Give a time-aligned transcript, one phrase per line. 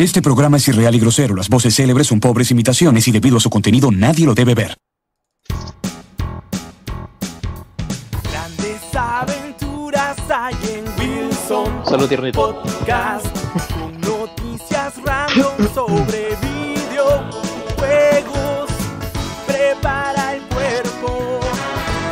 [0.00, 1.34] Este programa es irreal y grosero.
[1.34, 4.74] Las voces célebres son pobres imitaciones y debido a su contenido nadie lo debe ver.
[8.32, 12.62] Grandes aventuras hay en Wilson Salud, tiernito.
[12.62, 13.26] Podcast
[13.74, 17.50] con noticias random sobre videojuegos.
[19.46, 21.40] Prepara el cuerpo.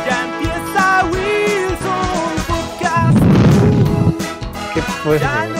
[0.07, 3.17] Ya empieza Wilson Podcast.
[4.75, 5.58] ¿Qué fue?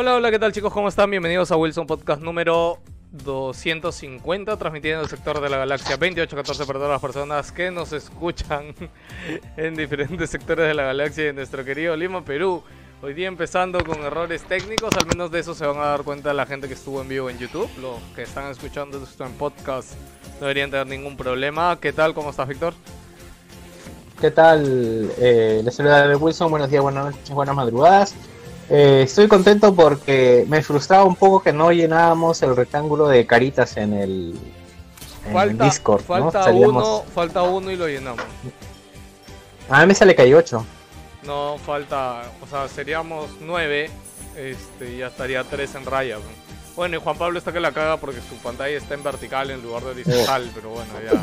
[0.00, 0.72] Hola, hola, ¿qué tal chicos?
[0.72, 1.10] ¿Cómo están?
[1.10, 2.78] Bienvenidos a Wilson Podcast número
[3.12, 8.74] 250, transmitiendo el sector de la galaxia 2814 para todas las personas que nos escuchan
[9.58, 12.62] en diferentes sectores de la galaxia y en nuestro querido Lima, Perú.
[13.02, 16.32] Hoy día empezando con errores técnicos, al menos de eso se van a dar cuenta
[16.32, 17.68] la gente que estuvo en vivo en YouTube.
[17.78, 19.92] Los que están escuchando esto en podcast
[20.40, 21.78] no deberían tener ningún problema.
[21.78, 22.14] ¿Qué tal?
[22.14, 22.72] ¿Cómo estás, Víctor?
[24.18, 25.12] ¿Qué tal?
[25.18, 28.14] Eh, les saluda Wilson, buenos días, buenas noches, buenas madrugadas.
[28.70, 33.76] Eh, estoy contento porque me frustraba un poco que no llenábamos el rectángulo de caritas
[33.76, 34.38] en el,
[35.26, 36.00] en Falta, Discord.
[36.02, 36.06] ¿no?
[36.06, 38.24] falta Salíamos- uno, falta uno y lo llenamos.
[39.68, 40.64] A mí me sale que hay 8.
[41.24, 43.90] No, falta, o sea, seríamos nueve,
[44.36, 46.16] este, y ya estaría tres en raya.
[46.16, 46.22] ¿no?
[46.76, 49.62] Bueno, y Juan Pablo está que la caga porque su pantalla está en vertical en
[49.62, 51.20] lugar de horizontal, pero bueno, ya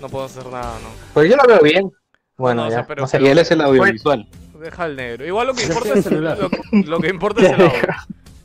[0.00, 0.88] no podemos hacer nada, ¿no?
[1.14, 1.90] Pero yo lo veo bien.
[2.36, 2.86] Bueno, No, o sea, ya.
[2.86, 4.28] pero- Y él es el audiovisual.
[4.60, 5.26] Deja el negro.
[5.26, 7.88] Igual lo que importa es el, lo, lo que importa es el audio.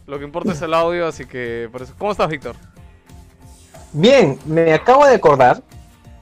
[0.07, 1.93] Lo que importa es el audio, así que por eso.
[1.97, 2.55] ¿Cómo estás, Víctor?
[3.91, 5.61] Bien, me acabo de acordar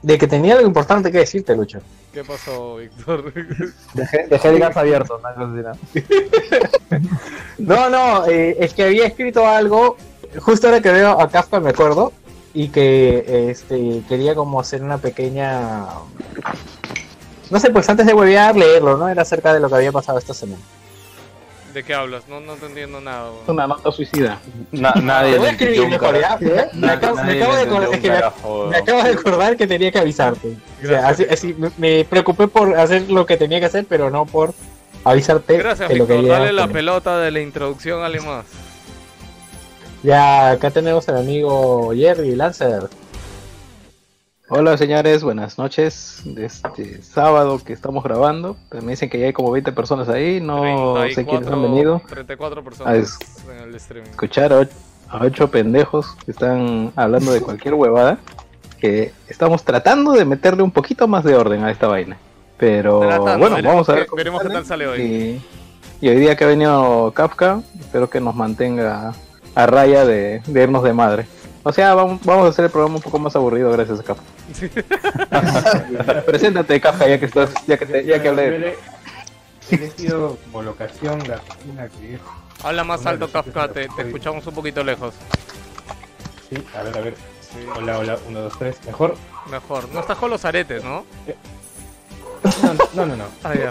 [0.02, 1.80] de que tenía algo importante que decirte, Lucho.
[2.12, 3.32] ¿Qué pasó, Víctor?
[3.94, 5.54] Dejé, dejé el gas abierto, no,
[7.58, 9.96] no, no, eh, es que había escrito algo,
[10.38, 12.12] justo ahora que veo a Kafka me acuerdo,
[12.52, 15.86] y que este quería como hacer una pequeña...
[17.50, 19.08] No sé, pues antes de huevear, leerlo, ¿no?
[19.08, 20.62] Era acerca de lo que había pasado esta semana.
[21.74, 22.28] ¿De qué hablas?
[22.28, 23.30] No, no te entiendo nada.
[23.42, 24.38] Es una nota suicida.
[24.70, 25.48] Na- nadie Voy.
[26.72, 28.66] Me acabo, me de acordar, es que me- carajo.
[28.70, 30.56] me acabo de acordar que tenía que avisarte.
[30.82, 34.24] O sea, así, así, me, preocupé por hacer lo que tenía que hacer, pero no
[34.24, 34.54] por
[35.02, 36.72] avisarte Gracias, que lo Dale la poner.
[36.72, 38.44] pelota de la introducción a alguien más.
[40.04, 42.88] Ya, acá tenemos al amigo Jerry Lancer.
[44.48, 46.20] Hola señores, buenas noches.
[46.24, 48.56] De este sábado que estamos grabando.
[48.82, 50.40] Me dicen que ya hay como 20 personas ahí.
[50.40, 52.02] No sé quiénes han venido.
[52.08, 53.18] 34 Ah, personas es-
[53.48, 54.10] en el streaming.
[54.10, 54.68] Escuchar a och-
[55.08, 58.18] a ocho pendejos que están hablando de cualquier huevada.
[58.78, 62.18] Que estamos tratando de meterle un poquito más de orden a esta vaina.
[62.58, 64.06] Pero Tratando, bueno, veremos vamos a ver.
[64.06, 64.54] cómo veremos qué sale.
[64.58, 65.00] tal sale hoy.
[66.00, 69.14] Y, y hoy día que ha venido Kafka, espero que nos mantenga
[69.54, 71.26] a raya de, de irnos de madre.
[71.66, 74.22] O sea, vamos, vamos a hacer el programa un poco más aburrido gracias a Kafka.
[76.26, 78.76] Preséntate, Kafka, ya que estás, ya que, te- ya que hablé.
[79.70, 82.18] He elegido como locación la oficina que.
[82.62, 85.14] Habla más alto, Kafka, te, escuchamos un poquito lejos.
[86.50, 87.14] Sí, a ver, a ver.
[87.76, 88.76] Hola, hola, uno, dos, tres.
[88.84, 89.16] Mejor.
[89.50, 89.88] Mejor.
[89.90, 91.06] No estás con los aretes, ¿no?
[92.62, 93.16] No, no, no.
[93.16, 93.24] no.
[93.42, 93.70] Ah, ya.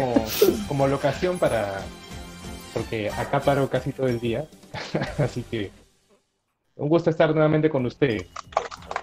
[0.00, 0.24] Como,
[0.68, 1.82] como locación para.
[2.72, 4.46] Porque acá paro casi todo el día.
[5.18, 5.70] Así que.
[6.80, 8.26] Un gusto estar nuevamente con usted.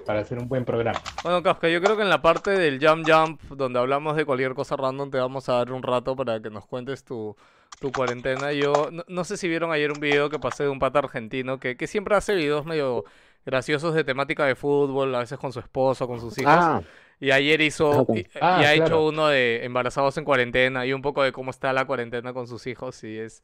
[0.05, 0.99] Para hacer un buen programa.
[1.21, 4.53] Bueno, Kafka, yo creo que en la parte del Jump Jump, donde hablamos de cualquier
[4.55, 7.35] cosa random, te vamos a dar un rato para que nos cuentes tu,
[7.79, 8.51] tu cuarentena.
[8.53, 11.59] Yo no, no sé si vieron ayer un video que pasé de un pata argentino
[11.59, 13.03] que, que siempre hace videos medio
[13.45, 16.53] graciosos de temática de fútbol, a veces con su esposo, con sus hijos.
[16.57, 16.81] Ah,
[17.19, 18.15] Y ayer hizo, ok.
[18.15, 21.51] y, Ah, y ha hecho uno de embarazados en cuarentena y un poco de cómo
[21.51, 23.43] está la cuarentena con sus hijos y es...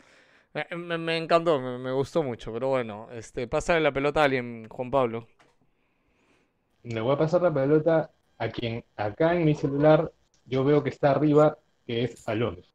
[0.54, 4.26] Me, me- me encantó, me, me gustó mucho, pero bueno, este, pásale la pelota a
[4.26, 5.28] alguien, Juan Pablo.
[6.84, 10.14] Le voy a pasar la pelota a quien acá en mi celular
[10.46, 12.70] yo veo que está arriba, que es Alonso.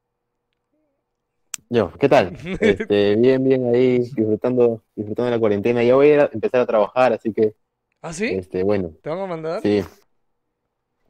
[1.71, 2.33] Yo, ¿qué tal?
[2.61, 5.83] Este, bien, bien ahí, disfrutando, disfrutando de la cuarentena.
[5.83, 7.55] Ya voy a empezar a trabajar, así que,
[8.03, 8.41] ¿Ah, sí?
[8.41, 9.63] este, bueno, ¿Te van a mandar?
[9.63, 9.83] sí.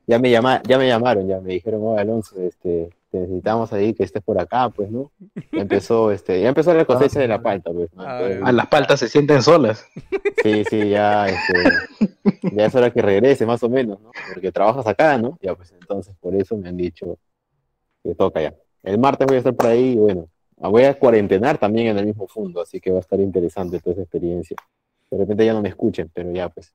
[0.08, 3.94] Ya me llama, ya me llamaron, ya me dijeron, oh, Alonso, este, te necesitamos ahí
[3.94, 5.10] que estés por acá, pues, ¿no?
[5.52, 8.02] Ya empezó, este, ya empezó la cosecha de la palta, pues, ¿no?
[8.02, 9.86] Ah, Entonces, A las paltas se sienten solas.
[10.42, 11.54] Sí, sí, ya, este,
[12.52, 14.10] ya es hora que regrese, más o menos, ¿no?
[14.34, 15.38] Porque trabajas acá, ¿no?
[15.40, 17.18] Ya, pues, entonces, por eso me han dicho
[18.02, 18.54] que toca ya.
[18.82, 22.06] El martes voy a estar por ahí y, bueno, voy a cuarentenar también en el
[22.06, 24.56] mismo fondo, así que va a estar interesante toda esa experiencia.
[25.10, 26.74] De repente ya no me escuchen, pero ya, pues,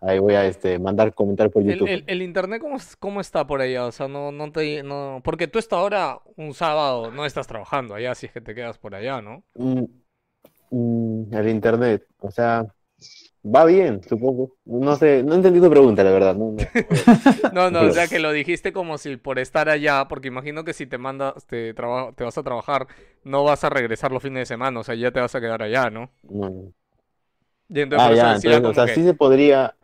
[0.00, 1.88] ahí voy a, este, mandar comentar por YouTube.
[1.88, 3.86] el- el internet cómo, cómo está por allá?
[3.86, 7.94] O sea, no, no te, no, porque tú esta hora, un sábado, no estás trabajando
[7.94, 9.42] allá, si es que te quedas por allá, ¿no?
[9.54, 9.84] Mm,
[10.70, 12.66] mm, el internet, o sea,
[13.44, 14.56] va bien, supongo.
[14.66, 16.36] No sé, no entendí tu pregunta, la verdad.
[16.36, 16.58] No, no.
[17.52, 20.72] No, no, o sea que lo dijiste como si por estar allá, porque imagino que
[20.72, 22.86] si te mandas, te, traba- te vas a trabajar,
[23.24, 25.62] no vas a regresar los fines de semana, o sea, ya te vas a quedar
[25.62, 26.10] allá, ¿no?
[26.22, 26.72] no, no.
[27.68, 29.74] Y entonces Ah, ya, entonces, o sea, que- sí se podría,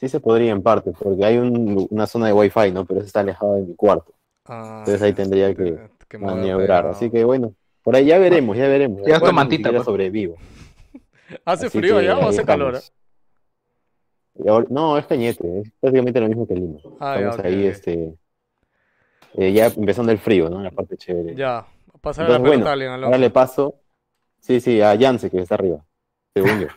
[0.00, 2.86] sí se podría en parte, porque hay un- una zona de wifi, ¿no?
[2.86, 4.14] Pero eso está alejado de mi cuarto.
[4.46, 6.66] Ah, Entonces ahí tendría te- que maniobrar.
[6.84, 6.88] pegado.
[6.90, 9.02] Así que bueno, por ahí ya veremos, ya veremos.
[9.06, 9.84] Ya mantita, pues.
[9.84, 10.36] sobrevivo.
[11.44, 12.80] ¿Hace Así frío allá o hace calor?
[14.70, 16.78] no, es Cañete, es prácticamente lo mismo que Lima.
[16.98, 18.14] Ah, ya, Estamos ahí, este,
[19.34, 20.62] eh, ya empezando el frío, ¿no?
[20.62, 21.34] La parte chévere.
[21.34, 21.66] Ya,
[22.00, 23.74] pasar a la bueno, a alguien, ahora le paso,
[24.40, 25.84] sí, sí, a Yance, que está arriba,
[26.34, 26.68] según yo.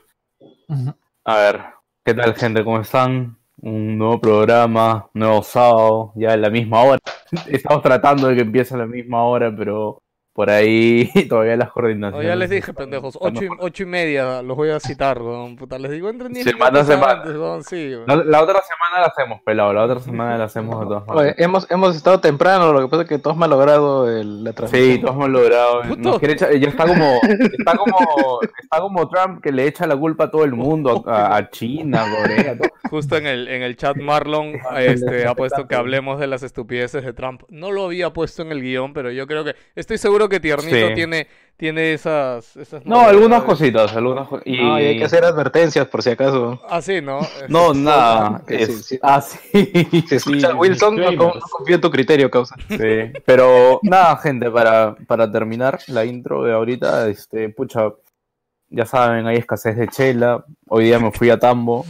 [1.26, 1.62] A ver,
[2.04, 2.64] ¿qué tal gente?
[2.64, 3.38] ¿Cómo están?
[3.58, 7.00] Un nuevo programa, nuevo sábado, ya a la misma hora.
[7.48, 10.02] Estamos tratando de que empiece a la misma hora, pero
[10.34, 12.28] por ahí todavía las No, coordinaciones.
[12.28, 15.56] ya les dije, pendejos, ocho y, ocho y media los voy a citar, weón.
[15.56, 17.14] Puta, les digo, entren diez Semana semana.
[17.22, 18.06] antes, weón, sí, weón.
[18.08, 19.74] La, la otra semana la hacemos, pelado.
[19.74, 21.36] La otra semana la hacemos de todas Oye, maneras.
[21.40, 24.54] hemos, hemos estado temprano, lo que pasa es que todos me han logrado el- la
[24.54, 24.96] transmisión.
[24.96, 25.82] Sí, todos hemos logrado.
[25.84, 25.96] Puto.
[26.02, 29.96] Nos quiere echar- ya está como, está como, está como Trump que le echa la
[29.96, 32.70] culpa a todo el mundo, a, a China, a Corea, todo.
[32.90, 37.04] Justo en el, en el chat Marlon este, ha puesto que hablemos de las estupideces
[37.04, 37.44] de Trump.
[37.50, 39.56] No lo había puesto en el guion, pero yo creo que...
[39.76, 40.94] Estoy seguro que Tiernito Sí.
[40.96, 41.28] tiene,
[41.58, 42.56] tiene esas...
[42.58, 44.28] esas No, algunas cositas, algunas.
[44.46, 44.58] Y...
[44.58, 46.62] No, y hay que hacer advertencias por si acaso.
[46.70, 47.20] Ah, sí, ¿no?
[47.50, 48.42] No, nada.
[48.48, 49.00] Sí, es- sí, sí.
[49.02, 49.40] Ah, sí.
[50.10, 52.56] Si escuchas sí, Wilson, no, no confío en tu criterio, causa.
[52.70, 53.12] sí.
[53.26, 57.90] Pero nada, gente, para, para terminar la intro de ahorita, este, pucha,
[58.76, 60.44] ya saben, hay escasez de chela.
[60.68, 61.86] Hoy día me fui a Tambo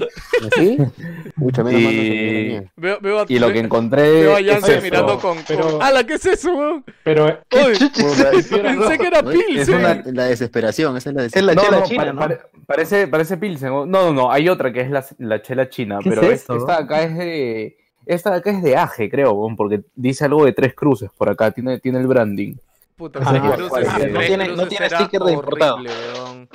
[0.56, 0.78] ¿Sí?
[1.38, 2.62] Mucha menos Y-.
[2.76, 5.38] Veo, veo a, y lo que encontré veo a es Yance mirando con...
[5.48, 6.84] pero- ¡Hala, qué es eso, weón!
[7.04, 9.32] Pero, Uy, Puta, pensé que era ¿no?
[9.32, 9.58] Pilsen.
[9.58, 11.46] Es una, la desesperación, esa es la Es desesperación.
[11.46, 12.20] la No, chela no, china, pare- ¿no?
[12.20, 13.70] pare- parece, parece Pilsen.
[13.70, 16.42] No, no, no, hay otra que es la, la chela china, ¿Qué es pero es-
[16.42, 16.58] esto?
[16.58, 17.78] esta de acá es de.
[18.06, 21.30] Esta de acá es de Aje, creo, weón, porque dice algo de tres cruces por
[21.30, 22.56] acá, tiene, tiene el branding.
[22.96, 25.76] Puta, Ah, No tiene- no tiene sticker de importado.
[25.76, 26.50] Horrible, weón.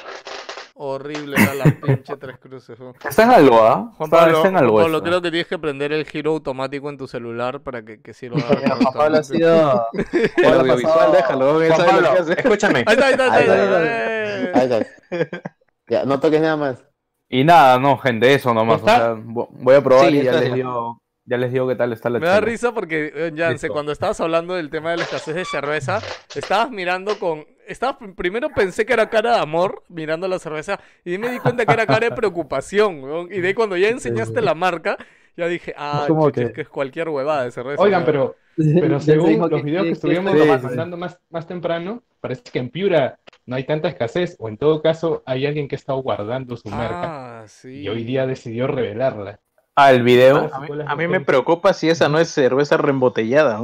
[0.80, 2.94] Horrible era la pinche Tres Cruces, weón.
[3.08, 3.90] Está en algo, ¿ah?
[3.96, 6.88] Juan Pablo, está en Juan algo Pablo, creo que tienes que prender el giro automático
[6.88, 8.36] en tu celular para que, que sirva.
[8.62, 9.86] Mira, Juan Pablo ha sido.
[10.36, 12.84] El audiovisual, déjalo, Juan Pablo, escúchame.
[12.86, 14.72] Ahí está, ahí está, ahí está, Ahí
[15.10, 15.52] está.
[15.90, 16.84] Ya, no toques nada más.
[17.30, 18.82] Y nada, no, gente, eso nomás.
[18.82, 21.76] O sea, vo- voy a probar Sí, y ya les digo, ya les digo qué
[21.76, 23.72] tal está la Me da risa porque, eh, Yance, Listo.
[23.72, 26.00] cuando estabas hablando del tema de la escasez de cerveza,
[26.34, 27.44] estabas mirando con...
[27.66, 31.66] Estabas, primero pensé que era cara de amor mirando la cerveza y me di cuenta
[31.66, 33.28] que era cara de preocupación.
[33.30, 34.96] Y de ahí cuando ya enseñaste la marca,
[35.36, 37.82] ya dije, ah, que- es que es cualquier huevada de cerveza.
[37.82, 40.64] oigan, pero, pero según los videos que estuvimos sí, sí, sí.
[40.66, 44.80] mandando más, más temprano, parece que en Piura no hay tanta escasez, o en todo
[44.82, 47.82] caso hay alguien que ha estado guardando su marca Ah, sí.
[47.82, 49.40] y hoy día decidió revelarla.
[49.80, 50.50] Ah, el video.
[50.52, 53.60] A mí, a mí me preocupa si esa no es cerveza reembotellada.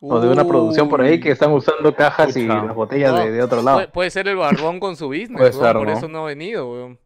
[0.00, 3.30] O de una producción por ahí que están usando cajas y las botellas No, de,
[3.30, 3.76] de otro lado.
[3.78, 5.92] Puede, puede ser el barbón con su business, Puede weón, ser, por ¿no?
[5.92, 6.98] eso no ha venido, weón.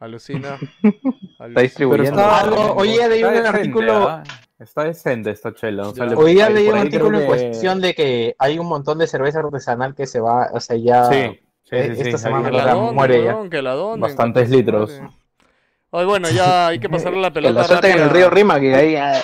[0.00, 0.56] Alucina.
[1.46, 2.18] Está distribuyendo.
[2.20, 4.22] está- hoy día leí un decente, artículo, ¿ah?
[4.58, 5.88] Está decente esta chela.
[5.88, 6.10] o sea, Ya.
[6.12, 9.06] le- hoy día por leí un artículo en cuestión de que hay un montón de
[9.06, 11.04] cerveza artesanal que se va, o sea, ya...
[11.06, 13.34] Sí, sí, sí, Eh, sí, esta semana Que la donen, muere ya.
[13.36, 15.02] weón, que la donen, Bastantes litros.
[15.94, 18.58] Ay, bueno, ya hay que pasarle la Que pelota la suelten en el río Rima,
[18.58, 19.20] que ahí ya...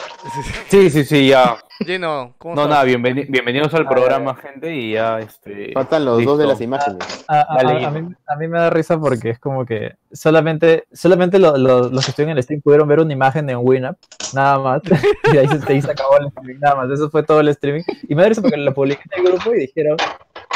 [0.69, 1.57] Sí, sí, sí, ya.
[1.79, 2.75] Gino, ¿cómo No, estás?
[2.77, 5.73] nada, bienveni- bienvenidos al Ah, programa, gente, y ya, este...
[5.73, 6.33] Faltan los Listo.
[6.33, 7.25] dos de las imágenes.
[7.27, 9.95] A, a- Dale, a- a mí, a mí me da risa porque es como que
[10.13, 13.59] solamente, solamente lo- lo- los que estuvieron en el stream pudieron ver una imagen en
[13.63, 13.97] Winamp,
[14.35, 14.83] nada más.
[15.33, 16.91] Y ahí se, ahí se acabó el streaming, nada más.
[16.91, 17.83] Eso fue todo el streaming.
[18.09, 19.97] Y me da risa porque lo publiqué en el grupo y dijeron,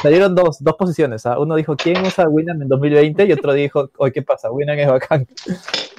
[0.02, 1.24] salieron dos, dos posiciones.
[1.26, 1.38] ¿ah?
[1.38, 3.24] Uno dijo, ¿quién usa Winamp en 2020?
[3.26, 4.50] Y otro dijo, oye, ¿qué pasa?
[4.50, 5.26] Winamp es bacán.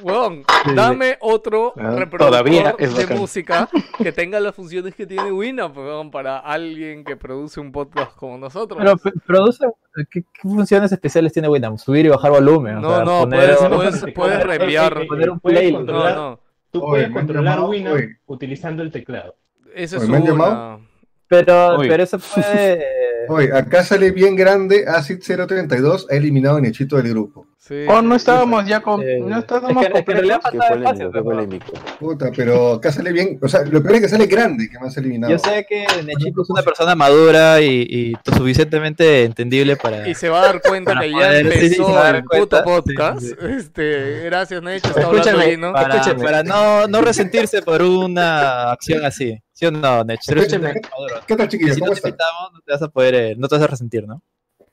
[0.03, 0.43] Weón,
[0.75, 3.17] dame otro Ah, reproductor todavía es de bacán.
[3.17, 8.13] música que tenga las funciones que tiene Winamp, weón, para alguien que produce un podcast
[8.17, 8.79] como nosotros.
[8.81, 9.65] Pero produce,
[10.11, 11.77] ¿qué, qué funciones especiales tiene Winamp?
[11.77, 12.77] Subir y bajar volumen.
[12.77, 13.69] o no, sea, no, poner- puedes,
[14.01, 15.07] puedes, puedes reenviar.
[15.07, 15.79] poner un playlist.
[15.89, 16.39] No, no,
[16.71, 19.35] Tú puedes controlar Winamp utilizando el teclado.
[19.73, 20.79] eso es Oye, ¿me han una...
[21.39, 21.87] Pero, Uy.
[21.87, 22.85] pero eso puede...
[23.29, 27.47] Oye, acá sale bien grande, Acid 032 ha eliminado a Nechito del grupo.
[27.57, 27.85] Sí.
[27.87, 29.01] Oh, no estábamos ya con.
[29.01, 31.73] eh, No es estábamos que, es que polémico, pero- polémico.
[31.97, 34.87] Puta, pero acá sale bien, o sea, lo peor es que sale grande que me
[34.87, 35.31] has eliminado.
[35.31, 40.09] Yo sé que Nechito es una persona madura y, y lo suficientemente entendible para...
[40.09, 41.41] Y se va a dar cuenta que ya sí, sí,
[41.77, 43.21] empezó dar el puto podcast.
[43.21, 44.89] Sí, sí, Este, gracias, Necho.
[44.99, 45.71] Escúchame, Gino.
[45.71, 49.39] para, para no, no resentirse por una acción así.
[49.53, 50.19] ¿Sí o no, Nech?
[50.27, 50.73] Escúcheme.
[51.27, 51.75] ¿Qué tal, chiquillos?
[51.75, 53.67] Si no ¿Cómo te invitamos, no te vas a poder, eh, no te vas a
[53.67, 54.21] resentir, ¿no?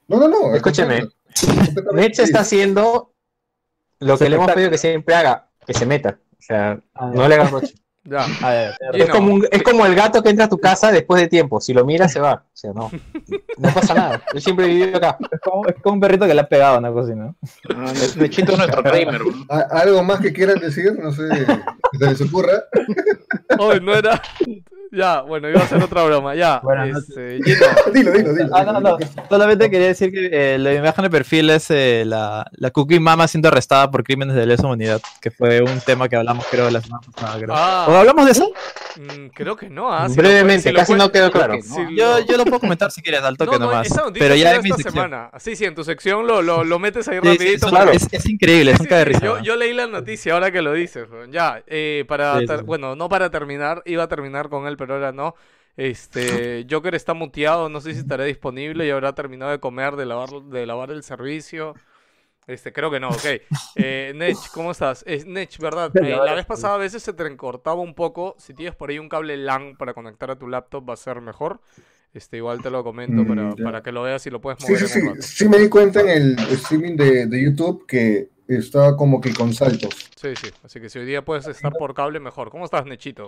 [0.09, 0.55] No, no, no.
[0.55, 1.07] Escúcheme.
[1.93, 3.13] Nech está haciendo
[3.99, 6.19] lo que le hemos pedido que siempre haga, que se meta.
[6.33, 7.75] O sea, Ah, no le hagas roche.
[8.11, 8.27] Ya.
[8.43, 9.05] A ver, Gino.
[9.05, 11.61] Es como, un- es como el gato que entra a tu casa después de tiempo.
[11.61, 12.43] Si lo miras, se va.
[12.45, 12.91] O sea, no.
[13.57, 14.21] No pasa nada.
[14.35, 15.17] Yo siempre he vivido acá.
[15.31, 17.37] es como, es como un perrito que le ha pegado una cosa ¿no?
[17.77, 18.25] Ah, es nuestro.
[19.49, 20.99] ¿A- ¿Algo más que quieran decir?
[21.01, 21.23] No sé,
[21.93, 22.65] que se les ocurra.
[23.59, 24.21] Hoy no era.
[24.93, 26.35] Ya, bueno, iba a hacer otra broma.
[26.35, 26.61] Ya.
[26.65, 27.67] Bueno, no- este, Gino.
[27.95, 28.49] Dilo, dilo, dilo.
[28.57, 28.99] Ah, no, no.
[29.29, 33.27] Solamente quería decir que eh, la imagen de perfil es eh, la, la Cookie Mama
[33.29, 36.81] siendo arrestada por crímenes de lesa humanidad, que fue un tema que hablamos, creo, la
[36.81, 37.39] semana pasada.
[37.39, 37.55] Creo.
[37.57, 37.87] Ah.
[37.89, 38.53] ¿O hablamos de eso?
[38.97, 39.93] Mm, creo que no.
[39.93, 41.55] ah, si Brevemente, puedes- si lo casi no quedó claro.
[41.63, 43.89] si Yo, lo- yo lo puedo comentar si quieres, al toque no, no, nomás.
[44.15, 45.05] Pero ya en mi esta sección.
[45.05, 45.31] semana.
[45.39, 47.69] Sí, sí, en tu sección lo, lo, lo metes ahí Sí, sí, rapidito.
[47.69, 49.21] son- porque- es, es increíble, es un Sí, de sí, risa.
[49.25, 51.07] yo, yo leí la noticia ahora que lo dices.
[51.31, 52.63] Ya, eh, para Sí, sí, sí.
[52.65, 55.37] bueno, no para terminar, iba a terminar con él, pero ahora no.
[55.77, 60.07] Este, Joker está muteado, no sé si estará disponible y habrá terminado de comer, de
[60.07, 61.75] lavar, de lavar el servicio.
[62.47, 63.25] Este, creo que no, ok.
[63.77, 65.05] Eh, Nech, ¿cómo estás?
[65.07, 65.93] Es Nech, ¿verdad?
[66.03, 68.35] Eh, la vez pasada a veces se te recortaba un poco.
[68.39, 71.21] Si tienes por ahí un cable LAN para conectar a tu laptop va a ser
[71.21, 71.61] mejor.
[72.13, 73.65] Este, igual te lo comento Mm, para, ya.
[73.65, 75.01] para que lo veas y lo puedes Sí, mover sí, sí.
[75.01, 75.17] rato.
[75.21, 79.55] Sí me di cuenta en el streaming de, de YouTube que estaba como que con
[79.55, 80.11] saltos.
[80.17, 80.49] Sí, sí.
[80.65, 82.51] Así que si hoy día puedes estar por cable, mejor.
[82.51, 83.27] ¿Cómo estás, Nechito?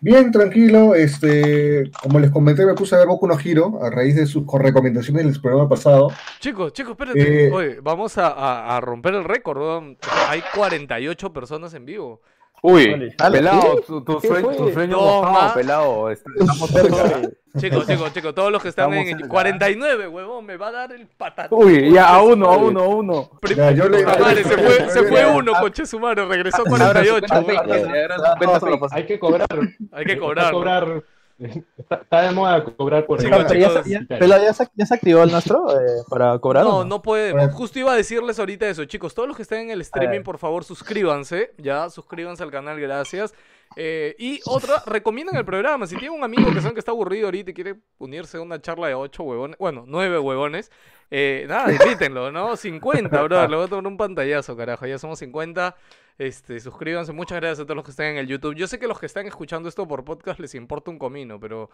[0.00, 0.94] Bien, tranquilo.
[0.94, 4.44] Este, como les comenté, me puse a ver Boku no Hero a raíz de sus
[4.52, 6.10] recomendaciones del programa pasado.
[6.40, 7.46] Chicos, chicos, espérate.
[7.48, 9.58] Eh, Oye, vamos a, a- a romper el récord.
[9.58, 9.98] weón.
[10.00, 12.20] O sea, hay 48 personas en vivo.
[12.62, 16.10] Uy, pelado, tu, tu ¿Qué sueño, tu sueño mojado, pelado.
[16.10, 17.20] est- Estamos cerca.
[17.58, 19.28] Chicos, chicos, chicos, todos los que están Estamos en cerca.
[19.32, 21.58] 49, huevón, me va a dar el patatón.
[21.62, 23.30] Uy, ya, a uno, a uno, a uno.
[23.56, 25.28] Ya, yo le- Puta madre, se fue, se fue Ya.
[25.28, 27.26] uno, coche su madre, regresó a Ahora 48.
[27.26, 27.68] supera weón.
[27.82, 29.48] 20, Era ahora 50 todos lo Hay que cobrar.
[29.92, 31.02] Hay que cobrar.
[31.38, 31.48] ¿No?
[31.78, 35.22] Está, está de moda cobrar por Pero ya, ya- pero ya se, ya se activó
[35.22, 36.64] el nuestro eh, para cobrar.
[36.64, 37.40] No, no podemos.
[37.42, 37.52] Bueno.
[37.56, 39.14] Justo iba a decirles ahorita eso, chicos.
[39.14, 41.52] Todos los que estén en el streaming, por favor, suscríbanse.
[41.58, 43.32] Ya, suscríbanse al canal, gracias.
[43.76, 45.86] Eh, y otra, recomiendan el programa.
[45.86, 48.60] Si tienen un amigo que saben que está aburrido ahorita y quiere unirse a una
[48.60, 50.70] charla de ocho huevones, bueno, nueve huevones,
[51.10, 52.56] eh, nada, invítenlo, ¿no?
[52.56, 53.46] 50, bro.
[53.48, 54.86] Le voy a tomar un pantallazo, carajo.
[54.86, 55.76] Ya somos 50.
[56.18, 57.12] Este, suscríbanse.
[57.12, 58.54] Muchas gracias a todos los que están en el YouTube.
[58.56, 61.70] Yo sé que los que están escuchando esto por podcast les importa un comino, pero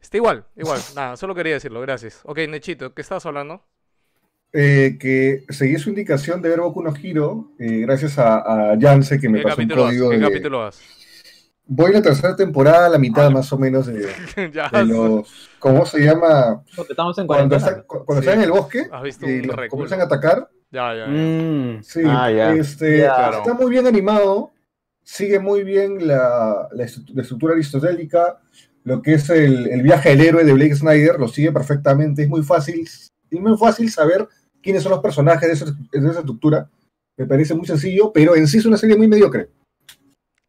[0.00, 0.80] está igual, igual.
[0.96, 1.80] Nada, solo quería decirlo.
[1.80, 2.20] Gracias.
[2.24, 3.62] Ok, Nechito, ¿qué estabas hablando?
[4.52, 9.28] eh, que seguí su indicación de ver Boku no eh, gracias a, a Yance que
[9.28, 10.20] me ¿Qué pasó un capítulo código ¿Qué de...
[10.20, 10.80] capítulo vas?
[11.66, 14.06] Voy la tercera temporada, la mitad más o menos de,
[14.52, 15.48] ya de los...
[15.58, 16.62] ¿Cómo se llama?
[16.88, 18.28] Estamos en Cuando, está- cu- cuando Sí.
[18.28, 19.70] están en el bosque Has visto y los reculo.
[19.70, 20.50] comienzan a atacar.
[20.70, 21.10] Ya, ya, ya.
[21.10, 22.52] Mm, Sí, Ah, ya.
[22.52, 23.14] este, Ya.
[23.14, 23.38] Claro.
[23.38, 24.52] está muy bien animado,
[25.02, 28.40] sigue muy bien la, la la estructura aristotélica,
[28.82, 32.28] lo que es el, el viaje del héroe de Blake Snyder, lo sigue perfectamente, es
[32.28, 34.28] muy fácil, es muy fácil saber
[34.62, 36.68] quiénes son los personajes de esa, de esa estructura,
[37.16, 39.48] me parece muy sencillo, pero en sí es una serie muy mediocre.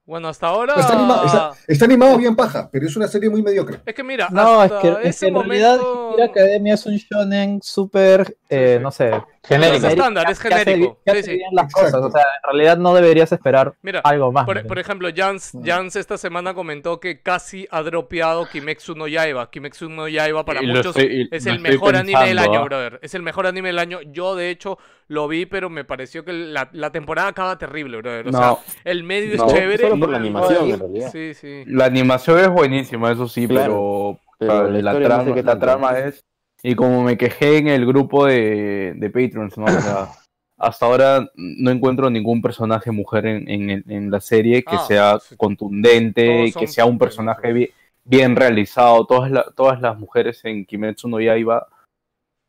[0.06, 0.76] Bueno, hasta ahora.
[0.78, 3.80] Está animado, está, está animado bien paja, pero es una serie muy mediocre.
[3.86, 5.80] Es que mira, No, es que, es que ese en realidad.
[5.80, 8.84] Hero Academia es un shonen súper, eh, sí.
[8.84, 9.12] no sé,
[9.48, 9.76] Genérico.
[9.88, 10.86] Es estándar, es que hace genérico.
[10.86, 11.38] bien- que Sí, hace sí.
[11.38, 11.92] bien las Exacto.
[12.00, 12.02] cosas.
[12.04, 14.46] O sea, en realidad no deberías esperar Mira, algo más.
[14.46, 19.50] por, ejemplo, Jans, Jans esta semana comentó que casi ha dropeado Kimetsu no Yaiba.
[19.50, 22.64] Kimetsu no Yaiba para y muchos estoy- es el mejor anime del año, ¿ah?
[22.64, 23.00] brother.
[23.02, 24.00] Es el mejor anime del año.
[24.12, 28.28] Yo, de hecho, lo vi, pero me pareció que la, la temporada acaba terrible, brother.
[28.28, 28.38] O No.
[28.38, 29.84] sea, el medio No, es chévere.
[29.84, 31.12] solo por la animación, en realidad.
[31.12, 31.64] Sí, sí.
[31.68, 36.24] La animación es buenísima, eso sí, Claro, pero, pero la, no sé trama es...
[36.68, 39.66] Y como me quejé en el grupo de, de Patreons, ¿no?
[39.66, 40.08] O sea,
[40.58, 44.86] hasta ahora no encuentro ningún personaje mujer en, en, el- en la serie que Ah,
[44.88, 45.36] sea sí.
[45.38, 47.70] contundente, que sea un personaje bien,
[48.04, 49.06] bien realizado.
[49.06, 51.68] Todas, la- todas las mujeres en Kimetsu no Yaiba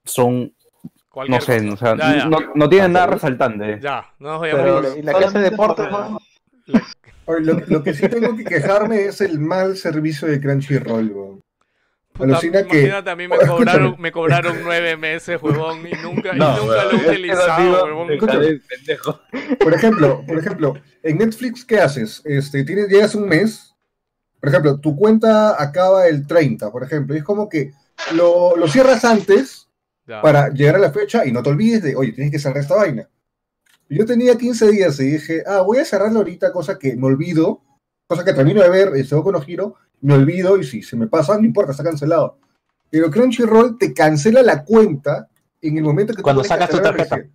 [0.04, 0.52] son,
[1.10, 2.24] Cualquier no sé, o sea, Ya, ya.
[2.26, 3.80] no, no tienen nada resaltante.
[3.82, 4.98] Ya, no nos Pero- vayamos.
[4.98, 5.56] Y la clase de.
[7.28, 11.40] Oye, Lo, lo que sí tengo que quejarme es el mal servicio de Crunchyroll,
[12.18, 12.30] weón.
[12.30, 16.30] Puta, Alucina que- imagínate, a mí me cobraron, me cobraron nueve meses, huevón, y nunca,
[16.34, 18.12] y nunca lo he utilizado, huevón.
[18.12, 18.60] Escúchame.
[18.68, 19.20] pendejo.
[19.60, 22.22] Por ejemplo, por ejemplo, en Netflix, ¿qué haces?
[22.24, 23.74] Este, tienes, llegas un mes,
[24.40, 27.72] por ejemplo, tu cuenta acaba el 30, por ejemplo, y es como que
[28.14, 29.68] lo, lo cierras antes
[30.06, 30.20] Ya.
[30.22, 32.76] para llegar a la fecha y no te olvides de, oye, tienes que cerrar esta
[32.76, 33.08] vaina.
[33.88, 37.62] Yo tenía 15 días y dije, ah, voy a cerrarlo ahorita, cosa que me olvido,
[38.06, 41.36] cosa que termino de ver, este, con giro, me olvido y si se me pasa,
[41.38, 42.38] no importa, está cancelado.
[42.90, 45.28] Pero Crunchyroll te cancela la cuenta
[45.60, 47.16] en el momento que tú Cuando pones sacas tu tarjeta.
[47.16, 47.32] recién.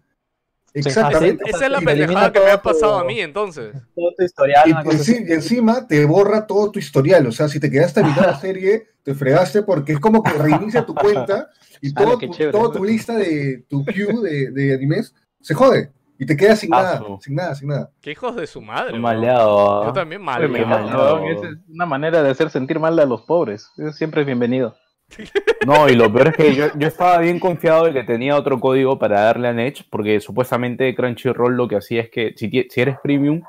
[0.74, 1.44] Exactamente.
[1.50, 3.74] Esa es la pendejada que me ha todo pasado a mí, entonces.
[3.94, 5.26] Todo tu historial, Y, así.
[5.28, 7.28] y encima te borra todo tu historial.
[7.28, 10.24] O sea, si te quedaste a mitad de la serie, te fregaste porque es como
[10.24, 11.50] que reinicia tu cuenta
[11.82, 12.52] y todo, tu, chévere.
[12.58, 15.92] toda tu lista de tu queue de, de animes se jode.
[16.22, 17.90] Y te quedas sin nada, sin nada, sin nada.
[18.00, 19.00] Qué hijos de su madre.
[19.00, 19.86] Maleado.
[19.86, 20.84] Yo también Oye, me mal.
[20.84, 23.72] encanta, weón, Esa es una manera de hacer sentir mal a los pobres.
[23.76, 24.76] Eso siempre es bienvenido.
[25.66, 28.60] No, y lo peor es que yo, yo estaba bien confiado de que tenía otro
[28.60, 32.82] código para darle a Edge, porque supuestamente Crunchyroll lo que hacía es que si, si
[32.82, 33.42] eres premium,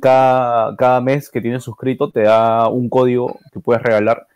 [0.00, 4.26] cada, cada mes que tienes suscrito te da un código que puedes regalar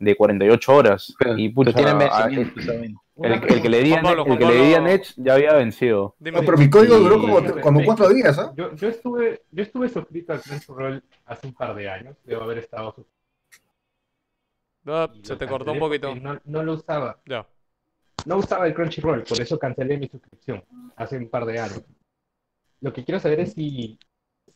[0.00, 1.14] de 48 horas.
[1.18, 2.99] Pero, y pucha, pero tienen vencimiento.
[3.20, 4.90] El, el que le di a Juan Pablo, Net- el que le di a Pablo.
[4.90, 6.16] Edge ya había vencido.
[6.18, 8.52] Dime, No, pero mi código duró como, como cuatro días, ¿ah?
[8.56, 12.58] Yo, yo estuve, yo estuve suscrito al Crunchyroll hace un par de años, debo haber
[12.58, 13.10] estado suscrito.
[15.22, 16.14] Se lo te cortó un poquito.
[16.14, 17.20] No, no lo usaba.
[17.26, 17.46] Ya.
[18.26, 20.64] No usaba el Crunchyroll, por eso cancelé mi suscripción
[20.96, 21.82] hace un par de años.
[22.80, 23.98] Lo que quiero saber es si,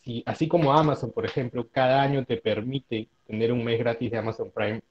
[0.02, 4.18] si, así como Amazon, por ejemplo, cada año te permite tener un mes gratis de
[4.18, 4.82] Amazon Prime,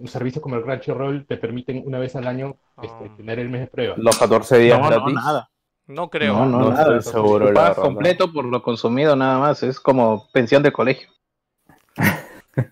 [0.00, 3.16] un servicio como el Crunchyroll te permiten una vez al año este, Ah.
[3.16, 3.94] tener el mes de prueba.
[3.98, 5.14] Los 14 días No, no, gratis.
[5.14, 5.50] nada.
[5.86, 6.34] No creo.
[6.34, 6.98] No, no, No nada.
[6.98, 9.62] estoy seguro, la pagas completo por lo consumido nada más.
[9.62, 11.08] Es como pensión de colegio.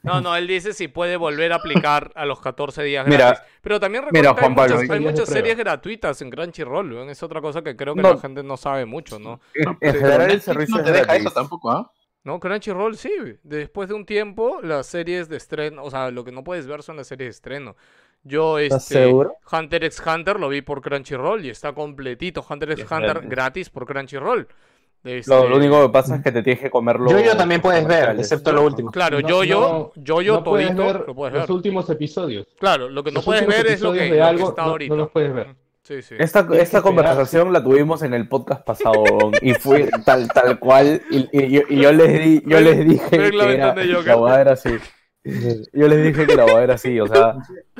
[0.02, 3.42] No, no, él dice si puede volver a aplicar a los 14 días Mira, gratis.
[3.62, 5.32] Pero también recuerda que hay Pablo, muchas, hay muchas prueba.
[5.32, 7.10] series gratuitas en Crunchyroll, weón.
[7.10, 8.14] Es otra cosa que creo que No.
[8.14, 9.40] la gente no sabe mucho, ¿no?
[9.54, 11.26] En, general el servicio no te deja gratis.
[11.26, 11.92] eso tampoco, ¿ah?
[12.24, 13.10] No, Crunchyroll sí.
[13.42, 16.82] Después de un tiempo, las series de estreno, o sea, lo que no puedes ver
[16.82, 17.76] son las series de estreno.
[18.24, 19.36] Yo, ¿Estás este, seguro?
[19.50, 22.44] Hunter x Hunter lo vi por Crunchyroll y está completito.
[22.48, 23.30] Hunter x Hunter gratis.
[23.30, 24.48] gratis por Crunchyroll.
[25.04, 27.08] Este, Lo, lo único que pasa es que te tienes que comerlo.
[27.08, 28.90] Yo, yo también puedes ver, excepto lo último.
[28.90, 31.42] Claro, No- yo, yo, no- yo, yo no puedes ver lo puedes ver.
[31.42, 32.48] los últimos episodios.
[32.58, 34.62] Claro, lo que no los puedes ver es lo que, de lo que algo, está
[34.62, 34.94] no- no ahorita.
[34.96, 35.54] los puedes ver.
[35.88, 36.16] Sí, sí.
[36.18, 39.02] Esta, esta conversación la tuvimos en el podcast pasado
[39.40, 43.08] y fue tal tal cual y, y yo, y yo les di, yo les dije
[43.08, 44.68] que era, la hueá era así.
[45.72, 47.36] Yo les dije que la hueá era así, o sea,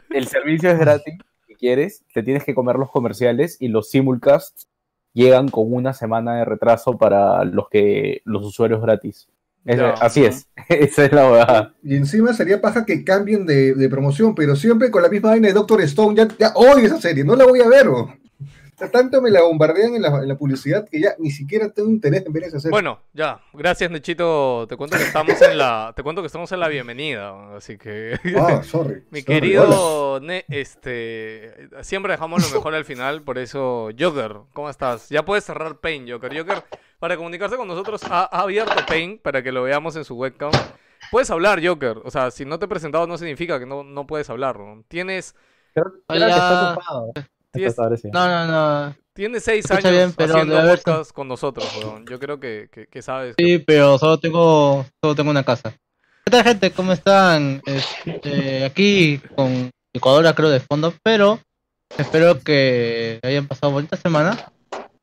[0.08, 4.68] el servicio es gratis si quieres, te tienes que comer los comerciales y los simulcasts
[5.12, 9.28] llegan con una semana de retraso para los que los usuarios gratis.
[9.68, 11.74] Es- así es, esa es la hueá.
[11.82, 15.48] Y encima sería paja que cambien de, de promoción, pero siempre con la misma vaina
[15.48, 16.14] de Doctor Stone.
[16.16, 17.88] Ya, ya odio esa serie, no la voy a ver.
[17.88, 18.14] O
[18.78, 21.90] sea, Tanto me la bombardean en la, en la publicidad que ya ni siquiera tengo
[21.90, 22.70] interés en ver esa serie.
[22.70, 24.66] Bueno, ya, gracias Nechito.
[24.68, 28.14] Te cuento que estamos en la, te cuento que estamos en la bienvenida, así que
[28.38, 29.02] Ah, sorry.
[29.10, 29.24] mi sorry, hola.
[29.24, 35.08] querido Ne- este, siempre dejamos lo mejor al final, por eso Joker, ¿cómo estás?
[35.08, 36.36] Ya puedes cerrar Paint, Joker.
[36.38, 36.62] Joker,
[36.98, 40.50] para comunicarse con nosotros ha, ha abierto Paint para que lo veamos en su webcam.
[41.10, 41.98] Puedes hablar, Joker.
[42.04, 44.58] O sea, si no te he presentado no significa que no, no puedes hablar.
[44.58, 44.82] ¿no?
[44.88, 45.34] Tienes,
[45.74, 46.28] Creo, creo que Hola.
[46.28, 47.12] está ocupado.
[47.52, 47.76] tienes.
[48.12, 48.46] No, no,
[48.86, 48.96] no.
[49.14, 52.04] tienes seis Escucha años bien, pero haciendo haber- podcast con nosotros, weón.
[52.06, 53.36] Yo creo que, que, que sabes.
[53.36, 55.72] que- Sí, pero solo tengo, solo tengo una casa.
[56.24, 56.70] ¿Qué tal, gente?
[56.72, 57.62] ¿Cómo están?
[57.64, 61.38] Este, aquí con Ecuador, creo, de fondo, pero
[61.96, 64.52] espero que hayan pasado bonita semana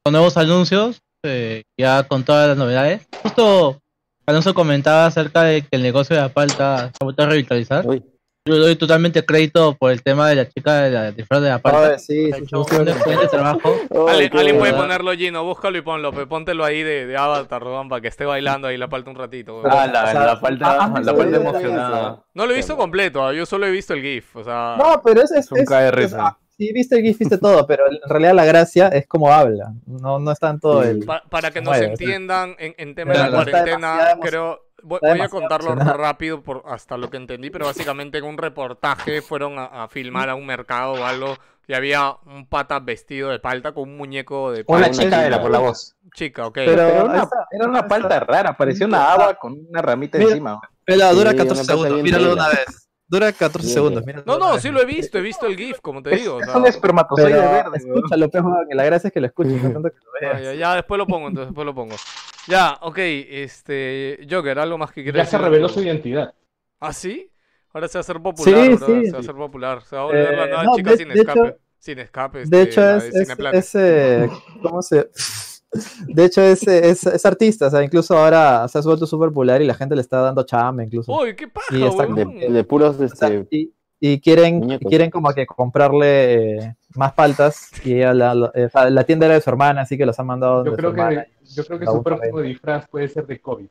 [0.03, 3.07] con nuevos anuncios, eh, ya con todas las novedades.
[3.23, 3.81] Justo
[4.25, 7.85] Alonso comentaba acerca de que el negocio de la palta se ha vuelto a revitalizar.
[7.85, 8.03] Uy.
[8.47, 11.49] Yo le doy totalmente crédito por el tema de la chica de la disfraz de
[11.49, 11.79] la palta.
[11.89, 12.91] Oye, sí, Ha sí, hecho sí, un sí.
[12.91, 13.75] excelente trabajo.
[14.07, 14.77] Ale- qué alguien puede buena.
[14.77, 18.23] ponerlo, Gino, búscalo y ponlo, pe, póntelo ahí de, de avatar, weón, para que esté
[18.23, 19.63] bailando ahí la palta un ratito.
[19.65, 22.23] Ah, la, O sea, la falta, ah, la emocionada.
[22.35, 24.75] No lo he visto completo, ah, yo solo he visto el GIF, o sea...
[24.77, 27.83] No, pero es, es, Es un es- ah, sí, viste el GIF, viste todo, pero
[27.91, 29.73] en realidad la gracia es cómo habla.
[29.85, 31.05] No, no es tanto el.
[31.05, 31.83] pa- para que nos sí.
[31.85, 34.61] entiendan en, en tema de la cuarentena, creo...
[34.83, 35.97] Voy, voy a contarlo emocionado.
[35.97, 40.29] rápido por hasta lo que entendí, pero básicamente en un reportaje fueron a, a filmar
[40.29, 41.35] a un mercado o algo
[41.67, 45.01] y había un pata vestido de palta con un muñeco de Una palta.
[45.01, 45.95] chica era por la voz.
[46.13, 46.53] Chica, ok.
[46.53, 50.29] Pero, Pero era una, era una palta rara, parecía una haba con una ramita Mira,
[50.31, 50.61] encima.
[50.83, 52.84] pero dura Sí, 14 una cosa segundos, míralo una vez.
[53.07, 54.03] Dura 14 segundos.
[54.05, 56.35] Mira, No, no, sí lo he visto, he visto el GIF, como te digo.
[56.35, 57.77] o Es sea, un espermatozoide Pero verde.
[57.77, 60.33] escúchalo, pe, Juan, que la gracia es que lo escuches, no tanto que lo ah,
[60.33, 60.41] veas.
[60.43, 61.95] ya, ya, después lo pongo, entonces después lo pongo.
[62.47, 64.25] Ya, ok, este.
[64.29, 66.33] Joker, algo más que quieras Ya se reveló su identidad.
[66.79, 67.31] ¿Ah, sí?
[67.73, 69.05] Ahora se va a hacer popular, Sí, bro, sí.
[69.05, 69.81] Se va a hacer popular.
[69.83, 71.57] Se va a volver la Eh, nueva no, chica de- sin de hecho- escape.
[71.77, 72.37] sin escape.
[72.39, 74.29] De este, hecho, la es, es, es, eh,
[74.61, 75.09] ¿cómo se...?
[76.07, 79.61] De hecho, es, es, es artista, o sea, incluso ahora se ha vuelto súper popular
[79.61, 81.11] y la gente le está dando chamba incluso.
[81.13, 82.05] Uy, qué paja, Y está-.
[82.07, 84.89] De, de puros, O sea, este, y, y quieren, Muñecos.
[84.89, 89.35] quieren como que comprarle eh, más paltas y ella la, la- eh, la tienda era
[89.35, 91.23] de su hermana, así que los han mandado Yo de su creo hermana.
[91.25, 93.67] que, yo creo que su próximo disfraz puede ser de COVID.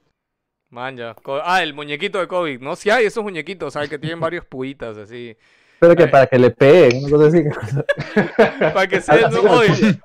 [0.70, 1.14] Man, ya.
[1.44, 2.74] Ah, el muñequito de COVID, ¿no?
[2.74, 3.88] Sí hay esos muñequitos, ¿sabes?
[3.88, 5.36] Que tienen varios puitas así.
[5.84, 6.08] Pero que Ay.
[6.10, 7.44] para que le peguen, una cosa así.
[8.74, 9.40] Para que se no,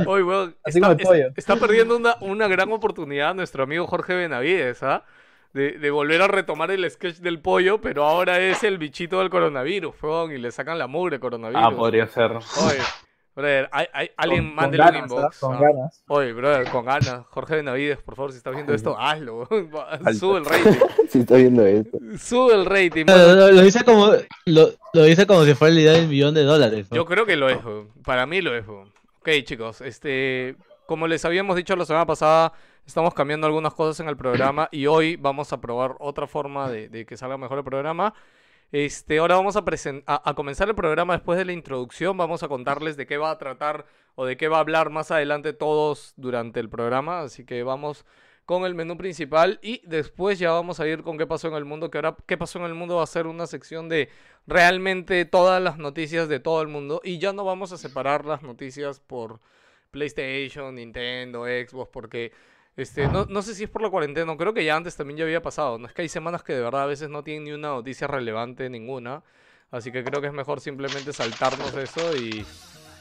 [0.05, 1.27] weón, Así está, como el es- pollo.
[1.35, 5.05] está perdiendo una, una gran oportunidad nuestro amigo Jorge Benavides, ¿ah?
[5.53, 9.29] De, de volver a retomar el sketch del pollo, pero ahora es el bichito del
[9.31, 11.63] coronavirus, weón, y le sacan la mugre coronavirus.
[11.65, 12.31] Ah, podría ser.
[12.33, 12.79] Oye,
[13.39, 15.39] brother, hay, hay- alguien Con- mándele con un inbox.
[15.39, 15.59] Con ¿ah?
[15.61, 16.03] ganas.
[16.07, 17.25] Oye, brother, con ganas.
[17.31, 19.47] Jorge Benavides, por favor, si estás viendo esto, hazlo.
[20.19, 20.79] Sube el rating.
[21.09, 21.97] si está viendo esto.
[22.19, 23.05] Sube el rating.
[23.07, 24.11] Lo, dice como
[24.45, 26.87] lo, lo dice como si fuera la idea del millón de dólares.
[26.91, 26.95] ¿no?
[26.97, 27.89] Yo creo que lo es, weón.
[28.03, 28.67] para mí lo es.
[28.67, 28.91] weón.
[29.19, 32.53] Ok, chicos, este, como les habíamos dicho la semana pasada,
[32.85, 36.87] estamos cambiando algunas cosas en el programa y hoy vamos a probar otra forma de,
[36.89, 38.13] de que salga mejor el programa.
[38.71, 39.63] Este, ahora vamos a,
[40.05, 42.15] a, a comenzar el programa después de la introducción.
[42.17, 45.09] Vamos a contarles de qué va a tratar o de qué va a hablar más
[45.09, 47.21] adelante todos durante el programa.
[47.21, 48.05] Así que vamos
[48.45, 51.65] con el menú principal y después ya vamos a ir con qué pasó en el
[51.65, 51.89] mundo.
[51.89, 54.09] Que ahora qué pasó en el mundo va a ser una sección de
[54.45, 57.01] realmente todas las noticias de todo el mundo.
[57.03, 59.39] Y ya no vamos a separar las noticias por
[59.89, 62.31] PlayStation, Nintendo, Xbox, porque
[62.81, 65.23] este, no, no sé si es por la cuarentena, creo que ya antes también ya
[65.25, 65.77] había pasado.
[65.77, 68.07] No es que hay semanas que de verdad a veces no tienen ni una noticia
[68.07, 69.21] relevante ninguna.
[69.71, 72.43] Así que creo que es mejor simplemente saltarnos eso y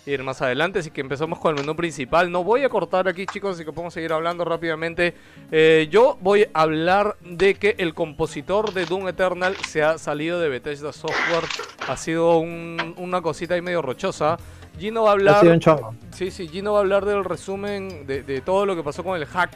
[0.04, 0.78] ir más adelante.
[0.80, 2.30] Así que empezamos con el menú principal.
[2.30, 5.14] No voy a cortar aquí, chicos, así que podemos seguir hablando rápidamente.
[5.50, 10.40] Eh, yo voy a hablar de que el compositor de Doom Eternal se ha salido
[10.40, 11.44] de Bethesda Software.
[11.88, 14.36] Ha sido un- una cosita ahí medio rochosa.
[14.78, 15.40] Gino va a Ha hablar.
[15.40, 15.94] sido un chongo.
[16.14, 19.16] Sí, sí, Gino va a hablar del resumen de, de todo lo que pasó con
[19.20, 19.50] el hack,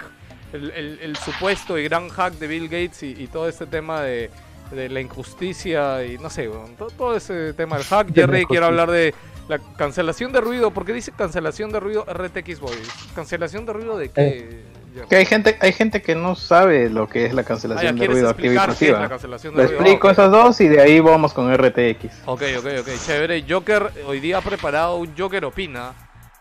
[0.53, 4.03] el, el- el supuesto y gran hack de Bill Gates y, y todo este tema
[4.03, 4.31] de,
[4.71, 8.09] de la injusticia y no sé, weón, to- todo, ese tema del hack.
[8.09, 8.67] De Jerry quiere injusticia.
[8.67, 9.15] hablar de
[9.49, 12.89] la cancelación de ruido, porque dice cancelación de ruido RTX Boys.
[13.15, 14.23] ¿Cancelación de ruido de qué?
[14.23, 14.63] Jerry?
[15.09, 18.07] Que hay gente, hay gente que no sabe lo que es la Ah, cancelación de
[18.07, 19.09] ruido activa y pasiva.
[19.09, 20.19] cancelación Lo explico Ah, ok.
[20.19, 22.23] esos dos y de ahí vamos con RTX.
[22.27, 23.45] Ok, ok, ok, chévere.
[23.49, 25.93] Joker hoy día ha preparado un Joker Opina,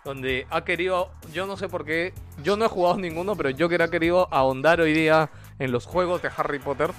[0.03, 3.81] donde ha querido, yo no sé por qué, yo no he jugado ninguno, pero Joker
[3.83, 6.91] ha querido ahondar hoy día en los juegos de Harry Potter.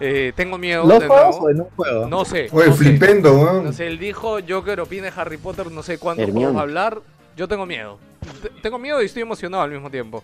[0.00, 1.46] Eh, tengo miedo ¿Los de juegos nuevo.
[1.46, 2.06] o en un juego?
[2.06, 2.48] No sé.
[2.52, 2.78] Oye, no sé.
[2.84, 3.62] flipendo.
[3.64, 6.40] No sé, él dijo Joker opina de Harry Potter, no sé cuántos Hermione.
[6.52, 7.00] juegos va a hablar.
[7.36, 7.98] Yo tengo miedo.
[8.42, 10.22] T- tengo miedo y estoy emocionado al mismo tiempo.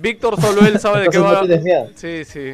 [0.00, 1.42] Víctor solo él sabe de qué va.
[1.42, 1.88] no.
[1.94, 2.52] Sí, sí.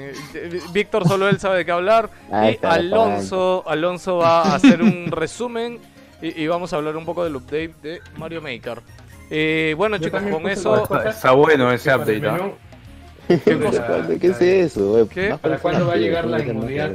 [0.73, 2.11] Víctor solo él sabe de qué hablar.
[2.31, 5.79] Ahí y Alonso, Alonso va a hacer un resumen
[6.23, 8.81] y, y vamos a hablar un poco del update de Mario Maker.
[9.31, 10.89] Eh, bueno, Yo chicos, con eso.
[11.07, 12.51] Está bueno ese update, ¿ah?
[13.27, 14.07] ¿Qué cosa?
[14.21, 15.09] ¿Qué es eso?
[15.41, 16.93] ¿Para cuándo va a llegar la inmunidad?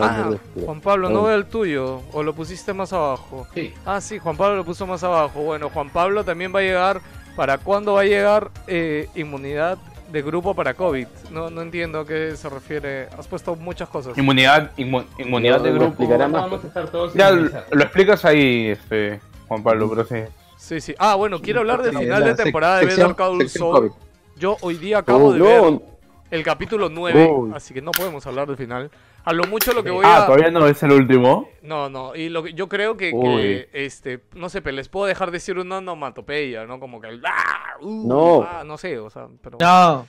[0.00, 0.30] Ah,
[0.64, 1.22] Juan Pablo, no no.
[1.24, 2.02] veo el tuyo.
[2.12, 3.46] ¿O lo pusiste más abajo?
[3.54, 3.72] Sí.
[3.86, 5.42] Ah, sí, Juan Pablo lo puso más abajo.
[5.42, 7.00] Bueno, Juan Pablo también va a llegar.
[7.36, 9.78] ¿Para cuándo va a llegar eh, inmunidad
[10.10, 11.06] de grupo para COVID?
[11.30, 13.08] No, no entiendo a qué se refiere.
[13.18, 14.16] Has puesto muchas cosas.
[14.18, 16.04] Inmunidad, inmu- inmunidad Lo- de lo grupo.
[16.18, 16.30] más.
[16.32, 20.16] Vamos a estar todos Ya lo, lo explicas ahí, este, Juan Pablo, pero sí.
[20.56, 20.94] Sí, sí.
[20.98, 23.92] Ah, bueno, quiero hablar del Sí, final de temporada de Better Call Saul.
[24.36, 25.82] Yo hoy día acabo Oh, de ver no.
[26.30, 27.52] el capítulo 9, Uy.
[27.54, 28.90] así que no podemos hablar del final.
[29.24, 30.26] A lo mucho lo que voy Ah, a...
[30.26, 31.48] todavía no es el último.
[31.62, 35.06] No, no, y lo que yo creo que, que, este, no sé, pero les puedo
[35.06, 36.80] dejar decir una onomatopeya, ¿no?
[36.80, 37.76] Como que el ¡ah!
[37.80, 38.42] uh, No.
[38.42, 40.06] ah, no sé, o sea, pero No,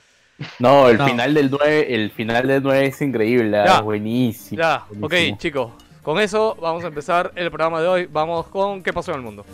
[0.58, 1.06] No, el No.
[1.06, 3.76] final del 9, el final del 9 es increíble, ah, Ya.
[3.76, 4.60] es buenísimo.
[4.62, 5.72] ya, ok, chicos,
[6.02, 8.08] con eso vamos a empezar el programa de hoy.
[8.10, 9.44] Vamos con qué pasó en el mundo.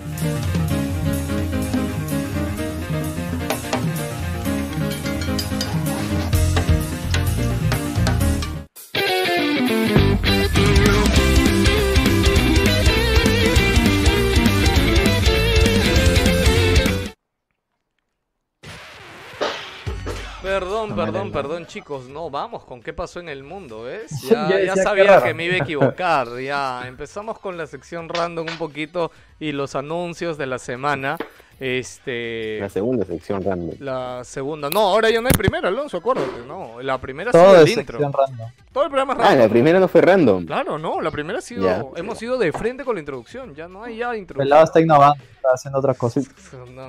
[20.59, 22.09] Perdón, perdón, perdón, chicos.
[22.09, 24.11] No, vamos con qué pasó en el mundo, ¿ves?
[24.29, 26.27] Ya, Ya sabía que me iba a equivocar.
[26.41, 31.17] Ya, empezamos con la sección random un poquito y los anuncios de la semana.
[31.61, 32.59] Este.
[32.61, 33.77] La segunda sección random.
[33.81, 34.71] La segunda.
[34.71, 36.45] No, ahora ya no hay primera, Alonso, acuérdate.
[36.47, 37.99] No, la primera ha Todo sido es el intro.
[37.99, 38.49] random.
[38.73, 39.43] Todo el programa es Ah, random.
[39.43, 40.47] la primera no fue random.
[40.47, 41.65] Claro, no, la primera ha sido.
[41.65, 41.85] Ya.
[41.97, 43.55] Hemos ido de frente con la introducción.
[43.57, 44.47] Ya no hay ya introducción.
[44.47, 46.29] Pelado está innovando, está haciendo otras cosas.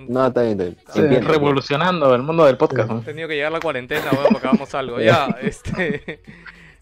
[0.07, 0.77] No, está bien, está bien.
[0.93, 1.27] Sí, Entiendo.
[1.31, 2.89] revolucionando el mundo del podcast.
[2.91, 2.99] ¿no?
[2.99, 4.99] He tenido que llegar la cuarentena, weón, porque algo.
[5.01, 6.21] Ya, este.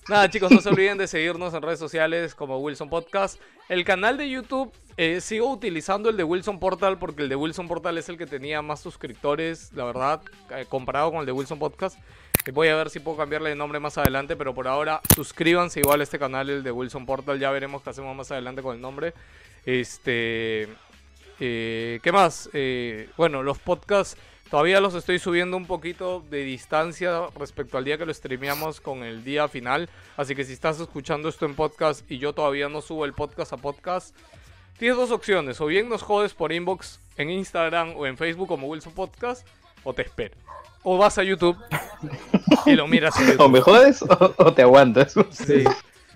[0.09, 3.41] Nada, chicos, no se olviden de seguirnos en redes sociales como Wilson Podcast.
[3.67, 7.67] El canal de YouTube, eh, sigo utilizando el de Wilson Portal porque el de Wilson
[7.67, 11.59] Portal es el que tenía más suscriptores, la verdad, eh, comparado con el de Wilson
[11.59, 11.99] Podcast.
[12.45, 15.81] Eh, Voy a ver si puedo cambiarle de nombre más adelante, pero por ahora suscríbanse
[15.81, 17.37] igual a este canal, el de Wilson Portal.
[17.37, 19.13] Ya veremos qué hacemos más adelante con el nombre.
[19.65, 20.69] Este.
[21.41, 22.49] eh, ¿Qué más?
[23.17, 24.17] Bueno, los podcasts
[24.49, 29.03] todavía los estoy subiendo un poquito de distancia respecto al día que lo streameamos con
[29.03, 29.89] el día final.
[30.15, 33.53] Así que si estás escuchando esto en podcast y yo todavía no subo el podcast
[33.53, 34.15] a podcast,
[34.77, 35.59] tienes dos opciones.
[35.61, 39.45] O bien nos jodes por inbox en Instagram o en Facebook como Wilson Podcast,
[39.83, 40.35] o te espero.
[40.83, 41.57] O vas a YouTube
[42.65, 43.41] y lo miras en YouTube.
[43.45, 45.13] O me jodes o, o te aguantas.
[45.31, 45.63] Sí.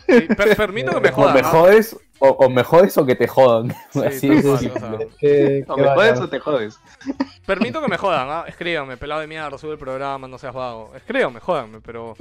[0.08, 1.36] Sí, per- permito que me O jodan.
[1.36, 3.76] me jodes, o, o me jodes o que te jodan.
[3.92, 4.42] Sí, Así es.
[4.44, 6.80] cual, o sea, ¿Qué- O qué me va, jodes o te jodes.
[7.46, 8.46] Permito que me jodan, ¿ah?
[8.48, 10.92] Escríbanme, pelado de mierda, sube el programa, no seas vago.
[10.96, 12.16] Escríbanme, jódanme, pero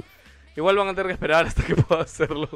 [0.55, 2.49] igual van a tener que esperar hasta que pueda hacerlo.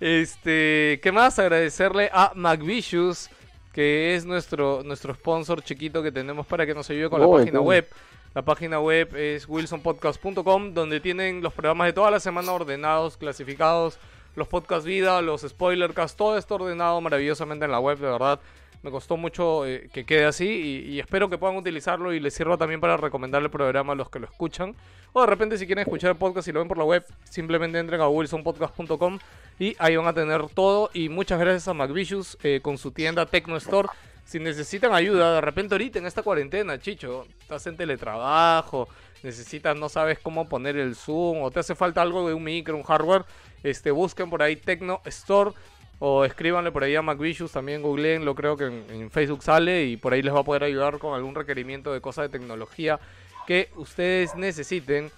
[0.00, 1.38] Este, ¿qué más?
[1.38, 3.30] Agradecerle a McVicious,
[3.72, 7.36] que es nuestro, nuestro sponsor chiquito que tenemos para que nos ayude con la Oh,
[7.36, 7.88] página web.
[8.34, 13.98] La página web es wilsonpodcast.com, donde tienen los programas de toda la semana ordenados, clasificados,
[14.34, 18.40] los podcast vida, los spoilercasts, todo está ordenado maravillosamente en la web, de verdad.
[18.82, 22.34] Me costó mucho eh, que quede así y, y espero que puedan utilizarlo y les
[22.34, 24.74] sirva también para recomendar el programa a los que lo escuchan.
[25.12, 27.78] O de repente si quieren escuchar el podcast y lo ven por la web, simplemente
[27.78, 29.18] entren a wilsonpodcast.com
[29.58, 30.90] y ahí van a tener todo.
[30.94, 33.88] Y muchas gracias a McVicious eh, con su tienda Tecno Store.
[34.24, 38.88] Si necesitan ayuda, de repente ahorita en esta cuarentena, Chicho, estás en teletrabajo,
[39.22, 42.76] necesitas, no sabes cómo poner el zoom o te hace falta algo de un micro,
[42.76, 43.24] un hardware,
[43.62, 45.52] este, busquen por ahí Tecno Store
[45.98, 49.96] o escríbanle por ahí a McVicious, también googleenlo, creo que en, en Facebook sale y
[49.96, 52.98] por ahí les va a poder ayudar con algún requerimiento de cosas de tecnología
[53.46, 55.10] que ustedes necesiten.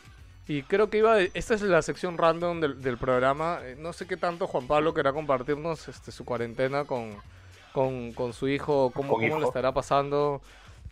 [0.47, 3.61] Y creo que iba de- esta es la sección random del, del programa.
[3.63, 7.17] Eh, No sé qué tanto Juan Pablo querrá compartirnos este, su cuarentena con,
[7.73, 10.43] con, con su hijo, cómo, cómo le estará pasando,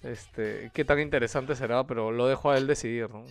[0.02, 3.24] este, qué tan interesante será, pero lo dejo a él decidir, ¿no?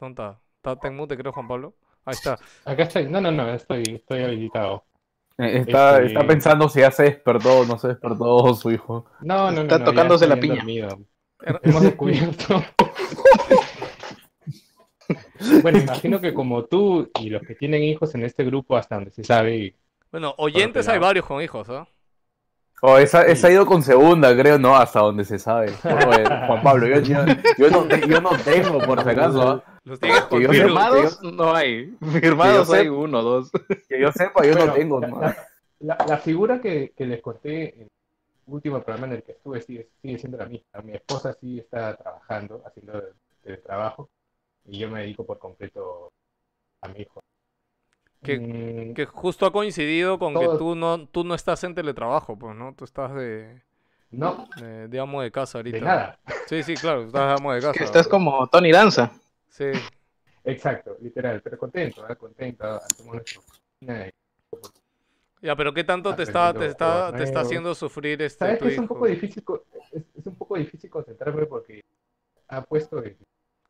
[0.00, 0.40] ¿Dónde está?
[0.56, 1.74] ¿Está está en mute, creo, Juan Pablo?
[2.04, 2.38] Ahí está.
[2.64, 3.06] Acá estoy.
[3.08, 4.84] No, no, no, estoy, estoy habilitado.
[5.38, 9.06] Eh, Está, Este- está pensando si ya se despertó o no se despertó su hijo.
[9.22, 9.62] No, no, no.
[9.62, 10.56] Está no, tocándose la piña.
[10.56, 10.98] dormido.
[11.62, 12.62] Hemos descubierto.
[15.62, 19.10] bueno, imagino que como tú y los que tienen hijos en este grupo, hasta donde
[19.10, 19.76] se sabe, y-
[20.12, 21.86] Bueno, oyentes hay varios con hijos, ¿ah?
[22.82, 25.70] Oh, esa, esa ha ido con segunda, creo, no, hasta donde se sabe.
[25.84, 27.18] Oye, Juan Pablo, yo, yo,
[27.58, 29.62] yo no, yo no tengo, por si acaso.
[29.98, 31.86] Firmados no hay.
[32.20, 32.96] Firmados hay sepa.
[32.96, 33.50] uno, dos.
[33.88, 35.00] Que yo sepa, yo no tengo.
[35.00, 35.36] la,
[35.80, 37.88] la- la- figura que, que les conté en el
[38.46, 40.80] último programa en el que estuve sigue, sigue siendo la misma.
[40.82, 43.02] Mi esposa sí está trabajando, haciendo
[43.44, 44.10] el trabajo,
[44.66, 46.12] y yo me dedico por completo
[46.82, 47.20] a mi hijo.
[48.22, 52.36] Que- Mm, Que justo ha coincidido con que tú no, tú no estás en teletrabajo,
[52.38, 52.74] pues, ¿no?
[52.74, 53.62] Tú estás de,
[54.10, 55.78] no, de, de amo de casa ahorita.
[55.78, 56.18] de nada.
[56.46, 57.72] Sí, sí, claro, estás de amo de casa.
[57.78, 59.10] Que estás como Tony Danza.
[59.50, 59.70] Sí.
[60.44, 62.16] Exacto, literal, pero contento, ¿eh?
[62.16, 62.64] contento.
[62.64, 64.10] Hacemos nuestra oficina y-
[65.42, 68.64] Ya, pero ¿qué tanto te está, te está, te está haciendo sufrir este Sabes tu
[68.66, 68.94] que es un hijo?
[68.94, 69.44] poco difícil,
[69.92, 71.80] es, es un poco difícil concentrarme porque
[72.48, 73.16] ha puesto el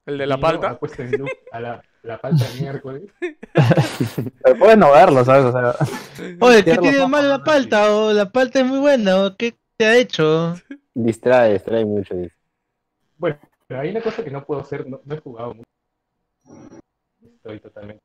[0.07, 0.71] ¿El de la palta?
[0.71, 3.03] ha puesto el a la, la palta el miércoles.
[4.43, 5.45] Pero puedes no verlo, ¿sabes?
[5.47, 5.75] O sea,
[6.40, 7.95] Oye, ¿qué tiene de malo la palta?
[7.95, 10.55] O la palta es muy buena, o qué te ha hecho?
[10.95, 12.14] Distrae, distrae mucho.
[12.14, 12.35] dice.
[13.19, 15.69] Bueno, pero hay una cosa que no puedo hacer, no, no he jugado mucho.
[17.23, 18.03] Estoy totalmente.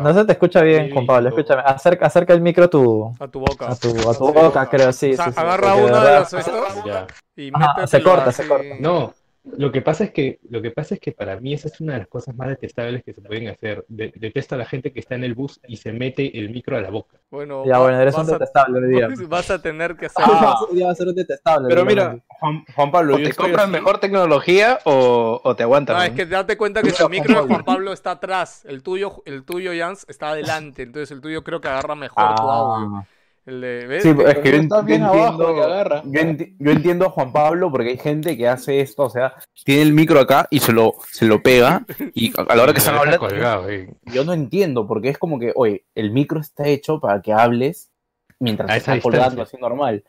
[0.00, 1.30] no se te escucha bien, Sí, Juan Pablo.
[1.30, 1.36] no.
[1.36, 3.70] Escúchame, acerca, acerca el micro a tu, A tu boca.
[3.70, 5.12] a tu, a tu boca, creo, sí.
[5.12, 7.06] O sea, sí, sí, agarra porque de uno de verdad- los estos Ya.
[7.36, 8.74] y métetelo se corta, se corta.
[8.80, 9.14] No,
[9.56, 11.94] lo que pasa es que lo que pasa es que para mí esa es una
[11.94, 13.84] de las cosas más detestables que se pueden hacer.
[13.88, 16.76] De- detesto a la gente que está en el bus y se mete el micro
[16.76, 17.16] a la boca.
[17.30, 19.08] Bueno, Ya, bueno, eres un detestable hoy día.
[19.28, 20.24] Vas a tener que hacer...
[20.26, 20.56] Ah.
[20.72, 21.68] Ya va a ser un detestable.
[21.68, 25.94] Pero mira, Juan, Juan Pablo, O yo te así- mejor tecnología o, o te aguantas.
[25.96, 26.08] No, ¿no?
[26.08, 27.48] es que date cuenta que Juan micro de.
[27.48, 28.64] Juan Pablo está atrás.
[28.64, 30.82] El tuyo, el tuyo, Jans, está adelante.
[30.82, 33.06] Entonces el tuyo creo que agarra mejor tu audio.
[33.48, 34.02] El de, ¿ves?
[34.02, 36.02] Sí, es que yo, ent- bien yo abajo entiendo, agarra.
[36.04, 39.32] yo, enti- yo entiendo a Juan Pablo porque hay gente que hace esto, o sea,
[39.64, 42.80] tiene el micro acá y se lo, se lo pega y a la hora que
[42.80, 43.88] Se colgado, eh.
[44.12, 47.90] yo no entiendo porque es como que, oye, el micro está hecho para que hables
[48.38, 50.04] mientras estás colgando así normal.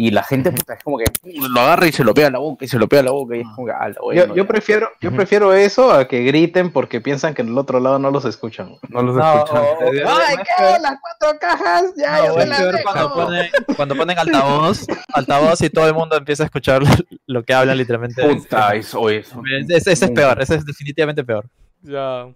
[0.00, 2.30] Y la gente puta, es como que pum, lo agarra y se lo pega a
[2.30, 3.96] la boca y se lo pega a la boca y es como que, ah, la
[4.00, 7.58] bueno, Yo, yo prefiero, yo prefiero eso a que griten porque piensan que en el
[7.58, 8.76] otro lado no los escuchan.
[8.90, 9.56] No los No, escuchan.
[9.58, 10.64] o- ¡Ay, qué!
[10.80, 11.84] ¡Las cuatro cajas!
[11.96, 16.44] ¡Ya, No, es las cuando ponen, cuando ponen altavoz, altavoz y todo el mundo empieza
[16.44, 16.80] a escuchar
[17.26, 18.22] lo que hablan literalmente.
[18.22, 19.42] Puta, eso, eso.
[19.68, 21.46] Ese, ese es peor, ese es definitivamente peor.
[21.82, 22.26] Ya.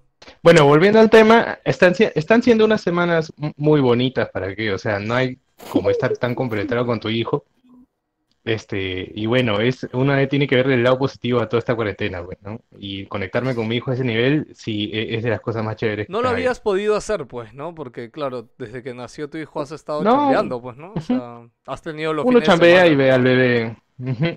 [0.42, 4.98] Bueno, volviendo al tema, están, están siendo unas semanas muy bonitas para que, o sea,
[4.98, 5.38] no hay
[5.70, 7.44] como estar tan compenetrado con tu hijo.
[8.44, 12.24] Este, y bueno, es, uno tiene que ver el lado positivo a toda esta cuarentena,
[12.24, 12.60] pues, ¿no?
[12.76, 15.76] Y conectarme con mi hijo a ese nivel, sí, e- es de las cosas más
[15.76, 16.08] chéveres.
[16.08, 17.72] No lo habías podido hacer, pues, ¿no?
[17.72, 20.10] Porque, claro, desde que nació tu hijo has estado No.
[20.16, 20.92] chambeando, pues, ¿no?
[20.96, 22.92] O sea, has tenido los Uno fines de chambea semana.
[22.92, 23.76] y ve al bebé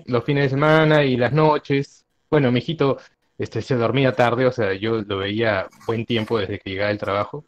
[0.06, 2.06] los fines de semana y las noches.
[2.30, 2.98] Bueno, mi hijito
[3.38, 6.98] este, se dormía tarde, o sea, yo lo veía buen tiempo desde que llegaba del
[6.98, 7.44] trabajo,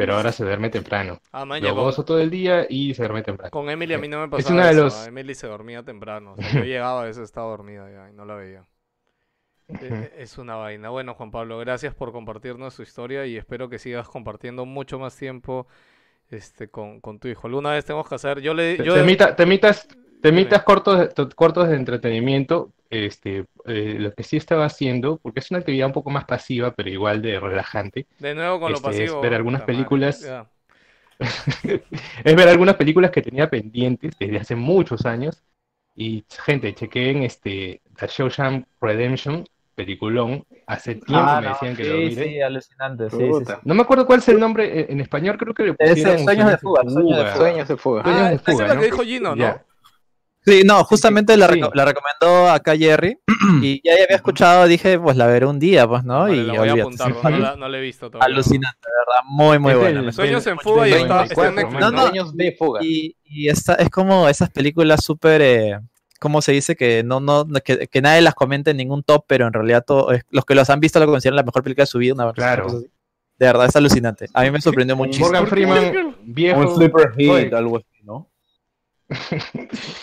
[0.00, 1.20] pero ahora se duerme temprano.
[1.32, 3.50] Ah, man, Lo ya con, gozo todo el día y se duerme temprano.
[3.50, 4.82] con Emily a mí no me Es pasaba una de eso.
[4.84, 6.32] los- Emily se dormía temprano.
[6.32, 8.64] O sea, yo llegaba a veces estaba dormida ya y no la veía.
[9.68, 9.86] E-
[10.16, 10.88] e- Es una vaina.
[10.90, 15.16] Bueno, Juan Pablo, gracias por compartirnos tu historia y espero que sigas compartiendo mucho más
[15.16, 15.66] tiempo
[16.30, 17.46] este, con, con tu hijo.
[17.46, 18.40] Alguna vez tenemos que hacer.
[18.40, 18.76] Yo le.
[18.78, 19.86] Yo, temita- temitas,
[20.22, 25.60] temitas cortos, cortos de entretenimiento, este, eh, lo que sí estaba haciendo, porque es una
[25.60, 28.96] actividad un poco más pasiva, pero igual de relajante, de nuevo con lo este, es
[28.98, 29.20] pasivo.
[29.20, 30.24] ver algunas películas.
[32.24, 35.42] es ver algunas películas que tenía pendientes desde hace muchos años.
[35.94, 40.44] Y gente, chequeen este The Shawshank Redemption, peliculón.
[40.66, 42.24] Hace tiempo Ah, me no, decían que sí, lo mire.
[42.24, 43.10] sí, alucinante.
[43.10, 43.52] Sí, sí.
[43.64, 46.50] No me acuerdo cuál es el nombre en, en español, creo que le pusieron Sueños
[46.50, 47.36] de fuga, Sueños de fuga.
[47.36, 48.02] Sueños de fuga.
[48.04, 48.80] Sueños Ah, es ¿no?
[48.80, 49.36] que dijo Gino, ¿no?
[49.36, 49.64] Ya.
[50.44, 53.18] Sí, no, justamente la, reco- la recomendó acá Jerry
[53.62, 56.20] y ya había escuchado, dije, pues la veré un día, pues, ¿no?
[56.20, 56.80] Vale, y la voy a olvídate.
[56.80, 58.34] apuntar, no, la, no la he visto todavía.
[58.34, 60.12] Alucinante, de verdad, muy, muy buena.
[60.12, 61.96] Sueños en fuga y está, en 94, Netflix, No, ¿no?
[61.96, 62.02] no.
[62.06, 62.80] Sueños de fuga.
[62.82, 65.78] Y, y esta, es como esas películas súper, eh,
[66.18, 66.74] ¿cómo se dice?
[66.74, 69.84] Que no, no, no- que, que nadie las comenta en ningún top, pero en realidad
[69.86, 72.14] todo, es- los que los han visto lo consideran la mejor película de su vida,
[72.14, 72.64] una Claro.
[72.64, 72.86] cosa así.
[73.38, 74.26] De verdad, es alucinante.
[74.34, 75.26] A mí me sorprendió muchísimo.
[75.28, 76.60] Morgan Freeman, viejo.
[76.60, 77.86] Un sleeper hit, algo así.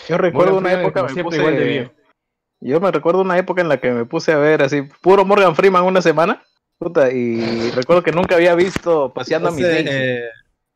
[0.08, 1.92] Yo recuerdo Morgan una Freeman, época, me puse, igual de viejo.
[2.60, 5.54] yo me recuerdo una época en la que me puse a ver así, puro Morgan
[5.56, 6.42] Freeman una semana,
[6.78, 10.24] puta, y recuerdo que nunca había visto Paseando a mi Ese, Daisy, eh,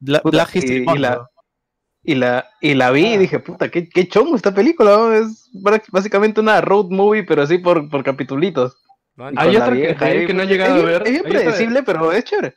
[0.01, 1.29] Bla- Puta, Black History y- y Month, la-
[2.05, 5.13] y la, y la vi y dije, puta, qué, qué chongo esta película, ¿no?
[5.15, 5.49] es
[5.91, 8.77] básicamente una road movie, pero así por, por capitulitos.
[9.15, 11.03] Man, Hay la otra que- hay no he es llegado a ver.
[11.03, 12.55] Es bien Hay otra de- predecible, pero es chévere.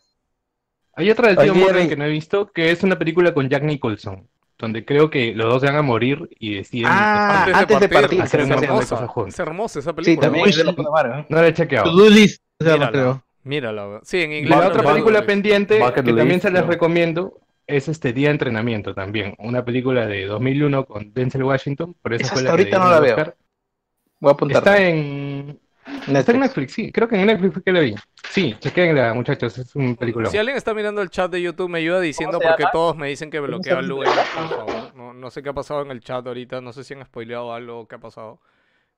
[0.96, 3.64] Hay otra del tío Morgan que no he visto, que es una película con Jack
[3.64, 7.90] Nicholson, donde creo que los dos se van a morir y deciden Ah, antes de
[7.90, 9.34] partir, hacer de cosas hermosa, juntos.
[9.34, 10.28] es hermosa esa Sí, película.
[10.28, 10.50] también ¿no?
[10.50, 11.26] es de la puta madre, ¿eh?
[11.30, 11.92] No la he chequeado.
[12.60, 14.00] Mírala, mírala.
[14.04, 14.58] Sí, en Y inglés.
[14.60, 18.94] la otra película pendiente, Bucket que también se les recomiendo, es este Día de Entrenamiento
[18.94, 19.36] también.
[19.40, 22.80] Una película de 2001 con Denzel Washington, por eso Esa fue hasta la que ahorita
[22.80, 23.16] no la veo.
[23.16, 23.36] Oscar.
[24.20, 24.58] Voy a apuntar.
[24.60, 25.60] Está en,
[26.08, 26.92] está en Netflix, sí.
[26.92, 27.96] Creo que en Netflix fue que la vi.
[28.30, 30.30] Sí, chequenla, muchachos, es un película.
[30.30, 32.72] Si alguien está mirando el chat de YouTube, me ayuda diciendo porque llama?
[32.72, 34.96] todos me dicen que bloquea a se Luis, por favor.
[34.96, 37.54] No, no sé qué ha pasado en el chat ahorita, no sé si han spoileado
[37.54, 38.40] algo, qué ha pasado.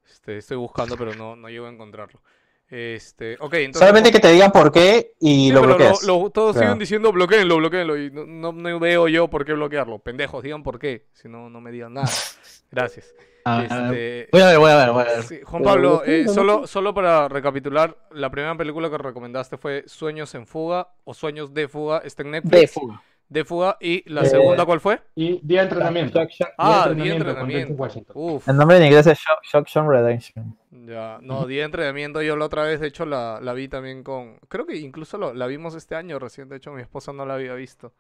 [0.10, 2.22] Este, estoy buscando, pero no, no llego a encontrarlo.
[2.70, 3.80] Este, ok, entonces.
[3.80, 6.04] Solamente que te digan por qué y Sí, lo bloqueas.
[6.04, 6.68] lo- todos Claro.
[6.68, 7.98] siguen diciendo bloqueenlo, bloqueenlo.
[7.98, 10.00] Y no, no, no veo yo por qué bloquearlo.
[10.00, 11.06] Pendejos, digan por qué.
[11.14, 12.08] Si no, no me digan nada.
[12.72, 13.14] Gracias.
[13.46, 15.24] Ah, Este, Voy a ver, voy a ver, voy a ver.
[15.24, 20.36] Sí, Juan Pablo, eh, solo, solo para recapitular, la primera película que recomendaste fue Sueños
[20.36, 22.52] en Fuga o Sueños de Fuga, está en Netflix.
[22.60, 23.02] De fuga.
[23.30, 23.78] De Fuga.
[23.82, 25.02] ¿Y la Eh, segunda cuál fue?
[25.16, 26.20] Y Día de Entrenamiento.
[26.20, 28.14] Shock- Shock- Ah, Día de entrenamiento Entrenamiento.
[28.16, 30.58] Uf, El nombre en inglés es Shock, Shock Shock Redemption.
[30.72, 31.18] ya.
[31.22, 34.38] No, Día de Entrenamiento yo la otra vez, de hecho, la, la vi también con...
[34.48, 37.34] Creo que incluso lo- la vimos este año recién, de hecho, mi esposa no la
[37.34, 37.94] había visto.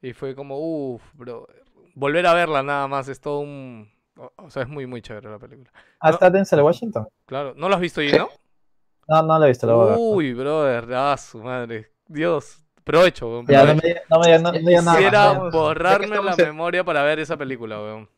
[0.00, 1.46] Y fue como, uff, bro.
[1.94, 3.92] Volver a verla nada más es todo un...
[4.36, 5.70] O sea, es muy, muy chévere la película.
[6.00, 7.06] Ah, está Denzel Washington.
[7.26, 8.08] Claro, ¿no la has visto, Sí.
[8.08, 8.28] Gino?
[9.08, 9.98] No, no lo he visto, lo voy a ver.
[10.00, 11.90] Uy, brother, ah, su madre.
[12.06, 13.86] Dios, provecho, weón, Ya, no provecho.
[13.86, 14.96] me, no me, no, no diga nada.
[14.98, 18.08] Quisiera borrarme la en- memoria para ver esa película, weón.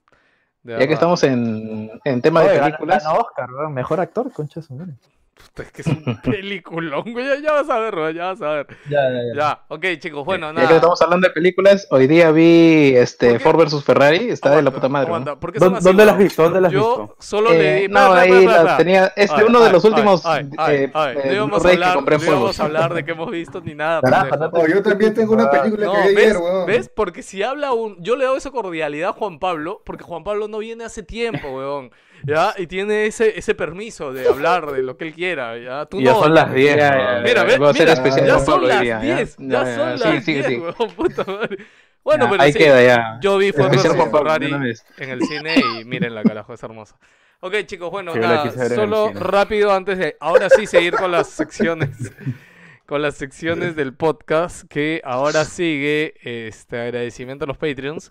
[0.62, 3.04] De Ya que estamos en, en tema de Oye, películas.
[3.06, 4.94] Oscar, weón, mejor actor, concha de su madre.
[5.36, 7.26] Puta, es que es un peliculón, güey.
[7.26, 8.66] Ya, ya vas a ver, weón, ya vas a ver.
[8.84, 9.34] Ya, ya, ya.
[9.34, 10.68] Ya, ok, chicos, bueno, Ya nada.
[10.68, 13.38] que estamos hablando de películas, hoy día vi ¿Por este?
[13.38, 15.12] Ford vs Ferrari, está de la Aguanta, puta madre.
[15.14, 15.26] ¿no?
[15.26, 16.42] aguanta, ¿por qué son ¿Dónde, así, dónde las visto?
[16.42, 17.16] ¿Dónde las has Yo visto?
[17.20, 17.88] solo Eh, leí.
[17.88, 21.16] no, ahí la tenía, es de Ay, uno de los ay, últimos ay, eh, ay,
[21.22, 23.74] eh, no íbamos a que hablar, no íbamos a hablar de qué hemos visto ni
[23.74, 24.00] nada.
[24.02, 26.24] No yo también tengo una película No, que vi ¿ves?
[26.26, 26.66] ayer, weón.
[26.66, 26.88] ¿Ves?
[26.88, 28.02] Porque si habla un...
[28.02, 31.48] Yo le doy esa cordialidad a Juan Pablo, porque Juan Pablo no viene hace tiempo,
[31.50, 31.90] weón.
[32.24, 32.54] ¿Ya?
[32.56, 35.86] Y tiene ese, ese permiso de hablar de lo que él quiera, ¿ya?
[35.86, 36.76] Tú Ya no, son las 10.
[36.76, 37.06] Ya, weón.
[37.16, 39.74] ya, Mira, ve, Voy a hacer mira, especial ya son las día, 10, ya, Ya,
[39.76, 40.58] son las sigue, 10, sigue, sigue.
[40.60, 41.58] weón, puta madre.
[42.04, 43.18] Bueno, Ya, pero ahí sí, queda ya.
[43.20, 44.52] yo vi fotos de Ferrari
[44.98, 46.96] en el cine y miren la carajo, es hermosa.
[47.40, 51.90] Ok, chicos, bueno, nada, solo rápido antes de ahora sí seguir con las secciones
[52.86, 58.10] con las secciones del podcast que ahora sigue este agradecimiento a los Patreons.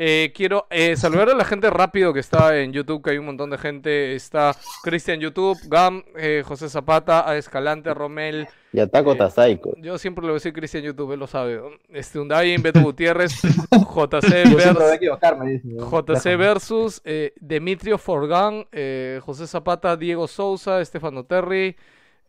[0.00, 3.26] Eh, quiero eh, saludar a la gente rápido que está en YouTube, que hay un
[3.26, 4.14] montón de gente.
[4.14, 9.74] Está Cristian YouTube, Gam, eh, José Zapata, A Escalante, Romel, Y ataco Eh, Tazaico.
[9.78, 11.60] yo siempre le voy a decir Cristian YouTube, él lo sabe.
[11.88, 15.68] Este, Undain, Beto Gutiérrez, JC, Yo siempre voy a vers- equivocarme, dice.
[15.68, 21.74] JC versus eh, Demetrio Forgán, eh, José Zapata, Diego Sousa, Estefano Terry.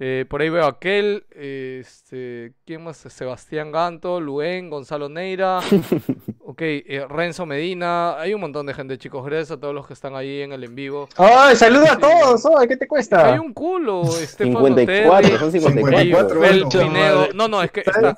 [0.02, 2.96] Eh, por ahí veo a aquel, eh, este, ¿quién más?
[2.96, 5.60] Sebastián Ganto, Luen, Gonzalo Neira,
[6.40, 9.92] ok, eh, Renzo Medina, hay un montón de gente, chicos, gracias a todos los que
[9.92, 11.10] están ahí en el en vivo.
[11.18, 12.46] ¡Ay, saluda a todos!
[12.58, 13.34] ¡Ay, qué te cuesta!
[13.34, 16.40] Hay un culo, Estefano 54, Terry, son 54.
[16.40, 16.70] Fel bueno.
[16.70, 17.28] Pinedo.
[17.34, 18.16] No, no, es que está,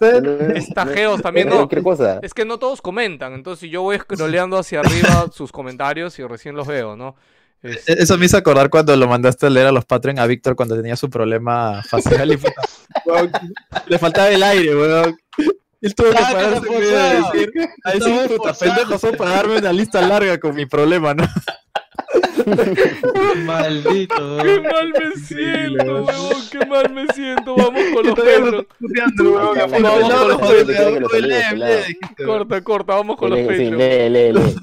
[0.53, 1.67] está Geos también, Es no.
[2.21, 6.55] Es que no todos comentan, entonces yo voy scrolleando hacia arriba sus comentarios y recién
[6.55, 7.15] los veo, ¿no?
[7.63, 10.25] Es- E- Eso me hizo acordar cuando lo mandaste a leer a los Patreon a
[10.27, 12.37] Víctor cuando tenía su problema facial y
[13.05, 13.31] weón,
[13.87, 15.17] le faltaba el aire, weón.
[15.83, 17.31] Y él tuvo que pararse forzaba.
[17.31, 17.51] decir,
[17.83, 21.27] a decir, Estaba puta, pendejo, son para darme una lista larga con mi problema, ¿no?
[23.45, 24.37] Maldito.
[24.43, 26.35] ¡Qué mal me siento, weón!
[26.51, 27.55] ¡Qué mal me siento!
[27.57, 28.65] Vamos con los weón,
[29.17, 29.81] Vamos con
[30.27, 31.83] los weón.
[32.25, 33.77] Corta, corta, vamos con los Sí, Patreon.
[33.77, 34.55] lee, lee, lee.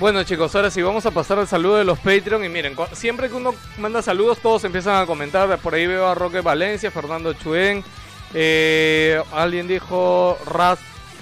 [0.00, 2.42] Bueno chicos, ahora sí, vamos a pasar al saludo de los Patreon.
[2.42, 6.14] Y miren, siempre que uno manda saludos todos empiezan a comentar, por ahí veo a
[6.14, 7.84] Roque Valencia, Fernando Chuen,
[8.32, 10.78] eh, alguien dijo Ras,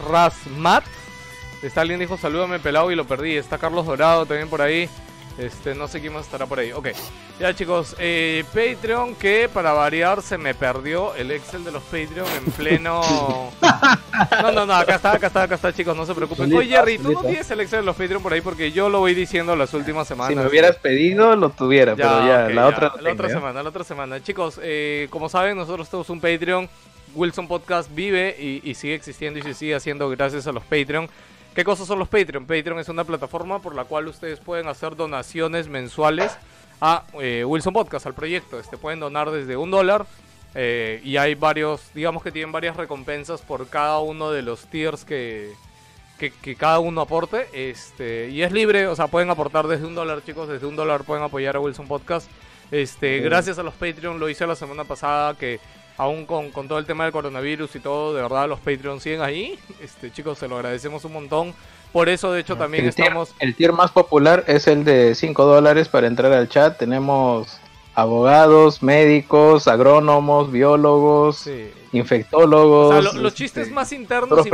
[0.08, 0.84] Rasmat,
[1.60, 4.88] está alguien dijo salúdame pelado y lo perdí, está Carlos Dorado también por ahí,
[5.38, 6.88] este, no sé quién más estará por ahí, ok,
[7.40, 12.26] ya chicos, eh, Patreon que para variar se me perdió el Excel de los Patreon
[12.36, 13.02] en pleno...
[14.42, 16.52] No, no, no, acá está, acá está, acá está chicos, no se preocupen.
[16.52, 18.98] Oye Jerry, tú no tienes el Excel de los Patreon por ahí porque yo lo
[18.98, 20.30] voy diciendo las últimas semanas.
[20.30, 23.34] Si me hubieras pedido, lo tuviera, pero ya, la otra no la otra ¿ya?
[23.34, 24.22] semana, la otra semana.
[24.22, 26.68] Chicos, eh, como saben, nosotros tenemos un Patreon.
[27.14, 31.08] Wilson Podcast vive y, y sigue existiendo y se sigue haciendo gracias a los Patreon.
[31.58, 32.46] ¿Qué cosas son los Patreon?
[32.46, 36.38] Patreon es una plataforma por la cual ustedes pueden hacer donaciones mensuales
[36.80, 38.60] a eh, Wilson Podcast, al proyecto.
[38.60, 40.06] Este, pueden donar desde un dólar
[40.54, 45.04] eh, y hay varios, digamos que tienen varias recompensas por cada uno de los tiers
[45.04, 45.52] que,
[46.16, 47.48] que, que cada uno aporte.
[47.52, 51.02] Este, y es libre, o sea, pueden aportar desde un dólar, chicos, desde un dólar
[51.02, 52.30] pueden apoyar a Wilson Podcast.
[52.70, 55.58] Este, gracias a los Patreon, lo hice la semana pasada que
[55.98, 59.20] aún con, con todo el tema del coronavirus y todo, de verdad los Patreon siguen
[59.20, 59.58] ahí.
[59.82, 61.54] Este, chicos, se lo agradecemos un montón.
[61.92, 63.34] Por eso, de hecho, también El tier, estamos...
[63.40, 66.78] el tier más popular es el de 5 dólares para entrar al chat.
[66.78, 67.58] Tenemos
[67.94, 71.70] abogados, médicos, agrónomos, biólogos, Sí.
[71.92, 72.94] infectólogos.
[72.94, 74.46] O sea, lo- los este, chistes más internos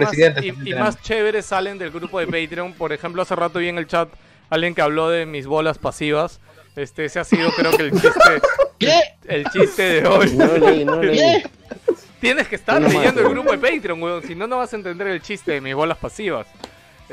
[0.64, 2.72] y más chéveres salen del grupo de Patreon.
[2.72, 4.08] Por ejemplo, hace rato vi en el chat
[4.48, 6.40] alguien que habló de mis bolas pasivas.
[6.76, 8.42] Este, ese ha sido creo que el chiste,
[8.84, 9.00] ¿Qué?
[9.28, 10.32] el chiste de hoy.
[10.34, 11.42] No leí, no leí.
[12.20, 14.22] Tienes que estar leyendo el grupo de Patreon, weón.
[14.22, 16.46] Si no, no vas a entender el chiste de mis bolas pasivas.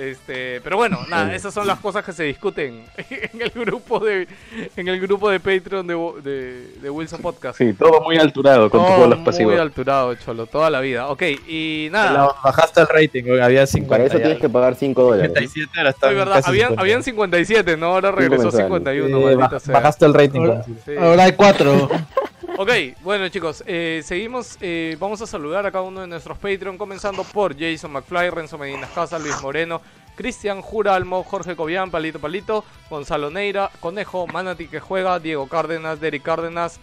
[0.01, 4.27] Este, pero bueno, nada, esas son las cosas que se discuten en el grupo de
[4.75, 5.93] en el grupo de Patreon de,
[6.23, 7.57] de, de Wilson Podcast.
[7.59, 9.59] Sí, todo muy alturado con tus Todo bolas muy pasivas.
[9.59, 11.07] alturado, cholo, toda la vida.
[11.09, 12.35] Ok, y La- nada.
[12.43, 13.89] bajaste el rating, había 50.
[13.95, 15.27] Para eso tienes que pagar 5 dólares.
[15.35, 16.81] 57 ahora Es están verdad, casi habían, 50.
[16.81, 17.85] habían 57, ¿no?
[17.87, 18.65] Ahora regresó mensuales.
[18.65, 19.73] 51, Eh, maldita baj- sea.
[19.75, 20.39] bajaste el rating.
[20.41, 20.63] Ahora-.
[20.63, 20.91] Sí.
[20.99, 21.89] Ahora hay cuatro.
[22.57, 22.69] Ok,
[23.01, 27.23] bueno chicos, eh, seguimos, eh, vamos a saludar a cada uno de nuestros Patreon, comenzando
[27.23, 29.81] por Jason McFly, Renzo Medina Casa, Luis Moreno,
[30.15, 36.23] Cristian Juralmo, Jorge Cobian, Palito Palito, Gonzalo Neira, Conejo, Manati que juega, Diego Cárdenas, Derek
[36.23, 36.79] Cárdenas,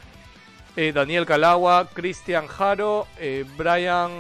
[0.75, 4.11] eh, Daniel Calagua, Cristian Jaro, eh, Brian,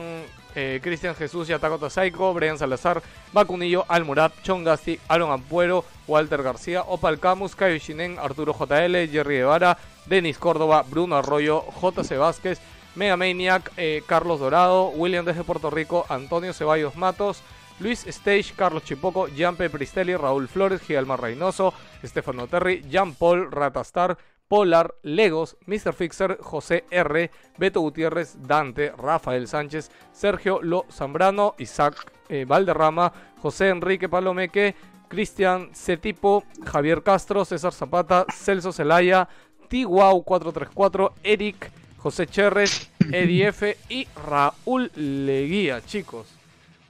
[0.83, 3.01] Cristian Jesús y Ataco Tasaico, Brian Salazar,
[3.33, 9.79] Bacunillo, Almurat, Chongasti, Aaron Ampuero, Walter García, Opal Camus, Cayo Shinen, Arturo JL, Jerry Guevara,
[10.09, 12.61] Denis Córdoba, Bruno Arroyo, JC Vázquez,
[12.95, 17.43] Mega Maniac, eh, Carlos Dorado, William desde Puerto Rico, Antonio Ceballos Matos,
[17.81, 19.71] Luis Stage, Carlos Chipoco, Jean-P.
[19.71, 25.93] Pristelli, Raúl Flores, Gialmar Reynoso, Estefano Terry, Jean Paul, Ratastar, Polar, Legos, Mr.
[25.93, 31.95] Fixer, José R, Beto Gutiérrez, Dante, Rafael Sánchez, Sergio Lo Zambrano, Isaac
[32.29, 34.75] eh, Valderrama, José Enrique Palomeque,
[35.09, 39.29] Cristian Cetipo, Javier Castro, César Zapata, Celso Celaya,
[39.69, 46.27] Tiguau 434, Eric, José Cherres, Eddie F y Raúl Leguía, chicos.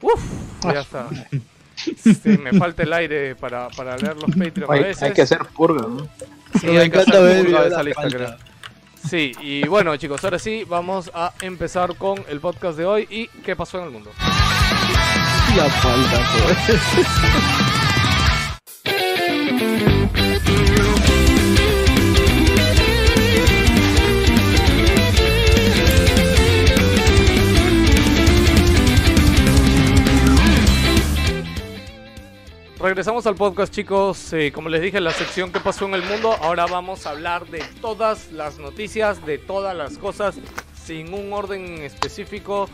[0.01, 0.21] Uf,
[0.63, 1.09] ya está.
[1.77, 5.03] Sí, me falta el aire para, para leer los Patreon a Hay, veces.
[5.05, 6.09] hay que hacer purga, ¿no?
[6.61, 8.37] Sí, Me hay que encanta hacer purga de de esa lista, creo.
[9.09, 13.29] Sí, y bueno chicos, ahora sí vamos a empezar con el podcast de hoy y
[13.45, 14.11] qué pasó en el mundo.
[15.57, 16.21] La falta,
[16.67, 16.81] pues.
[32.81, 36.33] Regresamos al podcast chicos, Eh, como les dije, la sección que pasó en el mundo,
[36.41, 40.37] ahora vamos a hablar de todas las noticias, de todas las cosas,
[40.85, 42.69] sin un orden específico,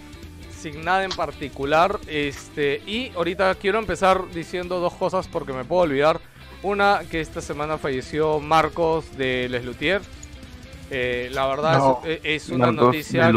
[0.54, 1.98] sin nada en particular.
[2.06, 6.20] Este, y ahorita quiero empezar diciendo dos cosas porque me puedo olvidar.
[6.62, 10.06] Una, que esta semana falleció Marcos de Les Luthiers.
[10.90, 13.32] Eh, la verdad No, es, es una Marcos noticia.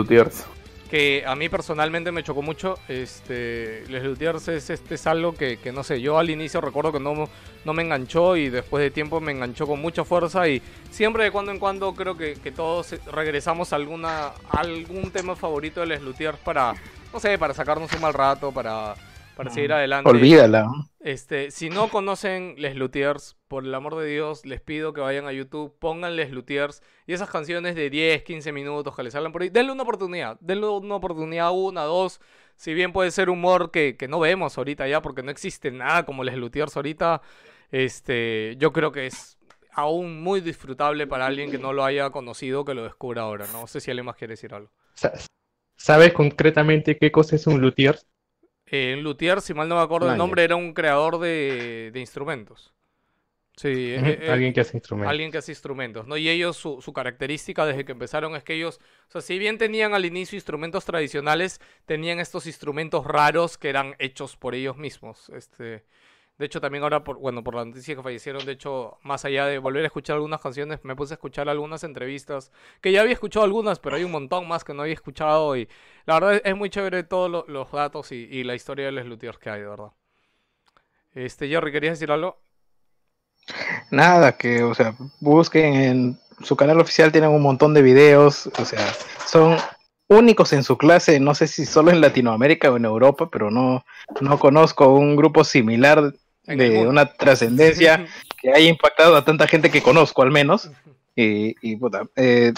[0.90, 2.80] Que a mí personalmente me chocó mucho.
[2.88, 6.92] Este, Les Luthiers es, este, es algo que, que no sé, yo al inicio recuerdo
[6.92, 7.30] que no,
[7.66, 11.32] no me enganchó y después de tiempo me enganchó con mucha fuerza y siempre de
[11.32, 16.02] cuando en cuando creo que, que todos regresamos a, alguna, algún tema favorito de Les
[16.02, 16.74] Luthiers para,
[17.12, 18.96] no sé, para sacarnos un mal rato, para,
[19.38, 20.10] para seguir adelante.
[20.10, 20.68] Olvídala.
[21.00, 25.26] Este, si no conocen Les Luthiers, por el amor de Dios, les pido que vayan
[25.28, 29.32] a YouTube, pongan Les Luthiers y esas canciones de 10, 15 minutos que les hablan
[29.32, 32.20] por ahí, denle una oportunidad, denle una oportunidad, una, dos.
[32.58, 36.06] Si bien puede ser humor que, que no vemos ahorita ya, porque no existe nada
[36.06, 37.22] como Les Luthiers ahorita,
[37.72, 39.38] este, yo creo que es
[39.72, 43.46] aún muy disfrutable para alguien que no lo haya conocido, que lo descubra ahora.
[43.54, 44.72] No sé si alguien más quiere decir algo.
[44.96, 45.14] Sa-
[45.76, 48.00] ¿Sabes concretamente qué cosa es un luthier?
[48.70, 52.74] Eh, luthier, si mal no me acuerdo el nombre, era un creador de, de instrumentos.
[53.56, 55.10] Sí, eh, eh, Alguien que hace instrumentos.
[55.10, 56.16] alguien que hace instrumentos, ¿no?
[56.16, 59.58] Y ellos, su, su característica desde que empezaron es que ellos, o sea, si bien
[59.58, 65.30] tenían al inicio instrumentos tradicionales, tenían estos instrumentos raros que eran hechos por ellos mismos.
[65.30, 65.86] Este,
[66.38, 69.46] de hecho, también ahora, por, bueno, por la noticia que fallecieron, de hecho, más allá
[69.48, 73.14] de volver a escuchar algunas canciones, me puse a escuchar algunas entrevistas, que ya había
[73.14, 75.68] escuchado algunas, pero hay un montón más que no había escuchado y
[76.06, 79.40] la verdad es, muy chévere todos lo- los datos y, la historia de Les Luthiers
[79.40, 79.92] que hay, de verdad.
[81.16, 82.40] Este, Jerry, ¿querías decir algo?
[83.92, 88.66] Nada, que, o sea, busquen en su canal oficial, tienen un montón de videos, o
[88.66, 88.94] sea,
[89.26, 89.58] son
[90.08, 93.84] únicos en su clase, no sé si solo en Latinoamérica o en Europa, pero no,
[94.22, 96.14] no conozco un grupo similar
[96.48, 98.06] de una trascendencia
[98.42, 100.70] que haya impactado a tanta gente que conozco al menos.
[101.16, 102.54] Y, y, puta, eh,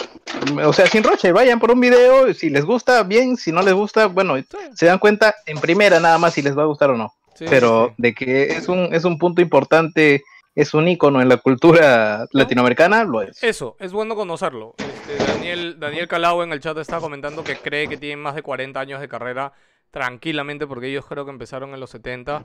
[0.62, 3.72] o sea, sin roche, vayan por un video, si les gusta, bien, si no les
[3.72, 4.34] gusta, bueno,
[4.74, 7.10] se dan cuenta en primera nada más si les va a gustar o no.
[7.34, 7.94] Sí, Pero sí.
[7.96, 10.22] de que es un, es un punto importante,
[10.54, 13.42] es un icono en la cultura latinoamericana, lo es.
[13.42, 14.74] Eso, es bueno conocerlo.
[15.10, 18.42] Este, Daniel, Daniel Calao en el chat está comentando que cree que tienen más de
[18.42, 19.52] 40 años de carrera
[19.90, 22.42] tranquilamente porque ellos creo que empezaron en los 70.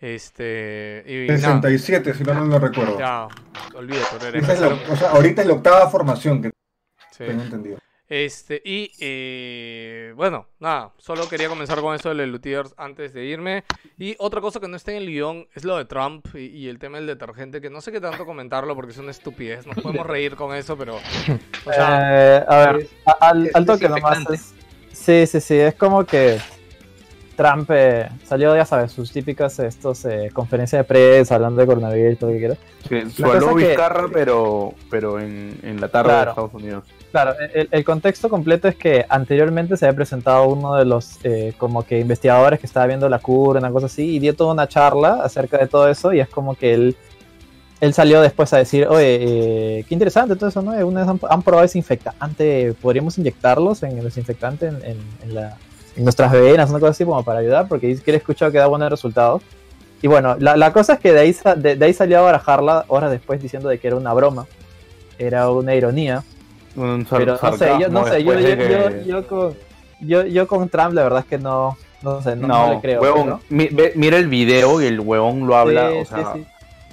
[0.00, 2.98] Este, y nada, 67, si no, no lo recuerdo.
[2.98, 3.28] ya,
[3.74, 6.50] olvídate, es la- o sea, ahorita es la octava formación que
[7.10, 7.24] sí.
[7.26, 7.78] tengo entendido.
[8.10, 13.26] Este, y eh, bueno, nada, solo quería comenzar con eso de los Luthiers antes de
[13.26, 13.64] irme.
[13.98, 16.68] Y otra cosa que no está en el guion es lo de Trump y, y
[16.68, 19.66] el tema del detergente, que no sé qué tanto comentarlo porque es una estupidez.
[19.66, 20.96] Nos podemos reír con eso, pero.
[20.96, 22.88] O sea, Eh, a ver,
[23.20, 24.24] al, al toque nomás.
[24.90, 26.38] sí, sí, sí, es como que
[27.38, 32.12] Trump eh, salió, ya sabes, sus típicas estos eh, conferencias de prensa hablando de coronavirus
[32.14, 32.58] y todo lo que quieras.
[32.88, 36.24] Sí, su aló que- Vizcarra, pero, pero en, en la tarde Claro.
[36.24, 36.84] de Estados Unidos.
[37.12, 41.54] Claro, el, el contexto completo es que anteriormente se había presentado uno de los eh,
[41.56, 44.66] como que investigadores que estaba viendo la cura, una cosa así, y dio toda una
[44.68, 46.96] charla acerca de todo eso, y es como que él,
[47.80, 49.18] él salió después a decir, oye,
[49.78, 50.72] eh, qué interesante todo eso, ¿no?
[50.84, 55.56] Una vez han, han probado desinfectante, podríamos inyectarlos en el desinfectante en, en- en la-
[55.98, 58.66] nuestras venas, una cosa así como para ayudar, porque dice que él escuchado que da
[58.66, 59.42] buenos resultados.
[60.00, 62.84] Y bueno, la, la cosa es que de ahí, de, de ahí salió a barajarla
[62.88, 64.46] horas después diciendo de que era una broma,
[65.18, 66.22] era una ironía.
[66.76, 69.54] Un Pero no sé, yo, no sé, yo, yo, que- yo con,
[70.00, 73.00] yo, con Trump la verdad es que no, no sé, no, No, le creo.
[73.02, 76.38] huevón, mi- ve- mira el video y el huevón lo habla, Sí, o sea, sí,
[76.38, 76.46] sí.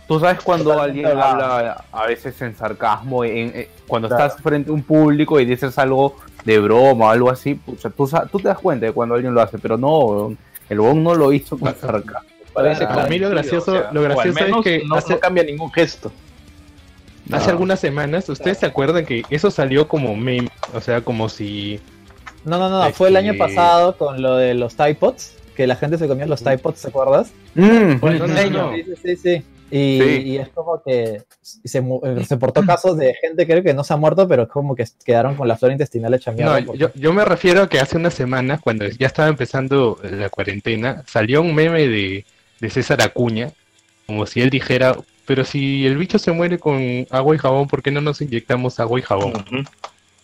[0.08, 4.26] tú sabes cuando Totalmente alguien habla a veces en sarcasmo, en, en- cuando Claro.
[4.26, 6.16] estás frente a un público y dices algo
[6.46, 9.34] de broma o algo así, pucha, tú, sa- tú te das cuenta de cuando alguien
[9.34, 10.36] lo hace, pero no,
[10.70, 12.30] el huevón no lo hizo con sarcasmo.
[12.54, 15.20] Parece Para mí lo gracioso, o sea, lo o gracioso es que no, hace- no
[15.20, 16.12] cambia ningún gesto.
[17.32, 17.52] Hace No.
[17.54, 20.50] algunas semanas, ¿ustedes se acuerdan que eso salió como meme?
[20.76, 21.80] O sea, como si...
[22.46, 25.66] No, no, no, fue el año que- pasado con lo de los Tide Pods, que
[25.66, 27.32] la gente se comía los Tide Pods, ¿te acuerdas?
[27.56, 29.44] Mm, Bueno, no, no, sí, sí, sí.
[29.72, 30.22] Y, Sí.
[30.26, 33.94] y es como que se, eh, se portó casos de gente creo que no se
[33.94, 36.60] ha muerto, pero es como que quedaron con la flora intestinal hecha mierda.
[36.60, 40.00] No, porque- yo, yo me refiero a que hace una semana, cuando ya estaba empezando
[40.04, 42.26] la cuarentena, salió un meme de,
[42.60, 43.50] de César Acuña,
[44.06, 44.96] como si él dijera,
[45.26, 48.80] pero si el bicho se muere con agua y jabón, ¿por qué no nos inyectamos
[48.80, 49.34] agua y jabón?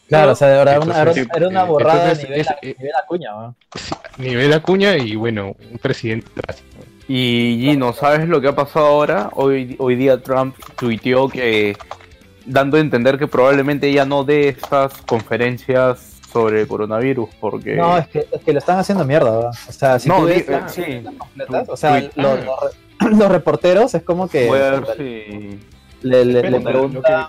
[0.08, 2.50] Claro, o sea, era una, Entonces, era, era una eh, borrada entonces, a nivel, es-
[2.50, 3.56] a nivel Acuña, ¿no?
[4.18, 6.68] Nivel Acuña y bueno, un presidente clásico.
[7.14, 9.32] Y Gino, ¿sabes lo que ha pasado ahora?
[9.34, 11.76] Hoy, hoy día Trump tuiteó que,
[12.46, 17.76] dando a entender que probablemente ya no dé estas conferencias sobre coronavirus, porque...
[17.76, 19.52] No, es que, es que lo están haciendo mierda, ¿verdad?
[19.68, 21.04] O sea, si No, tú ves eh, sí.
[21.18, 25.60] completas, o sea, los, los re- los reporteros es como que ver si...
[26.04, 27.28] le, le, le preguntan,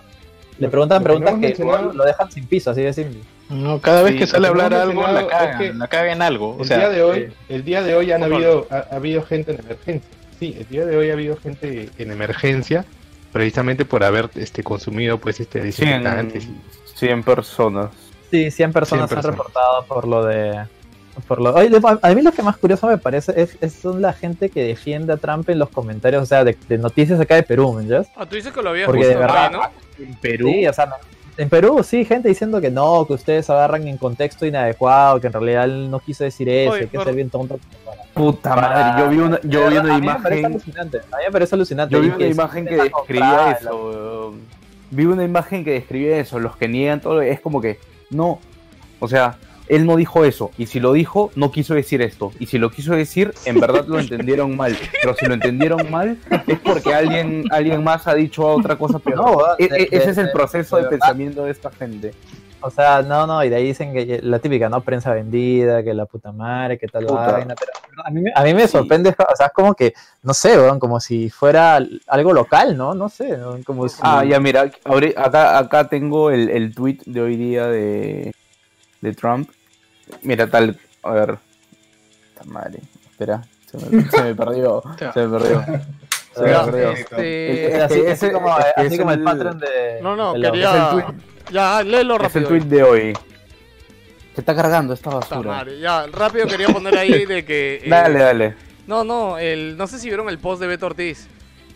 [0.63, 1.65] le preguntan que preguntas que
[1.97, 3.21] lo dejan sin piso, así de simple.
[3.49, 6.11] No, cada vez Sí, que sale a hablar algo, la es cagan, que la cagan
[6.13, 6.57] en algo.
[6.57, 8.97] O El sea, día de hoy, eh, el día de hoy han habido, ha, ha
[8.97, 10.09] habido gente en emergencia.
[10.39, 12.85] Sí, el día de hoy ha habido gente en emergencia,
[13.33, 16.49] precisamente por haber este consumido pues este 100, desinfectantes.
[16.95, 17.91] 100 personas.
[18.31, 19.37] Sí, 100 personas 100 han personas.
[19.39, 20.65] reportado por lo de...
[21.29, 24.49] Por lo, a mí lo que más curioso me parece es, es- son la gente
[24.49, 27.73] que defiende a Trump en los comentarios, o sea, de, de noticias acá de Perú,
[27.75, 28.09] ¿me entiendes?
[28.17, 30.05] Ah, tú dices que lo habías Porque visto de verdad- ahí, ¿no?
[30.07, 30.49] En Perú.
[30.49, 30.89] Sí, o sea,
[31.37, 35.33] en Perú sí, gente diciendo que no, que ustedes agarran en contexto inadecuado, que en
[35.35, 37.59] realidad él no quiso decir eso, Oye, que pero- es bien tonto.
[38.15, 40.45] Puta madre, yo vi una, yo vi una mí me imagen...
[40.47, 41.95] alucinante, a mí me parece alucinante.
[41.95, 43.87] Yo vi una imagen que describía eso.
[43.87, 44.41] weón.
[44.91, 46.39] Vi una imagen que describía eso.
[46.39, 47.79] Los que niegan todo es como que
[48.11, 48.39] no.
[49.01, 49.37] O sea,
[49.75, 50.51] él no dijo eso.
[50.59, 52.33] Y si lo dijo, no quiso decir esto.
[52.39, 54.77] Y si lo quiso decir, en verdad lo entendieron mal.
[55.01, 59.17] Pero si lo entendieron mal, es porque alguien, alguien más ha dicho otra cosa peor.
[59.17, 62.13] No, E- de- e- ese de- es el proceso de pensamiento de esta gente.
[62.65, 64.83] O sea, no, no, y de ahí dicen que la típica, ¿no?
[64.83, 67.33] Prensa vendida, que la puta madre, que tal Puta.
[67.33, 67.73] vaina, pero
[68.05, 70.79] a mí, me- a mí me sorprende, o sea, es como que, no sé, weón,
[70.79, 72.95] como si fuera algo local, ¿no?
[72.95, 73.59] No sé, ¿no?
[73.67, 73.99] como si...
[74.03, 74.71] Ah, ya mira,
[75.17, 78.33] acá, acá tengo el, el tweet de hoy día de,
[79.01, 79.51] de Trump.
[80.23, 81.39] Mira, tal, a ver.
[82.35, 85.65] Puta madre, espera, se me, se me perdió, se me perdió.
[86.35, 86.91] Se me perdió.
[86.93, 89.99] este, Es así, como, así el, el- patrón de...
[90.03, 90.71] No, no, de quería...
[90.71, 91.15] es el tweet.
[91.53, 92.49] Ya, léelo Es el rápido.
[92.49, 93.13] tweet de hoy.
[94.35, 95.51] Se está cargando esta basura.
[95.51, 97.83] madre, Ya, rápido quería poner ahí de que...
[97.85, 98.55] eh, Dale, dale.
[98.87, 101.29] No, no, el, no sé si vieron el post de Beto Ortiz.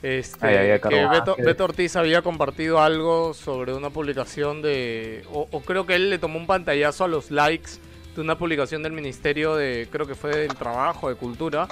[0.03, 1.07] Este, Ay, ay, que.
[1.07, 1.43] Beto, Ah.
[1.43, 5.24] Beto Ortiz había compartido algo sobre una publicación de.
[5.32, 7.72] O, o creo que él le tomó un pantallazo a los likes
[8.17, 9.89] de una publicación del Ministerio de.
[9.91, 11.69] Creo que fue del Trabajo, de Cultura.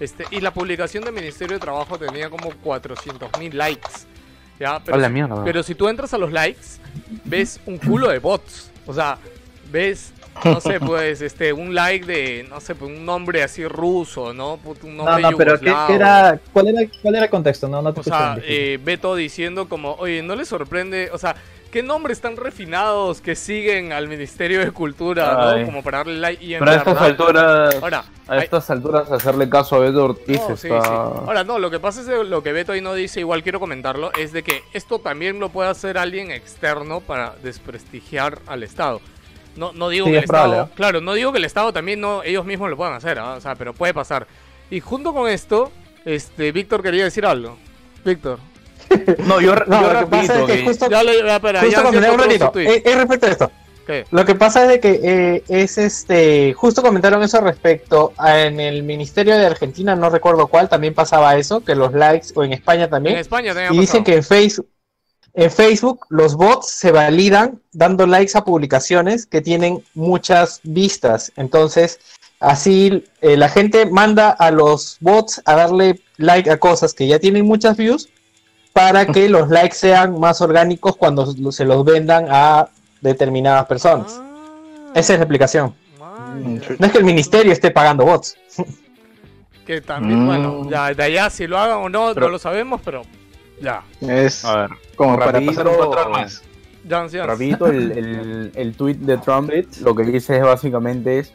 [0.00, 3.88] Este, y la publicación del Ministerio de Trabajo tenía como 400.000 likes.
[4.60, 4.80] ¿ya?
[4.84, 5.44] Pero, si- mierda.
[5.44, 6.62] pero si tú entras a los likes,
[7.24, 8.70] ves un culo de bots.
[8.86, 9.18] O sea,
[9.70, 10.12] ves,
[10.44, 14.54] no sé, pues, este, un like de, no sé, pues, un nombre así ruso, ¿no?
[14.82, 17.68] Un No, nombre no, pero ¿qué, era, cuál, era, ¿cuál era el contexto?
[17.68, 21.10] No, no te O sea, eh, Beto diciendo como, oye, ¿no le sorprende?
[21.12, 21.36] O sea,
[21.70, 25.60] ¿qué nombres tan refinados que siguen al Ministerio de Cultura, Ay.
[25.60, 25.66] ¿no?
[25.66, 28.70] Como para darle like y en Pero a estas verdad- alturas, Ahora, a hay- estas
[28.70, 30.82] alturas hacerle caso a Beto Ortiz no, sí, está...
[30.82, 30.88] sí.
[30.90, 33.60] Ahora, no, lo que pasa es que lo que Beto ahí no dice, igual quiero
[33.60, 39.00] comentarlo, es de que esto también lo puede hacer alguien externo para desprestigiar al Estado.
[39.58, 40.76] No, no digo Sí, que el es probable, Estado, ¿eh?
[40.76, 43.34] claro, no digo que el Estado también no, ellos mismos lo puedan hacer, ¿ah?
[43.34, 44.26] o sea, pero puede pasar.
[44.70, 45.70] Y junto con esto,
[46.04, 47.56] este, Víctor quería decir algo.
[48.04, 48.38] Víctor.
[49.26, 51.92] No, yo, No, yo lo que pasa es que que- justo, Ya le, espera, justo
[51.92, 52.50] ya un ratito.
[52.50, 52.66] tweet.
[52.76, 53.50] Es, es respecto a esto.
[53.86, 54.04] ¿Qué?
[54.10, 58.60] Lo que pasa es de que eh, es este, justo comentaron eso respecto a, en
[58.60, 62.52] el Ministerio de Argentina, no recuerdo cuál, también pasaba eso, que los likes, o en
[62.52, 64.04] España también, En España también y dicen pasado.
[64.04, 64.68] que en Facebook,
[65.34, 71.32] en Facebook los bots se validan dando likes a publicaciones que tienen muchas vistas.
[71.36, 72.00] Entonces,
[72.40, 77.18] así eh, la gente manda a los bots a darle like a cosas que ya
[77.18, 78.08] tienen muchas views
[78.72, 82.68] para que los likes sean más orgánicos cuando se los vendan a
[83.00, 84.16] determinadas personas.
[84.20, 85.74] Ah, Esa es la explicación.
[85.98, 86.60] man.
[86.78, 88.36] No es que el ministerio esté pagando bots.
[89.66, 90.26] Que también, Mm.
[90.26, 93.02] bueno, ya de allá si lo hagan o no, Pero- no lo sabemos, pero
[93.60, 93.82] ya.
[94.00, 96.42] Es A ver, como para pasar un control más.
[96.88, 97.26] Jans, Jans.
[97.26, 99.50] rapidito el, el, el tweet de Trump
[99.82, 101.34] lo que dice es básicamente es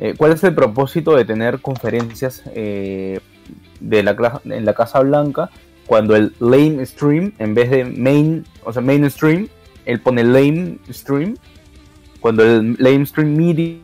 [0.00, 3.20] eh, ¿cuál es el propósito de tener conferencias eh,
[3.80, 5.50] de la, en la Casa Blanca
[5.86, 9.48] cuando el lame stream en vez de main, o sea, mainstream,
[9.84, 11.36] él pone lame stream
[12.20, 13.76] cuando el lame stream media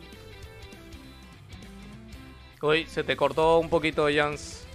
[2.61, 4.65] Uy, se te cortó un poquito, Jans.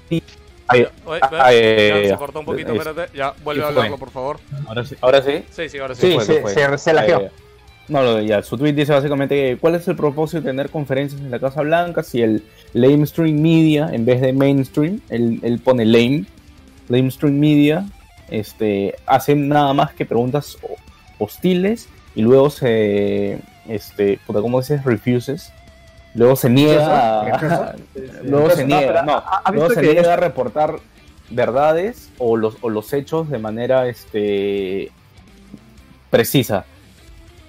[1.20, 3.16] Ah, ay, se ay, cortó un poquito, es- espérate.
[3.16, 4.38] Ya, vuelve ¿qué a hablarlo, por favor.
[4.66, 5.44] ahora sí, ahora sí.
[5.50, 6.02] Sí, sí, ahora sí.
[6.08, 6.54] Sí, fue, se, ¿qué fue?
[6.54, 7.20] se, se lajeó.
[7.20, 7.30] Eh,
[7.88, 11.30] no, ya, su tweet dice básicamente que cuál es el propósito de tener conferencias en
[11.30, 12.42] la Casa Blanca si el
[12.72, 16.24] lamestream media en vez de mainstream, él, él pone lame,
[16.88, 17.84] mainstream media
[18.30, 20.76] este, hacen nada más que preguntas ho-
[21.18, 24.84] hostiles y luego se, este, puta, ¿cómo dices?
[24.84, 25.52] Refuses.
[26.14, 27.74] Luego se niega, a-
[28.24, 30.76] luego se No, niega, no, ¿ha- ha luego se que niega a reportar
[31.30, 34.90] verdades o los, o los hechos de manera, este,
[36.10, 36.64] precisa.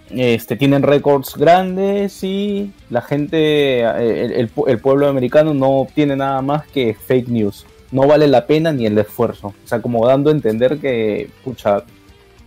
[0.09, 5.87] Este, tienen récords grandes y la gente, eh, el, el pu- el pueblo americano no
[5.93, 7.65] tiene nada más que fake news.
[7.91, 9.47] No vale la pena ni el esfuerzo.
[9.47, 11.83] O sea, como dando a entender que, pucha,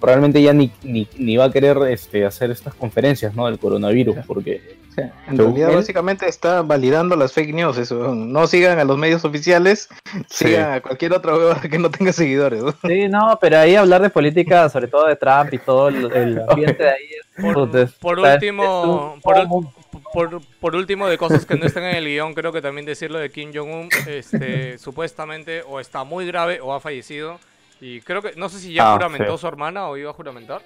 [0.00, 3.46] probablemente ya ni, ni, ni va a querer este, hacer estas conferencias ¿no?
[3.46, 7.76] del coronavirus, porque En Según realidad, él- básicamente está validando las fake news.
[7.78, 8.14] Eso.
[8.14, 9.88] No sigan a los medios oficiales,
[10.28, 10.46] Sí.
[10.46, 12.62] sigan a cualquier otra hueva que no tenga seguidores.
[12.62, 12.72] ¿no?
[12.86, 16.40] Sí, no, pero ahí hablar de política, sobre todo de Trump y todo el, el
[16.48, 17.04] ambiente de ahí.
[17.20, 19.18] es- Por, puta, es- por sea, último,
[20.12, 23.18] por, por último, de cosas que no están en el guion, creo que también decirlo
[23.18, 27.38] de Kim Jong-un, este, supuestamente o está muy grave o ha fallecido.
[27.80, 29.40] Y creo que, no sé si ya Ah, juramentó sí.
[29.42, 30.62] su hermana o iba a juramentar.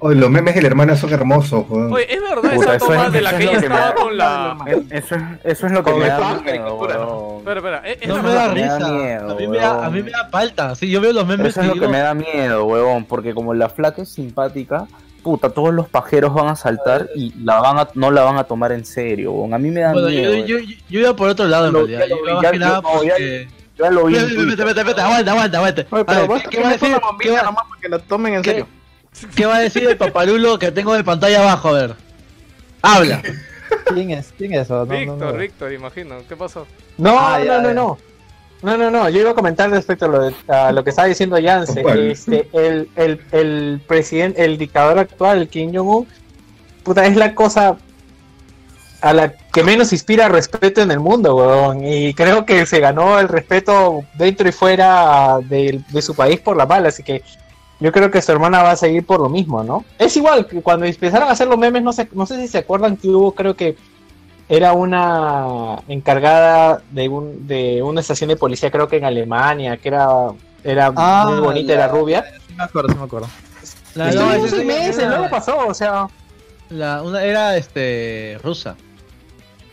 [0.00, 1.90] Oye, los memes de la hermana son hermosos, weón.
[1.92, 3.60] Oye, es verdad Puta, esa eso toma es- de la eso que es ella lo
[3.62, 4.56] que me estaba da- con la...
[4.90, 7.38] eso es, eso es lo que Con me da miedo, weón.
[7.38, 8.88] Espera, espera, es, es No la me da me da risa.
[8.92, 10.04] miedo, a, mí me da, a mí weón.
[10.04, 10.74] me da falta.
[10.74, 13.54] Sí, yo veo los memes Eso es lo que me da miedo, huevón, porque como
[13.54, 14.86] la flaca es simpática,
[15.22, 18.44] puta, todos los pajeros van a saltar y la van a, no la van a
[18.44, 19.54] tomar en serio, huevón.
[19.54, 20.34] A mí me da bueno, miedo.
[20.34, 22.06] yo, yo, yo, yo iba por otro lado en Lo- realidad.
[22.42, 23.48] Yo iba porque-
[23.78, 24.14] ya lo vi.
[24.14, 25.86] Vete, vete, vete, vete, aguanta, aguanta, aguanta.
[25.90, 27.80] Oye, A pero ver, basta ¿qué, va a decir, una qué, bombilla va, nomás para
[27.80, 28.68] que la tomen en qué- serio.
[29.34, 31.68] qué va a decir el paparulo que tengo de pantalla abajo?
[31.68, 31.94] A ver.
[32.82, 33.22] Habla.
[33.94, 34.32] ¿Quién es?
[34.36, 34.84] ¿Quién es eso?
[34.84, 35.32] No, Víctor, no.
[35.34, 36.16] Víctor, imagino.
[36.28, 36.66] ¿Qué pasó?
[36.98, 37.98] No, Ah, no, ya, no, no.
[38.62, 39.08] No, no, no.
[39.10, 41.82] Yo iba a comentar respecto a lo, de- a lo que estaba diciendo Yance.
[42.10, 46.06] Este, el, el, el presidente, el dictador actual, Kim Jong-un,
[46.82, 47.76] puta, es la cosa
[49.00, 51.84] a la que menos inspira respeto en el mundo, weón.
[51.84, 56.56] Y creo que se ganó el respeto dentro y fuera de, de su país por
[56.56, 56.88] la bala.
[56.88, 57.22] Así que
[57.78, 59.84] yo creo que su hermana va a seguir por lo mismo, ¿no?
[59.98, 62.58] Es igual que cuando empezaron a hacer los memes, no sé, no sé si se
[62.58, 63.76] acuerdan que hubo, creo que
[64.48, 69.88] era una encargada de, un, de una estación de policía, creo que en Alemania, que
[69.88, 70.06] era,
[70.64, 72.24] era Ah, muy bonita, la- era rubia.
[72.48, 73.28] Sí me acuerdo, sí me acuerdo.
[73.94, 76.06] La, no, seis meses, luego pasó, o sea,
[76.70, 78.76] la- una era este rusa.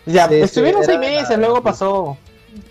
[0.05, 2.17] Ya, Sí, estuvieron seis la- meses, luego pasó.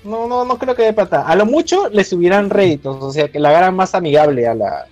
[0.04, 1.26] No, no, no creo que de plata.
[1.26, 4.86] A lo mucho le subirán réditos, o sea, que la hagan más amigable a la,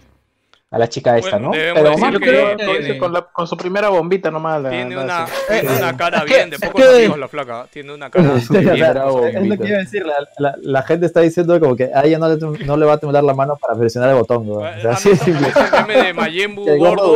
[0.73, 1.53] a la chica esta, Bueno, ¿no?
[1.53, 4.31] Pero decir más Yo que creo que tiene- dice con, la- con su primera bombita
[4.33, 4.63] nomás.
[4.63, 7.67] La, Tiene la una, tiene una cara es bien, de es pocos amigos la flaca.
[7.73, 9.37] Tiene una cara bien.
[9.37, 12.05] es lo que iba a decir, la, la, la gente está diciendo como que a
[12.05, 14.67] ella no le, no le va a temblar la mano para presionar el botón, weón.
[14.79, 15.49] O sea, Ah, así no, de simple.
[15.49, 17.07] es el meme de Majin Buu Que el gordo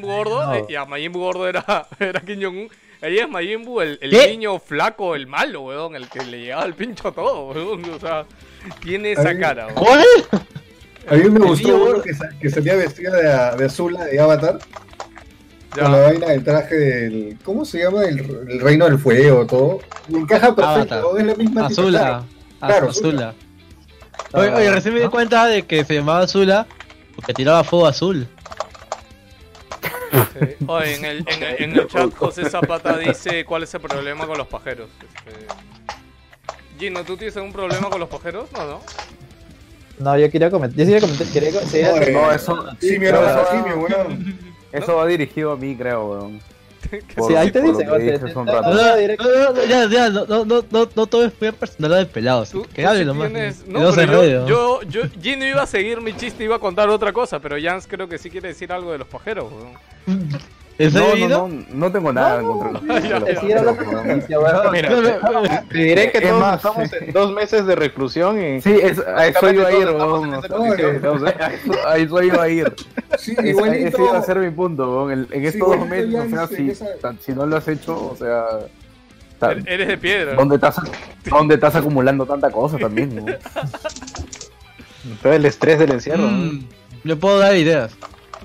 [0.00, 0.54] Buu gordo, No.
[0.54, 2.68] eh, y a Majin Buu gordo era, era Kim Jong-un.
[3.02, 6.74] Ella es Majin Buu, el, niño flaco, el malo, weón, el que le llegaba el
[6.74, 7.82] pincho a todo, weón.
[7.90, 8.24] O sea,
[8.82, 9.74] tiene esa cara, weón.
[9.84, 10.04] ¿Cuál?
[11.08, 13.10] A mí me El gustó niño uno que, que salía vestida
[13.52, 14.58] de, de Azula de Avatar,
[15.76, 15.82] Ya.
[15.84, 17.38] con la vaina del traje del.
[17.42, 18.04] ¿Cómo se llama?
[18.04, 19.78] El, el reino del fuego, todo.
[20.08, 21.20] Y encaja perfecto, Avatar.
[21.20, 22.24] es la misma Azula.
[22.58, 23.34] Claro, Azula.
[24.32, 26.66] Oye, oye, recién me di cuenta de que se llamaba Azula
[27.16, 28.26] porque tiraba fuego azul.
[29.80, 30.64] Sí.
[30.66, 34.26] Oye, en el, en, el, en el chat José Zapata dice cuál es el problema
[34.26, 34.88] con los pajeros.
[35.26, 35.46] Este...
[36.78, 38.50] Gino, ¿tú tienes algún problema con los pajeros?
[38.52, 38.80] No, no.
[39.98, 40.78] No, yo quería comentar.
[40.78, 41.26] Yo quería comentar.
[41.28, 44.38] Quería, quería- Oye, No, eso, Sí, weón.
[44.72, 46.40] eso va dirigido a mí, creo, weón.
[47.26, 47.86] Sí, ahí te dicen.
[47.86, 49.24] No, no, directo.
[49.24, 52.44] no, no, ya, ya, no, no, no, no, no todo es personal del pelado.
[52.74, 53.30] Que hable nomás.
[53.66, 57.38] No, yo, yo, yo, Gino iba a seguir mi chiste, iba a contar otra cosa,
[57.40, 59.46] pero Jans creo que sí quiere decir algo de los pajeros,
[60.80, 60.86] weón.
[60.86, 62.68] ¿En serio, No, no, no, no tengo nada en contra
[63.00, 63.42] de los-.
[64.72, 64.88] Mira,
[65.68, 68.60] te diré que Es todos más, estamos en dos meses de reclusión y.
[68.60, 71.02] Sí, es, a eso iba a ir, No, condición.
[71.02, 72.72] no, a eso- a eso iba a ir.
[73.18, 73.88] Sí, Ese, igualito.
[73.88, 75.10] ese iba a ser mi punto.
[75.10, 77.68] En, en Sí, estos dos meses, o sea, si, esa- tan- si no lo has
[77.68, 78.44] hecho, o sea...
[79.40, 80.34] Er- Eres de piedra.
[80.34, 80.76] ¿Dónde estás,
[81.24, 83.24] ¿Dónde estás acumulando tanta cosa también?
[85.22, 86.24] Todo el estrés del encierro.
[86.28, 86.64] Mm,
[87.04, 87.92] le puedo dar ideas.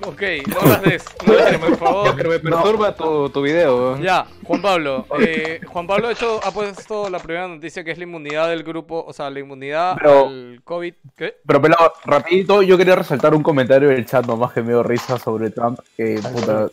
[0.02, 2.14] Ok, no las des, no las des, por favor.
[2.16, 3.98] Pero me perturba tu, tu video.
[3.98, 5.06] Ya, Juan Pablo.
[5.20, 8.62] Eh, Juan Pablo, de hecho, ha puesto la primera noticia que es la inmunidad del
[8.62, 10.94] grupo, o sea, la inmunidad Pero- al COVID.
[11.16, 11.36] ¿Qué?
[11.46, 15.18] Pero, pelado, rapidito, yo quería resaltar un comentario del chat nomás que me dio risa
[15.18, 16.68] sobre Trump, que, puta...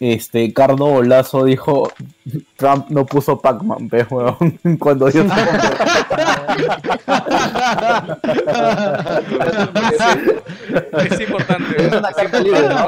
[0.00, 1.92] Este, Cardo Lazo dijo,
[2.56, 5.28] Trump no puso Pac-Man, pe, weón, cuando dio su
[10.98, 11.86] Es importante.
[11.86, 12.86] Es una es carta libre, ¿no?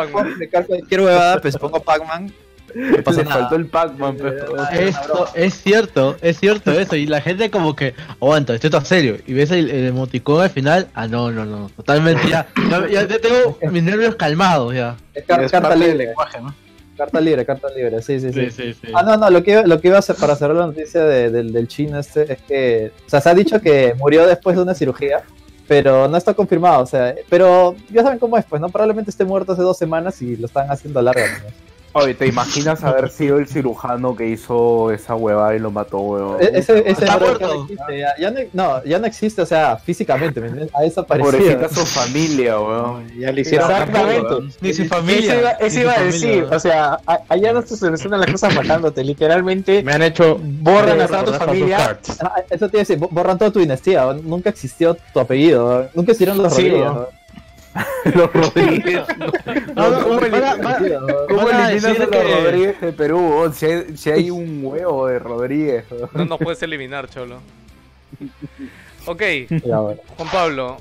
[0.66, 2.32] Cualquier huevada, pues pongo Pac-Man
[2.74, 3.40] No pasa nada.
[3.40, 4.64] faltó el Pac-Man, pero...
[4.70, 6.96] Esto es cierto, es cierto eso.
[6.96, 9.16] Y la gente como que, aguanta, esto está serio.
[9.26, 12.46] Y ves el, el emoticón al final, ah, no, no, no, totalmente ya.
[12.70, 14.96] Ya, ya te tengo mis nervios calmados ya.
[15.14, 16.06] Es car- Es carta parte del libre.
[16.06, 16.54] lenguaje, ¿no?
[17.00, 18.50] Carta libre, carta libre, sí, sí, sí.
[18.50, 18.92] Sí, sí, sí.
[18.94, 21.02] Ah, no, no, lo que, iba- lo que iba a hacer para cerrar la noticia
[21.02, 24.54] de- del, del chino este es que, o sea, se ha dicho que murió después
[24.56, 25.22] de una cirugía,
[25.66, 28.68] pero no está confirmado, o sea, pero ya saben cómo es, pues, ¿no?
[28.68, 31.22] Probablemente esté muerto hace dos semanas y lo están haciendo larga.
[31.42, 31.69] ¿no?
[31.92, 36.36] Oye, ¿te imaginas haber sido el cirujano que hizo esa huevada y lo mató, huevón?
[36.40, 37.54] E- Ese, ese Está brother ya muerto.
[37.56, 40.74] no existe, ya, ya no, no, ya no existe, o sea, físicamente, ¿me entiendes?
[40.74, 41.32] Ha desaparecido.
[41.32, 43.10] Pobrecita su familia, weón.
[43.18, 44.34] Ya le hicieron Exactamente.
[44.60, 45.40] Ni su Eso familia.
[45.40, 49.02] iba, eso iba a decir, o sea, a- allá no se solucionan las cosas matándote,
[49.02, 51.98] literalmente Me han hecho borran a toda tu familia.
[52.22, 55.88] Ah, Eso te iba a decir, bo- borran toda tu dinastía, nunca existió tu apellido,
[55.94, 56.90] nunca existieron los Sí, Rodríguez.
[58.14, 59.02] Los Rodríguez.
[59.76, 62.08] No, no, ¿Cómo van a- eliminas- van a- ¿Cómo van a eliminas a decir los
[62.08, 63.52] que- Rodríguez de Perú?
[63.54, 65.84] Si hay, si hay un huevo de Rodríguez.
[66.14, 67.38] No nos puedes eliminar, Cholo.
[69.06, 69.22] Ok,
[69.64, 70.00] Ya, bueno.
[70.16, 70.76] Juan Pablo.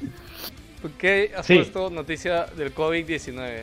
[0.98, 1.56] ¿Qué has Sí.
[1.56, 3.62] puesto noticia del COVID-19?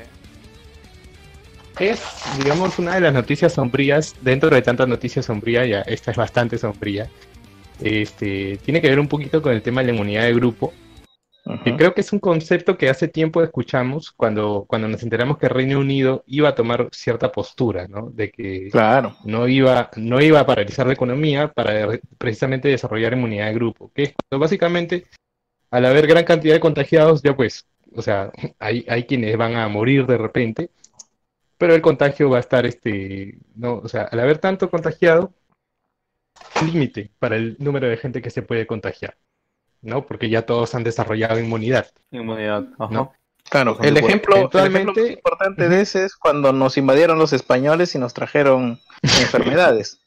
[1.79, 2.01] Es,
[2.39, 6.57] digamos, una de las noticias sombrías, dentro de tantas noticias sombrías, ya esta es bastante
[6.57, 7.07] sombría.
[7.83, 10.73] Este, tiene que ver un poquito con el tema de la inmunidad de grupo,
[11.65, 15.49] que creo que es un concepto que hace tiempo escuchamos cuando, cuando nos enteramos que
[15.49, 18.11] Reino Unido iba a tomar cierta postura, ¿no?
[18.11, 19.17] De que Claro.
[19.25, 23.93] no iba, no iba a paralizar la economía para re- precisamente desarrollar inmunidad de grupo,
[23.95, 25.05] que básicamente
[25.71, 29.69] al haber gran cantidad de contagiados, ya pues, o sea, hay, hay quienes van a
[29.69, 30.71] morir de repente,
[31.59, 35.33] pero el contagio va a estar, este, no, o sea, al haber tanto contagiado,
[36.65, 39.17] límite para el número de gente que se puede contagiar,
[39.83, 40.07] ¿no?
[40.07, 42.67] Porque ya todos han desarrollado inmunidad, Inmunidad.
[42.79, 42.93] Ajá.
[42.93, 43.13] ¿no?
[43.49, 47.99] Claro, el ejemplo, el ejemplo importante de ese es cuando nos invadieron los españoles y
[47.99, 50.01] nos trajeron enfermedades.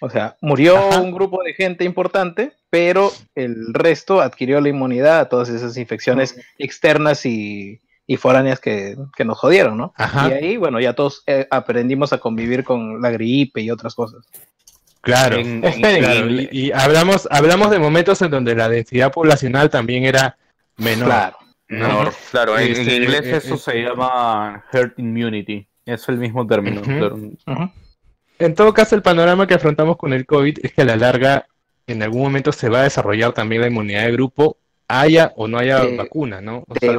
[0.00, 1.00] O sea, murió Ajá.
[1.00, 6.40] un grupo de gente importante, pero el resto adquirió la inmunidad a todas esas infecciones
[6.58, 9.92] externas y, y foráneas que, que nos jodieron, ¿no?
[9.96, 10.28] Ajá.
[10.28, 14.26] Y ahí, bueno, ya todos eh, aprendimos a convivir con la gripe y otras cosas.
[15.02, 20.04] Claro, En- claro, y, y hablamos, hablamos de momentos en donde la densidad poblacional también
[20.04, 20.36] era
[20.78, 21.06] menor.
[21.06, 21.36] Claro.
[21.68, 22.10] ¿no?
[22.30, 25.66] Claro, en, en Este, inglés eh, eso eh, se llama herd immunity.
[25.84, 26.82] Es el mismo término.
[28.38, 31.46] En todo caso, el panorama que afrontamos con el COVID es que a la larga,
[31.86, 34.56] en algún momento se va a desarrollar también la inmunidad de grupo,
[34.88, 36.64] haya o no haya Eh, vacuna, ¿no?
[36.68, 36.92] O sea,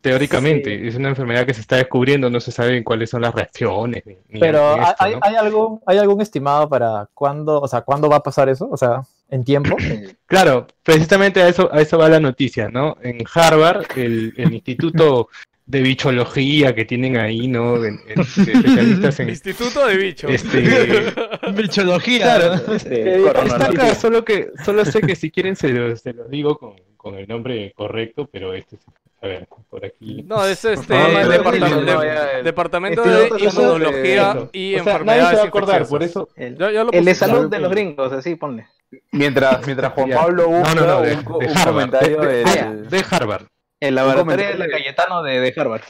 [0.00, 0.86] Teóricamente.
[0.86, 4.02] es una enfermedad que se está descubriendo, no se sabe cuáles son las reacciones.
[4.38, 5.20] Pero esto, ¿hay, ¿no?
[5.22, 8.68] hay algún, ¿hay algún estimado para cuándo, o sea, cuándo va a pasar eso?
[8.70, 9.76] O sea, en tiempo.
[10.26, 12.98] Claro, precisamente a eso, a eso va la noticia, ¿no?
[13.00, 15.28] En Harvard, el, el Instituto
[15.68, 17.76] de Bichología que tienen ahí, ¿no?
[17.84, 20.30] En- en- de especialistas en, Instituto de Bichos.
[20.30, 20.62] Este,
[21.54, 22.22] Bichología.
[22.24, 22.72] Claro, ¿no?
[22.74, 23.84] Este, Está coronavirus.
[23.84, 27.14] acá, solo que solo sé que si quieren se los se los digo con, con
[27.16, 28.82] el nombre correcto, pero este es-
[29.20, 30.22] a ver, por aquí.
[30.26, 35.28] No, es este No, el departamento, de- Departamento Este Inmunología y O sea, nadie Enfermedades
[35.30, 38.68] se va a acordar, por eso El, de salud de los gringos, así ponle.
[39.12, 40.10] Mientras, mientras Juan.
[40.10, 43.04] Pablo busca No, no, no, de, un, de un Harvard, comentario de, de- del, de
[43.10, 43.42] Harvard.
[43.80, 44.66] El laboratorio de comentario.
[44.66, 45.82] la Cayetano de, de Harvard.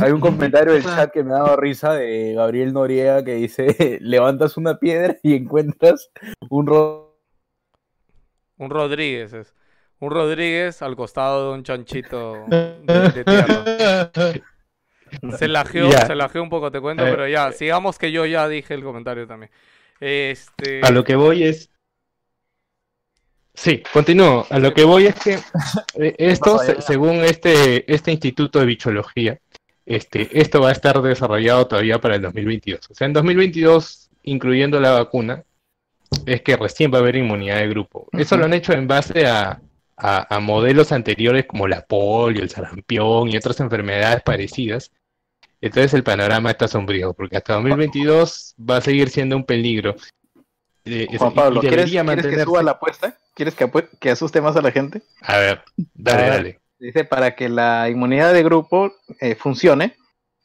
[0.00, 3.98] hay un comentario del chat que me ha dado risa de Gabriel Noriega que dice
[4.00, 6.10] levantas una piedra y encuentras
[6.48, 7.18] un ro-
[8.58, 9.54] Un Rodríguez es.
[9.98, 14.10] Un Rodríguez al costado de un chanchito de, de tierra.
[15.36, 18.48] Se lajeó, se lajeó un poco, te cuento, Eh, pero ya, sigamos que yo ya
[18.48, 19.52] dije el comentario también.
[20.00, 21.70] Este, A lo que voy es.
[23.54, 24.46] Sí, continúo.
[24.50, 25.34] A lo que voy es que
[25.94, 29.38] eh, esto, según este, este Instituto de Bichología,
[29.84, 32.80] este, esto va a estar desarrollado todavía para el 2022.
[32.90, 35.44] O sea, en 2022, incluyendo la vacuna,
[36.26, 38.06] es que recién va a haber inmunidad de grupo.
[38.12, 39.60] Eso lo han hecho en base a,
[39.96, 44.90] a- a modelos anteriores como la polio, el sarampión y otras enfermedades parecidas.
[45.60, 49.94] Entonces el panorama está sombrío, porque hasta 2022 va a seguir siendo un peligro.
[50.84, 53.16] Eh, Juan y Pablo, ¿quieres, debería ¿quieres que suba la apuesta?
[53.34, 53.70] ¿Quieres que,
[54.00, 55.02] que asuste más a la gente?
[55.22, 55.62] A ver,
[55.94, 56.30] dale, A ver.
[56.32, 56.60] dale.
[56.78, 59.96] Dice, para que la inmunidad de grupo eh, funcione,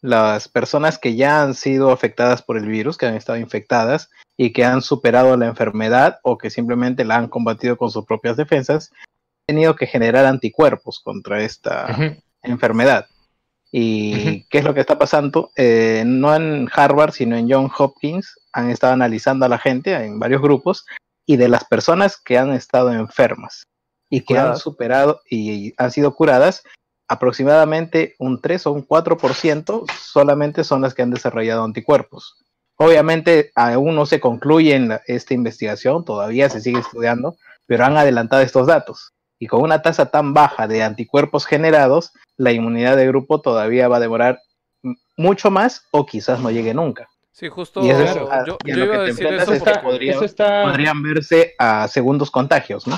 [0.01, 4.53] las personas que ya han sido afectadas por el virus, que han estado infectadas y
[4.53, 8.91] que han superado la enfermedad o que simplemente la han combatido con sus propias defensas,
[8.93, 11.87] han tenido que generar anticuerpos contra esta
[12.43, 13.07] enfermedad.
[13.71, 15.51] ¿Y qué es lo que está pasando?
[15.55, 20.19] Eh, no en Harvard, sino en John Hopkins, han estado analizando a la gente en
[20.19, 20.85] varios grupos
[21.25, 23.63] y de las personas que han estado enfermas
[24.09, 24.61] y que han Curadas.
[24.61, 26.63] superado y han sido curadas,
[27.09, 32.37] aproximadamente un 3 o un 4% solamente son las que han desarrollado anticuerpos.
[32.77, 37.97] Obviamente aún no se concluye en la- esta investigación, todavía se sigue estudiando, pero han
[37.97, 39.11] adelantado estos datos.
[39.39, 43.97] Y con una tasa tan baja de anticuerpos generados, la inmunidad de grupo todavía va
[43.97, 44.39] a demorar
[45.15, 47.07] mucho más o quizás no llegue nunca.
[47.31, 49.27] Sí, justo Y eso es yo, a- yo y a lo iba que a decir
[49.27, 50.63] eso está- porque podría- Eso está.
[50.63, 52.97] Podrían verse a segundos contagios, ¿no?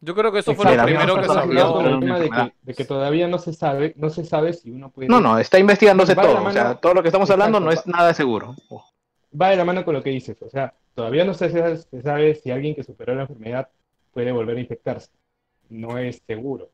[0.00, 1.80] yo creo que eso fue lo primero que se habló.
[1.80, 4.90] el tema de que, de que todavía no se sabe, no se sabe si uno
[4.90, 5.06] puede.
[5.08, 6.42] No, no, está investigándose todo.
[6.44, 8.56] O sea, todo lo que estamos hablando no es nada seguro.
[9.40, 10.42] Va de la mano con lo que dices.
[10.42, 11.48] O sea, todavía no se
[12.02, 13.68] sabe si alguien que superó la enfermedad
[14.12, 15.08] puede volver a infectarse.
[15.72, 16.70] No es seguro.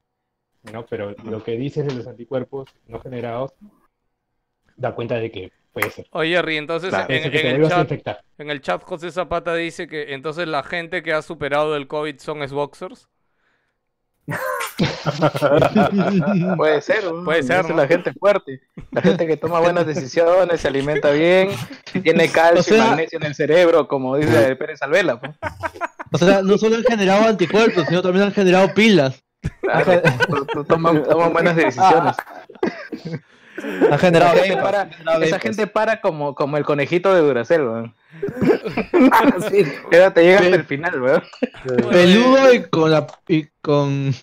[0.73, 0.85] ¿no?
[0.87, 3.55] Pero lo que dices de los anticuerpos no generados
[4.77, 6.07] da cuenta de que puede ser.
[6.11, 7.93] Oye, Jerry, entonces Claro, el chat,
[8.39, 12.19] en el chat José Zapata dice que entonces la gente que ha superado el COVID
[12.19, 13.09] son Xboxers.
[16.57, 17.25] Puede ser, ¿no?
[17.25, 18.61] Puede ser, la gente fuerte.
[18.93, 21.51] La gente que toma buenas decisiones, se alimenta bien,
[22.03, 25.19] tiene calcio O sea- y magnesio en el cerebro, como dice Pérez Alvela.
[25.21, 25.33] pues.
[26.13, 29.23] O sea, no solo han generado anticuerpos, sino también han generado pilas.
[29.61, 30.03] Claro,
[30.53, 32.15] to- toman, toman buenas decisiones.
[33.91, 34.35] Ha generado.
[34.35, 34.91] Esa gente para,
[35.23, 37.95] esa gente para como, como el conejito de Duracell, weón.
[39.91, 41.23] Quédate, llega hasta el final, weón.
[41.91, 44.15] Peludo y con la y con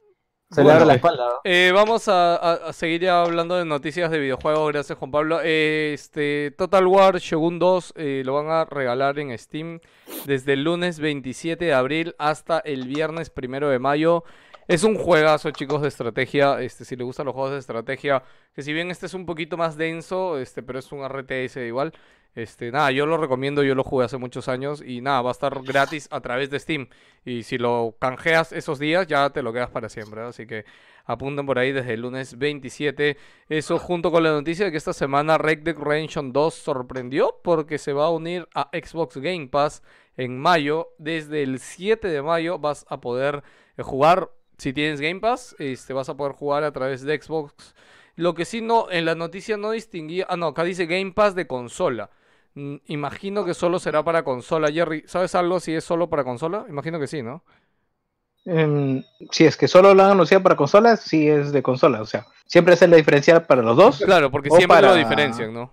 [0.55, 1.25] Se le abre la espalda.
[1.25, 1.33] ¿no?
[1.43, 4.71] Eh, vamos a, a- a seguir ya hablando de noticias de videojuegos.
[4.73, 5.39] Gracias, Juan Pablo.
[5.43, 9.79] Eh, este Total War Shogun 2 eh, lo van a regalar en Steam
[10.25, 14.23] desde el lunes 27 de abril hasta el viernes 1 de mayo.
[14.67, 16.59] Es un juegazo, chicos, de estrategia.
[16.59, 18.23] Este, si les gustan los juegos de estrategia,
[18.55, 21.93] que si bien este es un poquito más denso, este, pero es un RTS igual.
[22.35, 25.31] Este, nada, yo lo recomiendo, yo lo jugué hace muchos años y nada, va a
[25.31, 26.89] estar gratis a través de Steam.
[27.23, 30.21] Y si lo canjeas esos días, ya te lo quedas para siempre.
[30.21, 30.65] Así que
[31.05, 33.17] apunten por ahí desde el lunes 27.
[33.47, 37.77] Eso junto con la noticia de que esta semana Red Dead Redemption 2 sorprendió porque
[37.77, 39.81] se va a unir a Xbox Game Pass
[40.17, 40.89] en mayo.
[40.97, 43.43] Desde el 7 de mayo vas a poder
[43.77, 47.75] eh, jugar, si tienes Game Pass, este, vas a poder jugar a través de Xbox.
[48.17, 51.33] Lo que sí no, en la noticia no distinguía, ah no, acá dice Game Pass
[51.33, 52.09] de consola.
[52.55, 54.71] Mm, Imagino que solo será para consola.
[54.71, 56.65] Jerry, ¿sabes algo si es solo para consola?
[56.69, 57.43] Imagino que sí, ¿no?
[58.45, 62.01] Em, si es que solo lo han anunciado para consolas, sí es de consola.
[62.01, 64.01] O sea, siempre es la diferencial para los dos.
[64.03, 65.71] Claro, porque siempre lo diferencian, ¿no?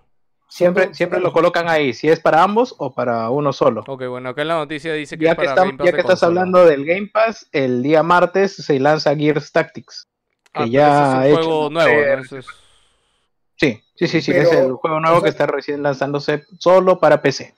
[0.48, 3.84] Siempre, siempre lo colocan ahí, si es para ambos o para uno solo.
[3.86, 5.92] Ok, bueno, acá en la noticia dice que Ya es que, para Game Pass ya
[5.92, 6.28] que estás consola.
[6.40, 10.08] hablando del Game Pass, el día martes se lanza Gears Tactics.
[10.52, 12.22] Ah, Que pero ya es un hecho juego nuevo, ¿no?
[12.22, 12.46] Ese es-
[13.62, 16.42] Sí, sí, sí, sí, Pero, es el juego nuevo o sea- que está recién lanzándose
[16.58, 17.54] solo para PC.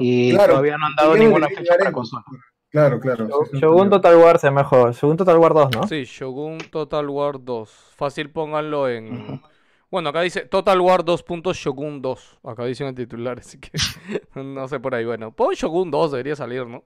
[0.00, 2.24] Y Claro, todavía no han dado ninguna fecha para consola.
[2.70, 3.28] Claro, claro.
[3.52, 3.90] Shogun.
[3.90, 4.90] Total War se juego.
[4.92, 5.86] Shogun Total War 2, ¿no?
[5.86, 7.70] Sí, Shogun Total War 2.
[7.96, 9.40] Fácil pónganlo en...
[9.96, 11.24] Bueno, acá dice Total War 2.
[11.54, 12.38] Shogun 2.
[12.44, 13.70] Acá dice en el titular, así que
[14.34, 15.06] no sé por ahí.
[15.06, 16.84] Bueno, pon Shogun 2, debería salir, ¿no?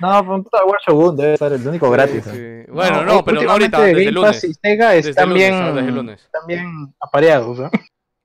[0.00, 2.24] No, pero un Total War Shogun debe ser el único gratis.
[2.24, 2.62] Sí, ¿eh?
[2.66, 2.72] sí.
[2.72, 4.42] Bueno, no, pero no ahorita, desde el lunes.
[4.44, 7.70] y Sega están bien, ah, bien apareados, ¿no?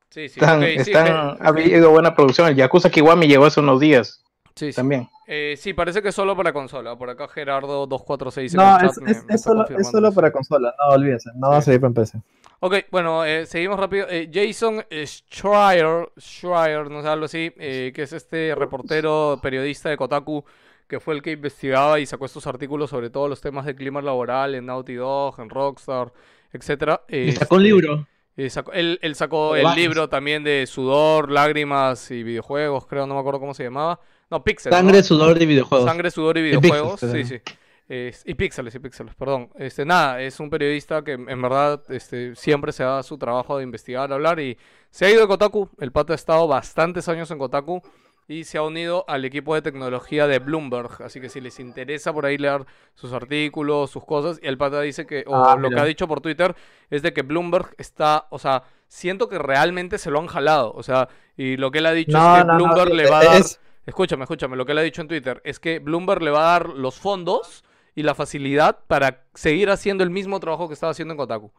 [0.09, 2.47] Sí, sí, Están, sí, están- je- ha habido buena producción.
[2.47, 4.23] El Yakuza Kiwami llegó hace unos días
[4.55, 4.75] sí, sí.
[4.77, 5.09] también.
[5.27, 6.95] Eh, sí, parece que es solo para consola.
[6.97, 10.31] Por acá Gerardo 246 en No, es, me- es, me es solo, es solo para
[10.31, 12.21] consola, no olvídense, no va a salir para PC.
[12.61, 14.07] Ok, bueno, eh, seguimos rápido.
[14.09, 19.97] Eh, Jason Schreier, Schreier, no sé, algo así, eh, que es este reportero, periodista de
[19.97, 20.43] Kotaku,
[20.87, 24.01] que fue el que investigaba y sacó estos artículos sobre todos los temas de clima
[24.01, 26.11] laboral en Naughty Dog, en Rockstar,
[26.53, 27.01] etcétera.
[27.09, 28.07] y sacó un Este, libro.
[28.49, 33.13] sacó- él, él sacó De el libro también de Sudor, Lágrimas y Videojuegos, creo, no
[33.15, 33.99] me acuerdo cómo se llamaba.
[34.31, 34.71] No, Pixel.
[34.71, 34.77] ¿no?
[34.77, 35.87] Sangre, sudor y videojuegos.
[35.87, 36.99] Sangre, sudor y videojuegos.
[37.01, 37.55] píxeles, Sí, sí.
[37.87, 39.49] Es- y píxeles, y píxeles, perdón.
[39.57, 43.63] Este, nada, es un periodista que en verdad este, siempre se da su trabajo de
[43.63, 44.57] investigar, hablar y
[44.89, 45.69] se ha ido de Kotaku.
[45.79, 47.81] El pato ha estado bastantes años en Kotaku
[48.27, 51.03] y se ha unido al equipo de tecnología de Bloomberg.
[51.03, 52.65] Así que si les interesa por ahí leer
[52.95, 56.07] sus artículos, sus cosas, y el pata dice que, o Ah, lo que ha dicho
[56.07, 56.55] por Twitter,
[56.89, 60.73] es de que Bloomberg está, o sea, siento que realmente se lo han jalado.
[60.73, 61.07] O sea,
[61.37, 63.25] y lo que él ha dicho No, es que no, Bloomberg sí, le va a
[63.25, 63.41] dar.
[63.41, 66.39] es- Escúchame, escúchame, lo que él ha dicho en Twitter es que Bloomberg le va
[66.39, 67.63] a dar los fondos
[67.95, 71.51] y la facilidad para seguir haciendo el mismo trabajo que estaba haciendo en Kotaku.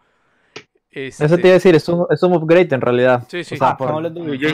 [0.91, 3.25] Este, Eso te iba a decir, es un, es un upgrade en realidad.
[3.29, 3.57] Sí, sí.
[3.57, 3.89] O sea, Ah, por-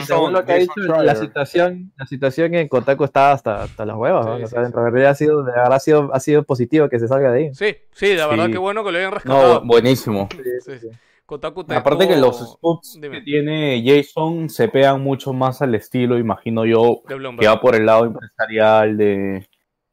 [0.05, 3.95] según lo que ha dicho, la situación, la situación en Kotaku está hasta, hasta las
[3.95, 4.25] huevas.
[4.25, 4.35] Sí, ¿no?
[4.35, 4.71] O sí, sea, sí.
[4.73, 7.45] en realidad ha sido, de verdad ha sido, ha sido positivo que se salga de
[7.45, 7.53] ahí.
[7.53, 9.61] Sí, sí, la verdad que bueno que lo hayan rescatado.
[9.61, 10.27] No, buenísimo.
[10.65, 10.87] Sí, sí.
[11.25, 13.19] Kotaku te Aparte que los spots Dime.
[13.19, 17.85] que tiene Jason se pegan mucho más al estilo, imagino yo, que va por el
[17.85, 19.47] lado empresarial de,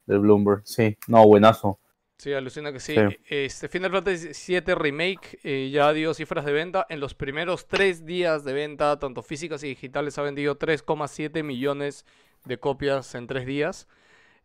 [0.05, 0.63] de Bloomberg.
[0.65, 1.79] Sí, no, buenazo.
[2.21, 2.93] Sí, alucina que sí.
[2.93, 3.17] Sí.
[3.25, 6.85] Este Final Fantasy VII Remake eh, ya dio cifras de venta.
[6.87, 12.05] En los primeros tres días de venta, tanto físicas y digitales, ha vendido 3,7 millones
[12.45, 13.87] de copias en tres días.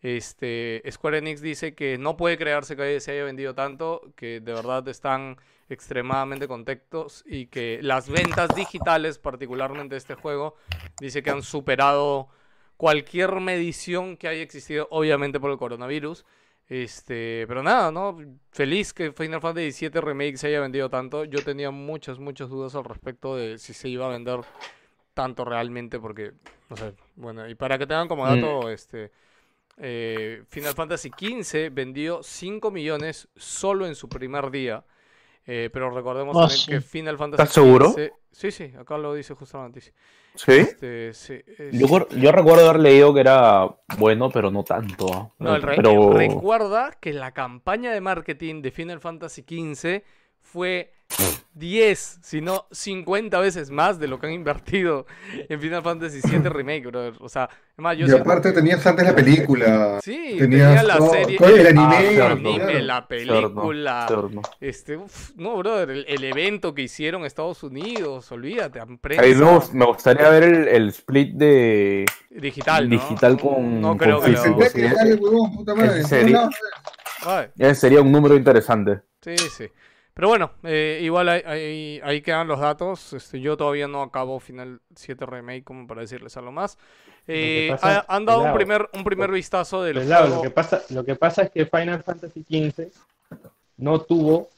[0.01, 4.55] Este, Square Enix dice que no puede creerse que se haya vendido tanto, que de
[4.55, 5.37] verdad están
[5.69, 10.57] extremadamente contentos y que las ventas digitales, particularmente de este juego,
[10.99, 12.29] dice que han superado
[12.79, 16.25] cualquier medición que haya existido, obviamente por el coronavirus.
[16.69, 18.19] Este, pero nada, ¿no?
[18.51, 21.25] Feliz que Final Fantasy VII Remake se haya vendido tanto.
[21.25, 24.41] Yo tenía muchas, muchas dudas al respecto de si se iba a vender
[25.15, 26.33] tanto realmente, porque,
[26.69, 29.13] no sé, bueno, y para que tengan como dato, este,
[29.79, 34.85] eh, Final Fantasy XV vendió 5 millones solo en su primer día.
[35.47, 36.71] Eh, pero recordemos Ah, también sí.
[36.73, 37.95] que Final Fantasy ¿Estás seguro?
[38.33, 39.93] Sí, sí, acá lo dice justo la noticia.
[40.35, 40.53] ¿Sí?
[40.53, 41.41] Este, sí,
[41.73, 43.67] Yo, yo recuerdo haber leído que era
[43.97, 45.33] bueno, pero no tanto.
[45.39, 46.13] No, el re- pero...
[46.13, 50.03] recuerda que la campaña de marketing de Final Fantasy XV
[50.43, 50.93] fue
[51.55, 55.07] 10, si no 50 veces más de lo que han invertido
[55.49, 57.15] en Final Fantasy VII Remake, brother.
[57.21, 59.99] O sea, es más, yo Y siento- aparte tenías antes la película.
[60.03, 62.15] Sí, tenías tenía la todo- serie, todo el anime.
[62.15, 62.81] claro.
[62.83, 64.07] la película,
[64.61, 68.99] este, uf, no, brother, el, el evento que hicieron en Estados Unidos, olvídate, A mí
[69.73, 72.97] me, gustaría ver el, el split de digital, ¿no?
[72.97, 74.89] digital con, No con creo que lo- físico, Senté sí.
[74.89, 75.89] que sale, huevón, puta madre.
[75.93, 76.55] Ese en sería- todos
[77.25, 77.49] lados.
[77.59, 79.01] Ay, Ese sería un número interesante.
[79.23, 79.65] Sí, sí.
[80.17, 83.13] Pero bueno, eh, igual ahí, ahí- ahí quedan los datos.
[83.13, 86.79] Este, yo todavía no acabo Final 7 Remake como para decirles algo más.
[87.29, 90.37] Eh, pasa- ha- han dado un primer, un primer vistazo del juego.
[90.37, 92.91] lo que pasa, lo que pasa es que Final Fantasy XV
[93.77, 94.49] no tuvo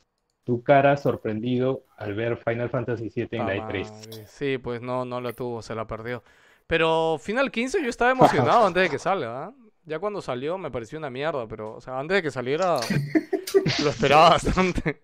[0.44, 3.90] tu cara sorprendido al ver Final Fantasy VII en la Ah, E3.
[3.90, 4.26] madre.
[4.28, 6.22] Sí, pues no, no lo tuvo, se la perdió.
[6.68, 9.46] Pero Final 15 yo estaba emocionado antes de que salga.
[9.46, 9.52] ¿ah?
[9.86, 12.76] Ya cuando salió me pareció una mierda, pero o sea, antes de que saliera
[13.82, 15.00] lo esperaba bastante.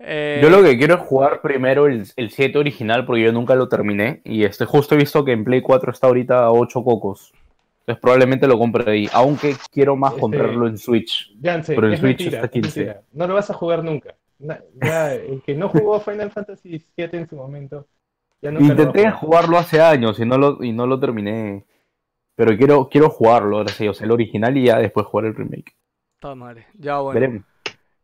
[0.00, 3.54] Eh, Yo lo que quiero es jugar primero el, el 7 original porque yo nunca
[3.54, 4.20] lo terminé.
[4.24, 7.32] Y este justo he visto que en Play 4 está ahorita a 8 cocos.
[7.80, 9.08] Entonces probablemente lo compre ahí.
[9.12, 11.32] Aunque quiero más Este, comprarlo en Switch.
[11.42, 12.80] Pero en es Switch mentira, está es 15.
[12.80, 13.02] mentira.
[13.12, 14.14] No lo vas a jugar nunca.
[14.38, 14.58] Na-
[15.12, 17.86] el que no jugó Final Fantasy VII en su momento,
[18.42, 19.14] ya nunca lo a Intenté jugar.
[19.20, 21.64] jugarlo hace años y no lo, y no lo terminé.
[22.36, 25.34] Pero quiero, quiero jugarlo, ahora sí, o sea, el original y ya después jugar el
[25.36, 25.74] remake.
[26.20, 26.66] Puta madre.
[26.78, 27.20] Ya bueno.
[27.20, 27.44] Veremos.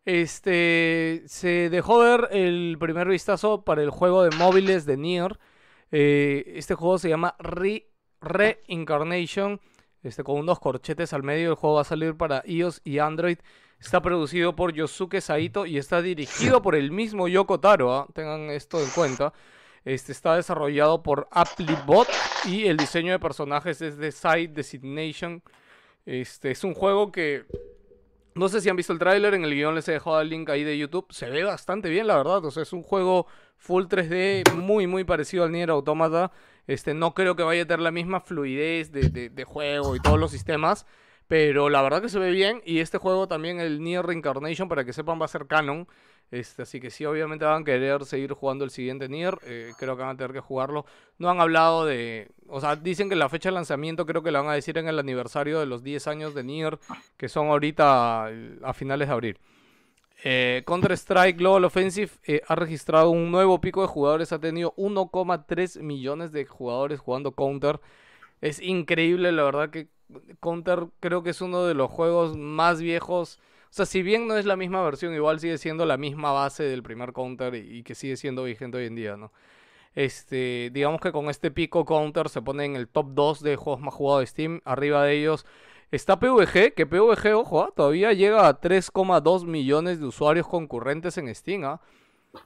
[0.05, 5.38] Este se dejó ver el primer vistazo para el juego de móviles de Nier.
[5.92, 7.88] Eh, este juego se llama Re
[8.20, 9.61] Reincarnation.
[10.03, 11.51] Este, con unos corchetes al medio.
[11.51, 13.38] El juego va a salir para iOS y Android.
[13.78, 17.94] Está producido por Yosuke Saito y está dirigido por el mismo Yoko Taro.
[17.94, 18.07] ¿ah?
[18.14, 19.32] Tengan esto en cuenta.
[19.84, 22.09] Este está desarrollado por Applebot
[22.44, 25.42] y el diseño de personajes es de Side Designation.
[26.05, 27.44] Este es un juego que
[28.34, 30.48] no sé si han visto el tráiler, en el guion les he dejado el link
[30.50, 31.06] ahí de YouTube.
[31.10, 32.44] Se ve bastante bien, la verdad.
[32.44, 33.26] O sea, es un juego
[33.56, 36.32] full 3D muy, muy parecido al Nier Automata.
[36.66, 40.00] Este, no creo que vaya a tener la misma fluidez de, de- de juego y
[40.00, 40.86] todos los sistemas.
[41.28, 42.60] Pero la verdad que se ve bien.
[42.64, 45.86] Y este juego también, el Nier Reincarnation, para que sepan, va a ser canon.
[46.30, 49.36] Este, así que sí, obviamente van a querer seguir jugando el siguiente Nier.
[49.46, 50.86] eh, creo que van a tener que jugarlo.
[51.18, 52.28] No han hablado de...
[52.46, 54.88] O sea, dicen que la fecha de lanzamiento creo que la van a decir en
[54.88, 56.78] el aniversario de los 10 años de Nier,
[57.16, 59.38] que son ahorita eh, a finales de abril.
[60.22, 62.10] Eh, Counter-Strike Global Offensive
[62.46, 64.32] ha registrado un nuevo pico de jugadores.
[64.32, 67.80] Ha tenido 1,3 millones de jugadores jugando Counter.
[68.40, 69.88] Es increíble, la verdad que
[70.40, 73.40] Counter creo que es uno de los juegos más viejos.
[73.70, 76.64] O sea, si bien no es la misma versión, igual sigue siendo la misma base
[76.64, 79.32] del primer Counter y, que sigue siendo vigente hoy en día, ¿no?
[79.94, 83.80] Este, digamos que con este pico Counter se pone en el top 2 de juegos
[83.80, 84.60] más jugados de Steam.
[84.64, 85.46] Arriba de ellos
[85.92, 91.32] está PvG, que PvG, ojo, ah, todavía llega a 3,2 millones de usuarios concurrentes en
[91.32, 91.64] Steam.
[91.64, 91.80] ah.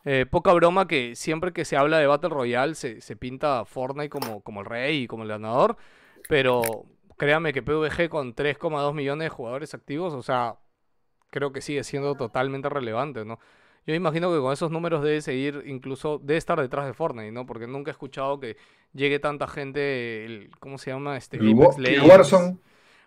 [0.05, 4.09] Eh, poca broma que siempre que se habla de Battle Royale se, se pinta Fortnite
[4.09, 5.77] como, como el rey y como el ganador.
[6.29, 6.63] Pero
[7.17, 10.57] créanme que PvG con 3,2 millones de jugadores activos, o sea,
[11.35, 13.41] creo que sigue siendo totalmente relevante, ¿no?
[13.87, 17.45] Yo imagino que con esos números debe seguir, incluso debe estar detrás de Fortnite, ¿no?
[17.45, 18.57] Porque nunca he escuchado que
[18.95, 21.17] llegue tanta gente, el, ¿cómo se llama?
[21.17, 22.09] Este, El Apex Legends.
[22.09, 22.59] Warzone.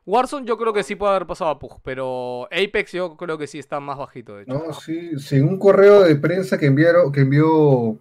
[0.05, 3.47] Warzone yo creo que sí puede haber pasado a Pug, pero Apex yo creo que
[3.47, 4.53] sí está más bajito, de hecho.
[4.53, 7.97] No, sí, sí, un correo de prensa que enviaron, que envió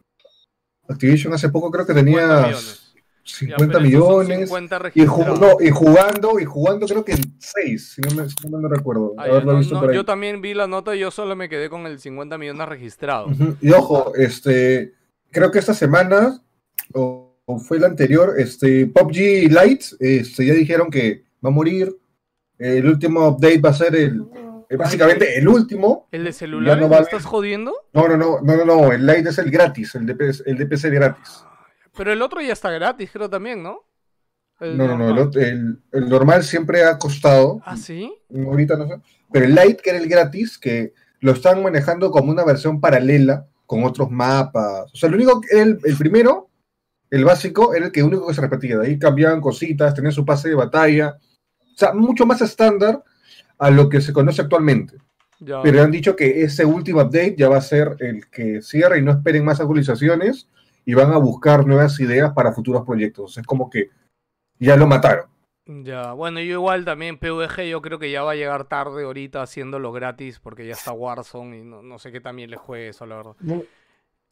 [0.89, 2.86] Activision hace poco, creo que 50 tenía millones.
[3.27, 4.49] 50 pero esos son millones.
[4.49, 8.69] 50 y, no, jugando, y jugando creo que en 6, si no me, si no
[8.69, 9.15] recuerdo.
[9.19, 11.99] Ah, no, no, yo también vi la nota y yo solo me quedé con el
[11.99, 13.33] 50 millones registrados.
[13.33, 14.95] Ujú, Y ojo, este,
[15.31, 16.41] creo que esta semana,
[16.95, 21.95] o, o fue la anterior, este, PUBG Lite, este, ya dijeron que va a morir.
[22.59, 24.23] El último update va a ser el,
[24.69, 26.09] es básicamente el último.
[26.11, 26.79] ¿El de celular?
[26.81, 27.73] no ¿Me estás jodiendo?
[27.93, 30.67] No, no, no, no, no, no, el Lite es el gratis, el de, el de
[30.67, 31.45] PC gratis.
[31.97, 33.81] Pero el otro ya está gratis, creo también, ¿no?
[34.61, 35.31] El No, no, no, el, normal.
[35.31, 38.13] ot- el- el normal siempre ha costado, ¿Ah, sí?
[38.35, 39.01] ahorita no sé,
[39.33, 43.47] pero el Lite, que era el gratis, que lo están manejando como una versión paralela
[43.67, 44.93] con otros mapas.
[44.93, 46.49] O sea, lo único que el, el primero,
[47.11, 48.79] el básico, era el que único que se repetía.
[48.79, 51.17] De ahí cambiaban cositas, tenían su pase de batalla.
[51.75, 53.03] O sea, mucho más estándar
[53.59, 54.97] a lo que se conoce actualmente.
[55.41, 55.61] Ya.
[55.63, 59.03] Pero han dicho que ese último update ya va a ser el que cierra y
[59.03, 60.49] no esperen más actualizaciones
[60.87, 63.37] y van a buscar nuevas ideas para futuros proyectos.
[63.37, 63.91] Es como que
[64.59, 65.27] ya lo mataron.
[65.67, 69.43] Ya, bueno, yo igual también PvG yo creo que ya va a llegar tarde ahorita
[69.43, 73.05] haciéndolo gratis porque ya está Warzone y no, no sé qué también le juegue eso,
[73.05, 73.35] la verdad.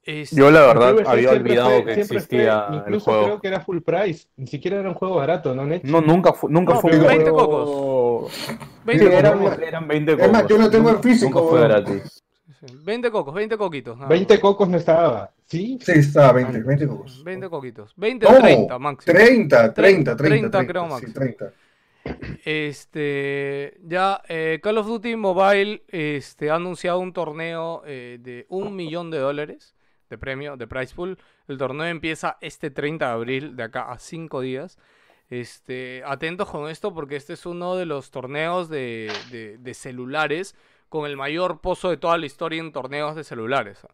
[0.05, 3.25] Es- Yo la verdad había olvidado fue- que existía fue- el incluso juego.
[3.25, 4.29] creo que era full price.
[4.37, 5.83] Ni siquiera era un juego barato, ¿no, Nech?
[5.83, 8.33] No, nunca, fu- nunca No, fue pero un 20 juego- cocos.
[8.33, 8.53] Sí,
[8.85, 9.59] 20 eran, cocos.
[9.59, 10.49] eran 20 Es más, cocos.
[10.57, 12.24] yo lo tengo en físico, Nunca fue gratis.
[12.73, 13.97] 20 cocos, 20 coquitos.
[13.97, 14.41] nada 20 más.
[14.41, 15.31] cocos no estaba.
[15.45, 15.79] ¿Sí?
[15.81, 17.23] Sí, está 20, 20 cocos.
[17.25, 17.93] 20 coquitos.
[17.97, 19.13] 20 No, o 30 máximo.
[19.15, 21.13] 30, 30, 30, 30 creo sí, máximo.
[21.15, 21.53] 30.
[22.45, 28.77] Este, ya eh, Call of Duty Mobile este, ha anunciado un torneo eh, de un
[28.77, 29.75] millón de dólares
[30.11, 31.19] de premio, de prize pool.
[31.49, 34.79] El torneo empieza este 30 de abril, de acá a 5 días.
[35.31, 40.55] Este, atentos con esto porque este es uno de los torneos de, de- de celulares
[40.95, 43.85] con el mayor pozo de toda la historia en torneos de celulares.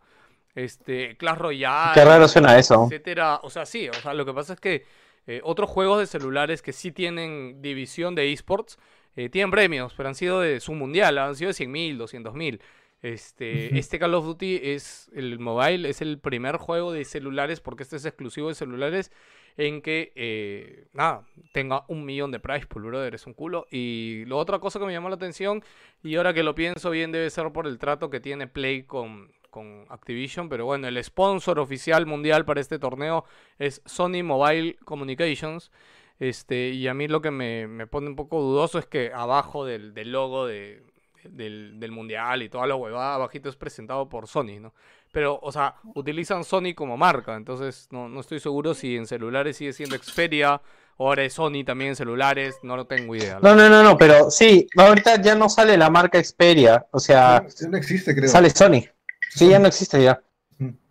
[0.54, 2.84] Este, Clash Royale, Qué raro suena eso.
[2.84, 3.40] etcétera.
[3.42, 4.84] O sea, sí, o sea, lo que pasa es que
[5.26, 8.78] eh, otros juegos de celulares que sí tienen división de esports
[9.16, 12.34] eh, tienen premios, pero han sido de su mundial, han sido de 100 mil, 200
[12.34, 12.60] mil.
[13.02, 17.82] Este, este Call of Duty es el mobile, es el primer juego de celulares, porque
[17.82, 19.10] este es exclusivo de celulares,
[19.56, 23.66] en que, eh, nada, tenga un millón de price pool, brother, es un culo.
[23.70, 25.64] Y la otra cosa que me llamó la atención,
[26.02, 29.32] y ahora que lo pienso bien, debe ser por el trato que tiene Play con,
[29.48, 33.24] con Activision, pero bueno, el sponsor oficial mundial para este torneo
[33.58, 35.70] es Sony Mobile Communications.
[36.18, 39.64] Este, y a mí lo que me, me pone un poco dudoso es que abajo
[39.64, 40.82] del, del logo de,
[41.24, 44.72] del, del mundial y toda la huevada abajito es presentado por Sony, ¿no?
[45.12, 49.56] Pero, o sea, utilizan Sony como marca, entonces no, no estoy seguro si en celulares
[49.56, 50.60] sigue siendo Xperia
[50.96, 53.38] o ahora es Sony también en celulares, no lo tengo idea.
[53.42, 57.44] No, no, no, no, pero sí, ahorita ya no sale la marca Xperia, o sea,
[57.68, 58.28] No existe, creo.
[58.28, 58.84] sale Sony.
[59.30, 60.20] Sí, ya no existe ya.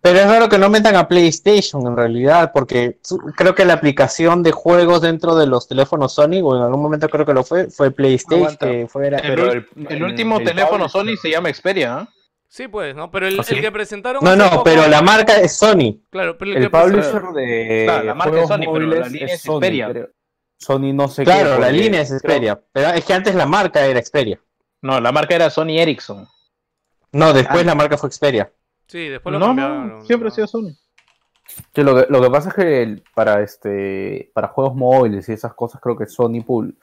[0.02, 2.98] Pero es raro que no metan a PlayStation en realidad, porque
[3.36, 7.08] creo que la aplicación de juegos dentro de los teléfonos Sony, o en algún momento
[7.08, 9.18] creo que lo fue, fue PlayStation, que fuera...
[9.18, 12.12] El, ul- el último teléfono Sony se llama Xperia, ¿eh?
[12.48, 13.12] Sí, pues, ¿no?
[13.12, 13.54] Pero el, ¿Ah, sí?
[13.54, 16.00] el que presentaron No, no, poco- pero la marca es Sony.
[16.10, 19.06] Claro, pero el, El que presentaron- publisher de Claro, la marca es Sony, pero la
[19.08, 19.88] línea es Sony, Xperia.
[19.90, 20.08] creo.
[20.58, 21.30] Sony no sé qué.
[21.30, 24.40] Claro, la porque línea es creo- Xperia, pero es que antes la marca era Xperia.
[24.82, 26.26] No, la marca era Sony Ericsson.
[27.12, 27.66] No, después Ah.
[27.66, 28.50] la marca fue Xperia.
[28.90, 29.88] Sí, después lo No, cambiaron.
[29.88, 30.72] no, siempre ha sido Sony.
[31.74, 35.32] Sí, lo, que, lo que pasa es que el- para este para juegos móviles y
[35.32, 36.74] esas cosas creo que Sony pul-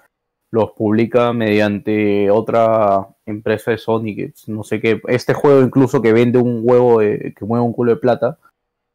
[0.51, 6.13] los publica mediante otra empresa de Sony que no sé qué este juego incluso que
[6.13, 8.37] vende un huevo de- que mueve un culo de plata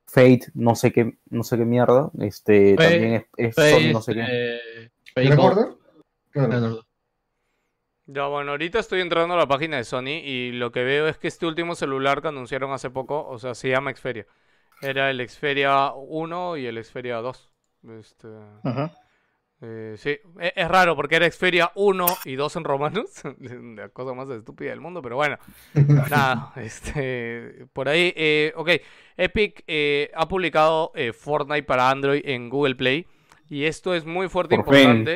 [0.07, 3.93] Fate no sé qué no sé qué mierda este Fate- también es, es Fate, Sony
[3.93, 5.51] no sé qué eh, ¿Te Fate Gold.
[5.53, 5.77] acuerdas?
[6.31, 6.83] Claro.
[8.15, 11.17] Ya, bueno, ahorita estoy entrando a la página de Sony y lo que veo es
[11.17, 14.27] que este último celular que anunciaron hace poco, o sea, se llama Xperia.
[14.83, 17.51] Era el Xperia 1 y el Xperia 2.
[17.99, 18.29] Este,
[18.65, 18.93] Ajá.
[19.63, 23.23] eh, sí, e- es, raro porque era Xperia 1 y 2 en romanos.
[23.41, 25.39] La cosa más estúpida del mundo, pero bueno.
[26.11, 28.71] Nada, este, por ahí, eh, ok.
[29.17, 33.07] Epic eh, ha publicado eh, Fortnite para Android en Google Play.
[33.49, 35.07] Y esto es muy fuerte e Por fin.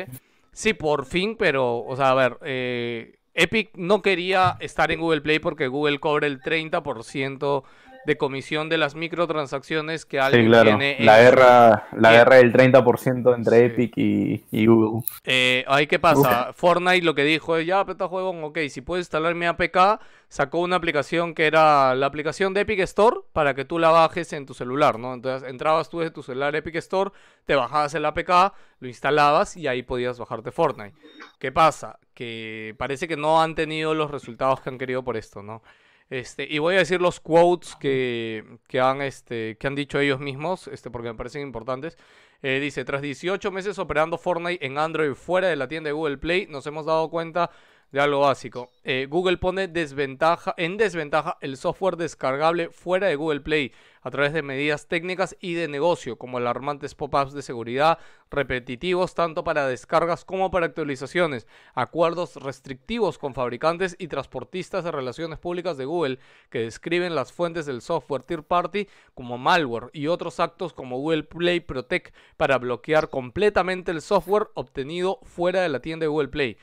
[0.57, 5.21] Sí, por fin, pero, o sea, a ver, eh, Epic no quería estar en Google
[5.21, 7.63] Play porque Google cobra el 30%
[8.07, 10.69] de comisión de las microtransacciones que Sí, alguien claro.
[10.69, 12.13] tiene en La su- guerra, la Bien.
[12.21, 13.65] guerra del 30% entre Sí.
[13.65, 15.03] Epic y, y Google.
[15.25, 19.03] Eh, ahí qué pasa, Fortnite lo que dijo es, ya, peta juego, ok, si puedes
[19.03, 23.65] instalar mi APK, sacó una aplicación que era la aplicación de Epic Store para que
[23.65, 25.13] tú la bajes en tu celular, ¿no?
[25.13, 27.11] Entonces entrabas tú desde tu celular Epic Store,
[27.45, 30.93] te bajabas el APK, lo instalabas y ahí podías bajarte Fortnite.
[31.39, 31.99] ¿Qué pasa?
[32.13, 35.61] Que parece que no han tenido los resultados que han querido por esto, ¿no?
[36.09, 40.19] Este, y voy a decir los quotes que, que han, este, que han dicho ellos
[40.19, 41.97] mismos, este, porque me parecen importantes.
[42.41, 46.17] Eh, dice, tras 18 meses operando Fortnite en Android fuera de la tienda de Google
[46.17, 47.49] Play, nos hemos dado cuenta
[47.91, 48.69] de algo básico.
[48.83, 54.33] Eh, Google pone desventaja, en desventaja el software descargable fuera de Google Play a través
[54.33, 57.99] de medidas técnicas y de negocio, como alarmantes pop-ups de seguridad
[58.29, 65.39] repetitivos tanto para descargas como para actualizaciones, acuerdos restrictivos con fabricantes y transportistas de relaciones
[65.39, 66.19] públicas de Google
[66.49, 71.23] que describen las fuentes del software third party como malware y otros actos como Google
[71.23, 76.57] Play Protect para bloquear completamente el software obtenido fuera de la tienda de Google Play.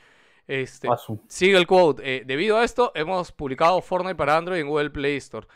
[0.46, 1.20] Este, Paso.
[1.28, 2.02] sigue el quote.
[2.04, 5.46] eh, debido a esto, hemos publicado Fortnite para Android en Google Play Store.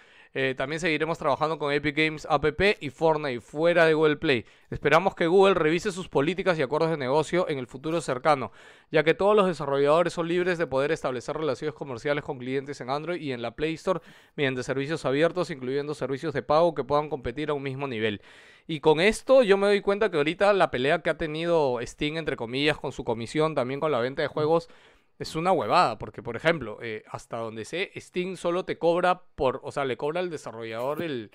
[0.41, 2.45] Eh, también seguiremos trabajando con Epic Games App
[2.79, 4.45] y Fortnite fuera de Google Play.
[4.71, 8.53] Esperamos que Google revise sus políticas y acuerdos de negocio en el futuro cercano,
[8.93, 12.89] ya que todos los desarrolladores son libres de poder establecer relaciones comerciales con clientes en
[12.89, 13.99] Android y en la Play Store
[14.37, 18.23] mediante servicios abiertos, incluyendo servicios de pago que puedan competir a un mismo nivel.
[18.69, 22.17] Y con esto yo me doy cuenta que ahorita la pelea que ha tenido Steam,
[22.17, 24.69] entre comillas, con su comisión, también con la venta de juegos,
[25.19, 29.61] es una huevada, porque por ejemplo, eh, hasta donde sé, Steam solo te cobra por,
[29.65, 31.31] o sea, le cobra al desarrollador el,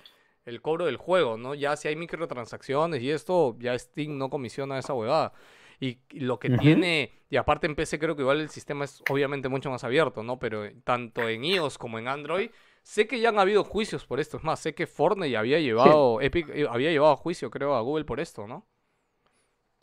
[0.46, 1.54] el cobro del juego, ¿no?
[1.54, 5.32] Ya si hay microtransacciones y esto, ya Steam no comisiona esa huevada.
[5.80, 9.02] Y, y lo que tiene, y aparte en PC creo que igual el sistema es
[9.10, 10.38] obviamente mucho más abierto, ¿no?
[10.38, 12.50] Pero tanto en iOS como en Android,
[12.82, 14.36] sé que ya han habido juicios por esto.
[14.36, 17.80] Es más, sé que Fortnite había llevado, Epic eh, había llevado a juicio, creo, a
[17.80, 18.66] Google por esto, ¿no?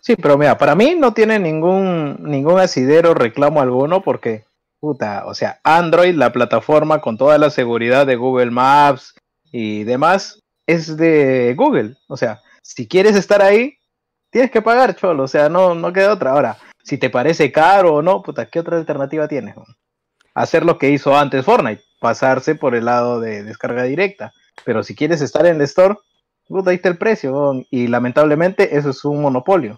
[0.02, 4.46] Sí, pero mira, para mí no tiene ningún, ningún asidero reclamo alguno porque,
[4.80, 9.14] puta, o sea, Android, la plataforma con toda la seguridad de Google Maps
[9.52, 11.98] y demás, es de Google.
[12.08, 13.76] O sea, si quieres estar ahí,
[14.32, 15.24] tienes que pagar, cholo.
[15.24, 16.32] O sea, no, no queda otra.
[16.32, 19.56] Ahora, si te parece caro o no, puta, ¿qué otra alternativa tienes?
[20.34, 24.34] Hacer lo que hizo antes Fortnite, pasarse por el lado de descarga directa.
[24.66, 25.96] Pero si quieres estar en el store,
[26.48, 27.54] puta, ahí está el precio.
[27.70, 29.78] Y lamentablemente eso es un monopolio.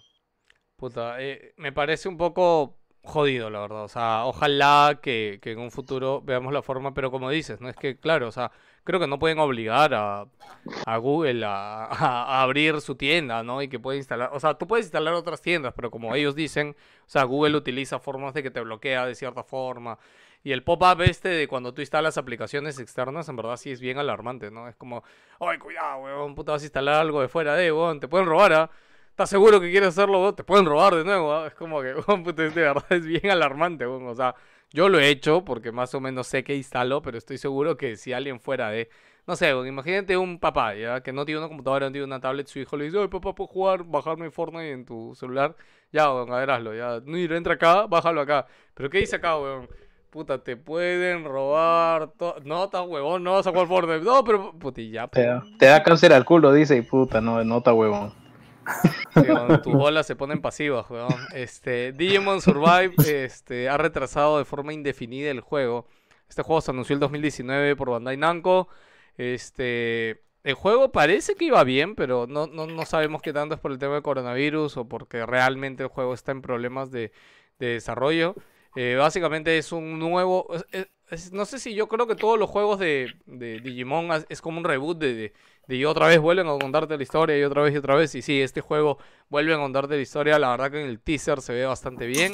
[0.83, 3.85] Puta, eh, me parece un poco jodido, la verdad.
[3.85, 7.69] O sea, ojalá que, que en un futuro veamos la forma, pero como dices, no
[7.69, 8.51] es que, claro, o sea,
[8.83, 10.27] creo que no pueden obligar a,
[10.97, 13.61] Google a, abrir su tienda, ¿no?
[13.61, 16.75] Y que puede instalar, o sea, tú puedes instalar otras tiendas, pero como ellos dicen,
[17.07, 19.97] o sea, Google utiliza formas de que te bloquea de cierta forma.
[20.43, 23.99] Y el pop-up este de cuando tú instalas aplicaciones externas, en verdad sí es bien
[23.99, 24.67] alarmante, ¿no?
[24.67, 25.01] Es como,
[25.39, 28.51] ay, cuidado, weón, puta, vas a instalar algo de fuera de, weón, te pueden robar,
[28.51, 28.69] ¿ah?
[29.13, 30.21] ¿Estás seguro que quieres hacerlo?
[30.21, 30.35] weón?
[30.35, 31.45] Te pueden robar de nuevo, ¿ah?
[31.45, 34.07] Es como que, puta, de verdad es bien alarmante, weón.
[34.07, 34.33] O sea,
[34.71, 37.95] yo lo he hecho porque más o menos sé que instalo, pero estoy seguro que
[37.95, 38.89] si alguien fuera de...
[39.27, 41.01] No sé, weón, imagínate un papá, ¿ya?
[41.03, 43.35] Que no tiene una computadora, no tiene una tablet, su hijo le dice, ay, papá,
[43.35, 45.55] ¿puedo jugar, bajarme Fortnite en tu celular?
[45.91, 46.99] Ya, weón, a ver, hazlo, ya.
[47.05, 48.47] Mira, entra acá, bájalo acá.
[48.73, 49.69] ¿Pero qué dice acá, weón?
[50.09, 52.37] Puta, te pueden robar todo.
[52.43, 54.03] No, estás huevón, no vas a jugar Fortnite.
[54.03, 57.43] No, pero, puti, ya, Te da, te da cáncer al culo, dice, y puta, no,
[57.43, 58.22] nota huevón.
[59.63, 61.15] Tus bolas se ponen pasivas, weón.
[61.33, 65.87] Este, Digimon Survive este, ha retrasado de forma indefinida el juego.
[66.27, 68.67] Este juego se anunció el 2019 por Bandai Namco.
[69.17, 73.61] Este, el juego parece que iba bien, pero no, no, no sabemos qué tanto es
[73.61, 77.11] por el tema del coronavirus o porque realmente el juego está en problemas de,
[77.59, 78.35] de desarrollo.
[78.75, 80.47] Eh, básicamente es un nuevo...
[81.31, 84.97] no sé si yo creo que todos los juegos de, Digimon es, como un reboot
[84.97, 85.33] de
[85.67, 88.13] y otra vez vuelven a contarte la historia y otra vez y otra vez.
[88.15, 88.97] Y sí, este juego
[89.29, 90.37] vuelve a contarte la historia.
[90.39, 92.33] La verdad que en el teaser se ve bastante bien.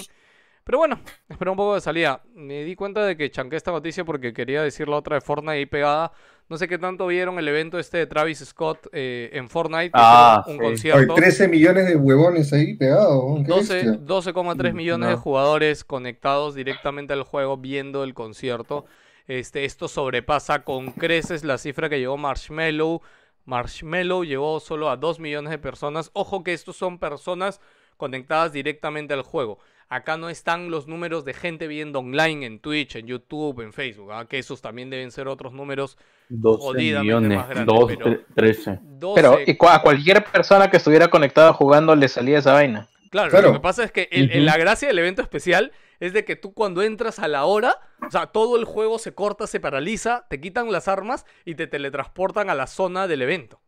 [0.63, 2.21] Pero bueno, espera un poco de salida.
[2.35, 5.51] Me di cuenta de que chanqué esta noticia porque quería decir la otra de Fortnite
[5.53, 6.11] ahí pegada.
[6.47, 9.91] No sé qué tanto vieron el evento este de Travis Scott eh, en Fortnite.
[9.93, 10.59] Ah, un sí.
[10.59, 11.13] Hay concierto.
[11.15, 13.23] 13 millones de huevones ahí pegados.
[13.23, 13.93] weón, qué 12 bestia.
[14.33, 15.21] 12,3 millones de No.
[15.21, 18.85] jugadores conectados directamente al juego viendo el concierto.
[19.27, 23.01] Este, esto sobrepasa con creces la cifra que llegó Marshmello.
[23.49, 26.11] Marshmello llegó solo a 2 millones de personas.
[26.13, 27.59] Ojo que estos son personas
[27.97, 29.59] conectadas directamente al juego.
[29.89, 34.11] Acá no están los números de gente viendo online en Twitch, en YouTube, en Facebook.
[34.11, 34.25] ¿ah?
[34.29, 35.97] Que esos también deben ser otros números
[36.29, 37.75] 12 jodidamente millones, más grandes.
[37.75, 38.79] 2, pero 13.
[38.83, 42.87] 12 Pero y a cualquier persona que estuviera conectada jugando le salía esa vaina.
[43.09, 43.47] Claro, Claro.
[43.47, 46.53] lo que pasa es que el- la gracia del evento especial es de que tú
[46.53, 50.39] cuando entras a la hora, o sea, todo el juego se corta, se paraliza, te
[50.39, 53.59] quitan las armas y te teletransportan a la zona del evento.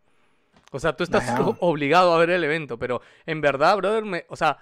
[0.72, 1.24] O sea, tú estás
[1.60, 4.58] obligado a ver el evento, pero en verdad, brother, me, o sea,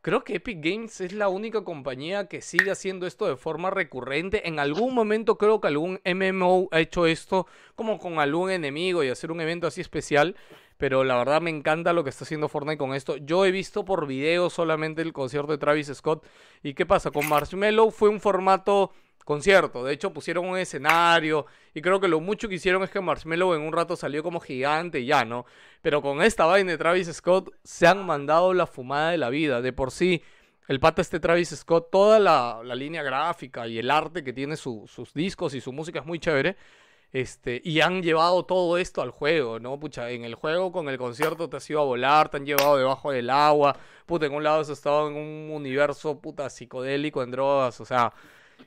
[0.00, 4.48] creo que Epic Games es la única compañía que sigue haciendo esto de forma recurrente.
[4.48, 9.08] En algún momento creo que algún MMO ha hecho esto como con algún enemigo y
[9.08, 10.36] hacer un evento así especial.
[10.80, 13.18] Pero la verdad me encanta lo que está haciendo Fortnite con esto.
[13.18, 16.24] Yo he visto por video solamente el concierto de Travis Scott.
[16.62, 17.10] ¿Y qué pasa?
[17.10, 18.90] Con Marshmello fue un formato
[19.26, 19.84] concierto.
[19.84, 21.44] De hecho, pusieron un escenario.
[21.74, 24.40] Y creo que lo mucho que hicieron es que Marshmello en un rato salió como
[24.40, 25.44] gigante y ya, ¿no?
[25.82, 29.60] Pero con esta vaina de Travis Scott se han mandado la fumada de la vida.
[29.60, 30.22] De por sí,
[30.66, 34.86] el pata este Travis Scott, toda la, línea gráfica y el arte que tiene su-
[34.88, 36.56] sus discos y su música es muy chévere.
[37.12, 39.80] Este, y han llevado todo esto al juego, ¿no?
[39.80, 42.76] Pucha, en el juego con el concierto te has ido a volar, te han llevado
[42.76, 43.76] debajo del agua.
[44.06, 48.12] Puta, en un lado has estado en un universo, puta, psicodélico, en drogas, o sea,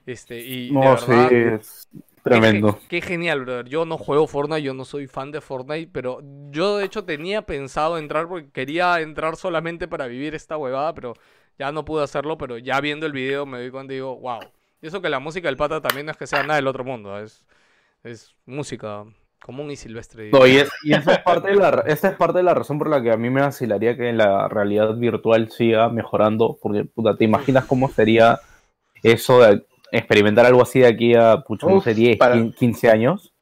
[0.05, 1.87] este, y de No, sí, verdad, es
[2.29, 2.69] Qué, tremendo.
[2.69, 3.67] ge- qué genial, brother.
[3.69, 7.43] Yo no juego Fortnite, yo no soy fan de Fortnite, pero yo de hecho tenía
[7.45, 11.13] pensado entrar porque quería entrar solamente para vivir esta huevada, pero
[11.59, 14.51] ya no pude hacerlo, pero ya viendo el video me doy cuenta y digo, wow.
[14.81, 16.83] Y eso que la música del pata también no es que sea nada del otro
[16.83, 17.45] mundo, es,
[18.03, 19.03] es música
[19.41, 20.29] común y silvestre.
[20.31, 22.77] No, y, es- y esa, es parte de la, esa es parte de la razón
[22.77, 27.15] por la que a mí me vacilaría que la realidad virtual siga mejorando, porque puta,
[27.15, 28.39] ¿te imaginas cómo sería
[29.03, 33.33] eso de experimentar algo así de aquí a, pucha, no sé, 10, para- 15 años?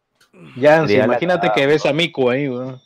[0.55, 2.79] Ya, la imagínate que ves a Miku ahí, weón.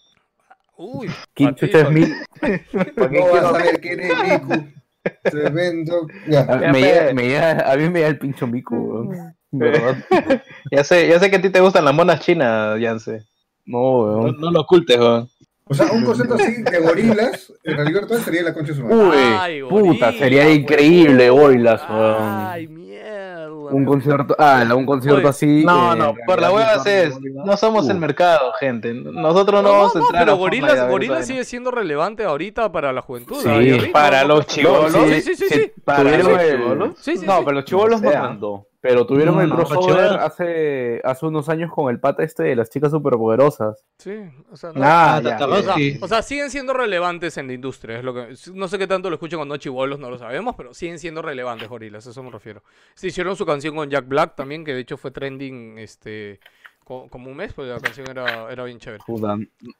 [0.77, 4.65] Uy, ¿Quién chucha es mi- No vas a saber quién es Miku.
[5.23, 6.07] Tremendo.
[6.27, 6.43] Ya.
[6.45, 9.35] me me llega- a mí me da el pincho mico, weón.
[10.71, 13.23] Ya sé, ya sé que a ti te gustan las monas chinas, Yance.
[13.65, 14.37] No, No, weón.
[14.39, 15.29] no lo ocultes, weón.
[15.67, 18.83] O sea, un concepto así de gorilas, en realidad virtual sería la concha de su
[18.83, 18.97] madre.
[18.97, 21.29] Uy, Ay, puta, gorila, sería increíble.
[21.31, 22.15] Goilas, weón.
[22.19, 23.49] Ay, mierda.
[23.71, 25.63] Un concierto, ah, un concierto así.
[25.65, 28.93] No, eh, no, por la hueva es, no somos el mercado, gente.
[28.93, 32.93] Nosotros no, No, vamos a entrar pero a Gorilas, Gorilas sigue siendo relevante ahorita para
[32.93, 33.37] la juventud.
[33.41, 34.93] Sí, para los chibolos.
[34.93, 35.71] Sí, sí, sí, sí.
[35.83, 36.89] Para los chibolos.
[36.99, 38.67] Sí, sí, no, pero los chivolos no tanto.
[38.87, 42.69] Pero tuvieron No, el crossover hace, hace unos años con el pata este de las
[42.69, 43.83] chicas superpoderosas.
[43.97, 44.11] Sí,
[44.51, 45.45] o sea, no- Ah, Ah, ya.
[45.47, 47.97] O sea, o sea, siguen siendo relevantes en la industria.
[47.97, 50.55] Es lo que, no sé qué tanto lo escuchan con No Chibolos, no lo sabemos,
[50.55, 52.63] pero siguen siendo relevantes, Gorilas, a eso me refiero.
[52.93, 56.39] Se hicieron su canción con Jack Black también, que de hecho fue trending este
[56.85, 59.03] como un mes, porque la canción era, era bien chévere.
[59.05, 59.35] Puta.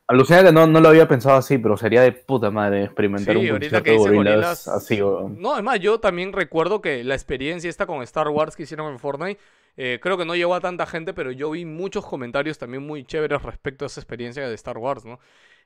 [0.07, 3.41] Alucina que no, no lo había pensado así, pero sería de puta madre experimentar Sí,
[3.41, 4.99] un concierto que de gorilas Gorillaz- así.
[4.99, 8.99] No, además, yo también recuerdo que la experiencia esta con Star Wars que hicieron en
[8.99, 9.39] Fortnite,
[9.77, 13.03] eh, creo que no llegó a tanta gente, pero yo vi muchos comentarios también muy
[13.05, 15.19] chéveres respecto a esa experiencia de Star Wars, ¿no?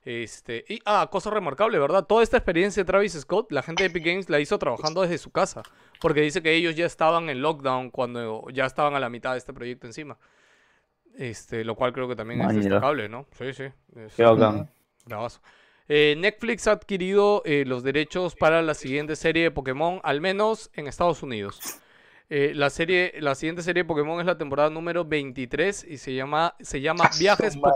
[0.06, 2.06] Este, y, ah, cosa remarcable, ¿verdad?
[2.06, 5.18] Toda esta experiencia de Travis Scott, la gente de Epic Games la hizo trabajando desde
[5.18, 5.61] su casa,
[5.99, 9.40] porque dice que ellos ya estaban en lockdown cuando ya estaban a la mitad de
[9.40, 10.18] este proyecto encima.
[11.19, 13.25] Este, lo cual creo que también es destacable, ¿no?
[13.37, 13.63] Sí, sí.
[13.95, 14.13] es-
[14.63, 14.69] Qué.
[15.05, 15.41] Bravazo.
[15.89, 20.69] Eh, Netflix ha adquirido eh, los derechos para la siguiente serie de Pokémon, al menos
[20.75, 21.59] en Estados Unidos.
[22.29, 26.13] Eh, la serie, la siguiente serie de Pokémon es la temporada número 23 y se
[26.13, 27.73] llama, se llama Viajes madre.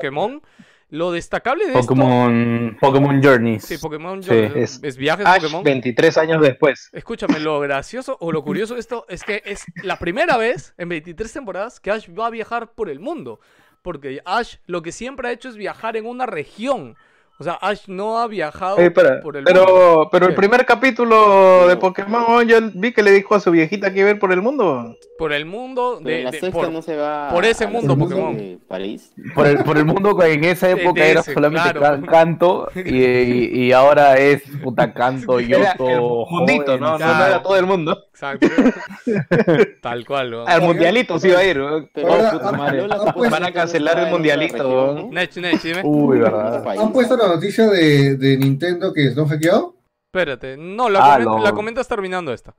[0.93, 1.07] Pokémon.
[1.07, 3.65] Lo destacable de esto, Pokémon, Pokémon Journeys.
[3.65, 4.29] sí, Pokémon Sí.
[4.29, 5.63] yo- Es es, Viajes Ash, Pokémon.
[5.63, 6.89] 23 años después.
[6.93, 10.89] Escúchame, lo gracioso o lo curioso de esto es que es la primera vez en
[10.89, 13.39] 23 temporadas que Ash va a viajar por el mundo.
[13.81, 16.95] Porque Ash lo que siempre ha hecho es viajar en una región.
[17.39, 19.59] O sea, Ash no ha viajado espera, por el mundo.
[19.65, 23.91] pero, pero el primer capítulo de Pokémon, yo vi que le dijo a su viejita
[23.91, 24.95] que iba a ir por el mundo.
[25.17, 27.93] Por el mundo Pero de, la de- sexta por- no se va por ese mundo
[27.93, 28.37] segunda Pokémon.
[28.37, 29.11] de París.
[29.35, 32.01] Por el, por el mundo que en esa época era solamente claro.
[32.05, 35.99] canto y, y- y ahora es puta canto, yoto, el
[36.29, 36.91] mundito, ¿no?
[36.91, 37.17] No, claro.
[37.17, 38.05] no era todo el mundo.
[38.13, 38.47] Exacto.
[39.81, 40.45] Tal cual, ¿no?
[40.47, 41.57] Al mundialito se iba a ir.
[41.57, 41.87] ¿no?
[41.93, 42.87] Pero Ahora, puta madre,
[43.29, 45.01] Van a cancelar el mundialito, región, ¿no?
[45.03, 45.09] ¿no?
[45.11, 45.81] Nech, Nech, dime.
[45.83, 46.63] Uy, verdad.
[46.79, 49.75] ¿Han puesto la noticia de, de Nintendo que están hackeado?
[50.07, 50.57] Espérate.
[50.57, 51.43] No, la, Ah, comen- no.
[51.43, 52.55] la comentas terminando esta.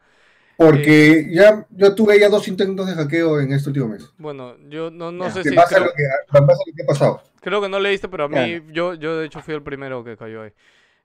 [0.56, 4.08] Porque ya yo tuve ya dos intentos de hackeo en este último mes.
[4.18, 5.50] Bueno, yo no, no sé si.
[5.54, 7.22] pasa Creo, lo que, pasa lo que ha pasado.
[7.40, 10.16] creo que no leíste, pero a mí, yo, yo de hecho fui el primero que
[10.16, 10.52] cayó ahí.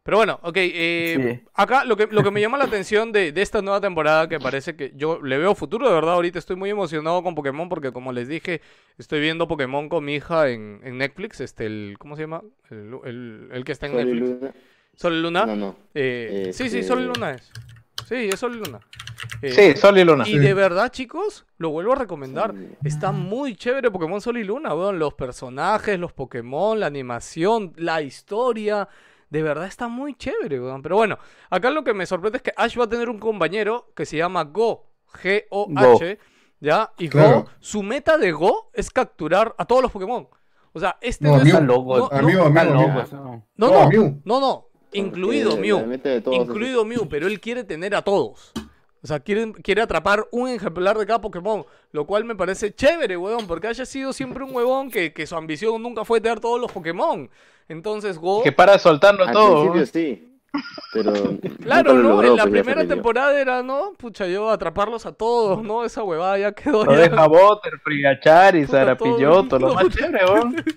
[0.04, 0.54] Pero bueno, ok.
[0.58, 1.48] eh, Sí.
[1.54, 4.40] Acá lo que, lo que me llama la atención de, de esta nueva temporada, que
[4.40, 6.14] parece que yo le veo futuro, de verdad.
[6.16, 8.62] Ahorita estoy muy emocionado con Pokémon, porque como les dije,
[8.98, 11.42] estoy viendo Pokémon con mi hija en, en Netflix.
[11.42, 12.42] Este, el, ¿Cómo se llama?
[12.72, 14.30] El, el- el que está en Sol Netflix.
[14.42, 14.54] Luna.
[14.96, 15.46] Sol y Luna.
[15.46, 15.76] No, no.
[15.94, 17.52] Eh, Sí, sí, Este- Sol y Luna es.
[18.08, 18.80] Sí, es Sol y Luna.
[19.42, 20.28] Eh, Sí, Sol y Luna.
[20.28, 22.56] Y de verdad, chicos, lo vuelvo a recomendar.
[22.84, 24.98] Está muy chévere Pokémon Sol y Luna, weón.
[24.98, 28.88] Los personajes, los Pokémon, la animación, la historia.
[29.30, 30.82] De verdad está muy chévere, weón.
[30.82, 31.18] Pero bueno,
[31.50, 34.18] acá lo que me sorprende es que Ash va a tener un compañero que se
[34.18, 34.88] llama Go.
[35.22, 36.20] G-O-H.
[36.62, 36.92] ¿Ya?
[36.98, 37.46] Y Go, Claro.
[37.60, 40.28] su meta de Go es capturar a todos los Pokémon.
[40.74, 41.62] O sea, este No, no, es.
[41.62, 42.50] Loco, No, no.
[42.50, 43.08] No,
[43.56, 44.66] No, no, no, no.
[44.92, 45.80] Incluido Mew.
[45.80, 48.52] la mete de todos Incluido Mew, pero él quiere tener a todos.
[49.02, 51.64] O sea, quiere, quiere atrapar un ejemplar de cada Pokémon.
[51.92, 53.48] Lo cual me parece chévere, huevón.
[53.48, 56.72] Porque haya sido siempre un huevón que, que su ambición nunca fue tener todos los
[56.72, 57.30] Pokémon.
[57.70, 58.44] Entonces, Go.
[58.44, 59.72] Que para de soltarlo Al todo.
[59.72, 60.26] principio sí.
[60.94, 61.14] Pero
[61.64, 62.02] Claro, ¿no?
[62.10, 63.94] logró, en la pues, primera temporada era, ¿no?
[63.98, 65.86] Pucha, yo atraparlos a todos, ¿no?
[65.86, 66.84] Esa huevada ya quedó.
[66.84, 70.26] Lo ya- deja Butterfree, a Charizard, a Pilloto, lo más chévere.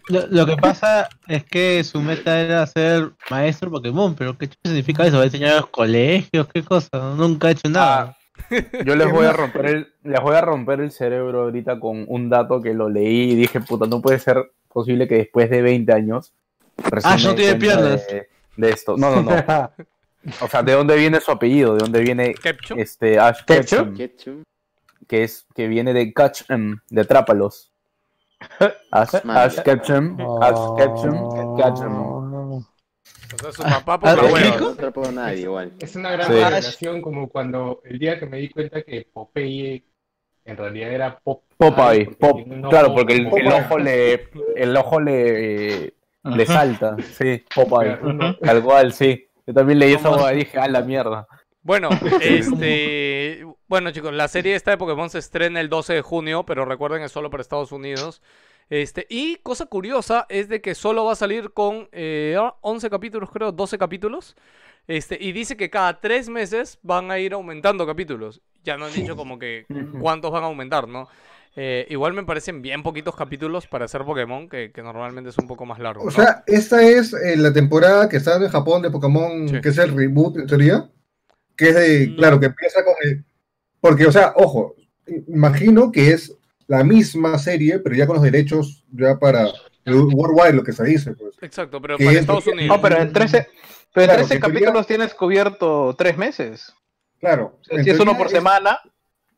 [0.09, 5.06] Lo, lo que pasa es que su meta era ser maestro Pokémon, pero ¿qué significa
[5.06, 5.16] eso?
[5.16, 6.47] ¿Va a enseñar a los colegios?
[6.52, 6.90] ¿Qué cosa?
[7.16, 8.14] Nunca ha hecho nada.
[8.85, 12.28] Yo les voy a romper el, les voy a romper el cerebro ahorita con un
[12.28, 15.90] dato que lo leí y dije, puta, no puede ser posible que después de 20
[15.94, 16.35] años.
[17.04, 18.06] Ah, no tiene piernas.
[18.06, 18.96] De, de esto.
[18.96, 19.70] No, no, no.
[20.40, 21.72] O sea, ¿de dónde viene su apellido?
[21.74, 22.78] ¿De dónde viene Ketchum.
[22.78, 23.96] este Ash ¿Ketchum?
[25.09, 27.72] Que es que viene de Ketchum, de Atrápalos.
[28.92, 29.14] Ash.
[29.28, 32.52] Ash Ketchum, Ash Ketchum, Ketchum.
[33.34, 34.34] O sea, su papá Ah, por ¿te la explico?
[34.54, 34.60] hueva.
[34.60, 35.72] No atrapó a nadie igual.
[35.80, 36.32] Es una gran Sí.
[36.34, 39.84] revelación como cuando el día que me di cuenta que Popeye
[40.44, 45.94] en realidad era Pop Popeye, porque Pop, claro, porque el, ojo le, el ojo le,
[46.24, 47.99] le salta, sí, Popeye,
[48.40, 49.27] tal cual, sí.
[49.47, 51.27] Yo también leí esa hueá y dije, ah, la mierda.
[51.62, 51.89] Bueno,
[52.20, 53.44] este.
[53.69, 57.03] Bueno, chicos, la serie esta de Pokémon se estrena el 12 de junio, pero recuerden
[57.03, 58.23] es solo para Estados Unidos.
[58.69, 63.31] Este, y cosa curiosa es de que solo va a salir con eh, 11 capítulos,
[63.31, 64.36] creo, 12 capítulos.
[64.89, 68.40] Este, y dice que cada tres meses van a ir aumentando capítulos.
[68.65, 69.66] Ya no han dicho como que
[70.01, 71.09] cuántos van a aumentar, ¿no?
[71.54, 75.46] Eh, igual me parecen bien poquitos capítulos para hacer Pokémon, que, que normalmente es un
[75.46, 76.02] poco más largo.
[76.02, 76.10] O ¿no?
[76.10, 79.60] sea, esta es eh, la temporada que está en Japón de Pokémon, Sí.
[79.60, 80.88] que es el reboot, en teoría.
[81.54, 82.16] Que es de, No.
[82.16, 83.24] claro, que empieza con el.
[83.80, 84.76] Porque, o sea, ojo,
[85.28, 86.34] imagino que es
[86.68, 89.48] la misma serie, pero ya con los derechos ya para
[89.86, 91.34] Worldwide, lo que se dice, pues.
[91.42, 92.74] Exacto, pero que para es- Estados Unidos.
[92.76, 93.48] No, pero en 13,
[93.92, 96.72] pero en Claro, 13 que en teoría- capítulos tienes cubierto tres meses.
[97.20, 97.58] Claro.
[97.60, 98.78] O sea, si es uno por es- semana,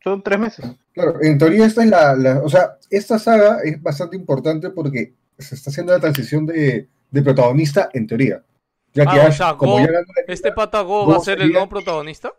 [0.04, 0.64] son tres meses.
[0.92, 5.14] Claro, en teoría esta es la, la- o sea, esta saga es bastante importante porque
[5.38, 8.44] se está haciendo la transición de, de protagonista en teoría.
[8.92, 11.12] Ya que Ah, o Ash, sea, como Go- ya ganó la- ¿Este pata Go Go
[11.12, 12.32] va a ser el nuevo protagonista?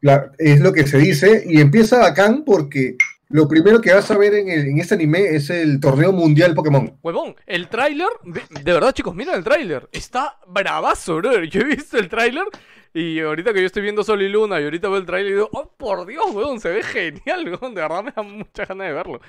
[0.00, 2.96] la- es lo que se dice, y empieza bacán porque
[3.34, 6.96] lo primero que vas a ver en, en este anime es el torneo mundial Pokémon.
[7.02, 11.50] Huevón, el tráiler, de verdad chicos, miren el tráiler, está bravazo, brother.
[11.50, 12.44] Yo he visto el tráiler
[12.92, 15.34] y ahorita que yo estoy viendo Sol y Luna y ahorita veo el tráiler y
[15.34, 18.86] digo, oh por Dios, huevón, se ve genial, huevón, de verdad me da mucha ganas
[18.86, 19.20] de verlo.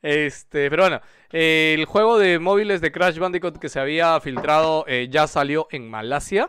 [0.00, 5.08] Este, pero bueno, el juego de móviles de Crash Bandicoot que se había filtrado eh,
[5.10, 6.48] ya salió en Malasia.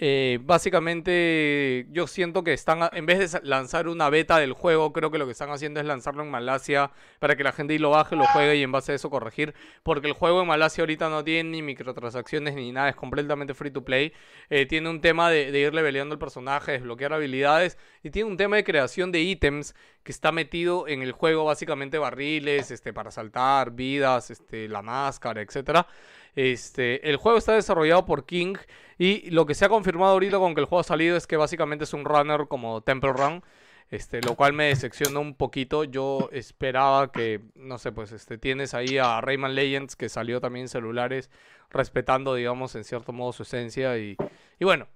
[0.00, 5.10] Eh, básicamente, yo siento que están, en vez de lanzar una beta del juego, creo
[5.10, 8.14] que lo que están haciendo es lanzarlo en Malasia para que la gente lo baje,
[8.14, 9.54] lo juegue y en base a eso corregir.
[9.82, 13.72] Porque el juego en Malasia ahorita no tiene ni microtransacciones ni nada, es completamente free
[13.72, 14.12] to play.
[14.50, 18.36] Eh, tiene un tema de, de ir leveleando el personaje, desbloquear habilidades y tiene un
[18.36, 23.10] tema de creación de ítems que está metido en el juego, básicamente barriles, este, para
[23.10, 25.86] saltar, vidas, este, la máscara, etcétera.
[26.34, 28.56] Este, el juego está desarrollado por King
[28.98, 31.36] y lo que se ha confirmado ahorita con que el juego ha salido es que
[31.36, 33.42] básicamente es un runner como Temple Run.
[33.90, 35.84] Este, lo cual me decepciona un poquito.
[35.84, 40.64] Yo esperaba que, no sé, pues este, tienes ahí a Rayman Legends que salió también
[40.64, 41.30] en celulares,
[41.70, 43.96] respetando, digamos, en cierto modo su esencia.
[43.96, 44.16] Y,
[44.58, 44.88] y bueno,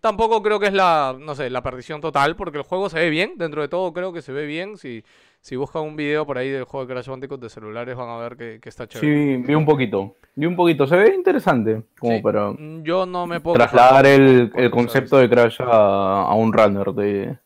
[0.00, 3.10] tampoco creo que es la, no sé, la perdición total, porque el juego se ve
[3.10, 3.34] bien.
[3.36, 4.76] Dentro de todo, creo que se ve bien.
[4.76, 5.04] Si,
[5.40, 8.16] si buscan un video por ahí del juego de Crash Bandicoot de celulares, van a
[8.18, 9.36] ver que, que está chévere.
[9.36, 13.06] Sí, vi un poquito, vi un poquito, se ve interesante, como Sí, para mm, Yo
[13.06, 17.38] no me puedo trasladar el, el concepto de Crash a, a un runner de,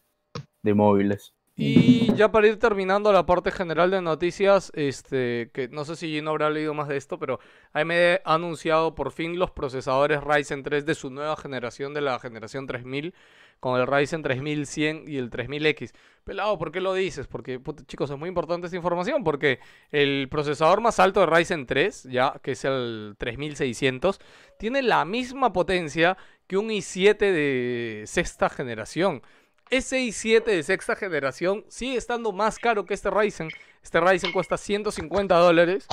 [0.62, 1.35] de móviles.
[1.58, 6.08] Y ya para ir terminando la parte general de noticias, este, que no sé si
[6.08, 7.40] Gino habrá leído más de esto, pero
[7.72, 12.18] AMD ha anunciado por fin los procesadores Ryzen 3 de su nueva generación, de la
[12.18, 13.14] generación 3000,
[13.58, 15.94] con el Ryzen 3100 y el 3000X.
[16.24, 17.26] Pelado, ¿por qué lo dices?
[17.26, 19.58] Porque, chicos, es muy importante esta información, porque
[19.90, 24.20] el procesador más alto de Ryzen 3, ya, que es el 3600,
[24.58, 29.22] tiene la misma potencia que un i7 de sexta generación.
[29.68, 33.48] Ese i7 de sexta generación sigue estando más caro que este Ryzen.
[33.82, 35.88] Este Ryzen cuesta 150 dólares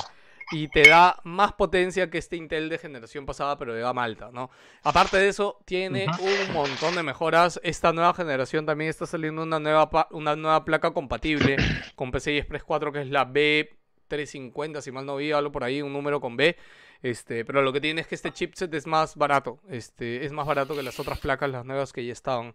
[0.52, 4.30] y te da más potencia que este Intel de generación pasada, pero de gama alta,
[4.32, 4.48] ¿no?
[4.84, 7.58] Aparte de eso, tiene un montón de mejoras.
[7.64, 11.56] Esta nueva generación también está saliendo una nueva, una nueva placa compatible
[11.96, 15.82] con PCI Express 4, que es la B350, si mal no vi, algo por ahí,
[15.82, 16.56] un número con B.
[17.02, 19.58] Este, pero lo que tiene es que este chipset es más barato.
[19.68, 22.54] Este, es más barato que las otras placas, las nuevas que ya estaban.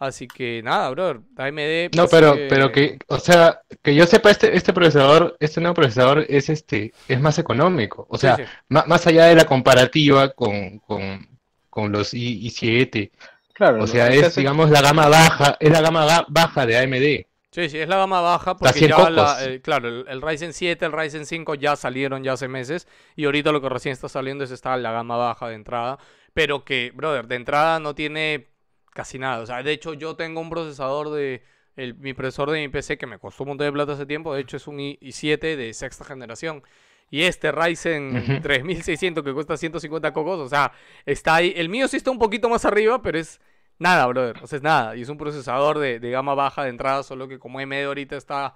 [0.00, 1.90] Así que nada, brother, AMD.
[1.94, 5.60] No, pues, pero, eh, pero que, o sea, que yo sepa, este, este procesador, este
[5.60, 8.06] nuevo procesador es este, es más económico.
[8.08, 8.44] O sea, sí.
[8.68, 11.28] más allá de la comparativa con, con,
[11.68, 13.10] con los i, i7.
[13.52, 16.78] Claro, O sea, es, hace- digamos, la gama baja, es la gama ga- baja de
[16.78, 17.26] AMD.
[17.52, 19.42] Sí, sí, es la gama baja porque 100 ya la, cocos.
[19.42, 22.86] eh, claro, el, el Ryzen 7, el Ryzen 5 ya salieron ya hace meses
[23.16, 25.98] y ahorita lo que recién está saliendo es esta la gama baja de entrada,
[26.32, 28.49] pero que, brother, de entrada no tiene
[28.90, 29.40] casi nada.
[29.40, 31.42] O sea, de hecho, yo tengo un procesador de.
[31.76, 34.34] El, mi procesador de mi PC que me costó un montón de plata hace tiempo.
[34.34, 36.62] De hecho, es un i- i7 de sexta generación.
[37.10, 38.40] Y este Ryzen Ujú.
[38.42, 40.38] 3600 que cuesta 150 cocos.
[40.40, 40.72] O sea,
[41.06, 41.52] está ahí.
[41.56, 43.40] El mío sí está un poquito más arriba, pero es
[43.78, 44.36] nada, brother.
[44.42, 44.96] O sea, es nada.
[44.96, 47.02] Y es un procesador de, de gama baja de entrada.
[47.02, 48.54] Solo que como AMD ahorita está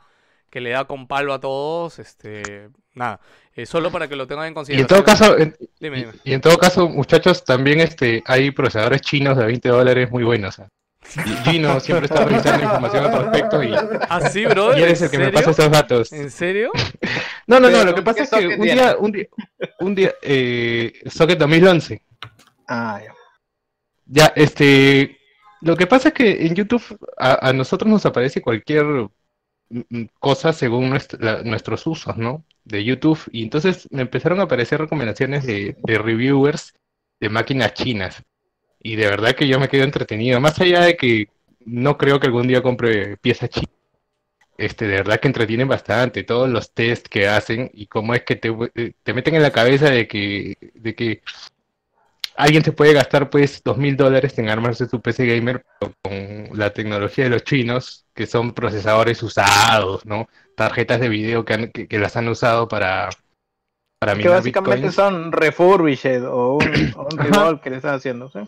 [0.54, 3.18] que le da con palo a todos, este, nada,
[3.56, 4.86] Eh, solo para que lo tengan en Y en consideración.
[4.88, 6.12] todo caso, en- Dime, dime.
[6.22, 10.60] y en todo caso, muchachos, también este hay procesadores chinos de 20 dólares muy buenos.
[11.26, 13.74] Y Gino siempre está revisando información al respecto y,
[14.08, 14.78] ¿Ah, sí, brother?
[14.78, 16.12] y eres ¿En el que me pasa estos datos.
[16.12, 16.70] ¿En serio?
[17.48, 19.26] No, no, no, lo que pasa ¿qué es que un día, un día,
[19.80, 22.00] un día, eh, Socket 2011.
[22.68, 23.12] Ah, ya.
[24.06, 25.18] Ya, este,
[25.60, 26.82] lo que pasa es que en YouTube
[27.18, 28.86] a, a nosotros nos aparece cualquier
[29.70, 32.44] mm, mm, cosa según nuestros usos, ¿no?
[32.64, 33.20] De YouTube.
[33.32, 36.74] Y entonces me empezaron a aparecer recomendaciones de, de reviewers
[37.20, 38.22] de máquinas chinas.
[38.80, 40.40] Y de verdad que yo me quedo entretenido.
[40.40, 41.28] Más allá de que
[41.64, 43.70] no creo que algún día compre piezas chinas.
[44.56, 48.36] Este, de verdad que entretienen bastante todos los test que hacen y cómo es que
[48.36, 51.22] te, eh, te meten en la cabeza de que, de que
[52.36, 56.58] alguien se puede gastar pues dos mil dólares en armarse su PC gamer pero con
[56.58, 60.28] la tecnología de los chinos, que son procesadores usados, ¿no?
[60.56, 63.08] Tarjetas de video que, han- que, que las han usado para,
[63.98, 64.94] para Que básicamente bitcoins.
[64.94, 68.28] son refurbished o un, o un que le están haciendo.
[68.30, 68.40] ¿sí?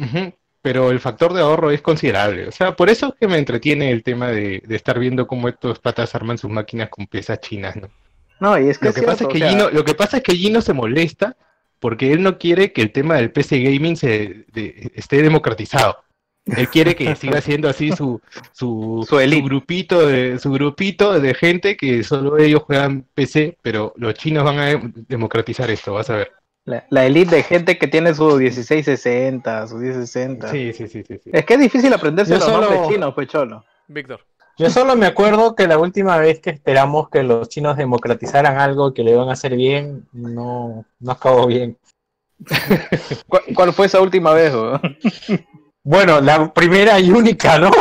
[0.63, 2.49] Pero el factor de ahorro es considerable.
[2.49, 5.49] O sea, por eso es que me entretiene el tema de, de estar viendo cómo
[5.49, 7.89] estos patas arman sus máquinas con piezas chinas, ¿no?
[8.41, 9.85] No, y es que Lo es que pasa es cierto, que o sea, Gino, lo
[9.85, 11.37] que pasa es que Gino se molesta
[11.79, 15.97] porque él no quiere que el tema del PC gaming se de- esté democratizado.
[16.45, 18.21] Él quiere que siga siendo así su,
[18.53, 23.93] su, Su su grupito de, su grupito de gente que solo ellos juegan PC, pero
[23.97, 26.33] los chinos van a dem- democratizar esto, vas a ver.
[26.65, 30.49] la, la elite de gente que tiene su 1660, su 1060.
[30.51, 31.31] Sí, sí, sí, sí, sí.
[31.33, 33.65] Es que es difícil aprenderse Yo los solo- nombres chinos, pues cholo.
[33.89, 34.21] Víctor.
[34.59, 38.95] Yo solo me acuerdo que la última vez que esperamos que los chinos democratizaran algo
[38.95, 41.77] que le iban a hacer bien, no, no acabó bien.
[43.29, 44.55] ¿Cuál, cuál fue esa última vez?
[44.55, 44.81] weón?
[45.83, 47.71] Bueno, la primera y única, ¿no?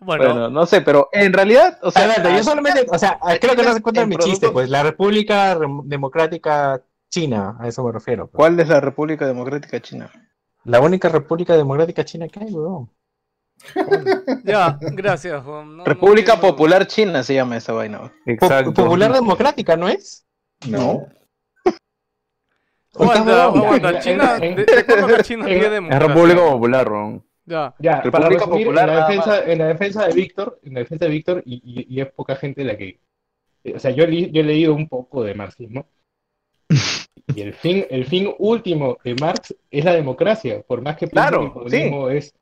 [0.00, 3.62] Bueno, Bueno, no sé, pero en realidad, o sea, yo solamente, o sea, creo que
[3.62, 8.26] no se encuentra en mi chiste, pues la República Democrática China, a eso me refiero.
[8.26, 8.36] pues.
[8.36, 10.10] ¿cuál es la República Democrática China?
[10.64, 12.90] La única República Democrática China que hay, weón.
[14.44, 15.42] Ya, gracias.
[15.42, 15.68] Juan.
[15.70, 16.56] No- no República entiendo.
[16.56, 18.12] Popular China se llama esa vaina.
[18.26, 18.72] Exacto.
[18.72, 20.26] Popular Democrática, ¿no es?
[20.66, 21.06] No.
[22.94, 23.98] Aguanta, aguanta.
[24.00, 26.06] China, ¿de, de China en- tiene Es democracia?
[26.08, 27.24] República Popular, Ron.
[27.44, 27.74] Ya.
[27.78, 30.80] Ya, República para resumir, Popular, en la defensa, en la defensa de Víctor, en la
[30.80, 33.00] defensa de Víctor, y, y- y es poca gente la que,
[33.64, 35.86] eh, o sea, yo, li- yo he leído un poco de marxismo,
[37.36, 41.42] y el fin, el fin último de Marx es la democracia, por más que Claro,
[41.44, 42.34] el comunismo es,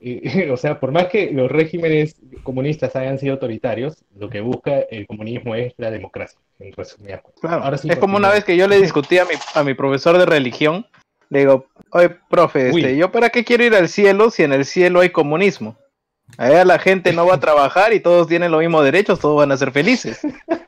[0.00, 4.80] eh, o sea, por más que los regímenes comunistas hayan sido autoritarios, lo que busca
[4.90, 7.40] el comunismo es la democracia, en resumidas cuentas.
[7.40, 7.64] Claro.
[7.64, 10.18] Ahora sí, es como una vez que yo le discutí a mi, a mi profesor
[10.18, 10.86] de religión.
[11.30, 12.96] Le digo, oye, profe, este.
[12.96, 15.76] ¿yo para qué quiero ir al cielo si en el cielo hay comunismo?
[16.38, 19.52] Allá la gente no va a trabajar y todos tienen los mismos derechos, todos van
[19.52, 20.20] a ser felices.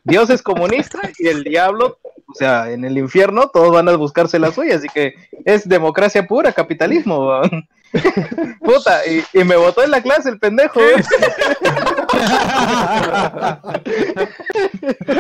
[0.05, 4.39] Dios es comunista y el diablo, o sea, en el infierno todos van a buscarse
[4.39, 7.41] la suya, así que es democracia pura, capitalismo.
[8.61, 10.81] Puta, y, y me votó en la clase el pendejo.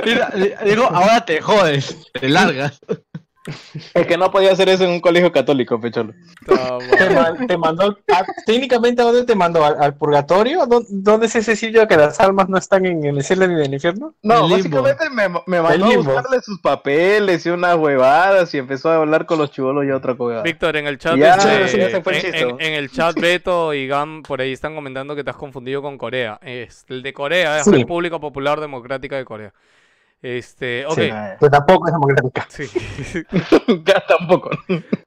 [0.05, 0.33] Mira,
[0.65, 2.81] digo, ahora te jodes, te largas.
[3.95, 6.15] Es que no podía hacer eso en un colegio católico, pecholo.
[6.47, 7.21] Te, bueno.
[7.21, 9.65] man- te mandó, a- técnicamente, ¿a dónde te mandó?
[9.65, 10.65] ¿Al, al purgatorio?
[10.66, 13.61] ¿Dó- ¿Dónde es ese sitio que las almas no están en el cielo ni en
[13.61, 14.15] el infierno?
[14.23, 18.91] No, El básicamente me, me mandó a buscarle sus papeles y unas huevadas y empezó
[18.91, 20.43] a hablar con los chivolos y otra huevada.
[20.43, 24.75] Víctor, en el chat, Ya, en- en el chat Beto y Gam por ahí están
[24.75, 26.39] comentando que te has confundido con Corea.
[26.43, 27.71] Es, el de Corea es Sí.
[27.73, 29.53] República Popular Democrática de Corea.
[30.25, 30.95] Este, ok.
[30.95, 31.11] Sí.
[31.39, 32.47] Que tampoco es democrática.
[32.49, 32.65] Sí.
[33.85, 34.49] ya tampoco.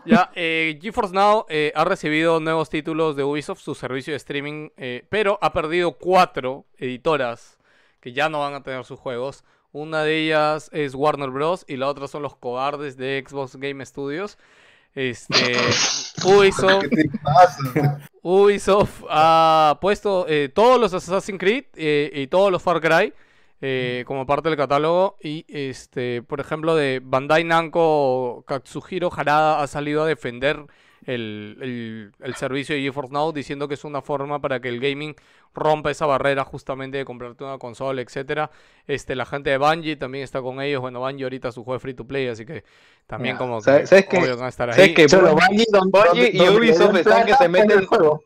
[0.05, 4.69] Ya, eh, GeForce Now eh, ha recibido nuevos títulos de Ubisoft, su servicio de streaming,
[4.77, 7.57] eh, pero ha perdido cuatro editoras
[7.99, 9.43] que ya no van a tener sus juegos.
[9.71, 11.65] Una de ellas es Warner Bros.
[11.67, 14.37] y la otra son los cobardes de Xbox Game Studios.
[14.93, 15.35] Este,
[16.25, 16.85] Ubisoft.
[18.21, 23.11] Ubisoft ha puesto eh, todos los Assassin's Creed eh, y todos los Far Cry
[23.61, 25.17] eh, como parte del catálogo.
[25.21, 30.65] Y este, por ejemplo, de Bandai Namco, Katsuhiro Harada ha salido a defender
[31.05, 34.79] el, el- el servicio de GeForce Now, diciendo que es una forma para que el
[34.81, 35.15] gaming
[35.53, 38.51] rompa esa barrera justamente de comprarte una consola, etcétera.
[38.87, 40.81] Este, la gente de Bungie también está con ellos.
[40.81, 42.63] Bueno, Bungie ahorita su juego free to play, así que
[43.07, 43.61] también como
[44.09, 44.93] que van a estar ¿Sabes ahí.
[45.09, 45.29] Solo
[46.11, 48.23] Bungie- y Ubisoft están que se meten- juega el juego.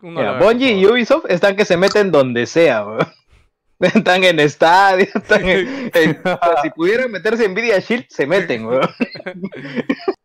[0.00, 0.86] Mira, Bungie y.
[0.86, 2.98] Ubisoft están que se meten donde sea, weón.
[3.94, 8.26] Están en estadio, están en, en- o sea, si pudieran meterse en Nvidia Shield, se
[8.26, 8.88] meten, weón.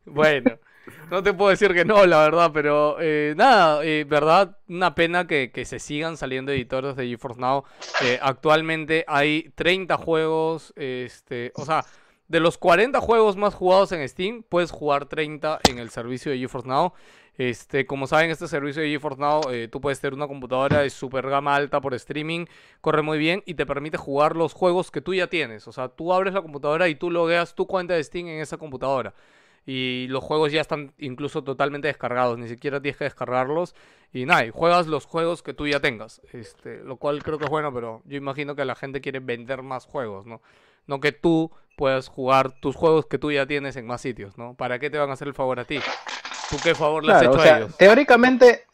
[0.06, 0.58] Bueno,
[1.12, 5.28] no te puedo decir que no, la verdad, pero eh, nada, eh, verdad, una pena
[5.28, 7.66] que, que se sigan saliendo editores de GeForce Now.
[8.02, 11.86] Eh, actualmente hay 30 juegos, este, o sea,
[12.28, 16.40] de los 40 juegos más jugados en Steam, puedes jugar 30 en el servicio de
[16.40, 16.94] GeForce Now.
[17.38, 20.90] Este, como saben, este servicio de GeForce Now, eh, tú puedes tener una computadora de
[20.90, 22.46] super gama alta por streaming,
[22.82, 25.68] corre muy bien y te permite jugar los juegos que tú ya tienes.
[25.68, 28.58] O sea, tú abres la computadora y tú logueas tu cuenta de Steam en esa
[28.58, 29.14] computadora.
[29.68, 33.76] Y los juegos ya están incluso totalmente descargados, ni siquiera tienes que descargarlos.
[34.14, 36.22] Y nada, juegas los juegos que tú ya tengas.
[36.32, 39.62] Este, lo cual creo que es bueno, pero yo imagino que la gente quiere vender
[39.62, 40.42] más juegos, ¿no?
[40.88, 44.56] No que tú puedas jugar tus juegos que tú ya tienes en más sitios, ¿no?
[44.56, 45.80] ¿Para qué te van a hacer el favor a ti?
[46.50, 47.72] ¿Tú qué favor le has Claro, hecho o a sea, ellos?
[47.78, 48.66] teóricamente,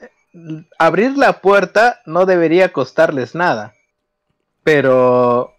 [0.79, 3.73] abrir la puerta no debería costarles nada.
[4.63, 5.53] Pero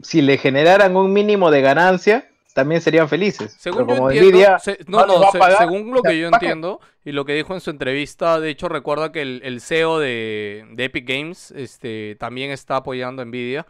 [0.00, 3.56] si le generaran un mínimo de ganancia, también serían felices.
[3.56, 5.92] Según Pero yo entiendo, Nvidia se- no, no les no, va a se- pagar, según
[5.92, 9.22] lo que yo entiendo y lo que dijo en su entrevista, de hecho recuerda que
[9.22, 13.66] el, el CEO de, de Epic Games este, también está apoyando a Nvidia.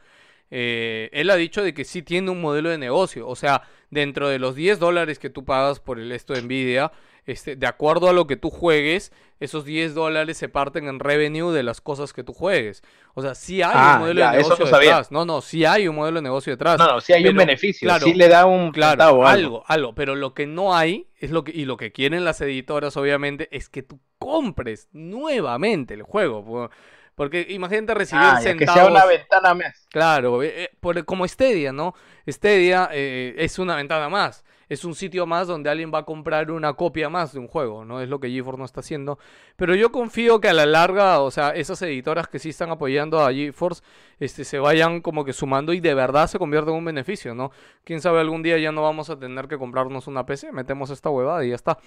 [0.50, 4.28] Eh, él ha dicho de que sí tiene un modelo de negocio, o sea, dentro
[4.28, 6.92] de los 10 dólares que tú pagas por el esto de Nvidia,
[7.28, 11.52] este, de acuerdo a lo que tú juegues, esos 10 dólares se parten en revenue
[11.52, 12.82] de las cosas que tú juegues.
[13.14, 15.12] O sea, sí hay Ah, un modelo ya, de negocio no detrás.
[15.12, 16.78] No, no, sí hay un modelo de negocio detrás.
[16.78, 19.26] No, no, sí hay un beneficio, claro, sí le da un Claro, algo.
[19.26, 22.40] algo, algo, pero lo que no hay es lo que y lo que quieren las
[22.40, 26.70] editoras obviamente es que tú compres nuevamente el juego, po-
[27.14, 28.82] porque imagínate recibir Ah, ya, que centavos.
[28.82, 29.88] sea una ventana más.
[29.90, 31.94] Claro, eh, por- como Stadia, ¿no?
[32.28, 34.44] Stadia eh, es una ventana más.
[34.68, 37.84] Es un sitio más donde alguien va a comprar una copia más de un juego,
[37.84, 38.00] ¿no?
[38.00, 39.18] Es lo que GeForce no está haciendo.
[39.56, 43.20] Pero yo confío que a la larga, o sea, esas editoras que sí están apoyando
[43.20, 43.82] a GeForce,
[44.20, 47.50] este, se vayan como que sumando y de verdad se convierta en un beneficio, ¿no?
[47.84, 51.10] Quién sabe, algún día ya no vamos a tener que comprarnos una PC, metemos esta
[51.10, 51.78] huevada y ya está.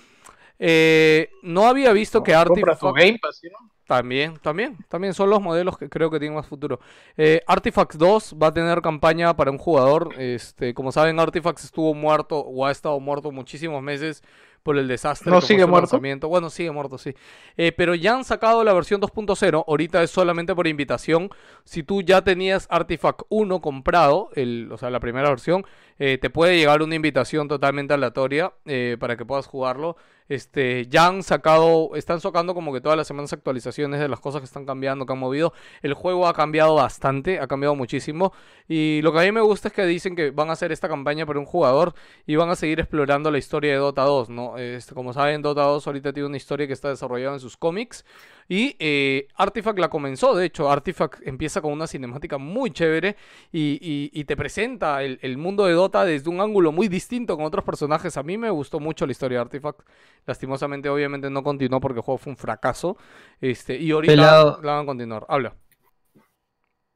[0.59, 2.97] Eh, no había visto que Compra Artifact...
[2.97, 3.71] Game Pass, ¿sí, no?
[3.91, 6.79] También, también, también son los modelos que creo que tienen más futuro.
[7.17, 10.15] Eh, Artifacts 2 va a tener campaña para un jugador.
[10.17, 14.23] Este, como saben, Artifacts estuvo muerto o ha estado muerto muchísimos meses
[14.63, 15.31] por el desastre.
[15.31, 15.87] ¿No sigue muerto?
[15.87, 16.29] lanzamiento.
[16.29, 17.13] Bueno, sigue muerto, sí.
[17.57, 19.65] Eh, pero ya han sacado la versión 2.0.
[19.67, 21.29] Ahorita es solamente por invitación.
[21.63, 25.65] Si tú ya tenías Artifact 1 comprado, el, o sea, la primera versión,
[25.99, 29.97] eh, te puede llegar una invitación totalmente aleatoria eh, para que puedas jugarlo.
[30.31, 34.39] Este, ya han sacado, están sacando como que todas las semanas actualizaciones de las cosas
[34.39, 35.51] que están cambiando, que han movido.
[35.81, 38.31] El juego ha cambiado bastante, ha cambiado muchísimo.
[38.65, 40.87] Y lo que a mí me gusta es que dicen que van a hacer esta
[40.87, 41.95] campaña para un jugador
[42.25, 44.57] y van a seguir explorando la historia de Dota 2, ¿no?
[44.57, 48.05] Este, como saben, Dota 2 ahorita tiene una historia que está desarrollada en sus cómics.
[48.53, 53.15] Y eh, Artifact la comenzó, de hecho, Artifact empieza con una cinemática muy chévere
[53.49, 57.37] y, y- y te presenta el, el mundo de Dota desde un ángulo muy distinto
[57.37, 58.17] con otros personajes.
[58.17, 59.79] A mí me gustó mucho la historia de Artifact.
[60.25, 62.97] Lastimosamente, obviamente, no continuó porque el juego fue un fracaso.
[63.39, 64.59] Este, y ahorita Pelado.
[64.61, 65.25] la van a continuar.
[65.29, 65.55] Habla.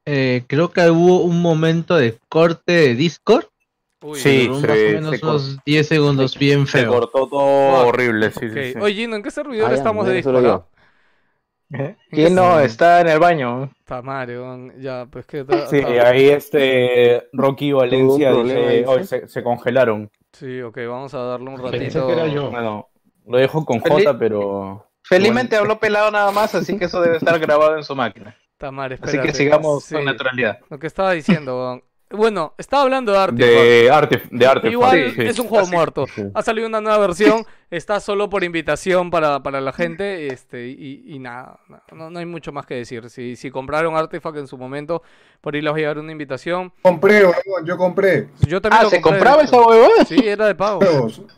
[0.04, 3.46] Eh, creo que hubo un momento de corte de Discord.
[4.02, 6.90] Uy, Sí, se- más o se menos unos 10 segundos bien Se feo.
[6.92, 8.52] cortó todo horrible, sí, ok.
[8.52, 8.78] sí, sí.
[8.78, 10.64] Oye, Gino, ¿en qué servidor estamos de Discord?
[12.10, 12.60] ¿Quién no?
[12.60, 13.70] Está en el baño.
[13.80, 14.72] Está weón.
[14.80, 15.44] ya, pues que...
[15.44, 18.84] ta- Sí, ahí este Rocky Valencia dice.
[18.86, 20.10] "Oye, se, se congelaron.
[20.32, 22.06] Sí, ok, vamos a darle un Pensé ratito.
[22.06, 22.50] que era yo.
[22.50, 22.88] Bueno,
[23.26, 27.16] lo dejo con Feli- J, pero Felizmente habló pelado nada más, así que eso debe
[27.16, 28.36] estar grabado en su máquina.
[28.52, 29.38] Está madre, Así que espérate.
[29.38, 30.58] sigamos Sí, con naturalidad.
[30.70, 31.82] Lo que estaba diciendo, weón.
[32.08, 33.50] Bueno, estaba hablando de Artifact.
[33.52, 35.22] de Artif de Artifact, Igual sí.
[35.22, 36.06] es un juego muerto.
[36.06, 36.22] Sí.
[36.34, 41.02] Ha salido una nueva versión, está solo por invitación para, para la gente, este, y,
[41.06, 41.58] y nada,
[41.92, 43.10] no, no hay mucho más que decir.
[43.10, 45.02] Si, si compraron Artifact en su momento,
[45.40, 46.72] por ahí les va a llegar una invitación.
[46.82, 47.22] Compré,
[47.64, 48.28] yo compré.
[48.46, 50.04] Yo también Ah, lo ¿se compré, compraba de esa huevada?
[50.06, 50.80] Sí, era de pago.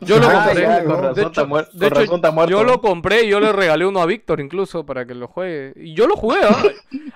[0.01, 0.63] Yo lo Ah, compré.
[0.63, 0.97] ya, con ¿no?
[1.01, 2.51] razón De está hecho, muer- de con hecho, razón está muerto.
[2.51, 5.73] yo lo compré y yo le regalé uno a Víctor incluso para que lo juegue.
[5.77, 6.63] Y yo lo jugué, ¿ah?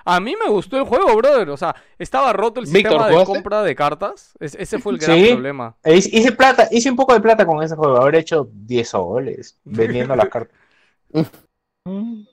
[0.05, 1.49] A mí me gustó el juego, brother.
[1.49, 3.33] O sea, estaba roto el Víctor, sistema de ¿jugaste?
[3.33, 4.33] compra de cartas.
[4.39, 5.31] Es- ese fue el gran Sí.
[5.31, 5.75] problema.
[5.83, 7.97] E Hice plata, hice un poco de plata con ese juego.
[8.01, 10.57] Habré hecho 10 soles vendiendo las cartas.
[11.85, 12.23] Mm.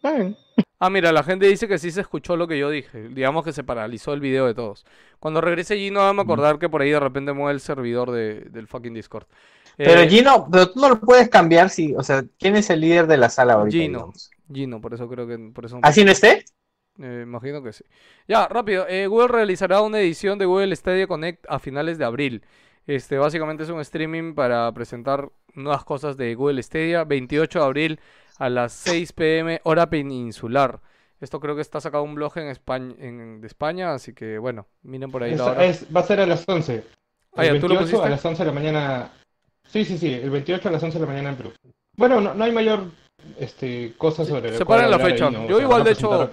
[0.79, 3.09] Ah, mira, la gente dice que sí se escuchó lo que yo dije.
[3.09, 4.87] Digamos que se paralizó el video de todos.
[5.19, 8.13] Cuando regrese allí no vamos a acordar que por ahí de repente mueve el servidor
[8.13, 9.27] de- del fucking Discord.
[9.77, 12.81] Pero Eh, Gino, pero tú no lo puedes cambiar si, o sea, ¿quién es el
[12.81, 13.77] líder de la sala ahorita?
[13.77, 13.99] Gino.
[13.99, 14.31] digamos?
[14.53, 16.45] Gino, por eso creo que por eso ¿Así no esté?
[16.99, 17.85] Eh, imagino que sí.
[18.29, 18.87] Ya, rápido.
[18.89, 22.43] eh, Google realizará una edición de Google Stadia Connect a finales de abril.
[22.87, 27.05] Este, básicamente es un streaming para presentar nuevas cosas de Google Stadia.
[27.05, 28.01] 28 de abril
[28.39, 30.81] a las 6 pm hora peninsular.
[31.21, 34.67] Esto creo que está sacado un blog en España, en, de España, así que bueno,
[34.83, 35.65] miren por ahí la Es- hora.
[35.67, 36.83] es- va a ser a las 11.
[37.37, 38.07] Ah, ya, ¿tú lo 28 pusiste?
[38.07, 39.11] a las 11 de la mañana.
[39.69, 41.53] Sí, sí, sí, el 28 a las 11 de la mañana en Perú.
[41.97, 42.85] Bueno, no, no hay mayor
[43.39, 45.31] este, cosa sobre la Se cual para la fecha.
[45.31, 45.47] ¿no?
[45.47, 46.31] Yo igual, de hecho.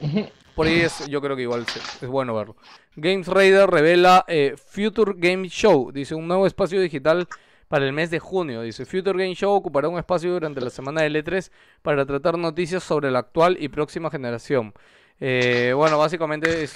[0.54, 1.64] Por ahí es, yo creo que igual
[2.00, 2.56] es bueno verlo.
[2.96, 5.92] Games Raider revela eh, Future Game Show.
[5.92, 7.26] Dice un nuevo espacio digital
[7.68, 8.62] para el mes de junio.
[8.62, 11.50] Dice Future Game Show ocupará un espacio durante la semana del E3
[11.80, 14.74] para tratar noticias sobre la actual y próxima generación.
[15.20, 16.74] Eh, bueno, básicamente es,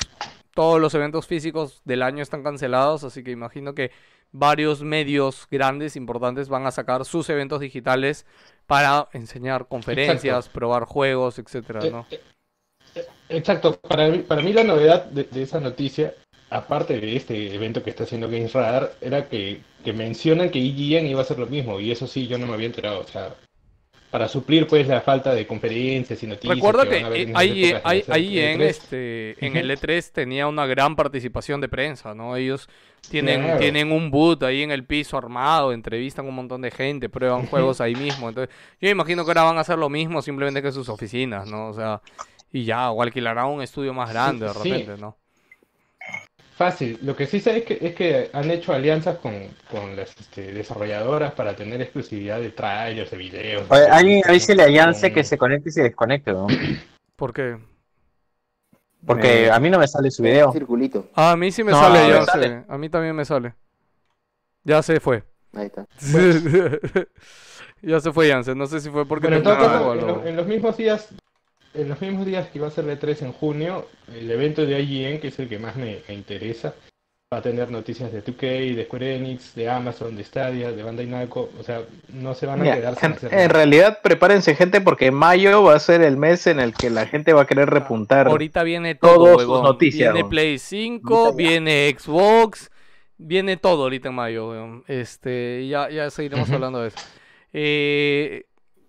[0.55, 3.91] todos los eventos físicos del año están cancelados, así que imagino que
[4.33, 8.25] varios medios grandes, importantes, van a sacar sus eventos digitales
[8.67, 12.07] para enseñar conferencias, probar juegos, etcétera, Eh, ¿no?
[13.29, 16.15] Exacto, para mí, para mí la novedad de, de esa noticia,
[16.51, 21.07] aparte de este evento que está haciendo Games Radar, era que, que mencionan que IGN
[21.09, 23.35] iba a hacer lo mismo, y eso sí yo no me había enterado, o sea,
[24.11, 28.39] para suplir pues la falta de conferencias y noticias Recuerda que que ahí, ahí, ahí
[28.39, 28.63] en E3.
[28.63, 32.37] este en el E3 tenía una gran participación de prensa, ¿no?
[32.37, 32.69] Ellos
[33.09, 33.59] tienen, Claro.
[33.59, 37.81] tienen un boot ahí en el piso armado, entrevistan un montón de gente, prueban juegos
[37.81, 38.29] ahí mismo.
[38.29, 41.69] Entonces, yo imagino que ahora van a hacer lo mismo, simplemente que sus oficinas, ¿no?
[41.69, 42.01] O sea,
[42.57, 44.59] y ya, o alquilarán un estudio más grande de sí.
[44.71, 45.17] repente, ¿no?
[46.57, 49.35] Fácil, lo que sí sé es que, es que han hecho alianzas con,
[49.71, 53.71] con las este, desarrolladoras para tener exclusividad de trailers, de videos.
[53.71, 56.47] Oye, de- alguien avísele a Yance con- que se conecte y se desconecte, ¿no?
[57.17, 57.59] ¿Por qué?
[59.07, 60.51] Porque Eh, a mí no me sale su video.
[60.51, 61.11] Circulito.
[61.15, 62.49] Ah, a mí sí me No, sale, me ya sale.
[62.49, 62.65] sé.
[62.69, 63.55] A mí también me sale.
[64.65, 65.25] Ya se fue.
[65.53, 65.87] Ahí está.
[67.83, 68.57] ya se fue Jansen.
[68.57, 70.37] No sé si fue porque Bueno, en todo tenía caso, algo o en, lo- en
[70.37, 71.09] los mismos días,
[71.77, 74.81] en los mismos días que va a ser el 3 en junio, el evento de
[74.81, 76.75] IGN, que es el que más me, me interesa,
[77.33, 81.07] va a tener noticias de 2K, de Square Enix, de Amazon, de Stadia, de Bandai
[81.07, 81.83] Namco, o sea,
[82.13, 85.65] no se van a Mira, quedar sin en, hacer en realidad, prepárense, gente, porque mayo
[85.65, 88.29] va a ser el mes en el que la gente va a querer repuntar.
[88.29, 90.29] Ahorita viene todo, sus noticias, Viene.
[90.29, 91.49] Play 5, Ahorita ya.
[91.49, 92.71] viene Xbox,
[93.19, 94.83] viene todo ahorita en mayo.
[94.87, 96.99] Este, ya, ya seguiremos hablando de eso.
[97.53, 98.47] Eh,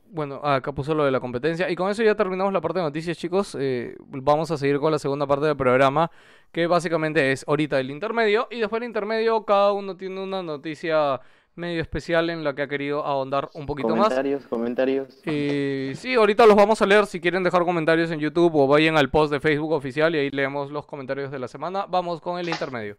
[0.09, 1.69] bueno, ah, acá puso lo de la competencia.
[1.69, 3.55] Y con eso ya terminamos la parte de noticias, chicos.
[3.59, 6.11] Eh, vamos a seguir con la segunda parte del programa,
[6.51, 8.47] que básicamente es ahorita el intermedio.
[8.51, 11.19] Y después del intermedio, cada uno tiene una noticia
[11.55, 14.09] medio especial en la que ha querido ahondar un poquito más.
[14.09, 15.21] Comentarios, comentarios.
[15.23, 17.05] Sí, ahorita los vamos a leer.
[17.07, 20.29] Si quieren dejar comentarios en YouTube o vayan al post de Facebook oficial y ahí
[20.29, 21.85] leemos los comentarios de la semana.
[21.88, 22.97] Vamos con el intermedio.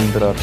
[0.00, 0.34] Entrar.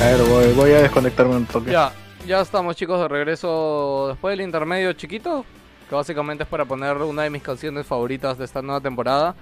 [0.00, 1.70] A ver, voy, voy a desconectarme un toque.
[1.70, 1.92] Ya,
[2.26, 5.44] ya estamos chicos de regreso después del intermedio chiquito,
[5.88, 9.34] que básicamente es para poner una de mis canciones favoritas de esta nueva temporada.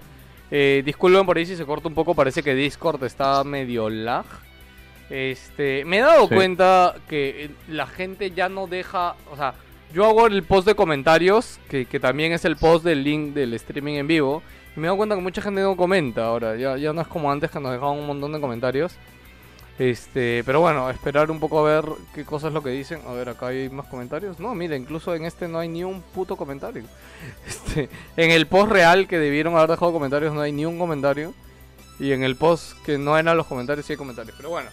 [0.51, 4.25] Eh, disculpen por ahí si se corta un poco, parece que Discord está medio lag.
[5.11, 6.35] Este, me he dado Sí.
[6.35, 9.55] cuenta que la gente ya no deja, o sea,
[9.93, 13.53] yo hago el post de comentarios, que, que también es el post del link del
[13.55, 14.43] streaming en vivo,
[14.77, 17.31] me he dado cuenta que mucha gente no comenta ahora, ya, ya no es como
[17.31, 18.97] antes que nos dejaban un montón de comentarios.
[19.79, 21.85] Este, pero bueno, esperar un poco a ver
[22.15, 23.01] qué cosa es lo que dicen.
[23.07, 24.39] A ver, acá hay más comentarios.
[24.39, 26.85] No, mira, incluso en este no hay ni un puto comentario.
[27.47, 31.35] Este, en el post real que debieron haber dejado comentarios no hay ni un comentario.
[31.99, 34.37] Y en el post que no eran los comentarios sí hay comentarios.
[34.37, 34.71] Pero bueno,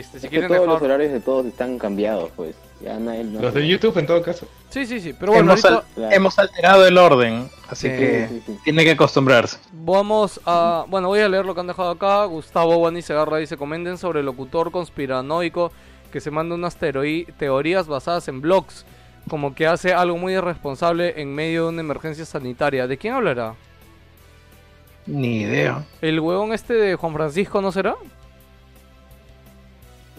[0.00, 0.66] este, si Es que todos dejar...
[0.68, 2.54] los horarios de todos están cambiados, pues.
[2.80, 4.46] Ya nadie, no Los de YouTube, en todo caso.
[4.68, 5.14] Sí, sí, sí.
[5.18, 8.58] Pero bueno, hemos, ahorita al- hemos alterado el orden, así Sí, que Sí, sí.
[8.64, 9.58] tiene que acostumbrarse.
[9.72, 10.84] Vamos a.
[10.88, 12.24] Bueno, voy a leer lo que han dejado acá.
[12.24, 15.72] Gustavo Wani Segarra dice: Comenten sobre el locutor conspiranoico
[16.12, 18.84] que se manda unas teorías basadas en blogs.
[19.30, 22.86] Como que hace algo muy irresponsable en medio de una emergencia sanitaria.
[22.86, 23.54] ¿De quién hablará?
[25.06, 25.84] Ni idea.
[26.02, 27.94] ¿El huevón este de Juan Francisco no será?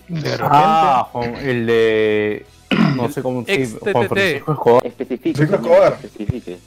[0.08, 0.44] De repente.
[0.52, 2.46] Ah, Juan- el de.
[2.96, 3.44] No sé cómo.
[3.46, 4.08] sí, Ex Juan.
[4.08, 4.86] Francisco Escobar.
[4.86, 5.44] Especifique.
[5.44, 6.58] Especifique.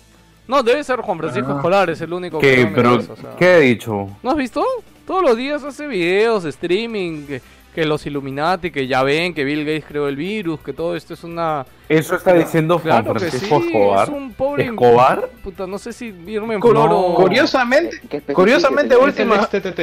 [0.47, 1.57] No, debe ser Juan Francisco Ah.
[1.57, 3.37] Escolar, es el único que no Pero, interesa, o sea.
[3.39, 4.09] ¿qué he dicho?
[4.23, 4.65] ¿No has visto?
[5.07, 7.43] Todos los días hace videos, streaming, que,
[7.75, 11.13] que los Illuminati, que ya ven que Bill Gates creó el virus, que todo esto
[11.15, 11.67] es una...
[11.89, 14.09] Eso está diciendo Juan Claro Francisco sí, Escobar.
[14.09, 14.65] es un pobre...
[14.65, 15.29] ¿Escobar?
[15.45, 17.15] Puta, no sé si irme en floro...
[17.15, 18.01] Curiosamente,
[18.33, 19.81] curiosamente última, TTT.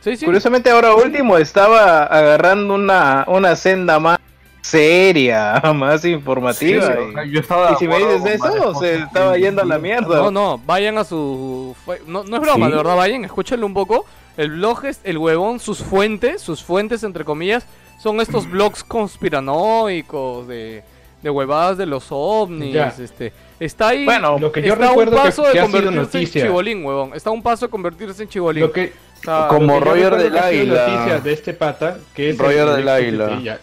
[0.00, 0.24] Sí, sí.
[0.24, 4.18] curiosamente ahora último estaba agarrando una, una senda más
[4.62, 6.86] seria, más informativa.
[6.86, 9.62] Sí, y- o sea, yo estaba de y si me dices eso, se estaba yendo
[9.62, 10.16] a la mierda.
[10.18, 11.74] No, no, vayan a su...
[12.06, 12.70] No, no es broma, Sí.
[12.72, 14.04] de verdad, vayan, escúchenlo un poco.
[14.36, 17.66] El blog es el huevón, sus fuentes, sus fuentes entre comillas,
[17.98, 20.82] son estos blogs conspiranoicos de,
[21.22, 22.94] de huevadas de los ovnis, Ya.
[22.98, 23.32] este...
[23.58, 24.04] Está ahí...
[24.04, 26.44] Bueno, Lo que yo está a un que, paso de que ha sido convertirse en
[26.46, 27.12] chibolín, huevón.
[27.14, 28.62] Está a un paso de convertirse en chibolín.
[28.62, 28.92] Lo que,
[29.24, 30.86] Como lo que yo Roger recuerdo del que ha sido Águila.
[30.88, 33.58] noticia de este pata, que es Roger el- el del Águila.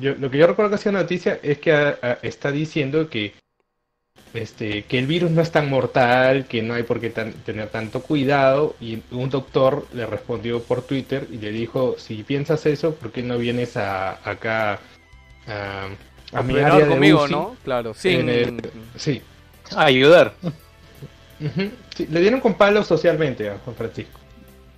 [0.00, 3.32] Yo- lo que yo recuerdo que ha sido noticia es que está diciendo que
[4.34, 7.68] este que el virus no es tan mortal, que no hay por qué tan- tener
[7.68, 12.94] tanto cuidado y un doctor le respondió por Twitter y le dijo, si piensas eso,
[12.94, 14.78] ¿por qué no vienes a acá
[15.46, 15.86] a,
[16.34, 17.32] a mi operar área de conmigo, UCI?
[17.32, 17.56] ¿no?
[17.64, 18.60] Claro, el-
[18.96, 19.22] Sí.
[19.76, 20.34] Ayudar.
[21.94, 24.18] Sí, Le dieron con palos socialmente a Juan Francisco.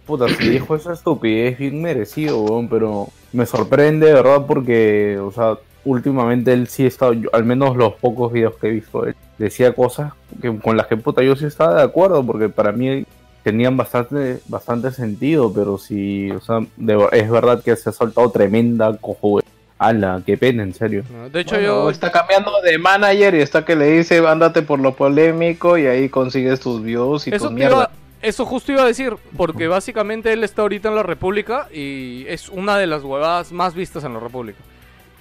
[0.07, 5.31] Puta, si dijo esa estupidez, bien merecido, weón, pero me sorprende, de verdad, porque, o
[5.31, 9.15] sea, últimamente él sí está, yo- al menos los pocos videos que he visto, él
[9.39, 10.13] decía cosas
[10.43, 13.05] que, con las que, puta, yo sí estaba de acuerdo, porque para mí
[13.45, 18.31] tenían bastante, bastante sentido, pero si, o sea, de es verdad que se ha soltado
[18.31, 19.41] tremenda cojo,
[19.81, 21.03] ala, qué pena, en serio.
[21.11, 21.91] No, De hecho, Bueno, yo...
[21.91, 26.09] está cambiando de manager y está que le dice, ándate por lo polémico y ahí
[26.09, 27.91] consigues tus views y Eso, tu iba-
[28.23, 32.51] eso justo iba a decir, porque básicamente él está ahorita en la República y es
[32.51, 34.59] una de las huevadas más vistas en la República.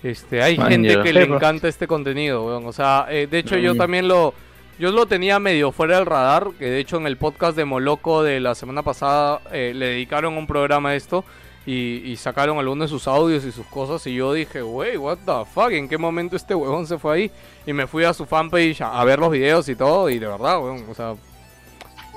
[0.04, 2.66] Este, hay Man, gente que le encanta este contenido, weón.
[2.68, 4.34] O sea, eh, de hecho yo también lo,
[4.78, 8.24] yo lo tenía medio fuera del radar, que de hecho en el podcast de Moloco
[8.24, 11.24] de la semana pasada eh, le dedicaron un programa a esto
[11.66, 15.18] y, y sacaron algunos de sus audios y sus cosas y yo dije, wey, what
[15.26, 17.32] the fuck, ¿en qué momento este huevón se fue ahí?
[17.68, 20.28] Y me fui a su fanpage a, a ver los videos y todo y de
[20.28, 21.16] verdad, weón, o sea,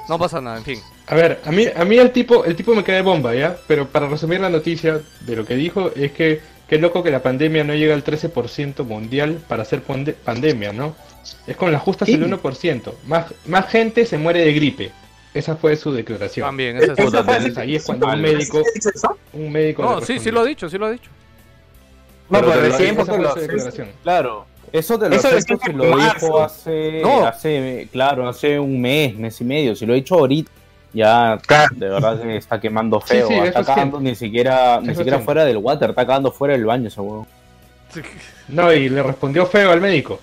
[0.09, 0.79] no pasa nada, en fin.
[1.07, 3.57] A ver, a mí, a mí el tipo, el tipo me cae de bomba, ¿ya?
[3.67, 7.23] Pero para resumir la noticia de lo que dijo es que qué loco que la
[7.23, 10.95] pandemia no llega al 13% mundial para ser pande- pandemia, ¿no?
[11.47, 12.15] Es con las justas Sí.
[12.15, 12.95] el 1%.
[13.07, 14.93] Más, más gente se muere de gripe.
[15.35, 16.47] Esa fue su declaración.
[16.47, 17.23] También, esa es Eso otra.
[17.25, 18.63] fue- ahí es cuando un médico,
[19.33, 21.11] un médico No, sí, sí lo ha dicho, sí lo ha dicho.
[22.29, 23.89] No, Pero lo recién porque Esa lo- declaración.
[24.03, 24.47] Claro.
[24.73, 26.27] Eso te lo Eso acepto decía si en lo marzo.
[26.27, 27.27] dijo hace, No.
[27.27, 29.75] hace, claro, hace un mes, mes y medio.
[29.77, 30.51] Si lo he dicho ahorita,
[30.95, 31.75] ya Claro.
[31.77, 33.27] de verdad que está quemando feo.
[33.29, 36.31] Sí, sí, eso está es cagando ni siquiera, ni siquiera fuera del water, está cagando
[36.33, 37.27] fuera del baño ese huevo.
[38.49, 40.21] No, y le respondió feo al médico.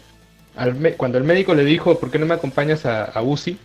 [0.56, 3.58] Al me- cuando el médico le dijo, ¿por qué no me acompañas a, a UCI?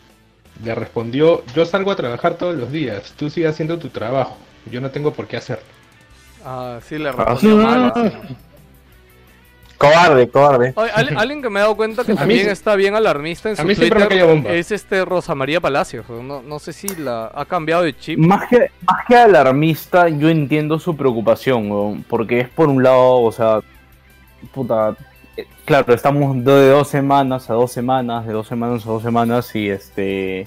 [0.63, 4.37] Le respondió, yo salgo a trabajar todos los días, tú sigue haciendo tu trabajo,
[4.71, 5.65] yo no tengo por qué hacerlo.
[6.45, 7.93] Ah, sí le respondió mal.
[7.95, 8.37] sí.
[9.77, 10.73] Cobarde, cobarde.
[10.77, 13.49] Oye, al- alguien que me he dado cuenta que mí también sí- está bien alarmista
[13.51, 14.51] en a su mí siempre me Twitter bomba.
[14.53, 16.09] es este Rosa María Palacios.
[16.09, 18.19] No, no sé si la ha cambiado de chip.
[18.19, 23.21] Más que, más que alarmista, yo entiendo su preocupación, weón, porque es por un lado,
[23.23, 23.61] o sea,
[24.53, 24.95] puta,
[25.65, 29.69] claro, estamos de dos semanas a dos semanas, de dos semanas a dos semanas y
[29.71, 30.47] este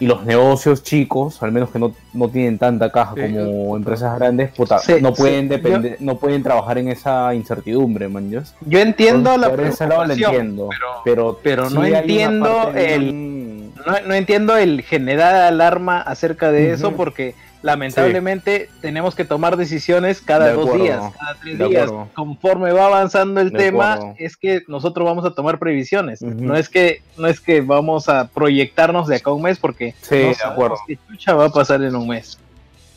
[0.00, 4.18] y los negocios chicos, al menos que no, no tienen tanta caja Sí, como empresas
[4.18, 8.28] grandes, puta, Sí, no pueden sí, depender, no pueden trabajar en esa incertidumbre, man.
[8.62, 10.68] Yo entiendo la Por ese lado lo preocupación, entiendo,
[11.04, 16.92] pero, pero sí no entiendo el- no, no entiendo el generar alarma acerca de eso
[16.92, 21.84] porque lamentablemente tenemos que tomar decisiones cada De dos días, cada tres días.
[21.84, 22.08] acuerdo.
[22.14, 24.14] Conforme va avanzando el De tema, acuerdo.
[24.18, 26.22] es que nosotros vamos a tomar previsiones.
[26.22, 29.94] No es que no es que vamos a proyectarnos de acá a un mes porque
[30.02, 30.76] Sí, no de sabemos acuerdo.
[30.86, 32.38] qué chucha va a pasar en un mes.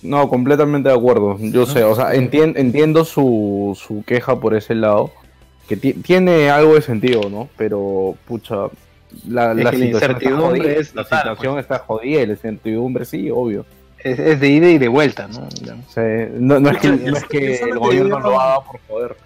[0.02, 1.38] No, completamente de acuerdo.
[1.40, 5.12] Yo sé, o sea, entien- entiendo su, su queja por ese lado,
[5.68, 7.50] que ti- tiene algo de sentido, ¿no?
[7.58, 8.56] Pero, pucha,
[9.28, 10.80] la, Es la la situación está incertidumbre jodida.
[10.80, 13.66] es La total, situación está jodida la incertidumbre sí, obvio.
[14.06, 15.50] Es, es de ida y de vuelta, ¿no?
[16.36, 19.18] No, no es que, no es que el gobierno lo haga por joder.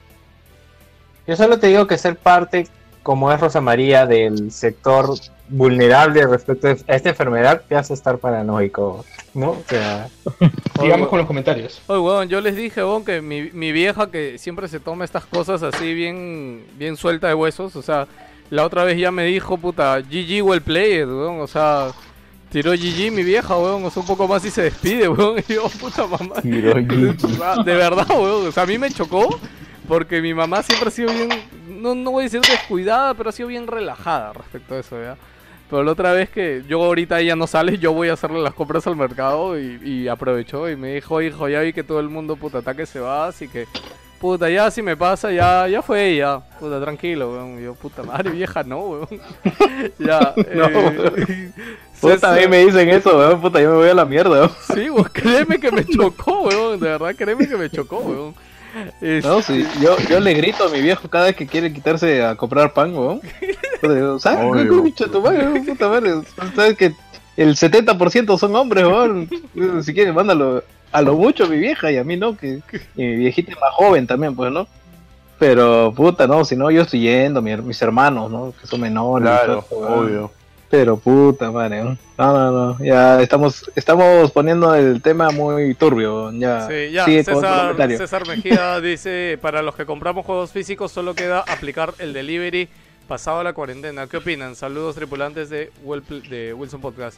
[1.27, 2.65] Yo solo te digo que ser parte,
[3.03, 5.09] como es Rosa María, del sector
[5.49, 9.03] vulnerable respecto a esta enfermedad, te hace estar paranoico,
[9.33, 9.49] ¿no?
[9.49, 10.07] O sea,
[10.79, 11.81] Sigamos con los comentarios.
[11.87, 15.25] Oye, weón, yo les dije, weón, que mi, mi vieja que siempre se toma estas
[15.25, 18.07] cosas así bien, bien suelta de huesos, o sea,
[18.49, 21.89] la otra vez ya me dijo, puta, GG well played, weón, o sea,
[22.51, 25.53] tiró GG mi vieja, weón, o sea, un poco más y se despide, weón, y
[25.53, 26.41] yo, puta mamá.
[26.41, 27.41] Tiró GG.
[27.43, 29.39] Ah, De verdad, weón, o sea, a mí me chocó
[29.87, 31.29] porque mi mamá siempre ha sido bien,
[31.67, 35.17] no, no voy a decir descuidada, pero ha sido bien relajada respecto a eso, ¿ya?
[35.69, 38.55] Pero la otra vez que yo ahorita ella no sale, yo voy a hacerle las
[38.55, 42.09] compras al mercado y, y aprovechó y me dijo, hijo, ya vi que todo el
[42.09, 43.67] mundo puta ataque se va, así que
[44.19, 47.59] puta, ya si me pasa, ya, ya fue ya, puta, tranquilo, weón.
[47.61, 49.07] Yo, puta madre vieja, no, weón.
[49.99, 51.51] ya, eh,
[51.99, 53.41] Puta, a mí me dicen eso, weón.
[53.41, 54.51] Puta, yo me voy a la mierda, weón.
[54.73, 58.35] Sí, weón, créeme que me chocó, weón, de verdad, créeme que me chocó, weón.
[59.23, 62.35] No, sí, yo, yo le grito a mi viejo cada vez que quiere quitarse a
[62.35, 63.21] comprar pan, weón.
[63.81, 64.39] Digo, ¿Sabes?
[64.39, 66.11] Tu madre, weón, puta madre.
[66.55, 66.93] Sabes que
[67.37, 69.29] el 70% son hombres, weón.
[69.83, 72.61] Si quieres, mándalo a lo mucho mi vieja y a mí no, que
[72.95, 74.67] y mi viejita es más joven también, pues, ¿no?
[75.37, 78.53] Pero, puta, no, si no, yo estoy yendo, mi- mis hermanos, ¿no?
[78.59, 79.23] Que son menores.
[79.29, 80.31] Claro, todo, obvio.
[80.69, 81.97] Pero puta madre, ¿no?
[82.17, 86.67] no, no, no, ya estamos, estamos poniendo el tema muy turbio, ya.
[86.67, 87.75] Sí, ya, Sigue César.
[87.97, 92.67] César Mejía dice, para los que compramos juegos físicos solo queda aplicar el delivery
[93.07, 94.05] pasado la cuarentena.
[94.05, 94.55] ¿Qué opinan?
[94.55, 97.17] Saludos tripulantes de, Well Pl- de Wilson Podcast.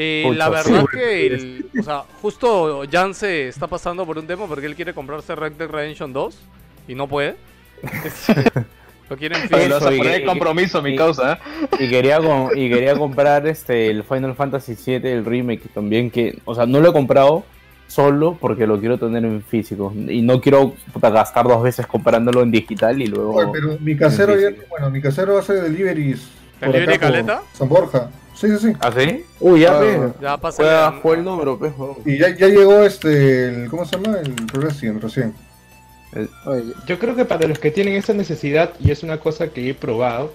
[0.00, 0.96] Eh, la verdad sí.
[0.96, 4.94] que, el- o sea, justo Jan se está pasando por un tema porque él quiere
[4.94, 6.38] comprarse Red Dead Redemption 2
[6.86, 7.34] y no puede.
[9.10, 11.38] Lo quieren lo vas a Eso, y poner compromiso, mi y- causa.
[11.80, 12.20] Y quería,
[12.54, 16.78] y quería comprar este el Final Fantasy VII, el remake también, que, o sea, no
[16.80, 17.44] lo he comprado
[17.88, 19.92] solo porque lo quiero tener en físico.
[19.96, 23.34] Y no quiero puta, gastar dos veces comprándolo en digital y luego...
[23.34, 26.28] Oye, pero mi casero ya, bueno, mi casero hace deliveries
[26.60, 27.42] por ¿Delivery caleta?
[27.54, 28.10] San Borja.
[28.38, 28.72] Sí, sí, sí.
[28.80, 29.24] ¿Ah, sí?
[29.40, 30.10] Uy, ya, Ah.
[30.20, 30.62] Ya pasé.
[30.62, 31.72] Juega el número, pues.
[32.04, 34.18] Y ya, ya llegó este, el, ¿cómo se llama?
[34.18, 35.34] El Resident recién.
[36.46, 39.68] Oye, yo creo que para los que tienen esa necesidad, y es una cosa que
[39.68, 40.32] he probado,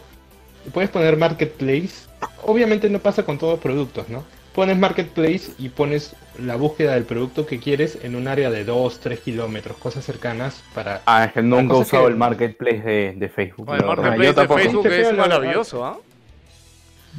[0.73, 2.07] puedes poner Marketplace.
[2.43, 4.23] Obviamente no pasa con todos los productos, ¿no?
[4.53, 8.99] Pones Marketplace y pones la búsqueda del producto que quieres en un área de 2,
[8.99, 11.01] 3 kilómetros, cosas cercanas para...
[11.07, 13.67] Ah, es que nunca he usado que- el marketplace de, de Facebook.
[13.73, 14.47] El marketplace de.
[14.47, 15.97] Facebook es maravilloso, ¿ah?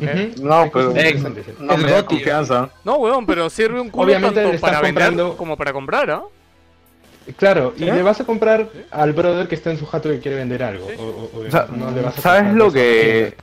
[0.00, 0.92] Ujú, No, pero-.
[1.60, 2.16] No me da Goti.
[2.16, 2.68] confianza.
[2.84, 6.22] No, weón, pero sirve un culo Obviamente tanto para vender comprando- como para comprar, ¿ah?
[7.36, 10.36] Claro, y le vas a comprar al brother que está en su jato que quiere
[10.36, 10.86] vender algo.
[10.88, 10.94] Sí.
[10.98, 13.34] O, o- o O sea, no le vas a ¿sabes lo que-.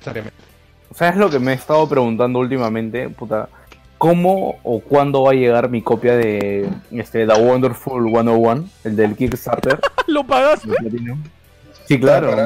[0.93, 3.09] ¿Sabes lo que me he estado preguntando últimamente?
[3.09, 3.47] Puta,
[3.97, 9.15] ¿cómo o cuándo va a llegar mi copia de este, The Wonderful 101, el del
[9.15, 9.79] Kickstarter?
[10.07, 10.69] ¿Lo pagaste?
[11.85, 12.43] Sí, claro, Para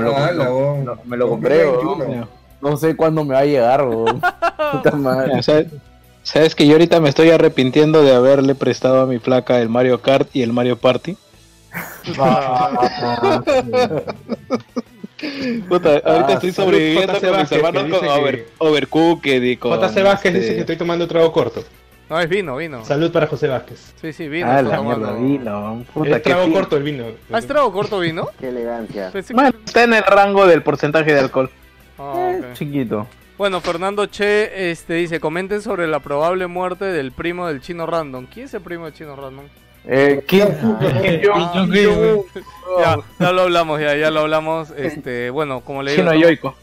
[1.05, 2.05] me lo, compré, 2021.
[2.05, 2.29] weón.
[2.65, 4.19] No sé cuándo me va a llegar, weón.
[4.71, 5.33] Puta madre.
[5.35, 5.67] Ya, ¿Sabes?
[6.23, 10.01] ¿Sabes que yo ahorita me estoy arrepintiendo de haberle prestado a mi placa el Mario
[10.01, 11.15] Kart y el Mario Party?
[15.69, 19.71] Puta, ahorita Ah, estoy sobreviviendo con mis hermanos con dice over, que- Overcooked y con...
[19.79, 21.63] JC Vázquez este, dice que estoy tomando trago corto.
[22.09, 22.83] No, es vino, vino.
[22.85, 23.93] Salud para José Vázquez.
[23.99, 24.47] Sí, sí, vino.
[24.49, 25.83] Ah, la mierda, vino.
[25.93, 27.05] Puta, Es qué trago corto el vino.
[27.31, 28.29] ¿Ah, es trago corto vino?
[28.39, 29.09] Qué elegancia.
[29.11, 29.33] Pensé
[29.65, 31.49] está en el rango del porcentaje de alcohol.
[31.97, 32.53] Ah, Eh.
[32.53, 33.07] Chiquito.
[33.37, 38.27] Bueno, Fernando Che este, dice, comenten sobre la probable muerte del primo del chino random.
[38.33, 39.45] ¿Quién es el primo del chino random?
[39.87, 40.47] Eh, Kim,
[41.33, 41.65] Ah,
[42.79, 44.71] ya, ya lo hablamos, ya, ya lo hablamos.
[44.71, 46.19] Este, bueno, como le digo, Chino ¿no?
[46.19, 46.55] yoico.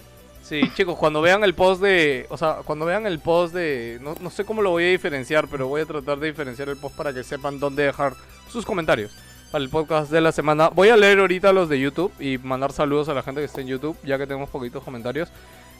[0.42, 4.14] Sí, chicos, cuando vean el post de, o sea, cuando vean el post de, no,
[4.20, 6.96] no sé cómo lo voy a diferenciar, pero voy a tratar de diferenciar el post
[6.96, 8.14] para que sepan dónde dejar
[8.48, 9.16] sus comentarios
[9.52, 10.70] para el podcast de la semana.
[10.70, 13.60] Voy a leer ahorita los de YouTube y mandar saludos a la gente que está
[13.60, 15.30] en YouTube, ya que tenemos poquitos comentarios.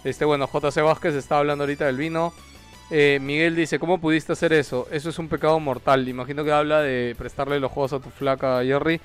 [0.04, 2.32] Este, bueno, JC Vázquez está hablando ahorita del vino.
[2.90, 4.86] Eh, Miguel dice, ¿cómo pudiste hacer eso?
[4.92, 6.06] Eso es un pecado mortal.
[6.06, 9.00] Imagino que habla de prestarle los juegos a tu flaca Jerry.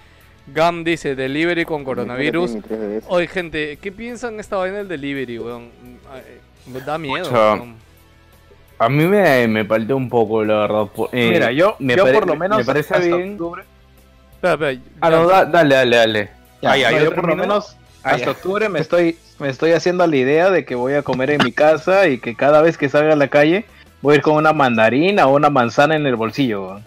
[0.54, 2.52] Gam dice, delivery con coronavirus.
[2.56, 3.04] Mi 3DS.
[3.08, 5.70] Oye, gente, ¿qué piensan esta vaina del delivery, weón?
[6.86, 7.76] Da miedo, weón.
[8.80, 10.88] a mí me, me palteó un poco, la verdad.
[11.14, 13.34] eh, Mira, yo, me yo pare- por lo menos Me parece hasta bien.
[13.34, 13.64] octubre-
[14.42, 16.30] Espera, espera, Ah, no, da- dale, dale, dale.
[16.62, 18.32] Ya, ya, no, yo yo por lo menos hasta ya.
[18.32, 21.52] octubre me estoy, me estoy haciendo la idea de que voy a comer en mi
[21.52, 23.66] casa y que cada vez que salga a la calle
[24.02, 26.80] voy a ir con una mandarina o una manzana en el bolsillo.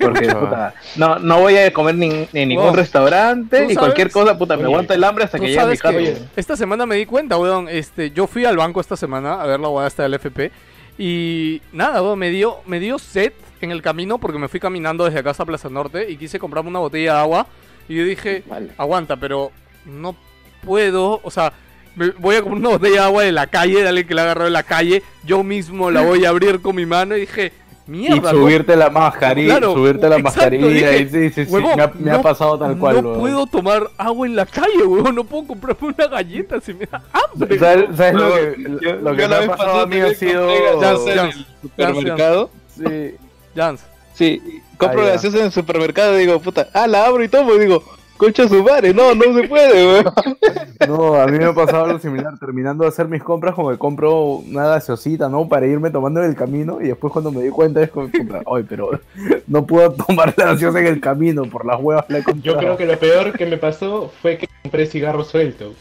[0.00, 2.76] Porque puta, no, no voy a comer ni, en ningún Wow.
[2.76, 4.26] restaurante ¿Tú y cualquier sabes?
[4.26, 6.20] cosa, puta, me Oye, aguanta el hambre hasta que llegue a mi casa.
[6.36, 7.68] esta semana me di cuenta, weón.
[7.68, 10.52] Este, yo fui al banco esta semana a ver la guada esta del FP.
[10.98, 15.04] Y nada, weón, me dio, me dio sed en el camino porque me fui caminando
[15.04, 17.46] desde acá hasta Plaza Norte y quise comprarme una botella de agua.
[17.88, 18.70] Y yo dije, Vale.
[18.78, 19.52] aguanta, pero
[19.84, 20.16] no
[20.64, 21.52] puedo, o sea,
[21.94, 24.22] me- voy a comprar una botella de agua de la calle, de alguien que la
[24.22, 27.52] agarró de la calle, yo mismo la voy a abrir con mi mano y dije,
[27.88, 30.66] Y no- subirte la mascarilla, Claro, subirte la exacto, mascarilla.
[30.66, 33.02] dije, y sí, sí, sí, huevón, me, ha, me ha no- pasado tal cual.
[33.02, 33.20] no weón.
[33.20, 37.00] puedo tomar agua en la calle, weón, no puedo comprarme una galleta si me da
[37.12, 37.58] hambre.
[37.58, 40.46] ¿Sabes, sabes lo que, Yo- lo que me ha pasado a mí ha sido...
[40.80, 42.50] gaseosa en Jans, el supermercado.
[42.76, 43.14] Sí.
[43.54, 43.80] Jans,
[44.14, 44.42] Sí,
[44.78, 47.84] compro gaseosa en el supermercado y digo, puta, ah, la abro y tomo y digo,
[48.16, 50.14] Concha su madre, no, no se puede, weón.
[50.86, 52.38] No, a mí me ha pasado algo similar.
[52.38, 55.48] Terminando de hacer mis compras, como que compro una gaseosita, ¿no?
[55.48, 56.80] Para irme tomando en el camino.
[56.80, 58.08] Y después, cuando me di cuenta, es como,
[58.54, 58.90] ay, pero
[59.46, 61.44] no puedo tomar la gaseosa en el camino.
[61.44, 64.48] Por las huevas la he Yo creo que lo peor que me pasó fue que
[64.62, 65.74] compré cigarro suelto.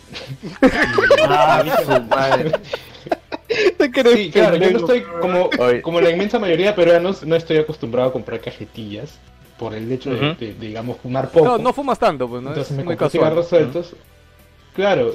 [1.27, 2.51] Ah, su madre.
[3.49, 5.49] Sí, claro, yo no estoy como,
[5.81, 9.19] como la inmensa mayoría de peruanos, no estoy acostumbrado a comprar cajetillas
[9.57, 10.39] por el hecho de, Ujú.
[10.39, 11.45] de, digamos, fumar poco.
[11.45, 12.49] No, no fumas tanto, pues, ¿no?
[12.49, 13.23] Entonces es me muy compré casual.
[13.31, 13.93] cigarros sueltos.
[14.73, 15.13] Claro,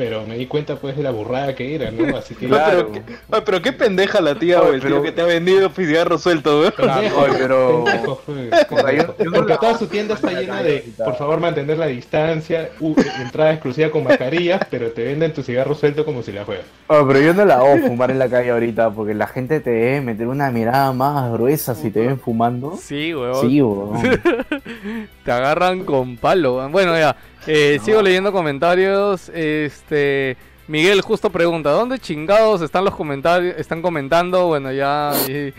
[0.00, 2.16] pero me di cuenta pues de la burrada que era, ¿no?
[2.16, 2.46] Así que...
[2.48, 2.88] Claro.
[2.90, 6.16] Pero, qué, ay, pero qué pendeja la tía, tío pero- que te ha vendido cigarro
[6.16, 6.72] suelto, weón.
[6.74, 7.84] Pendejo, Oye, pero-
[8.26, 13.52] pendejo, Porque toda su tienda está llena de, por favor, mantener la distancia, u- entrada
[13.52, 16.62] exclusiva con mascarillas, pero te venden tu cigarro suelto como si la fuera.
[16.88, 18.90] Ah, pero yo no la hago fumar en la calle ahorita.
[18.90, 22.78] Porque la gente te debe meter una mirada más gruesa si te ven fumando.
[22.80, 23.40] Sí, weón.
[23.42, 24.00] Sí, weón.
[25.24, 26.56] Te agarran con palo.
[26.56, 26.72] weón.
[26.72, 27.14] Bueno, ya.
[27.46, 29.28] Eh, Sigo leyendo comentarios.
[29.30, 30.36] Este.
[30.68, 33.56] Miguel justo pregunta, ¿dónde chingados están los comentarios?
[33.58, 35.12] Están comentando, bueno, ya.
[35.28, 35.52] y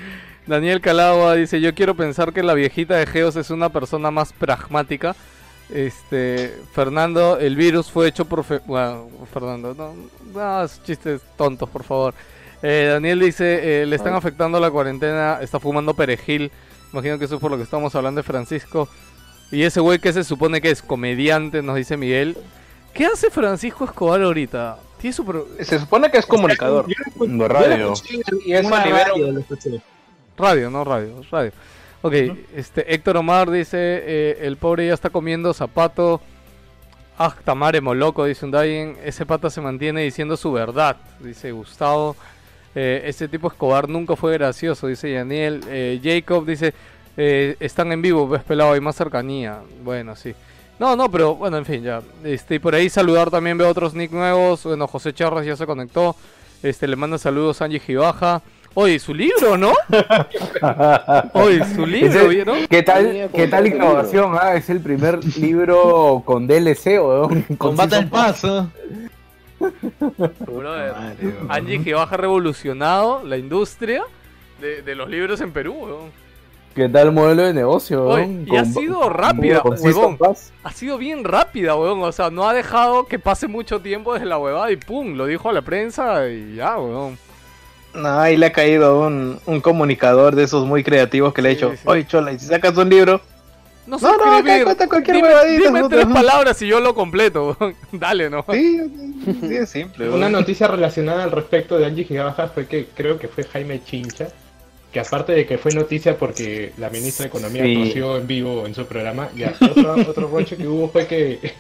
[0.47, 4.31] Daniel Calagua dice, yo quiero pensar que la viejita de Geos es una persona más
[4.31, 5.15] pragmática.
[5.69, 8.45] Este, Fernando, el virus fue hecho por...
[8.65, 9.95] Bueno, Fernando, no,
[10.33, 12.13] no, chistes tontos, por favor.
[12.61, 16.51] Eh, Daniel dice, eh, le están afectando la cuarentena, está fumando perejil.
[16.91, 18.89] Imagino que eso es por lo que estamos hablando de Francisco.
[19.51, 22.37] Y ese güey que se supone que es comediante, nos dice Miguel.
[22.93, 24.77] ¿Qué hace Francisco Escobar ahorita?
[24.99, 26.85] Tiene su pro- Se supone que es comunicador.
[26.87, 27.93] De radio.
[28.45, 29.43] Y es radio,
[30.37, 31.51] radio, no radio, radio.
[32.03, 32.13] Ok,
[32.55, 36.19] este Héctor Omar dice, eh, el pobre ya está comiendo zapato.
[37.17, 38.97] Ah, tamare moloco, dice un Dayen.
[39.03, 42.15] Ese pata se mantiene diciendo su verdad, dice Gustavo.
[42.73, 45.61] Eh, ese tipo Escobar nunca fue gracioso, dice Daniel.
[45.67, 46.73] Eh, Jacob dice,
[47.17, 49.59] eh, están en vivo, ves pelado, hay más cercanía.
[49.83, 50.33] Bueno, sí.
[50.79, 52.01] No, no, pero bueno, en fin, ya.
[52.23, 54.63] Este, y por ahí saludar también veo otros nick nuevos.
[54.63, 56.15] Bueno, José Charras ya se conectó.
[56.63, 58.41] Este, le manda saludos a Angie Gibaja.
[58.73, 59.73] Oye, su libro, ¿no?
[61.33, 62.67] Oye, su libro, ¿vieron?
[62.67, 64.33] ¿Qué tal, qué tal innovación?
[64.39, 67.43] Ah, es el primer libro con DLC, weón.
[67.57, 68.71] Combate Season el paso.
[70.47, 70.93] Brother,
[71.49, 74.03] Angie Gibaja ha revolucionado la industria
[74.61, 76.21] de, de los libros en Perú, weón.
[76.75, 78.45] ¿Qué tal modelo de negocio, Oye, weón?
[78.47, 80.17] y ha sido rápida, huevón.
[80.63, 82.01] Ha sido bien rápida, weón.
[82.01, 85.25] O sea, no ha dejado que pase mucho tiempo desde la huevada y pum, lo
[85.25, 87.17] dijo a la prensa y ya, weón.
[87.93, 91.51] No, ahí le ha caído un, un comunicador de esos muy creativos que le ha
[91.51, 91.81] dicho, sí.
[91.83, 93.19] oye Chola, y si sacas un libro,
[93.85, 94.63] No No, no, acá escribir.
[94.63, 95.89] cuenta cualquier dime, huevadita, dime ¿no?
[95.89, 97.75] tres palabras y yo lo completo, weón.
[97.91, 98.45] Dale, ¿no?
[98.49, 98.79] sí,
[99.41, 100.09] sí es simple.
[100.09, 104.29] Una noticia relacionada al respecto de Angie Gigabaja fue que creo que fue Jaime Chincha,
[104.91, 107.73] que aparte de que fue noticia porque la ministra de Economía Sí.
[107.75, 111.53] conoció en vivo en su programa, ya otro, otro roche que hubo fue que,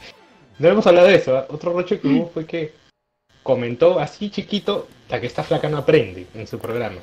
[0.59, 1.45] no hemos hablado de eso, ¿ah?
[1.49, 2.73] otro roche que hubo fue que
[3.43, 6.97] comentó así chiquito, la que está flaca no aprende en su programa.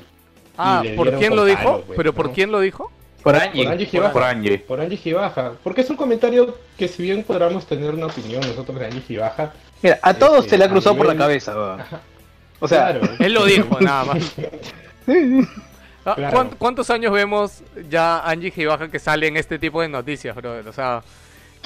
[0.57, 1.63] Ah, ¿por quién lo dijo?
[1.63, 2.33] palo, pues, ¿Pero por ¿no?
[2.33, 2.91] quién lo dijo?
[3.23, 3.67] Por Por Angie.
[3.67, 4.13] Angie Gibaja.
[4.13, 4.57] Por Angie.
[4.59, 5.53] Por Angie Gibaja.
[5.63, 9.53] Porque es un comentario que si bien podamos tener una opinión nosotros de Angie Gibaja,
[9.81, 11.55] Mira, a todos Este, te le ha cruzado por la cabeza.
[12.59, 14.33] O sea, claro, Él lo dijo, nada más.
[15.11, 15.68] Ah,
[16.15, 16.37] Claro.
[16.37, 20.67] ¿cuánt- ¿Cuántos años vemos ya Angie Gibaja que sale en este tipo de noticias, brother?
[20.67, 21.01] O sea,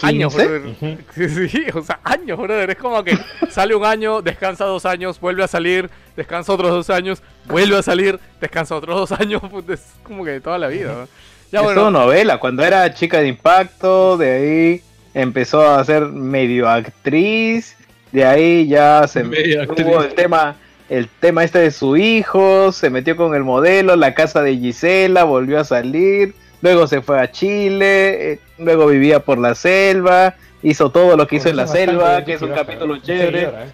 [0.02, 0.48] años, 15?
[0.48, 0.98] brother.
[1.50, 2.70] Sí, o sea, años, brother.
[2.72, 3.18] Es como que
[3.50, 7.82] sale un año, descansa dos años, vuelve a salir, descansa otros dos años, vuelve a
[7.84, 9.42] salir, descansa otros dos años.
[9.70, 10.94] es como que de toda la vida.
[10.94, 11.08] ¿no?
[11.52, 12.40] Ya es bueno, todo novela.
[12.40, 14.82] Cuando era chica de impacto, de ahí
[15.14, 17.76] empezó a ser medio actriz,
[18.12, 20.10] de ahí ya se Medio tuvo actriz.
[20.12, 20.56] el tema,
[20.94, 25.24] el tema este de su hijo, se metió con el modelo, la casa de Gisela,
[25.24, 30.92] volvió a salir, luego se fue a Chile, eh, luego vivía por la selva, hizo
[30.92, 33.02] todo lo que hizo en la selva, que es un capítulo ¿eh?
[33.02, 33.42] chévere.
[33.42, 33.72] ¿eh?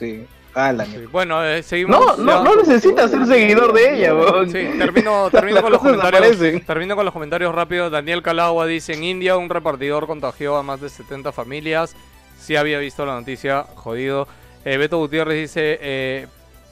[0.00, 0.26] Sí.
[0.52, 1.08] Ah, la sí, mierda.
[1.12, 2.18] bueno, eh, seguimos.
[2.18, 4.50] No, no, no necesitas ser seguidor de ella, weón.
[4.50, 6.20] Sí, termino, termino con los comentarios.
[6.20, 6.64] aparecen.
[6.64, 7.92] Termino con los comentarios rápidos.
[7.92, 11.94] Daniel Calagua dice: En India, un repartidor contagió a más de 70 familias.
[12.40, 14.26] Sí había visto la noticia, jodido.
[14.64, 16.26] Eh, Beto Gutiérrez dice: eh,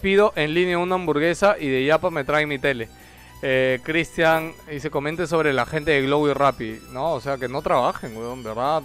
[0.06, 2.88] Pido en línea una hamburguesa y de Yapa me traen mi tele.
[3.42, 6.78] Eh, Cristian dice: Comente sobre la gente de Globo y Rappi.
[6.92, 8.84] No, o sea, que no trabajen, weón, ¿verdad?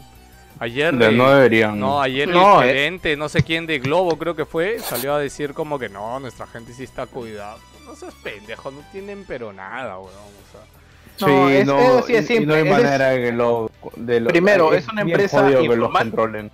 [0.58, 0.92] Ayer.
[0.96, 1.80] De- no deberían.
[1.80, 2.74] no, ayer No, el eh.
[2.74, 6.20] gerente, no sé quién de Globo creo que fue, salió a decir como que no,
[6.20, 7.58] nuestra gente sí está cuidada.
[7.86, 10.10] No seas pendejo, no tienen pero nada, weón.
[10.10, 13.22] O sea, No, sí, es- no, es y- y simple, no hay es- manera de
[13.26, 16.50] que lo, de lo- Primero, es una empresa que los controlen.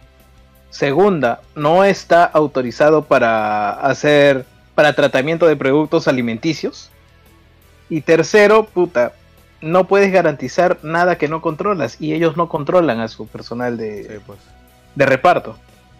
[0.71, 4.45] Segunda, no está autorizado para hacer
[4.77, 6.91] para tratamiento de productos alimenticios.
[7.89, 9.13] Y tercero, puta,
[9.59, 14.03] no puedes garantizar nada que no controlas y ellos no controlan a su personal de,
[14.03, 14.37] Sí, pues.
[14.93, 15.57] de reparto.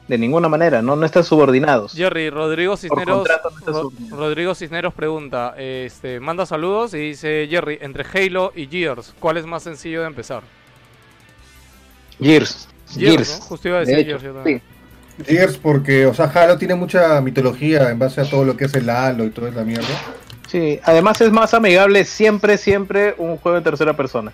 [0.08, 1.94] De ninguna manera, no, no están subordinados.
[1.94, 3.92] Jerry, Rodrigo Cisneros, contrato no Ro-.
[4.12, 9.48] Rodrigo Cisneros pregunta, este, manda saludos y dice Jerry, entre Halo y Gears, ¿cuál es
[9.48, 10.44] más sencillo de empezar?
[12.22, 12.70] Gears.
[12.94, 13.40] Gears, Gears.
[13.40, 13.46] ¿no?
[13.48, 14.60] Justo iba a De decir hecho, Gears yo también.
[14.60, 14.77] sí.
[15.26, 18.74] Gears porque, o sea, Halo tiene mucha mitología en base a todo lo que es
[18.76, 19.88] el Halo y toda esa mierda.
[20.48, 24.32] Sí, además es más amigable siempre, siempre un juego en tercera persona.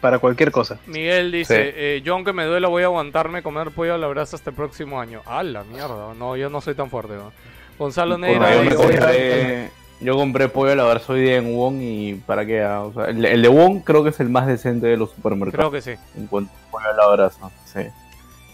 [0.00, 0.78] Para cualquier cosa.
[0.86, 1.70] Miguel dice, Sí.
[1.74, 4.56] eh, yo aunque me duela voy a aguantarme comer pollo a la brasa hasta el
[4.56, 5.22] próximo año.
[5.24, 6.12] ¡Ah, la mierda!
[6.16, 7.14] No, yo no soy tan fuerte.
[7.14, 7.32] ¿no?
[7.78, 9.70] Gonzalo Neira yo, me dice, compré,
[10.00, 12.92] yo compré pollo a la verso hoy día en Wong y para qué, ah, o
[12.92, 15.70] sea, el, el de Wong creo que es el más decente de los supermercados.
[15.70, 15.98] creo que sí.
[16.16, 17.80] En cuanto a pollo a la brasa, sí.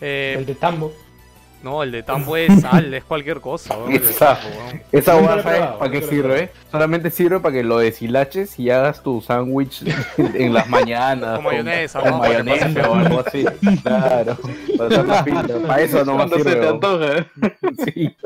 [0.00, 0.92] Eh, El de Tambo.
[1.62, 3.74] No, el de Tambo es sal, es cualquier cosa.
[3.90, 4.38] Esa-.
[4.92, 6.50] Esa Nunca hueá, lo he ¿sabes probado, para qué sirve?
[6.70, 9.82] Solamente sirve para que lo deshilaches y hagas tu sándwich
[10.18, 11.36] en las mañanas.
[11.36, 13.44] Con mayonesa, con mayonesa o algo así.
[13.82, 14.36] Claro.
[14.76, 16.54] Para, eso no Cuando se sirve.
[16.56, 16.74] te weón.
[16.74, 17.26] antoja.
[17.84, 18.16] Sí.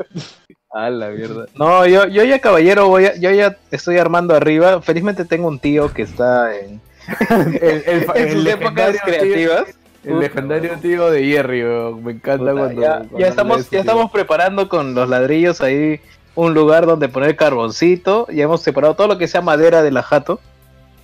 [0.71, 1.45] A la mierda.
[1.55, 4.81] No, yo, yo ya caballero, voy a- yo ya estoy armando arriba.
[4.81, 6.81] Felizmente tengo un tío que está en,
[7.61, 9.65] el, en sus épocas creativas.
[9.65, 9.75] tío-
[10.07, 11.63] el legendario tío de Jerry,
[12.01, 12.81] me encanta Puta, cuando.
[12.81, 13.79] ya, cuando ya habla estamos, eso, ya tío.
[13.79, 15.99] estamos preparando con los ladrillos ahí
[16.35, 18.27] un lugar donde poner carboncito.
[18.31, 20.39] Ya hemos separado todo lo que sea madera de la jato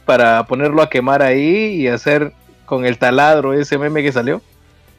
[0.06, 2.34] para ponerlo a quemar ahí y hacer
[2.66, 4.42] con el taladro ese meme que salió.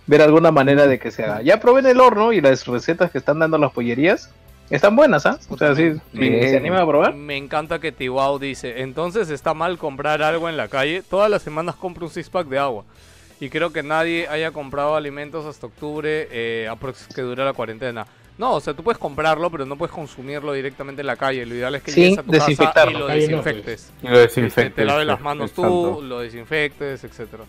[0.07, 1.41] Ver alguna manera de que se haga.
[1.43, 4.31] Ya probé en el horno y las recetas que están dando las pollerías
[4.71, 5.39] están buenas, ¿ah?
[5.49, 7.15] O sea, sí, se anima a probar.
[7.15, 11.03] Me encanta que Tiwau dice, entonces está mal comprar algo en la calle.
[11.09, 12.85] Todas las semanas compro un six pack de agua.
[13.45, 16.71] Y creo que nadie haya comprado alimentos hasta octubre eh,
[17.15, 18.07] que dura la cuarentena.
[18.39, 21.45] No, o sea, tú puedes comprarlo, pero no puedes consumirlo directamente en la calle.
[21.45, 23.93] Lo ideal es que Sí, llegues a tu casa y lo no, desinfectes.
[24.03, 27.45] Y lo desinfectes, te laves sí, las manos tú, lo desinfectes, etcétera.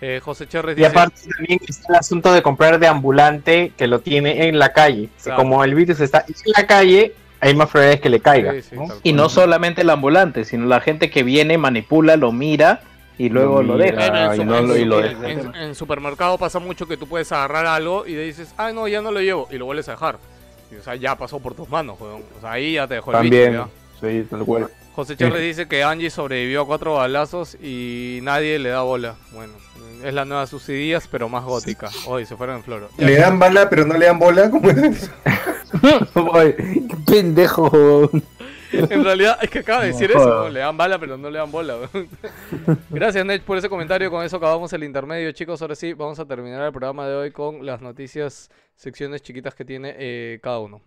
[0.00, 3.88] Eh, José Cherres Y dice, aparte también está el asunto de comprar de ambulante que
[3.88, 5.08] lo tiene en la calle.
[5.24, 5.42] Claro.
[5.42, 8.52] Como el virus está en la calle, hay más probabilidades que le caiga.
[8.52, 8.86] Sí, sí, ¿no?
[8.86, 12.82] tal Y no solamente el ambulante, sino la gente que viene, manipula, lo mira
[13.18, 14.34] y luego lo, deja.
[14.36, 15.24] Y no en lo- y lo dejan.
[15.24, 18.88] en- en supermercado pasa mucho que tú puedes agarrar algo y le dices, ah, no,
[18.88, 20.18] ya no lo llevo, y lo vuelves a dejar.
[20.70, 22.22] Y, o sea, ya pasó por tus manos, weón.
[22.38, 24.68] O sea, ahí ya te dejó el bicho, También, sí, tal cual.
[24.94, 29.14] José Chávez dice que Angie sobrevivió a cuatro balazos y nadie le da bola.
[29.32, 29.54] Bueno,
[30.04, 31.88] es la nueva Sucidías, pero más gótica.
[32.06, 32.88] Hoy se fueron en floro.
[32.98, 34.50] Ya, Le dan bala, pero no le dan bola.
[34.50, 35.10] ¿Cómo es eso?
[36.34, 36.54] Ay,
[36.88, 38.10] qué pendejo.
[38.72, 41.38] En realidad es que acaba de decir No eso, le dan bala pero no le
[41.38, 41.76] dan bola.
[42.90, 46.24] Gracias Nech por ese comentario, con eso acabamos el intermedio chicos, ahora sí vamos a
[46.24, 50.80] terminar el programa de hoy con las noticias, secciones chiquitas que tiene eh, cada uno.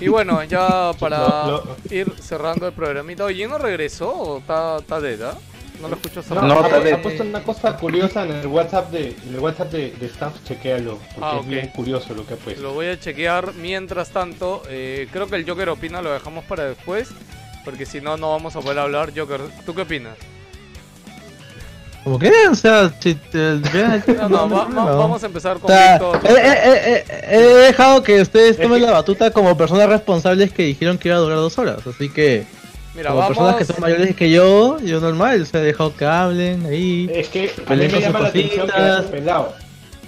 [0.00, 3.24] Y bueno, ya para Lo- ir cerrando el programita.
[3.24, 5.38] Oye, ¿no regresó o está, está dead, ah?
[5.80, 9.34] No lo escucho No, No, ha puesto una cosa curiosa en el WhatsApp de, en
[9.34, 12.60] el WhatsApp de, de staff, chequéalo, porque Ah, es bien curioso lo que ha puesto.
[12.62, 13.54] Lo voy a chequear.
[13.54, 17.08] Mientras tanto, eh, creo que el Joker opina lo dejamos para después.
[17.64, 19.12] Porque si no, no vamos a poder hablar.
[19.16, 20.16] Joker, ¿tú qué opinas?
[22.04, 22.32] ¿Cómo que?
[22.50, 23.38] O sea, si te-
[24.18, 26.20] No, no, va- va- vamos a empezar O con sea, Víctor.
[26.24, 30.96] he, he- he- he dejado que ustedes tomen la batuta como personas responsables que dijeron
[30.98, 31.86] que iba a durar dos horas.
[31.86, 32.46] Así que,
[32.94, 33.66] Mira, como personas que vamos.
[33.76, 37.10] son mayores que yo, yo normal, o sea, he dejado que hablen ahí.
[37.14, 38.72] Es que a mí me llama la atención que
[39.10, 39.54] pelado.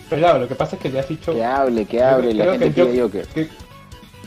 [0.09, 1.33] Pelado, lo que pasa es que le has dicho.
[1.35, 3.27] Que hable, que hable, la Creo gente que yo- pide Joker.
[3.29, 3.49] que-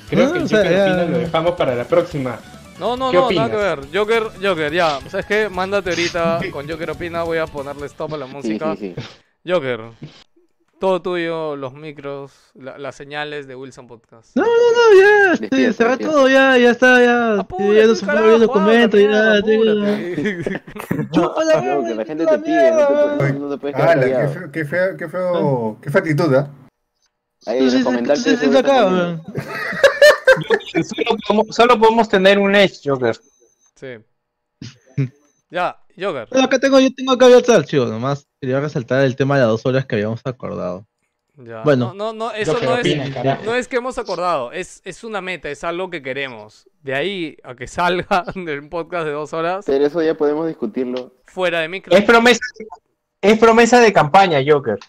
[0.10, 2.40] Creo No, que el o sea, Joker ya- lo dejamos para la próxima.
[2.80, 3.50] No, no, ¿Qué no, opinas?
[3.50, 3.88] nada que ver.
[3.98, 5.00] Joker, Joker, ya.
[5.10, 5.50] ¿Sabes qué?
[5.50, 7.24] Mándate ahorita con Joker opina.
[7.24, 8.76] Voy a ponerle stop a la música.
[8.76, 9.04] sí, sí.
[9.48, 9.80] Joker,
[10.80, 14.36] todo tuyo, los micros, la- las señales de Wilson Podcast.
[14.36, 17.40] No, no, no, ya, este, se todo, ya, ya está, ya.
[17.40, 18.98] Apúrate, ya no se puede el documento.
[21.12, 23.76] Chúpala, No, mierda, que la gente la te pide, no te, puedes- no te puedes
[23.76, 24.98] quedar Ala, qué feo, qué feo,
[25.82, 26.50] qué feo, actitud, ¿ah?
[27.46, 27.84] Ahí sí,
[28.16, 29.20] sí, sí, acá.
[30.84, 33.16] Solo podemos, solo podemos tener un Edge, Joker.
[33.76, 33.88] Sí.
[35.50, 36.28] Ya, Joker.
[36.44, 39.66] Acá tengo, yo tengo acá el archivo, nomás quería resaltar el tema de las dos
[39.66, 40.86] horas que habíamos acordado.
[41.38, 41.64] Ya.
[41.64, 41.94] Bueno.
[41.94, 45.50] No, no, no, eso no es, no es que hemos acordado, es, es una meta,
[45.50, 46.68] es algo que queremos.
[46.82, 51.14] De ahí a que salga del podcast de dos horas, Pero eso ya podemos discutirlo.
[51.26, 51.96] fuera de micro.
[51.96, 52.40] Es promesa,
[53.22, 54.80] es promesa de campaña, Joker.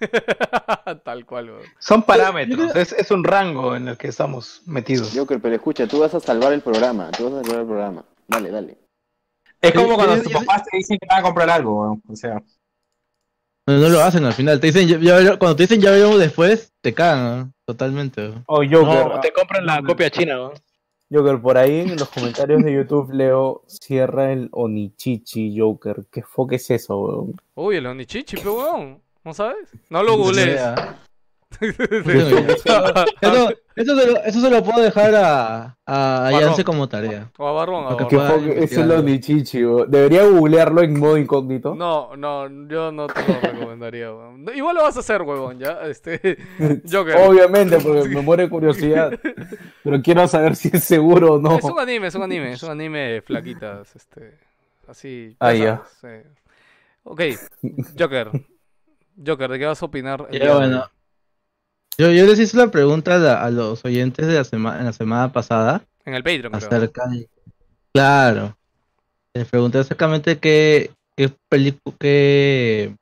[1.04, 1.62] Tal cual, weón.
[1.78, 5.12] Son parámetros, es, es un rango en el que estamos metidos.
[5.14, 7.10] Joker, pero escucha, tú vas a salvar el programa.
[7.10, 8.04] Tú vas a salvar el programa.
[8.26, 8.78] Dale, dale.
[9.60, 12.02] Es como cuando yo- tus papás te dicen que van a comprar algo, weón.
[12.08, 12.40] O sea,
[13.66, 14.60] No, no lo hacen al final.
[14.60, 17.52] Te dicen, ya- ya- cuando te dicen ya veremos después, te cagan, ¿no?
[17.66, 18.32] totalmente.
[18.46, 19.06] Oh, Joker.
[19.08, 20.52] No, te compran la copia china, ¿no?
[21.10, 26.04] Joker, por ahí en los comentarios de YouTube leo cierra el Onichichi Joker.
[26.10, 27.34] ¿Qué foque es eso, weón?
[27.54, 29.02] Uy, el Onichichi, pero weón.
[29.28, 29.68] ¿No sabes?
[29.90, 30.58] No lo googlees.
[31.60, 36.30] Eso, eso, se lo, eso se lo puedo dejar a, a.
[36.30, 37.30] Yance como tarea.
[37.36, 38.52] O a Barbón, a Porque ¿Qué Barbón.
[38.56, 38.90] es el.
[38.90, 39.60] Onichichi?
[39.88, 41.74] Debería googlearlo en modo incógnito.
[41.74, 44.46] No, no, yo no te lo recomendaría, weón.
[44.54, 45.80] Igual lo vas a hacer, huevón, ya.
[45.82, 46.38] Este.
[46.90, 47.16] Joker.
[47.18, 49.18] Obviamente, porque me muere de curiosidad.
[49.84, 51.58] Pero quiero saber si es seguro o no.
[51.58, 54.38] Es un anime, es un anime, es un anime flaquitas, este.
[54.86, 55.36] Así.
[55.38, 55.82] Ah, ya.
[56.00, 56.08] sí.
[57.04, 57.22] Ok,
[57.98, 58.30] Joker.
[59.24, 60.28] Joker, ¿de qué vas a opinar?
[60.30, 60.84] Ya, bueno.
[61.98, 64.84] Yo, yo les hice la pregunta a, la- a los oyentes de la semana, en
[64.86, 66.68] la semana pasada En el Patreon, creo.
[66.68, 67.28] acerca de...
[67.92, 68.56] Claro.
[69.34, 72.94] Les pregunté exactamente qué, qué, pelicu- qué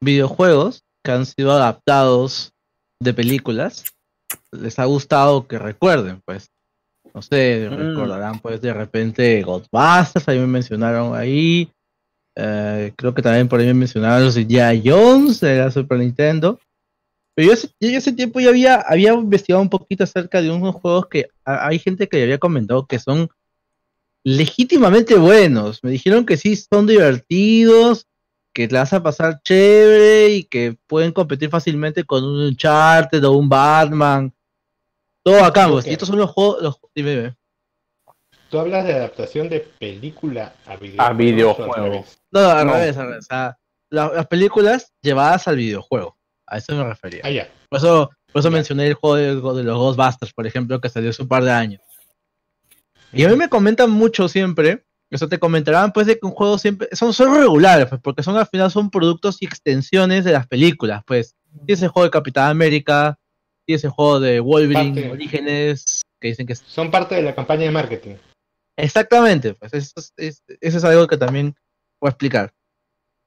[0.00, 2.52] videojuegos que han sido adaptados
[3.00, 3.84] de películas
[4.52, 6.50] les ha gustado que recuerden, pues.
[7.14, 7.74] No sé, Mm.
[7.76, 11.70] recordarán pues de repente Ghostbusters, ahí me mencionaron ahí.
[12.40, 16.60] Eh, creo que también por ahí me mencionaron los Indiana Jones de la Super Nintendo.
[17.34, 20.76] Pero yo hace, yo hace tiempo ya había, había investigado un poquito acerca de unos
[20.76, 23.28] juegos que a- hay gente que había comentado que son
[24.24, 25.82] legítimamente buenos.
[25.82, 28.06] Me dijeron que sí son divertidos,
[28.52, 33.32] que te vas a pasar chévere y que pueden competir fácilmente con un Uncharted o
[33.32, 34.32] un Batman.
[35.24, 35.84] Todo acá, pues.
[35.84, 35.90] Ok.
[35.90, 36.62] Y estos son los juegos.
[36.62, 37.36] Los, dime, dime.
[38.50, 41.02] Tú hablas de adaptación de película a videojuego.
[41.02, 42.04] A videojuego.
[42.30, 42.72] No, no, al No.
[42.74, 43.24] revés, al revés.
[43.24, 43.58] O sea,
[43.90, 46.16] la- las películas llevadas al videojuego.
[46.46, 47.20] A eso me refería.
[47.24, 47.48] Ah, ya.
[47.68, 51.10] Por eso, por eso mencioné el juego de, de los Ghostbusters, por ejemplo, que salió
[51.10, 51.82] hace un par de años.
[53.12, 56.58] Y a mí me comentan mucho siempre, eso te comentarán pues de que un juego
[56.58, 60.46] siempre, son, son regulares, pues, porque son al final son productos y extensiones de las
[60.46, 61.34] películas, pues.
[61.64, 63.18] Tienes el juego de Capitán América,
[63.66, 65.10] tienes el juego de Wolverine, Parte.
[65.10, 68.16] Orígenes, que dicen que Son parte de la campaña de marketing.
[68.78, 71.54] Exactamente, pues eso es, es- eso es algo que también
[72.00, 72.52] voy a explicar.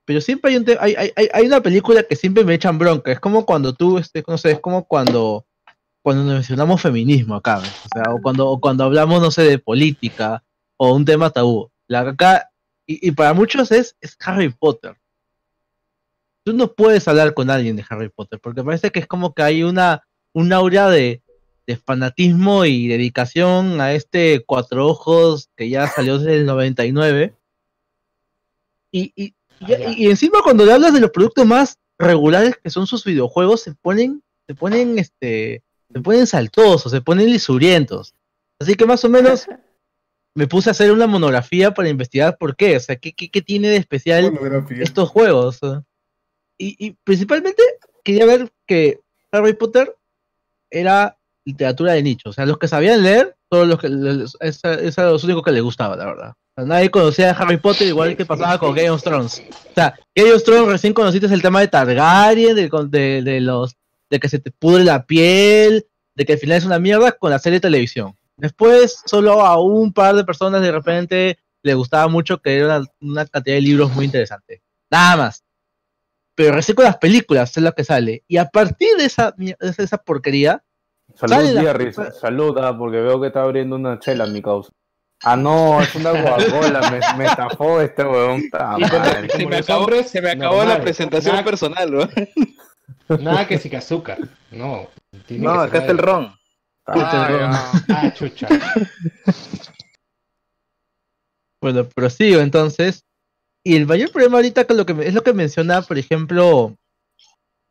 [0.06, 3.12] Pero siempre hay, un hay, hay- hay una película que siempre me echan bronca.
[3.12, 5.46] Es como cuando tú, este, no sé, es como cuando,
[6.02, 7.72] cuando mencionamos feminismo acá, ¿ves?
[7.86, 10.44] O sea, o cuando, o cuando hablamos, no sé, de política
[10.78, 11.70] o un tema tabú.
[11.88, 12.50] La acá,
[12.88, 14.96] y, y para muchos es, es Harry Potter.
[16.46, 19.44] Tú no puedes hablar con alguien de Harry Potter, porque parece que es como que
[19.44, 20.04] hay una,
[20.34, 21.22] un aura de,
[21.72, 27.34] de fanatismo y dedicación a este Cuatro Ojos que ya salió desde el 99.
[28.92, 29.92] Y, y, y- Ah, ya.
[29.92, 33.76] y encima cuando le hablas de los productos más regulares que son sus videojuegos, se
[33.76, 35.62] ponen, se ponen, este,
[35.94, 38.16] se ponen saltosos, se ponen lisurientos.
[38.60, 39.46] Así que más o menos
[40.36, 43.42] me puse a hacer una monografía para investigar por qué, o sea, qué, qué, qué
[43.44, 44.34] tiene de especial
[44.80, 45.60] estos juegos.
[46.58, 47.62] Y, y principalmente
[48.04, 49.00] quería ver que
[49.32, 49.96] Harry Potter
[50.72, 52.30] era literatura de nicho.
[52.30, 54.36] O sea, los que sabían leer, todos los que les-
[54.98, 56.34] los únicos que les gustaba, la verdad.
[56.58, 59.42] Nadie conocía Harry Potter igual que pasaba con Game of Thrones.
[59.72, 63.76] O sea, Game of Thrones recién conociste el tema de Targaryen, de, de, de los
[64.10, 65.86] de que se te pudre la piel,
[66.16, 68.14] de que al final es una mierda con la serie de televisión.
[68.36, 72.88] Después, solo a un par de personas de repente le gustaba mucho que era una,
[73.00, 74.62] una cantidad de libros muy interesante.
[74.90, 75.44] Nada más.
[76.36, 78.24] Pero recién con las películas es lo que sale.
[78.28, 80.64] Y a partir de esa, de esa porquería,
[81.16, 81.94] Salud, Jerry.
[82.20, 84.72] Salud, ah, porque veo que está abriendo una chela mi causa.
[85.24, 86.90] Ah, no, es una Coca-Cola.
[86.90, 88.42] me, me estafó este weón.
[88.42, 89.30] Se me- madre.
[89.30, 90.78] se Se me Como acabó, hombres, se me acabó normal.
[90.78, 93.18] la presentación Nada- personal, ¿no?
[93.20, 94.18] Nada que sin azúcar.
[94.50, 94.88] No.
[95.28, 96.34] tiene No, que acá está el ron.
[96.88, 97.30] Ah,
[97.88, 97.96] ya.
[97.96, 98.48] Ah, chucha.
[101.62, 103.04] bueno, prosigo entonces.
[103.64, 106.76] Y el mayor problema ahorita con lo que me- es lo que menciona, por ejemplo,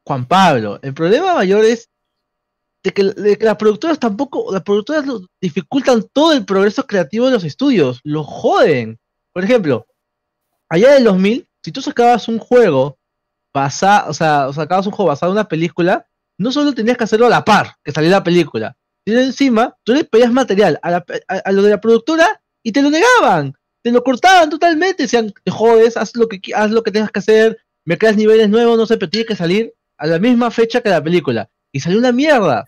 [0.06, 0.78] Juan Pablo.
[0.82, 1.89] El problema mayor es
[2.82, 3.02] de que,
[3.44, 5.04] las productoras tampoco, las productoras
[5.40, 8.98] dificultan todo el progreso creativo de los estudios, lo joden.
[9.32, 9.86] Por ejemplo,
[10.68, 12.98] allá del 2000, si tú sacabas un juego
[13.54, 16.06] basado, o sea, sacabas un juego basado en una película,
[16.38, 18.76] no solo tenías que hacerlo a la par que saliera la película,
[19.06, 22.72] sino encima tú le pedías material a, la- a- a lo de la productora y
[22.72, 26.82] te lo negaban, te lo cortaban totalmente, decían, te jodes, haz lo que haz lo
[26.82, 30.06] que tengas que hacer, me creas niveles nuevos, no sé, pero tiene que salir a
[30.06, 31.50] la misma fecha que la película.
[31.72, 32.66] Y salió una mierda.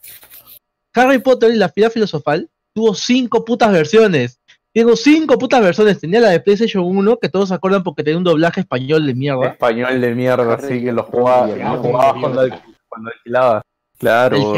[0.95, 4.39] Harry Potter y la fila filosofal tuvo cinco putas versiones.
[4.74, 6.01] Tengo cinco putas versiones.
[6.01, 9.15] Tenía la de PlayStation 1, que todos se acuerdan porque tenía un doblaje español de
[9.15, 9.49] mierda.
[9.49, 12.49] Español de mierda, así que lo jugaba, lo jugabas cuando,
[12.89, 13.62] cuando alquilabas.
[13.99, 14.55] Claro.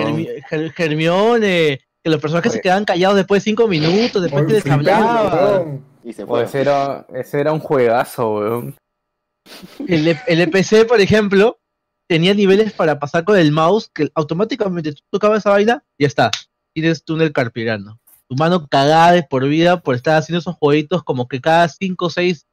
[0.51, 2.62] El Hermione, que los personajes se Oye.
[2.62, 5.59] quedaban callados después de cinco minutos, después que les flipante, hablaba.
[5.59, 5.85] weón.
[6.05, 6.43] Y se fue.
[6.43, 8.77] Pues era, ese era un juegazo, weón.
[9.87, 11.59] El de, el de PC, por ejemplo,
[12.06, 16.09] tenía niveles para pasar con el mouse que automáticamente tú tocabas esa vaina y ya
[16.09, 16.31] está.
[16.72, 17.98] Tienes túnel carpirano.
[18.28, 22.06] Tu mano cagada de por vida por estar haciendo esos jueguitos como que cada 5
[22.06, 22.47] o 6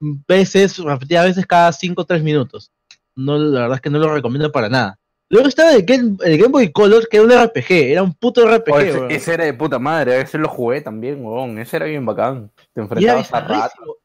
[0.00, 2.70] veces, repetidas veces cada 5 o 3 minutos.
[3.14, 4.98] No, la verdad es que no lo recomiendo para nada.
[5.28, 8.46] Luego estaba el Game, el Game Boy Color, que era un RPG, era un puto
[8.46, 8.72] RPG.
[8.74, 11.58] Oh, ese, ese era de puta madre, ese lo jugué también, weón.
[11.58, 12.50] Ese era bien bacán.
[12.74, 13.96] Te enfrentabas a ratos.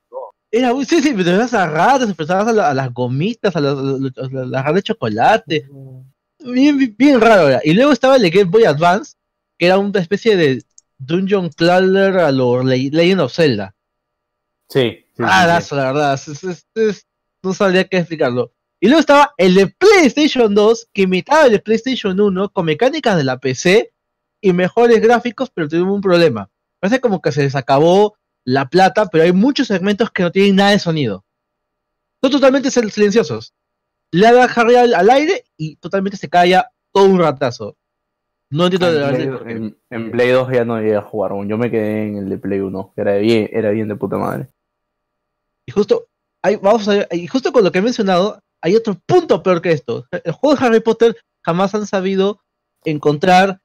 [0.58, 3.56] Era, muy- sí, sí, te enfrentabas a ratas, te enfrentabas a, la- a las gomitas,
[3.56, 5.68] a, las- a las ratas de chocolate.
[6.40, 7.62] Bien, bien, bien raro era.
[7.64, 9.16] Y luego estaba el de Game Boy Advance,
[9.58, 10.64] que era una especie de
[10.98, 13.76] Dungeon Crawler a lo Le- Legend of Zelda.
[14.70, 15.76] Sí, sí, sí, Ah, sí.
[15.76, 17.08] la verdad, es- es- es- es-
[17.44, 18.54] no sabría qué explicarlo.
[18.80, 23.18] Y luego estaba el de PlayStation 2, que imitaba el de PlayStation 1 con mecánicas
[23.18, 23.92] de la PC
[24.42, 26.50] y mejores gráficos, pero tuvimos un problema.
[26.80, 28.16] Parece como que se les acabó
[28.48, 31.26] la plata, pero hay muchos segmentos que no tienen nada de sonido.
[32.22, 33.54] Son totalmente sil- silenciosos.
[34.12, 37.76] Le da Harry al, al aire y totalmente se calla todo un ratazo.
[38.50, 39.52] No entiendo de En Play, qué.
[39.52, 42.38] en- en Play 2 ya no llegué a jugar, yo me quedé en el de
[42.38, 44.48] Play 1, que era bien, era bien de puta madre.
[45.66, 46.08] Y justo,
[46.62, 49.74] vamos a ver, y justo con lo que he mencionado, hay otro punto peor que
[49.74, 50.06] esto.
[50.24, 52.40] El juego de Harry Potter jamás han sabido
[52.86, 53.60] encontrar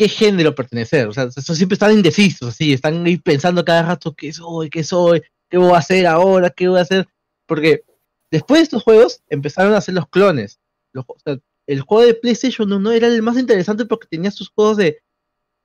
[0.00, 1.08] qué género pertenecer.
[1.08, 5.22] O sea, siempre están indecisos, así, están ahí pensando cada rato qué soy, qué soy,
[5.50, 7.06] qué voy a hacer ahora, qué voy a hacer.
[7.44, 7.84] Porque
[8.30, 10.58] después de estos juegos empezaron a hacer los clones.
[10.94, 11.36] Los o sea,
[11.66, 15.02] el juego de PlayStation 1 era el más interesante porque tenía sus juegos de,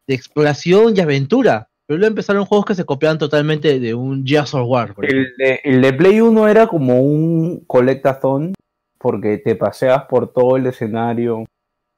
[0.05, 1.69] de exploración y aventura.
[1.87, 4.93] Pero luego empezaron juegos que se copiaban totalmente de un Gears of War.
[4.97, 8.53] de, el de Play 1 era como un colectathon,
[8.97, 11.45] porque te paseas por todo el escenario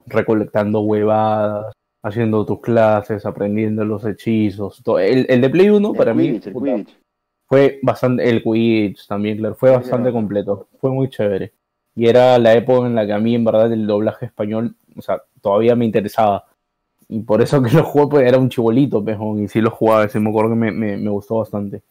[0.05, 4.81] recolectando huevadas, haciendo tus clases, aprendiendo los hechizos.
[4.83, 4.99] todo.
[4.99, 6.65] El, el de Play 1 para el mí Quidditch, puta,
[7.47, 11.53] fue bastante, el Quidditch también, claro, fue bastante completo, fue muy chévere.
[11.95, 15.01] Y era la época en la que a mí en verdad el doblaje español, o
[15.01, 16.45] sea, todavía me interesaba.
[17.09, 20.07] Y por eso que lo jugué, pues era un chibolito, pejón, y sí lo jugaba,
[20.09, 21.81] sí me acuerdo que me, me, me gustó bastante.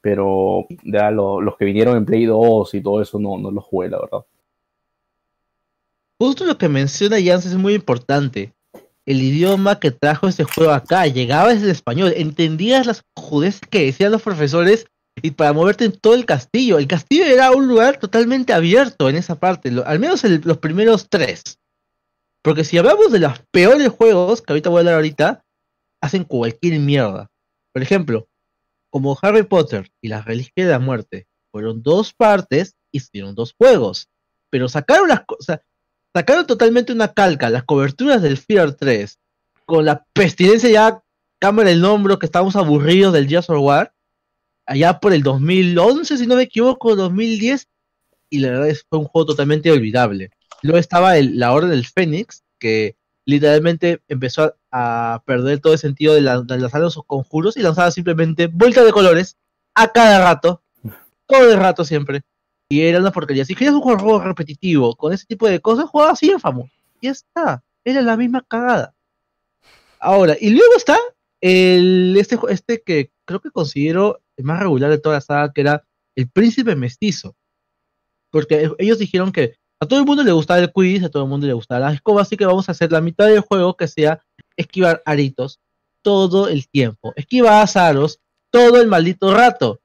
[0.00, 3.64] Pero ya lo- los que vinieron en Play 2 y todo eso no, no los
[3.64, 4.24] jugué, la verdad.
[6.18, 8.52] Justo lo que menciona Jans es muy importante.
[9.10, 12.12] El idioma que trajo este juego acá llegaba desde el español.
[12.14, 14.86] Entendías las judeces que decían los profesores
[15.20, 16.78] y para moverte en todo el castillo.
[16.78, 21.08] El castillo era un lugar totalmente abierto en esa parte, al menos el- los primeros
[21.08, 21.58] tres.
[22.40, 25.44] Porque si hablamos de los peores juegos, que ahorita voy a hablar ahorita,
[26.00, 27.28] hacen cualquier mierda.
[27.72, 28.28] Por ejemplo,
[28.90, 34.08] como Harry Potter y la Reliquia de la Muerte fueron dos partes, hicieron dos juegos.
[34.50, 35.58] Pero sacaron las cosas
[36.14, 39.18] sacaron totalmente una calca, las coberturas del Fear 3,
[39.66, 41.02] con la pestilencia ya
[41.38, 43.92] cámara el hombro, que estábamos aburridos del Gears of War,
[44.66, 47.66] allá por el 2011, si no me equivoco, 2010,
[48.28, 50.30] y la verdad es que fue un juego totalmente olvidable.
[50.62, 52.96] Luego estaba el- la Orden del Fénix, que
[53.26, 58.46] literalmente empezó a, perder todo el sentido de, la- lanzar los conjuros y lanzaba simplemente
[58.46, 59.36] vueltas de colores
[59.74, 60.62] a cada rato,
[61.26, 62.22] todo el rato siempre.
[62.70, 63.44] Y era una porquería.
[63.44, 66.70] Si querías un juego repetitivo con ese tipo de cosas, jugaba así Infamous.
[67.00, 67.64] Y ya está.
[67.84, 68.94] Era la misma cagada.
[69.98, 70.96] Ahora, y luego está
[71.40, 75.84] este, este que creo que considero el más regular de toda la saga, que era
[76.14, 77.34] el príncipe mestizo.
[78.30, 81.24] Porque e- ellos dijeron que a todo el mundo le gustaba el quiz, a todo
[81.24, 83.76] el mundo le gustaba la escoba, así que vamos a hacer la mitad del juego
[83.76, 84.22] que sea
[84.56, 85.58] esquivar aritos
[86.02, 87.12] todo el tiempo.
[87.16, 88.20] Esquivar azaros
[88.50, 89.80] todo el maldito rato.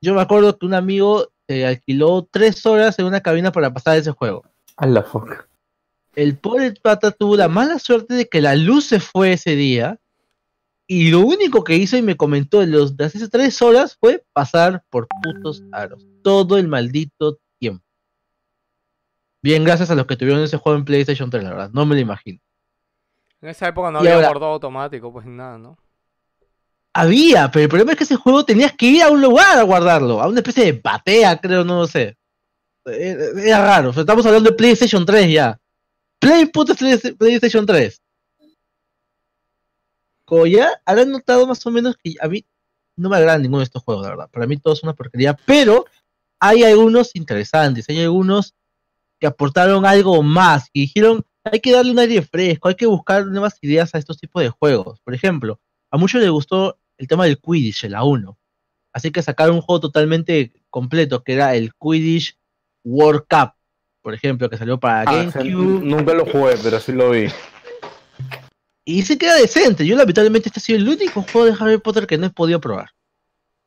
[0.00, 3.96] Yo me acuerdo que un amigo se alquiló tres horas en una cabina para pasar
[3.96, 4.44] ese juego.
[4.76, 5.46] A la fuck.
[6.14, 9.98] El pobre pata tuvo la mala suerte de que la luz se fue ese día.
[10.86, 14.24] Y lo único que hizo y me comentó de, los, de hace tres horas fue
[14.32, 16.06] pasar por putos aros.
[16.22, 17.84] Todo el maldito tiempo.
[19.42, 21.70] Bien, gracias a los que tuvieron ese juego en PlayStation 3, la verdad.
[21.72, 22.40] No me lo imagino.
[23.40, 25.76] En esa época no Y había ahora- guardado automático, pues nada, ¿no?
[26.96, 29.62] Había, pero el problema es que ese juego tenías que ir a un lugar a
[29.62, 30.22] guardarlo.
[30.22, 32.16] A una especie de batea, creo, no lo sé.
[32.84, 33.90] Era, era raro.
[33.90, 35.60] O sea, estamos hablando de PlayStation 3 ya.
[36.20, 36.50] Play
[37.18, 38.00] PlayStation 3.
[40.24, 42.46] Como ya habrán notado más o menos que a mí
[42.96, 44.30] no me agradan ninguno de estos juegos, la verdad.
[44.30, 45.84] Para mí todos son una porquería, pero
[46.40, 48.54] hay algunos interesantes, hay algunos
[49.18, 53.26] que aportaron algo más y dijeron, hay que darle un aire fresco, hay que buscar
[53.26, 55.00] nuevas ideas a estos tipos de juegos.
[55.00, 55.60] Por ejemplo,
[55.90, 58.36] a muchos les gustó el tema del Quidditch, el A1.
[58.92, 62.36] Así que sacaron un juego totalmente completo, que era el Quidditch
[62.84, 63.52] World Cup,
[64.02, 65.84] por ejemplo, que salió para Ah, GameCube.
[65.84, 67.26] nunca lo jugué, pero sí lo vi.
[68.86, 69.86] Y se queda decente.
[69.86, 72.60] Yo, lamentablemente, este ha sido el único juego de Harry Potter que no he podido
[72.60, 72.90] probar.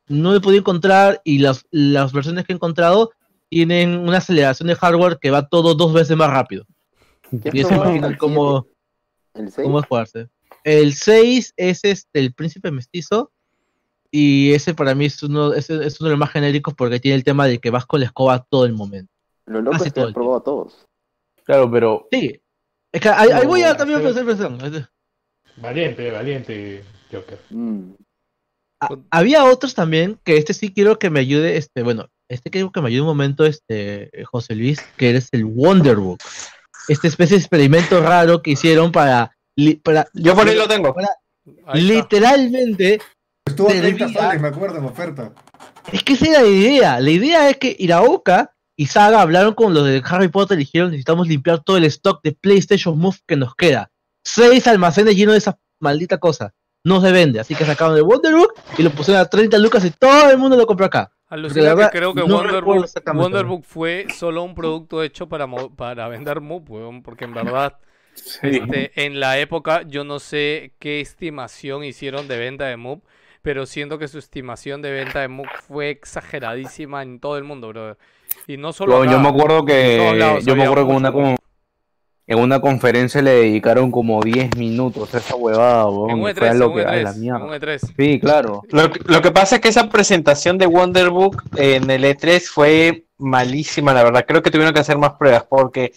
[0.07, 3.09] No he podido encontrar y las, las versiones que he encontrado
[3.49, 6.65] tienen una aceleración de hardware que va todo dos veces más rápido.
[7.31, 8.67] ¿Qué Y se probado imaginan cómo,
[9.33, 9.65] ¿El 6?
[9.65, 10.27] cómo es jugarse.
[10.67, 13.31] El 6 es este, el príncipe mestizo.
[14.11, 17.15] Y ese para mí es uno, ese es uno de los más genéricos porque tiene
[17.15, 19.13] el tema de que vas con la escoba todo el momento.
[19.45, 20.85] Lo loco Casi es que el probado a todos.
[21.45, 22.41] Claro, pero Sí.
[22.91, 24.57] Es que ahí, ahí voy a también ofrecer versión.
[25.55, 27.39] Valiente, valiente, Joker.
[27.49, 27.91] Mm.
[29.09, 32.81] Había otros también que este sí quiero que me ayude, este, bueno, este quiero que
[32.81, 36.19] me ayude un momento, este, José Luis, que eres el Wonderbook.
[36.89, 40.93] Esta especie de experimento raro que hicieron para, li- para Yo por ahí lo tengo.
[40.93, 41.09] para
[41.65, 41.93] Ahí está.
[41.93, 42.99] literalmente,
[43.45, 44.21] Estuvo a 30 Servía.
[44.23, 45.31] soles, me acuerdo, en oferta.
[45.91, 46.99] es que esa era la idea.
[46.99, 50.89] La idea es que Iraoka y Saga hablaron con los de Harry Potter y dijeron
[50.91, 53.89] necesitamos limpiar todo el stock de PlayStation Move que nos queda.
[54.25, 56.53] Seis almacenes llenos de esa maldita cosa.
[56.83, 59.91] No se vende, así que sacaron el Wonderbook y lo pusieron a 30 lucas y
[59.91, 61.11] todo el mundo lo compró acá.
[61.29, 66.07] Alucina la verdad, que creo que no Wonderbook, fue solo un producto hecho para, para
[66.07, 67.77] vender weón, porque en verdad,
[68.41, 73.03] este, en la época, yo no sé qué estimación hicieron de venta de MUP,
[73.41, 77.69] pero siento que su estimación de venta de MUP fue exageradísima en todo el mundo,
[77.69, 77.97] bro.
[78.47, 81.37] Y no solo Bueno, yo acá, me acuerdo que lados yo me acuerdo que una
[82.29, 86.33] en una conferencia le dedicaron como 10 minutos a esa huevada, En weón, un y
[86.33, 87.57] fue E3, a en lo un que a la E3, en mierda.
[87.57, 87.93] E3.
[87.97, 88.63] Sí, claro.
[88.69, 93.05] Lo, que- lo que pasa es que esa presentación de Wonderbook en el E3 fue
[93.17, 94.25] malísima, la verdad.
[94.27, 95.93] Creo que tuvieron que hacer más pruebas porque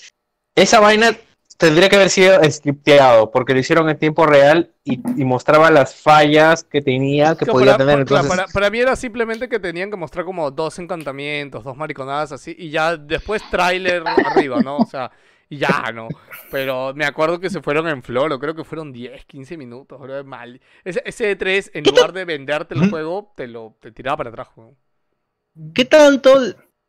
[0.54, 1.16] esa vaina
[1.60, 5.94] tendría que haber sido scripteado porque lo hicieron en tiempo real y, y mostraba las
[5.94, 8.06] fallas que tenía, que podía para, tener.
[8.06, 11.76] para- Entonces, para- para mí era simplemente que tenían que mostrar como dos encantamientos, dos
[11.76, 14.78] mariconadas así, y ya después tráiler arriba, ¿no?
[14.78, 15.10] O sea,
[15.48, 16.08] y ya, ¿no?
[16.50, 20.24] Pero me acuerdo que se fueron en floro, creo que fueron 10, 15 minutos, bro,
[20.24, 20.60] mal.
[20.84, 24.48] Ese, ese E3, en lugar de venderte el juego, te lo te tiraba para atrás,
[24.56, 24.76] weón.
[25.74, 26.30] ¿Qué tanto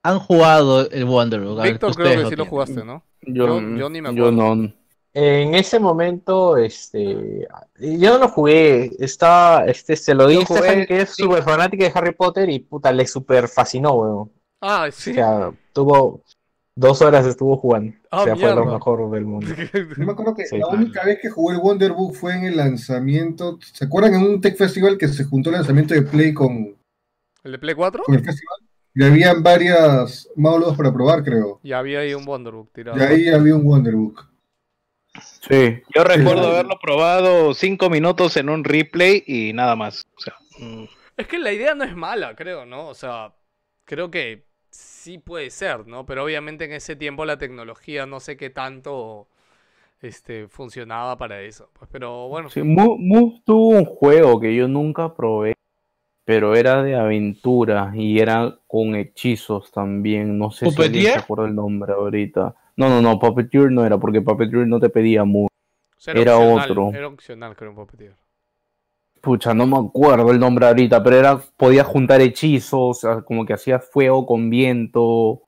[0.03, 3.03] han jugado el ver, Víctor, creo que sí lo jugaste, ¿no?
[3.21, 4.55] Yo, Yo- yo ni me yo acuerdo.
[4.55, 4.73] no.
[5.13, 7.45] En ese momento, este,
[7.77, 11.23] yo no lo jugué, está, este, se lo di Yo a que es sí.
[11.23, 14.31] súper fanática de Harry Potter y puta, le super fascinó, weón.
[14.61, 15.13] Ah, O sí.
[15.13, 16.21] sea, tuvo
[16.77, 17.93] dos horas estuvo jugando.
[18.09, 19.47] Ah, o sea, fue lo mejor del mundo.
[19.97, 20.57] Yo me acuerdo que Sí.
[20.57, 23.59] la única vez que jugué el Wonderbook fue en el lanzamiento.
[23.73, 26.77] ¿Se acuerdan en un Tech Festival que se juntó el lanzamiento de Play con,
[27.43, 28.03] ¿El de Play 4?
[28.05, 28.57] con el festival?
[28.93, 31.59] Y habían varias módulos para probar, creo.
[31.63, 32.97] Ya había ahí un Wonderbook tirado.
[32.97, 34.27] Y ahí había un Wonderbook.
[35.41, 35.81] Sí.
[35.93, 36.49] yo recuerdo Sí.
[36.51, 40.03] haberlo probado cinco minutos en un replay y nada más.
[40.17, 40.85] O sea, mm,
[41.17, 42.87] Es que la idea no es mala, creo, ¿no?
[42.87, 43.33] O sea,
[43.85, 46.05] creo que sí puede ser, ¿no?
[46.05, 49.27] Pero obviamente en ese tiempo la tecnología no sé qué tanto
[50.01, 51.69] este, funcionaba para eso.
[51.77, 55.53] Pues, pero bueno, Sí, Mu tuvo un juego que yo nunca probé,
[56.31, 60.37] pero era de aventura y era con hechizos también.
[60.37, 62.55] No sé si alguien se acuerda el nombre ahorita.
[62.77, 65.47] No, no, no, Puppeteer no era, porque Puppeteer no te pedía Mu.
[65.47, 65.49] o
[65.97, 66.91] sea, era opcional, otro.
[66.93, 68.15] Era opcional, creo, un Puppeteer.
[69.19, 73.79] Pucha, no me acuerdo el nombre ahorita, pero era, podía juntar hechizos, como que hacía
[73.79, 75.41] fuego con viento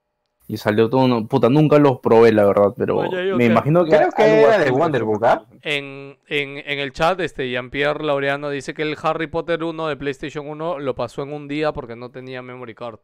[0.50, 3.92] y salió todo, puta, nunca los probé la verdad, pero Oye, yo me imagino que
[3.92, 5.46] Creo que algo era de Wonderbook, ¿ah?
[5.62, 9.96] En, en, en el chat, este, Jean-Pierre Laureano dice que el Harry Potter 1 de
[9.96, 13.00] PlayStation 1 lo pasó en un día porque no tenía memory card.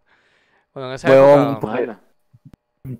[0.74, 1.68] Bueno, en esa Huevón, época...
[1.68, 2.00] Mala.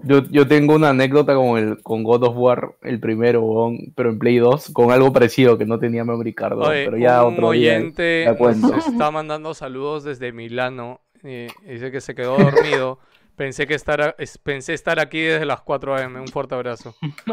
[0.04, 4.20] Yo, yo tengo una anécdota con el con God of War, el primero, pero en
[4.20, 7.52] Play 2, con algo parecido que no tenía memory card, Oye, pero ya un otro
[7.52, 8.28] día oyente
[8.58, 11.00] nos está mandando saludos desde Milano.
[11.24, 13.00] y dice que se quedó dormido.
[13.40, 16.16] pensé que estar, es- pensé estar aquí desde las 4 am.
[16.18, 16.94] Un fuerte abrazo.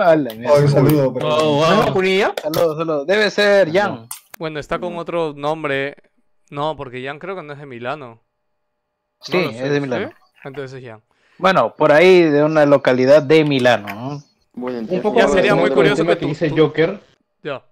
[0.49, 1.09] Oh, un saludo.
[1.09, 1.87] Oh, ¿No wow.
[1.87, 3.07] lo jugué saludos, saludos.
[3.09, 4.09] Debe ser Jan.
[4.39, 5.97] Bueno, está con otro nombre.
[6.51, 8.23] No, porque Jan creo que no es de Milano.
[9.21, 10.09] Sí, No sé, es de Milano.
[10.09, 10.15] ¿sí?
[10.45, 11.03] Entonces es Jan.
[11.39, 14.23] Bueno, por ahí de una localidad de Milano, ¿no?
[14.53, 17.01] Bueno, Un poco Ya sería muy curioso que tú- dice tú- Joker,
[17.43, 17.63] Ya.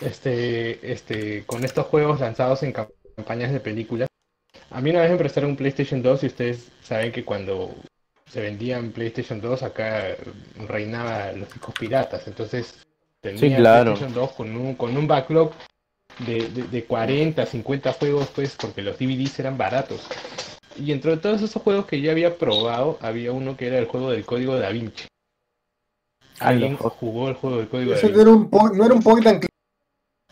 [0.00, 4.09] este, este, con estos juegos lanzados en cam- campañas de películas.
[4.70, 7.74] A mí una vez me prestaron un PlayStation 2 y ustedes saben que cuando
[8.30, 10.16] se vendían PlayStation 2 acá
[10.68, 12.26] reinaba los discos piratas.
[12.28, 12.78] Entonces
[13.20, 13.94] tenía Sí, claro.
[13.94, 15.52] PlayStation 2 con un, con un backlog
[16.26, 20.06] de, de, de 40, 50 juegos, pues, porque los DVDs eran baratos.
[20.78, 24.10] Y entre todos esos juegos que yo había probado, había uno que era el juego
[24.12, 25.06] del código da Vinci.
[26.38, 28.12] ¿Alguien jugó el juego del código da Vinci?
[28.14, 29.50] no era un, po- no era un point and click.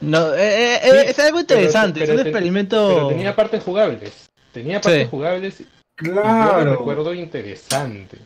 [0.00, 2.88] No, eh, eh, Sí, es algo interesante, pero es un ten- experimento.
[2.88, 4.27] Pero tenía partes jugables.
[4.58, 5.08] Tenía partes Sí.
[5.10, 5.60] jugables.
[5.60, 5.66] y
[6.04, 6.70] Yo lo Claro.
[6.76, 8.18] recuerdo interesante.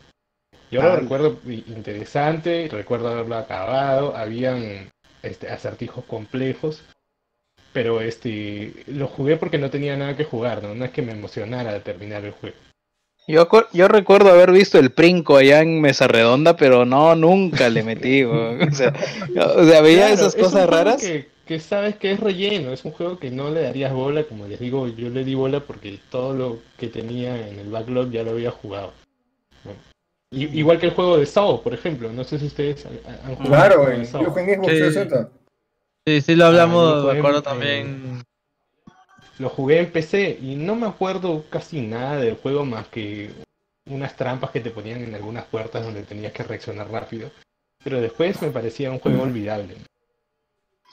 [0.71, 4.89] Yo lo recuerdo i- interesante, recuerdo haberlo acabado, habían
[5.21, 6.81] este, acertijos complejos,
[7.71, 10.73] pero este lo jugué porque no tenía nada que jugar, ¿no?
[10.75, 12.55] No es que me emocionara terminar el juego.
[13.27, 17.83] Yo, yo recuerdo haber visto el Princo allá en Mesa Redonda, pero no, nunca le
[17.83, 18.23] metí.
[18.71, 18.93] O sea,
[19.55, 21.01] o sea, veía Claro, esas cosas raras.
[21.01, 24.47] Que, que sabes que es relleno, es un juego que no le darías bola, como
[24.47, 28.23] les digo, yo le di bola porque todo lo que tenía en el backlog ya
[28.23, 28.93] lo había jugado.
[30.31, 33.43] igual que el juego de Saw, por ejemplo, no sé si ustedes han han jugado
[33.43, 34.21] el Claro, juego de en, Saw.
[34.23, 34.77] yo jugué en Xbox Sí.
[34.79, 35.29] 360.
[36.07, 38.23] Sí, sí lo Ah, hablamos, yo me acuerdo en- también.
[39.39, 43.31] Lo jugué en PC y no me acuerdo casi nada del juego más que
[43.89, 47.29] unas trampas que te ponían en algunas puertas donde tenías que reaccionar rápido.
[47.83, 49.75] Pero después me parecía un juego olvidable.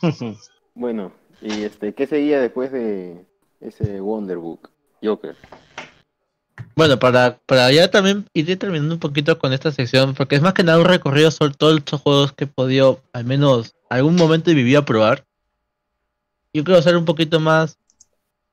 [0.74, 1.12] Bueno,
[1.42, 3.26] y este, ¿qué seguía después de
[3.60, 4.70] ese Wonderbook?
[5.02, 5.36] Joker.
[6.76, 10.54] Bueno, para, para ya también ir terminando un poquito con esta sección, porque es más
[10.54, 14.50] que nada un recorrido sobre todos estos juegos que he podido, al menos algún momento
[14.50, 15.26] de mi vida, probar.
[16.52, 17.78] Yo quiero ser un poquito más,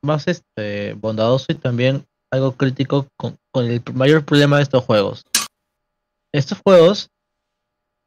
[0.02, 5.26] más este, bondadoso y también algo crítico con, con el mayor problema de estos juegos.
[6.32, 7.10] Estos juegos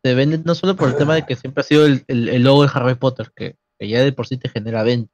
[0.03, 2.63] se venden no solo por el tema de que siempre ha sido el, el, logo
[2.63, 5.13] de Harry Potter, que, ya de por sí te genera venta.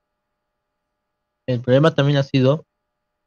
[1.48, 2.66] El problema también ha sido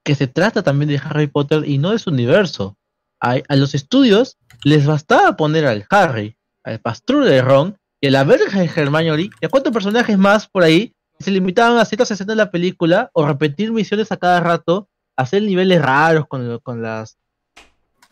[0.06, 2.78] que se trata también de Harry Potter y no de su universo.
[3.22, 8.12] A, a los estudios les bastaba poner al Harry, al pastor de Ron y a
[8.12, 12.12] la verga de Hermione y a cuántos personajes más por ahí se limitaban a ciertas
[12.12, 16.82] escenas de la película o repetir misiones a cada rato, hacer niveles raros con, con
[16.82, 17.19] las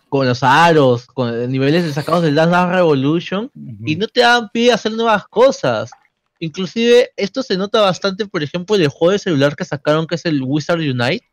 [0.10, 3.52] con los aros, con niveles sacados del Dance Dance Revolution
[3.86, 5.92] y no te dan pie a hacer nuevas cosas.
[6.40, 10.16] Inclusive esto se nota bastante, por ejemplo, en el juego de celular que sacaron que
[10.16, 11.26] es el Wizard Unite.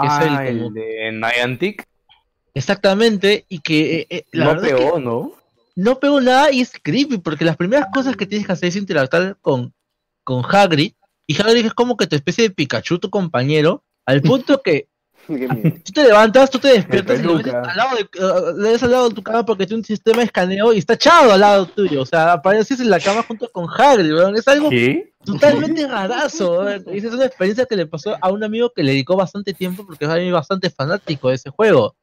[0.00, 1.84] que es el Ah, como- el de Niantic.
[2.54, 5.32] Exactamente, y que eh, eh, la No verdad es que pegó, ¿no?
[5.76, 8.76] no pegó nada y es creepy, porque las primeras cosas que tienes que hacer es
[8.76, 9.72] interactuar con,
[10.24, 10.92] con Hagrid,
[11.26, 14.88] y Hagrid es como que tu especie de Pikachu, tu compañero, al punto que
[15.84, 17.70] tú te levantas, tú te despiertas y lo ves peluca.
[17.70, 20.18] al lado de, uh, le ves al lado de tu cama porque tiene un sistema
[20.18, 23.48] de escaneo y está echado al lado tuyo, o sea, apareces en la cama junto
[23.50, 25.12] con Hagrid, weón, es algo ¿Qué?
[25.24, 26.68] totalmente rarazo.
[26.68, 30.06] es una experiencia que le pasó a un amigo que le dedicó bastante tiempo porque
[30.06, 31.94] es alguien bastante fanático de ese juego.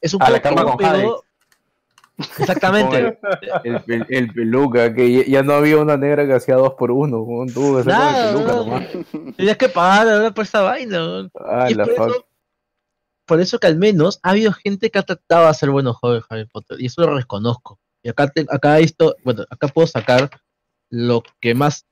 [0.00, 1.08] Es un A juego la cama con Hagrid.
[2.38, 3.18] Exactamente.
[3.64, 7.24] El, el, el peluca, que ya, no había una negra que hacía dos por uno.
[7.24, 7.46] con
[7.86, 8.64] Nada, el peluca no.
[8.64, 8.84] nomás.
[9.36, 10.98] Tenías que pagar ahora por esa vaina.
[10.98, 11.30] weón.
[11.44, 12.26] Ah, Y la por, eso,
[13.26, 16.20] por eso que al menos ha habido gente que ha tratado de hacer buenos juegos
[16.20, 16.80] de Harry Potter.
[16.80, 17.78] Y eso lo reconozco.
[18.02, 20.30] Y acá, te- acá esto, bueno, acá puedo sacar
[20.90, 21.86] lo que más.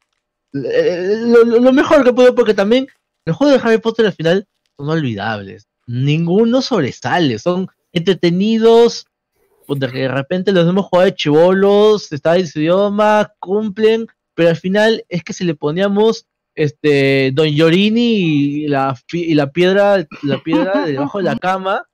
[0.52, 2.86] eh, Lo, mejor que puedo, porque también
[3.24, 4.46] los juegos de Harry Potter al final
[4.76, 5.66] son olvidables.
[5.86, 7.38] Ninguno sobresale.
[7.38, 9.06] Son entretenidos.
[9.68, 15.04] de repente los hemos jugado de chivolos, está en su idioma, cumplen, pero al final
[15.08, 18.00] es que si le poníamos este Don Yorini
[18.64, 21.86] y la, y la piedra, la piedra debajo de la cama,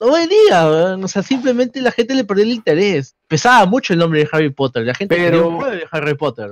[0.00, 0.66] no venía,
[0.96, 3.16] o sea, simplemente la gente le perdió el interés.
[3.26, 6.50] Pesaba mucho el nombre de Harry Potter, la gente Pero- un juego de Harry Potter.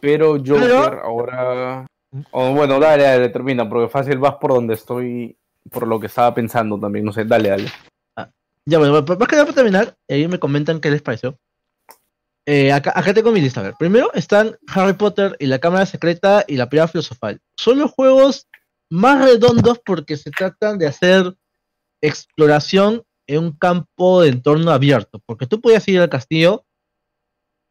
[0.00, 1.86] Pero Joker Pero- ahora.
[2.32, 5.36] o bueno, dale, dale, termina, porque fácil vas por donde estoy,
[5.70, 7.04] por lo que estaba pensando también.
[7.04, 7.68] No sé, dale, dale.
[8.66, 11.36] Ya, bueno, más que nada para terminar, y ahí me comentan qué les pareció.
[12.46, 13.60] Eh, acá, acá tengo mi lista.
[13.60, 17.40] A ver, primero están Harry Potter y la Cámara Secreta y la Piedra Filosofal.
[17.56, 18.48] Son los juegos
[18.90, 21.34] más redondos porque se tratan de hacer
[22.02, 25.20] exploración en un campo de entorno abierto.
[25.24, 26.64] Porque tú podías ir al castillo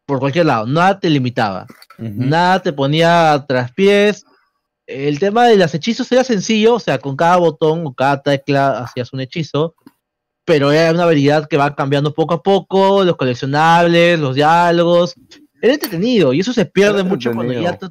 [0.06, 1.68] por cualquier lado, nada te limitaba,
[1.98, 4.26] nada te ponía tras pies.
[4.86, 8.80] El tema de los hechizos era sencillo, o sea, con cada botón o cada tecla
[8.80, 9.76] hacías un hechizo
[10.52, 15.16] pero era una habilidad que va cambiando poco a poco, los coleccionables, los diálogos.
[15.62, 17.88] Era entretenido y eso se pierde Era mucho cuando ya, te,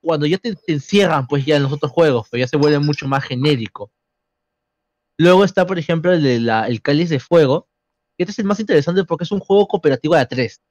[0.00, 2.78] cuando ya te, te encierran pues ya en los otros juegos, pero ya se vuelve
[2.78, 3.92] mucho más genérico.
[5.18, 7.68] Luego está, por ejemplo, el de la, el Cáliz de Fuego,
[8.16, 10.62] este es el más interesante porque es un juego cooperativo de a tres.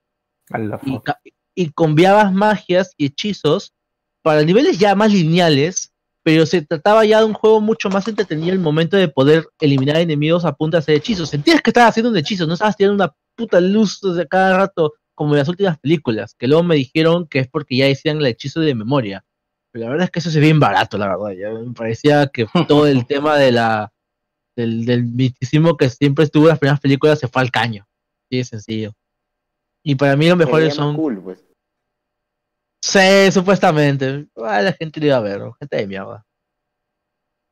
[0.83, 3.75] Y, y combiabas magias y hechizos
[4.23, 5.93] para niveles ya más lineales,
[6.29, 9.97] pero se trataba ya de un juego mucho más entretenido el momento de poder eliminar
[9.97, 11.27] enemigos a punta de hacer hechizos.
[11.27, 14.93] Sentías que estabas haciendo un hechizo, no estabas tirando una puta luz de cada rato
[15.15, 18.27] como en las últimas películas, que luego me dijeron que es porque ya decían el
[18.27, 19.25] hechizo de memoria.
[19.71, 21.31] Pero la verdad es que eso se ve bien barato, la verdad.
[21.31, 23.91] Ya me parecía que todo el tema de la
[24.55, 27.87] del, del misticismo que siempre estuvo en las primeras películas se fue al caño.
[28.29, 28.93] Sí, de sencillo.
[29.81, 31.43] Y para mí los Se mejores veía más son cool, pues.
[32.81, 34.27] Sí, supuestamente.
[34.37, 35.53] Ah, la gente lo iba a ver, ¿no?
[35.53, 36.25] gente de mierda.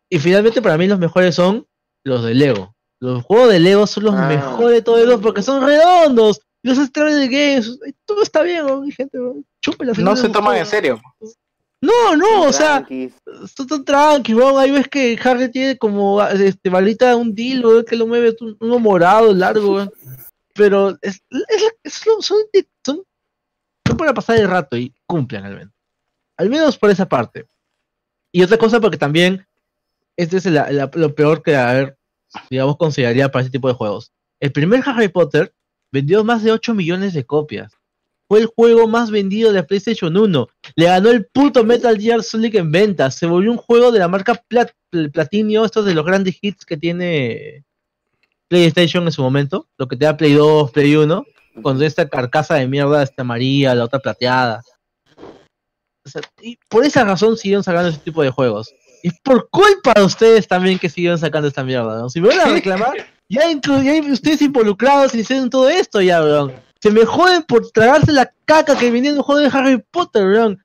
[0.09, 1.67] Y finalmente para mí los mejores son
[2.03, 2.73] los de Lego.
[2.99, 4.27] Los juegos de Lego son los Ah.
[4.27, 6.39] mejores de todos ellos porque son redondos.
[6.63, 8.81] Los Strategy Games, todo está bien, ¿no?
[8.89, 9.35] Gente, ¿no?
[9.61, 10.99] chúpela, No se los toman en serio.
[11.81, 12.85] No, no, o sea.
[13.43, 14.57] Está tan tranqui, weón.
[14.59, 18.35] Ahí ves que Harry tiene como este balita de un dildo weón, que lo mueve
[18.41, 19.91] un- uno morado, largo, weón.
[20.55, 22.37] Pero es, es, es lo- son, son,
[23.87, 25.73] son pasar el rato y cumplen al menos.
[26.37, 27.45] Al menos por esa parte.
[28.31, 29.45] Y otra cosa porque también
[30.15, 31.97] este es la- lo peor que, a ver,
[32.49, 34.11] digamos, consideraría para ese tipo de juegos.
[34.39, 35.53] El primer Harry Potter
[35.91, 37.73] vendió más de 8 millones de copias.
[38.27, 40.47] Fue el juego más vendido de PlayStation 1.
[40.75, 43.15] Le ganó el puto Metal Gear Solid en ventas.
[43.15, 44.73] Se volvió un juego de la marca Plat-
[45.13, 47.63] Platinio, estos de los grandes hits que tiene
[48.49, 49.67] PlayStation en su momento.
[49.77, 51.25] Lo que te da Play 2, Play 1.
[51.61, 54.61] Con esta carcasa de mierda, esta amarilla, la otra plateada.
[56.05, 58.73] O sea, y por esa razón siguieron sacando ese tipo de juegos.
[59.03, 62.09] Y por culpa de ustedes también que siguieron sacando esta mierda, ¿no?
[62.09, 62.95] Si me van a reclamar,
[63.29, 66.53] ya, ya hay ustedes involucrados y hicieron todo esto ya, weón.
[66.79, 70.25] Se me joden por tragarse la caca que venía en un juego de Harry Potter,
[70.25, 70.63] weón.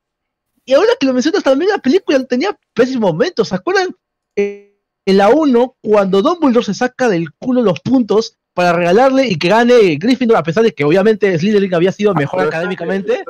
[0.65, 3.49] Y ahora que lo mencionas también la película tenía pésimos momentos.
[3.49, 3.89] ¿Se acuerdan?
[4.37, 4.73] Eh,
[5.05, 9.49] en la 1, cuando Dumbledore se saca del culo los puntos para regalarle y que
[9.49, 13.25] gane Gryffindor, a pesar de que obviamente Slytherin había sido mejor eso- académicamente.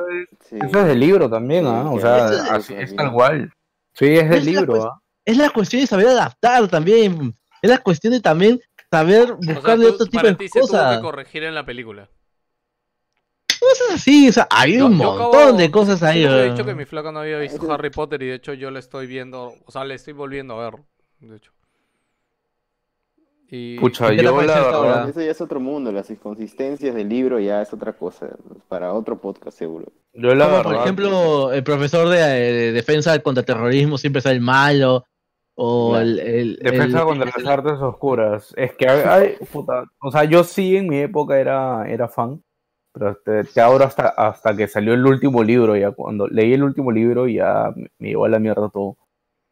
[0.49, 0.57] Sí.
[0.61, 1.89] Eso es del libro también, ¿ah?
[1.89, 3.51] O sea, es- así es tal cual.
[3.93, 4.99] Sí, es del Es la libro, cues- ¿ah?
[5.25, 7.33] Es la cuestión de saber adaptar también.
[7.61, 8.59] Es la cuestión de también
[8.91, 10.97] saber O sea, buscarle tú- otro tipo para de ti se tuvo cosas.
[10.97, 12.09] que corregir en la película.
[13.59, 16.23] Cosas así, o sea, hay Yo- un yo montón acabo- de cosas ahí.
[16.23, 16.51] Yo weón.
[16.51, 19.07] dicho que mi flaca no había visto Harry Potter y de hecho yo le estoy
[19.07, 20.79] viendo, o sea, le estoy volviendo a ver,
[21.21, 21.51] de hecho.
[23.55, 25.09] Y Pucha, ¿Qué te yo la verdad.
[25.09, 28.29] Eso ya es otro mundo, las inconsistencias del libro ya es otra cosa,
[28.67, 29.85] para otro podcast seguro.
[30.13, 30.63] Yo la Como verdad.
[30.71, 35.05] por ejemplo, el profesor de, de defensa contra terrorismo siempre es el malo.
[35.53, 38.53] O el, el- Defensa el- contra las artes oscuras.
[38.57, 42.41] Es que, hay- hay- puta, o sea, yo sí en mi época era, era fan,
[42.91, 46.63] pero este, que ahora hasta, hasta que salió el último libro, ya cuando leí el
[46.63, 48.97] último libro ya me, me llevó a la mierda todo.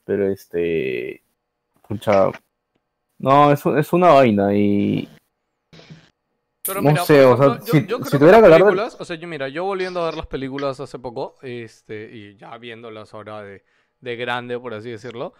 [0.05, 1.21] Pero este,
[1.87, 2.31] pucha,
[3.21, 5.07] no, es, un- es una vaina y
[6.65, 8.39] Pero No mira, sé, por o sea, yo, si- yo si creo que tuviera las
[8.41, 10.99] que hablar de- películas, o sea, yo mira, yo volviendo a ver las películas hace
[10.99, 13.63] poco, este, y ya viéndolas ahora de,
[13.99, 15.33] de grande, por así decirlo,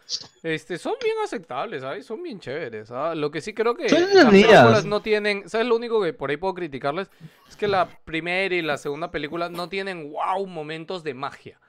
[0.44, 2.06] este, son bien aceptables, ¿sabes?
[2.06, 3.18] Son bien chéveres, ¿sabes?
[3.20, 5.68] Lo que sí creo que Son las películas no tienen, ¿sabes?
[5.68, 7.10] Lo único que por ahí puedo criticarles
[7.48, 11.60] es que la primera y la segunda película no tienen, wow, momentos de magia.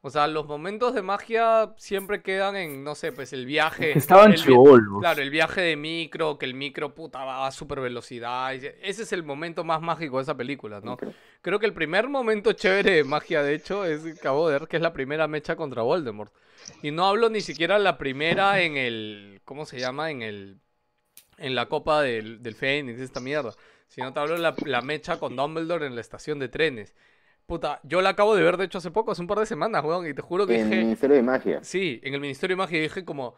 [0.00, 3.98] O sea, los momentos de magia siempre quedan en, no sé, pues el viaje.
[3.98, 5.00] estaban chibolos.
[5.00, 8.54] Claro, el viaje de micro, que el micro puta va a super velocidad.
[8.54, 10.96] Ese es el momento más mágico de esa película, ¿no?
[11.42, 14.68] Creo que el primer momento chévere de magia, de hecho, es que acabo de ver
[14.68, 16.32] que es la primera mecha contra Voldemort.
[16.82, 19.40] Y no hablo ni siquiera la primera en el.
[19.44, 20.10] ¿Cómo se llama?
[20.10, 20.60] En el.
[21.38, 23.52] En la copa del, del Fénix, esta mierda.
[23.88, 26.94] Sino te hablo de la, la mecha con Dumbledore en la estación de trenes.
[27.48, 29.82] Puta, yo la acabo de ver, de hecho, hace poco, hace un par de semanas,
[29.84, 30.06] weón.
[30.06, 30.76] Y te juro que En el dije.
[30.76, 31.64] Ministerio de Magia.
[31.64, 33.36] Sí, en el Ministerio de Magia dije como,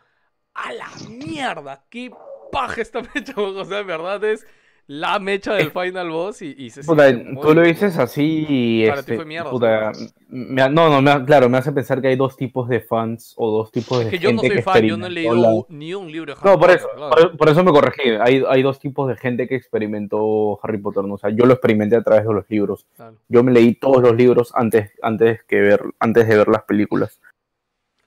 [0.54, 2.12] a la mierda, qué
[2.52, 3.56] paja esta mecha, weón.
[3.58, 4.46] o sea, en verdad es
[4.92, 8.96] la mecha del Final Boss y, y se Puta, tú lo dices así y Para
[8.96, 9.92] ti este, fue mierda, puta,
[10.28, 12.80] me ha- no, no, me ha- claro, me hace pensar que hay dos tipos de
[12.80, 15.06] fans o dos tipos de Es que yo no gente soy que fan, yo no
[15.06, 17.10] he leído la- ni un libro de Harry No, por Potter, eso, claro.
[17.30, 18.08] por, por eso me corregí.
[18.20, 21.04] Hay, hay dos tipos de gente que experimentó Harry Potter.
[21.04, 21.14] ¿no?
[21.14, 22.84] O sea, yo lo experimenté a través de los libros.
[22.96, 23.14] Claro.
[23.28, 27.20] Yo me leí todos los libros antes, antes, que ver, antes de ver las películas.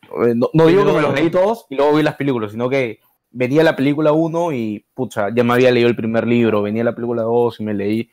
[0.04, 2.70] Eh, No, no digo que me los leí todos y luego vi las películas, sino
[2.70, 3.00] que
[3.34, 6.62] venía la película 1 y, pucha, ya me había leído el primer libro.
[6.62, 8.10] Venía la película 2 y me leí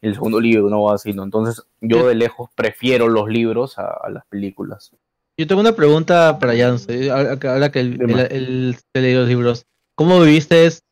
[0.00, 1.22] el segundo libro, no así, ¿no?
[1.22, 4.90] Entonces, yo de lejos prefiero los libros a, a las películas.
[5.38, 6.88] Yo tengo una pregunta para Jans.
[6.88, 9.64] eh, Ahora que, el, el, el- leí los libros.
[9.94, 10.82] ¿Cómo viviste Es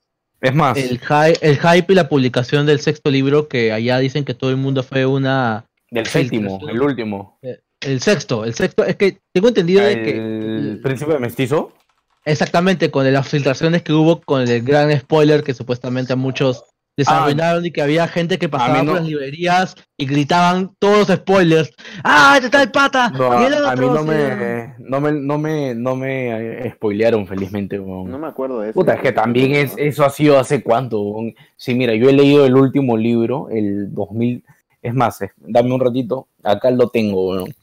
[0.55, 3.49] más, el, hy- el hype y la publicación del sexto libro?
[3.49, 5.67] Que allá dicen que todo el mundo fue una.
[5.91, 7.39] del séptimo, el último.
[7.81, 8.85] El sexto, el sexto.
[8.85, 10.11] Es que tengo entendido de que.
[10.17, 11.73] El príncipe mestizo.
[12.25, 16.65] Exactamente, con las filtraciones que hubo, con el gran spoiler que supuestamente a muchos
[16.97, 17.61] les Ah.
[17.63, 18.93] y que había gente que pasaba no.
[18.93, 21.73] por las librerías y gritaban todos los spoilers.
[22.05, 23.11] ¡Ah, te está el pata!
[23.11, 27.27] No, Y el a, mí no me, no me, no me, no me eh, spoilearon
[27.27, 27.79] felizmente.
[27.79, 28.75] No me acuerdo de eso.
[28.81, 31.15] Puta, es que también es, eso ha sido hace cuánto.
[31.57, 34.45] Sí, mira, yo he leído el último libro, el 2000.
[34.83, 37.31] Es más, eh, dame un ratito, acá lo tengo.
[37.31, 37.55] weón.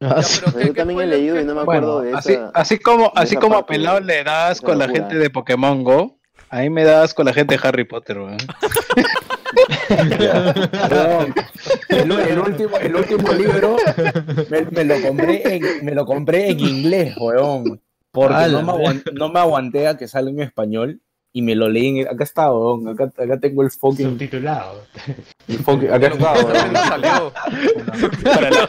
[0.00, 2.16] Ah, Ya, pero Yo ¿qué- qué también he leído y no me acuerdo Bueno, de
[2.18, 2.50] así, esa.
[2.54, 6.18] así como, así esa como a Pelado le das con la gente de Pokémon Go,
[6.50, 8.36] a mí me das con la gente de Harry Potter, weón.
[11.88, 13.76] El, el último, el último libro
[14.50, 17.80] me, me lo compré en, me lo compré en inglés, weón.
[18.10, 21.00] Porque no me, aguan- no me aguanté a que salga en español
[21.32, 22.08] y me lo leí en.
[22.08, 22.88] Acá está, weón.
[22.88, 24.10] Acá, acá tengo el fucking.
[24.10, 24.82] Subtitulado.
[25.48, 26.76] el fucking- acá está, weón.
[26.88, 27.32] salió.
[28.24, 28.68] Para la,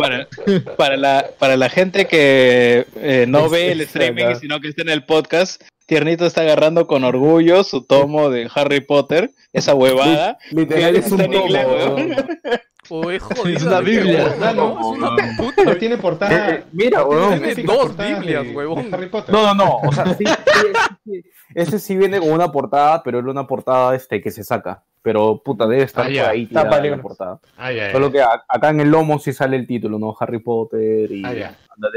[0.00, 0.28] para,
[0.76, 4.82] Para la, para la gente que eh, no Es- ve el streaming, sino que está
[4.82, 10.38] en el podcast, Tiernito está agarrando con orgullo su tomo de Harry Potter, esa huevada.
[10.52, 11.46] Literal es un tomo,
[12.90, 13.56] jodida.
[13.56, 14.34] Es una ¿de qué, Biblia.
[14.42, 15.28] Ah, no, Es una Pero
[15.64, 15.78] puta.
[15.78, 16.50] tiene portada.
[16.54, 17.38] Eh, Mira, weón.
[17.38, 18.90] Tiene típica dos Biblias, de- huevón.
[18.90, 19.34] de Harry Potter.
[19.34, 19.76] No, no, no.
[19.88, 20.66] O sea, sí, sí,
[21.04, 21.22] sí,
[21.54, 24.82] Ese sí viene con una portada, pero era una portada este que se saca.
[25.02, 27.40] Pero puta, debe estar Ah, por ahí tirada Tapa la portada.
[27.56, 27.92] Ah, ya, ya.
[27.92, 30.14] Solo que a- acá en el lomo sí sale el título, ¿no?
[30.20, 31.88] Harry Potter y Ah, No,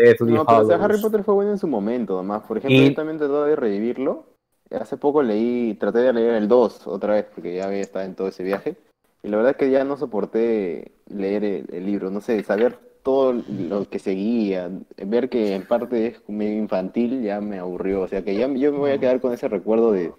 [0.46, 0.78] pero o sea.
[0.78, 2.44] Harry Potter fue bueno en su momento, nomás.
[2.44, 4.28] Por ejemplo, Y- yo también traté de revivirlo.
[4.72, 8.16] Hace poco leí, traté de leer el 2 otra vez, porque ya había estado en
[8.16, 8.76] todo ese viaje.
[9.24, 12.77] Y la verdad es que ya no soporté leer el, el libro, no sé, saber
[13.03, 18.02] todo lo que seguía, ver que en parte es medio infantil, ya me aburrió.
[18.02, 20.11] O sea que ya yo me voy a quedar con ese recuerdo de,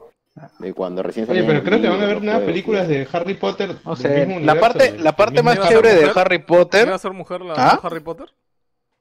[0.58, 3.08] de cuando recién Oye, salían pero creo que van a los nuevas juegos, películas de
[3.12, 3.76] Harry Potter.
[3.96, 6.10] Sé, mismo la universo, parte, la parte más chévere de?
[6.14, 6.86] Harry Potter.
[6.86, 7.80] ¿Iba a ser mujer la ¿Ah?
[7.82, 8.28] Harry Potter?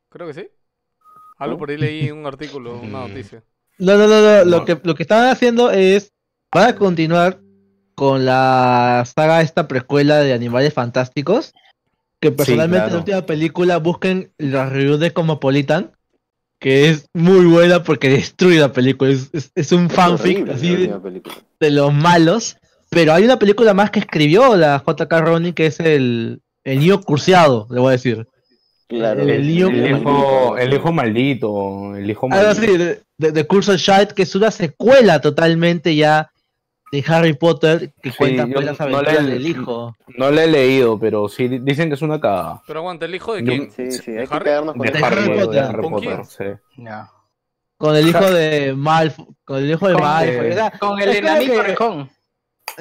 [0.10, 0.48] Creo que sí.
[1.38, 3.08] Algo por ahí leí un artículo, una Mm.
[3.10, 3.44] noticia.
[3.80, 4.46] No, no, no, no.
[4.46, 4.66] Lo, No.
[4.66, 6.14] que, lo que están haciendo es.
[6.54, 7.40] Van a continuar
[7.96, 11.54] con la saga esta precuela de Animales Fantásticos.
[12.20, 12.94] Que personalmente en claro.
[12.94, 15.92] la última película busquen las reviews de Cosmopolitan.
[16.60, 19.12] Que es muy buena porque destruye la película.
[19.12, 21.00] Es, es- es un Es fanfic así la
[21.60, 22.56] de, los malos.
[22.90, 25.22] Pero hay una película más que escribió la J.K.
[25.22, 28.28] Rowling que es el, el niño cursiado, le voy a decir.
[28.88, 32.62] Claro, el El, hijo, el hijo maldito, el hijo Algo maldito.
[32.72, 36.30] así, de, de, de Curse of Child, que es una secuela totalmente ya
[36.94, 39.96] de Harry Potter que Sí, cuenta pues, las no aventuras la he- del hijo.
[40.16, 42.62] No la he leído, pero sí di- dicen que es una cagada.
[42.68, 43.72] Pero aguanta, ¿el hijo de quién?
[43.72, 44.46] Sí, sí, ¿De hay que Harry?
[44.46, 45.64] quedarnos con De De Harry, Harry de Potter.
[45.64, 46.26] Harry ¿Con Potter, quién?
[46.78, 46.84] sí.
[46.84, 47.10] Ya.
[47.78, 49.26] Con el hijo de Malfoy.
[49.44, 50.52] Con el hijo de Malfoy.
[50.52, 52.10] o sea, con el enanito que- orejón.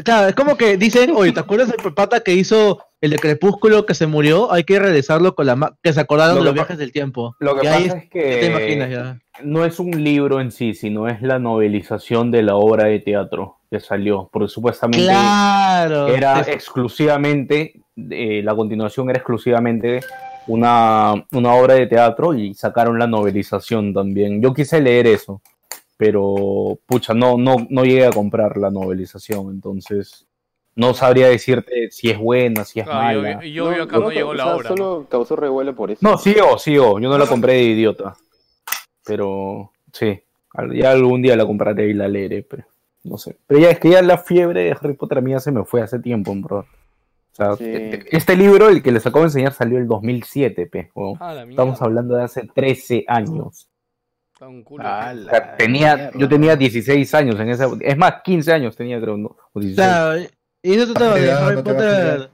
[0.04, 3.84] Claro, es como que dicen, oye, ¿te acuerdas del pata que hizo el de Crepúsculo
[3.84, 4.50] que se murió?
[4.50, 7.36] Hay que realizarlo con la que se acordaron Lo de los viajes del tiempo.
[7.40, 9.18] Lo que Y ahí pasa es que te imaginas ya.
[9.44, 13.56] no es un libro en sí, sino es la novelización de la obra de teatro
[13.70, 16.08] que salió, porque supuestamente Claro.
[16.08, 20.00] era Es- exclusivamente, eh, la continuación era exclusivamente
[20.46, 24.40] una, una obra de teatro y sacaron la novelización también.
[24.42, 25.40] Yo quise leer eso,
[25.96, 30.26] pero pucha, no, no, no llegué a comprar la novelización, entonces
[30.74, 33.44] no sabría decirte si es buena, si es Ah, yo, mala.
[33.44, 34.70] yo vi acá no, no, llegó o la obra.
[34.70, 34.76] ¿no?
[34.76, 36.00] Solo causó revuelo por eso.
[36.02, 36.98] No, sigo, sigo.
[37.00, 38.14] Yo no la compré de idiota.
[39.04, 40.20] Pero sí,
[40.74, 42.64] ya algún día la compraré y la leeré, pero
[43.04, 43.36] no sé.
[43.46, 45.98] Pero ya es que ya la fiebre de Harry Potter mía se me fue hace
[45.98, 46.58] tiempo, bro.
[46.60, 47.64] O sea, Sí.
[47.64, 50.90] este- este libro, el que les acabo de enseñar, salió el 2007, pe.
[51.18, 53.68] Ah, la Estamos hablando de hace 13 años.
[54.34, 54.84] Está un culo.
[54.86, 57.68] Ah, O sea, tenía, yo tenía 16 años en esa...
[57.80, 59.36] Es más, 15 años tenía, creo, ¿no?
[59.52, 59.76] O 16.
[59.76, 60.20] Claro,
[60.62, 62.30] y eso todo de Harry no Potter.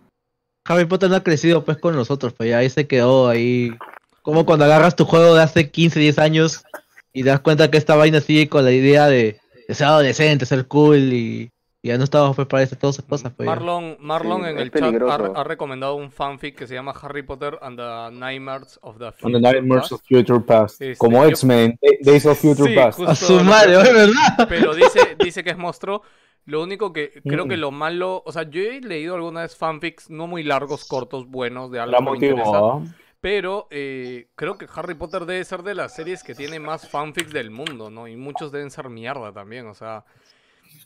[0.64, 3.72] Harry Potter no ha crecido pues con nosotros, pues ya ahí se quedó ahí.
[4.22, 6.62] Como cuando agarras tu juego de hace 15, 10 años
[7.12, 10.44] y te das cuenta que esta vaina sigue con la idea de, de ser adolescente,
[10.44, 11.50] ser cool y,
[11.80, 13.32] y ya no estamos pues para todas esas cosas.
[13.34, 13.46] Pues.
[13.46, 15.36] Marlon, Marlon Sí, en el chat ha, peligroso.
[15.36, 19.32] ha recomendado un fanfic que se llama Harry Potter and the Nightmares of the Future
[19.32, 19.92] the Nightmares Past.
[19.92, 20.82] of Future Past.
[20.82, 23.00] Este, Como yo- X-Men, Days of Future Sí, Past.
[23.06, 24.46] A su madre, que- ¿es verdad?
[24.50, 26.02] Pero dice, dice que es monstruo.
[26.48, 27.48] Lo único que creo Mm.
[27.50, 31.28] que lo malo, o sea, yo he leído alguna vez fanfics no muy largos, cortos,
[31.28, 32.50] buenos, de algo que me interesa.
[33.20, 37.32] Pero eh, creo que Harry Potter debe ser de las series que tiene más fanfics
[37.34, 38.08] del mundo, ¿no?
[38.08, 40.04] Y muchos deben ser mierda también, o sea...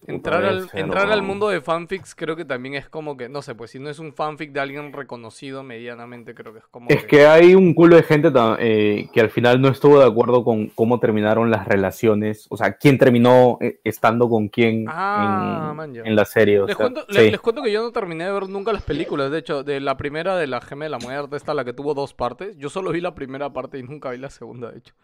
[0.06, 3.54] Entrar al, entrar al mundo de fanfics creo que también es como que, no sé,
[3.54, 7.04] pues si no es un fanfic de alguien reconocido medianamente, creo que es como Es
[7.04, 10.66] que hay un culo de gente eh, que al final no estuvo de acuerdo con
[10.68, 15.96] cómo terminaron las relaciones, o sea, quién terminó eh, estando con quién Ah, en, man,
[15.96, 16.58] en la serie.
[16.60, 17.30] o Les sea, cuento, sí.
[17.30, 19.30] les cuento que yo no terminé de ver nunca las películas.
[19.30, 21.94] De hecho, de la primera de la Gema de la Muerte, esta la que tuvo
[21.94, 22.56] dos partes.
[22.56, 24.94] Yo solo vi la primera parte y nunca vi la segunda, de hecho.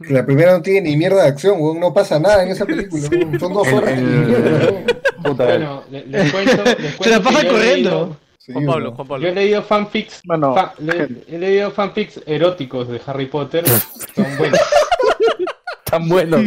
[0.00, 1.78] La primera no tiene ni mierda de acción, weón.
[1.80, 3.02] No pasa nada en esa película.
[3.38, 3.98] Son dos El- horas.
[3.98, 4.84] el-.
[5.22, 6.64] Puta, Bueno, le- les cuento.
[6.64, 7.90] Les Se la pasa yo corriendo.
[7.90, 8.92] leído- Sí, Juan Pablo.
[8.92, 9.28] Juan Yo Pablo.
[9.28, 10.20] he leído fanfics.
[10.24, 13.64] Bueno, fa- le- he leído fanfics eróticos de Harry Potter.
[13.66, 14.58] Son buenos.
[15.84, 16.42] tan buenos.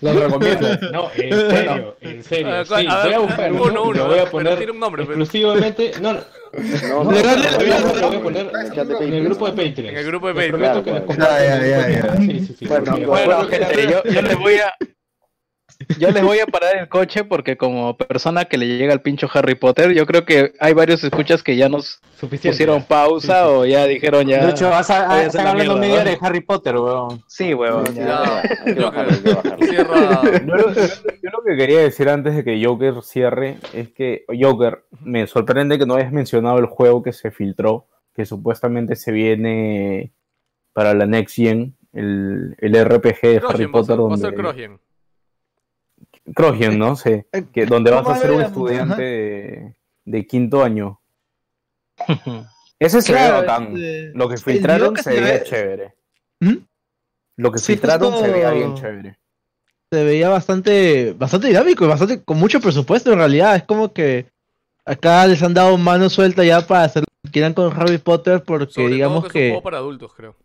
[0.00, 0.68] Los recomiendo.
[0.92, 2.54] No, en serio, en serio.
[2.54, 2.72] A Sí,
[3.04, 5.92] voy a buscar uno, uno, lo voy a poner un nombre, pero- exclusivamente.
[6.00, 6.20] No, no,
[6.52, 8.20] No, no, Le- no, le- no, le- no, lo voy a- no, lo voy a
[8.22, 8.50] poner
[9.02, 9.88] en el grupo de Patreon.
[9.90, 10.50] En el grupo de Patreon.
[10.60, 11.06] prometo que ya.
[11.06, 12.18] Patreon.
[12.18, 12.66] Sí, sí, sí.
[12.66, 14.74] Bueno, porque- bueno, Bueno, gente, yo, yo les voy a.
[15.98, 19.28] Yo les voy a parar el coche porque como persona que le llega el pincho
[19.32, 22.50] Harry Potter, yo creo que hay varios escuchas que ya nos Suficiente.
[22.50, 23.54] pusieron pausa Sí, sí.
[23.56, 24.44] o ya dijeron ya.
[24.44, 27.22] De hecho, vas a, hablando media de Harry Potter, weón.
[27.26, 27.86] Sí, huevón.
[27.88, 28.04] Sí, ya.
[28.04, 29.66] Ya, hay que yo bajarlo, hay que bajarlo.
[29.66, 30.22] Cierra.
[30.46, 34.84] Yo lo, yo lo que quería decir antes de que Joker cierre es que, Joker,
[35.00, 40.12] me sorprende que no hayas mencionado el juego que se filtró, que supuestamente se viene
[40.72, 44.44] para la Next Gen, el, el RPG de Harry Crossgen va a ser- Potter.
[44.46, 44.78] va a donde...
[46.34, 46.96] Crossgen, ¿no?
[46.96, 47.22] Sí.
[47.52, 51.00] Que, donde vas a ¿Cómo ser un estudiante de, de quinto año.
[52.78, 53.76] Ese se Claro, ve bacán.
[53.76, 55.94] este, Lo que filtraron que se se veía ve- chévere.
[56.40, 56.56] ¿Mm?
[57.36, 59.18] Lo que Sí, filtraron justo- se veía bien chévere.
[59.90, 63.56] se veía bastante, bastante dinámico y bastante con mucho presupuesto en realidad.
[63.56, 64.26] Es como que
[64.84, 68.42] acá les han dado mano suelta ya para hacer lo que quieran con Harry Potter
[68.42, 70.36] porque Sobre digamos todo que es un juego para adultos, creo.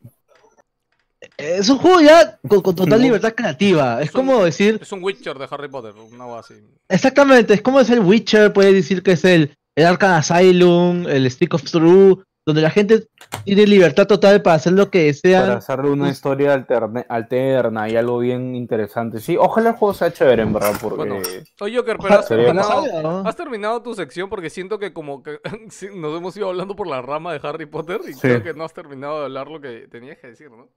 [1.38, 4.01] Es un juego ya con, con total libertad creativa.
[4.01, 6.61] Es Es un- como decir, Es un Witcher de Harry Potter, una cosa así.
[6.90, 11.30] exactamente, es como es el Witcher, puede decir que es el, el Arkham Asylum, el
[11.30, 13.06] Stick of True, donde la gente
[13.43, 15.43] tiene libertad total para hacer lo que desean.
[15.43, 19.19] Para hacerle una historia alterne- alterna y algo bien interesante.
[19.19, 20.95] Sí, ojalá el juego sea chévere, en verdad, porque...
[20.95, 21.17] Bueno,
[21.59, 25.40] Oye, Joker, pero has terminado, has terminado tu sección porque siento que como que
[25.93, 28.22] nos hemos ido hablando por la rama de Harry Potter y Sí.
[28.22, 30.69] creo que no has terminado de hablar lo que tenías que decir, ¿no?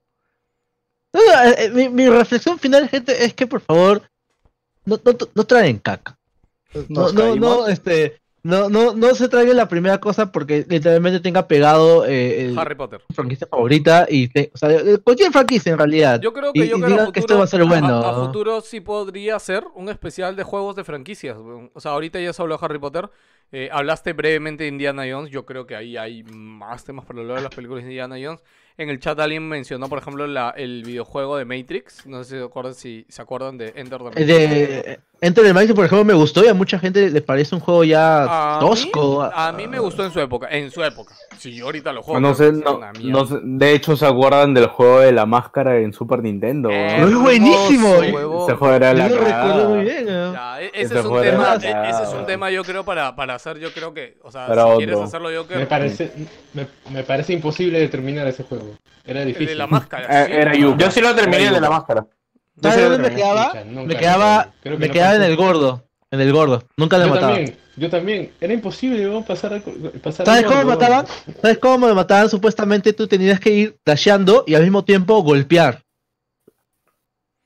[1.13, 4.01] No, no, eh, eh, mi, mi reflexión final, gente, es que por favor
[4.85, 6.17] no, no, no traen caca.
[6.87, 7.39] No, Nos no, caímos.
[7.39, 12.45] no, este, no, no, no se traigan la primera cosa porque literalmente tenga pegado eh,
[12.45, 13.01] el Harry Potter.
[13.13, 14.69] franquicia favorita y te- o sea,
[15.03, 16.21] cualquier franquicia en realidad.
[16.21, 17.87] Yo creo Y- que, y Joker, digan a que futuro, esto va a ser bueno.
[17.97, 21.35] a- a futuro sí podría ser un especial de juegos de franquicias.
[21.73, 23.09] O sea, ahorita ya se habló de Harry Potter.
[23.53, 25.29] eh, hablaste brevemente de Indiana Jones.
[25.29, 28.39] Yo creo que ahí hay más temas para hablar de las películas de Indiana Jones.
[28.81, 32.07] En el chat alguien mencionó, por ejemplo, la, el videojuego de Matrix.
[32.07, 34.27] No sé si se acuerdan, si se acuerdan de Enter the Eh, Matrix.
[34.27, 37.61] De Enter the Matrix, por ejemplo, me gustó y a mucha gente les parece un
[37.61, 39.21] juego ya A tosco.
[39.23, 40.47] mí, a mí me gustó en su época.
[40.49, 41.13] En su época.
[41.37, 42.19] Si yo ahorita lo juego.
[42.19, 46.23] No sé, no, sé, de hecho se acuerdan del juego de la máscara en Super
[46.23, 46.71] Nintendo.
[46.71, 47.07] Eh, ¿no?
[47.07, 47.93] ¡Es buenísimo!
[48.57, 50.05] juego era Yo la recuerdo muy bien.
[50.07, 50.33] ¿no?
[50.33, 53.35] Ya, e- Ese es un tema, e- ese es un tema yo creo para, para
[53.35, 55.07] hacer, yo creo que, o sea, Para si quieres otro.
[55.07, 56.11] hacerlo yo Me creo parece,
[56.53, 58.73] me, me parece imposible determinar ese juego.
[59.05, 59.49] Era el difícil.
[59.49, 60.23] de la máscara.
[60.23, 60.31] Eh, sí.
[60.33, 60.77] era Yuka.
[60.83, 62.07] Yo sí lo terminé el de la máscara.
[62.61, 63.53] ¿Sabes dónde me quedaba?
[63.65, 65.83] Me quedaba, me no quedaba en el gordo.
[66.11, 66.63] En el gordo.
[66.75, 67.33] Nunca le Yo mataba.
[67.35, 68.31] también, yo también.
[68.41, 69.23] Era imposible ¿no?
[69.23, 69.61] pasar,
[70.03, 71.05] pasar ¿Sabes cómo me mataban?
[71.41, 72.29] ¿Sabes cómo me mataban?
[72.29, 75.81] Supuestamente tú tenías que ir dasheando y al mismo tiempo golpear.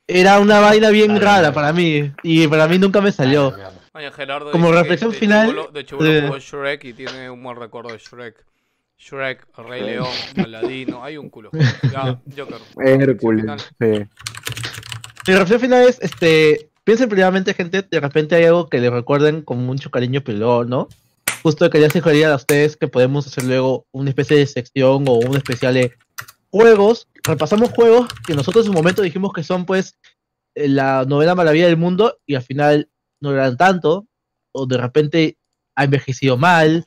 [0.07, 2.11] Era una vaina bien Ay, rara para mí.
[2.23, 3.55] Y para mí nunca me salió.
[3.93, 6.21] Oye, Gerardo Como que reflexión de final, chibolo- de chibolo eh.
[6.27, 8.35] jugó Shrek y tiene un buen recuerdo de Shrek.
[8.97, 10.07] Shrek, Rey León,
[10.43, 11.51] Aladino, hay un culo.
[11.91, 12.57] Ya, Joker.
[12.79, 13.45] Hércules.
[13.79, 14.05] Sí.
[15.27, 19.41] Mi reflexión final es, este, piensen primeramente, gente, de repente hay algo que le recuerden
[19.41, 20.87] con mucho cariño, pero luego, ¿no?
[21.41, 25.35] Justo quería sugerir a ustedes que podemos hacer luego una especie de sección o un
[25.35, 25.93] especial de
[26.51, 27.07] juegos.
[27.23, 29.97] Repasamos juegos que nosotros en su momento dijimos que son, pues,
[30.53, 32.87] eh, la novena maravilla del mundo y al final
[33.19, 34.05] no eran tanto,
[34.51, 35.37] o de repente
[35.75, 36.85] ha envejecido mal.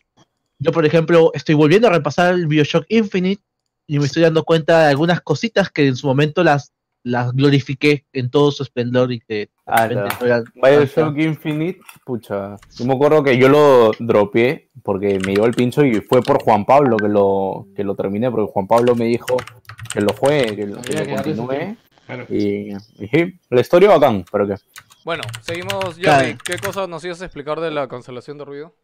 [0.60, 3.42] Yo, por ejemplo, estoy volviendo a repasar el Bioshock Infinite
[3.88, 6.72] y me estoy dando cuenta de algunas cositas que en su momento las,
[7.08, 9.88] las glorifiqué en todo su esplendor y que Ah,
[10.54, 11.16] Bioshock.
[11.18, 12.56] Infinite, pucha.
[12.76, 16.42] Yo me acuerdo que yo lo dropeé porque me llevó el pincho y fue por
[16.42, 19.36] Juan Pablo que lo, que lo terminé, porque Juan Pablo me dijo
[19.92, 21.76] que lo juegue, que lo, que lo continúe.
[22.06, 22.24] Claro.
[22.30, 24.54] Y, y sí, la historia bacán, pero que.
[25.04, 26.24] Bueno, seguimos, Claro.
[26.24, 26.38] Jerry.
[26.44, 28.74] ¿Qué cosa nos ibas a explicar de la cancelación de ruido?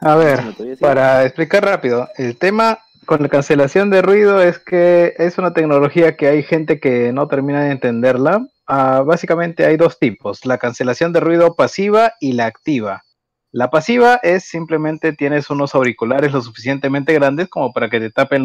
[0.00, 0.40] A ver,
[0.78, 6.16] para explicar rápido, el tema con la cancelación de ruido es que es una tecnología
[6.16, 8.46] que hay gente que no termina de entenderla.
[8.66, 13.04] Ah, básicamente hay dos tipos, la cancelación de ruido pasiva y la activa.
[13.52, 18.44] La pasiva es simplemente tienes unos auriculares lo suficientemente grandes como para que te tapen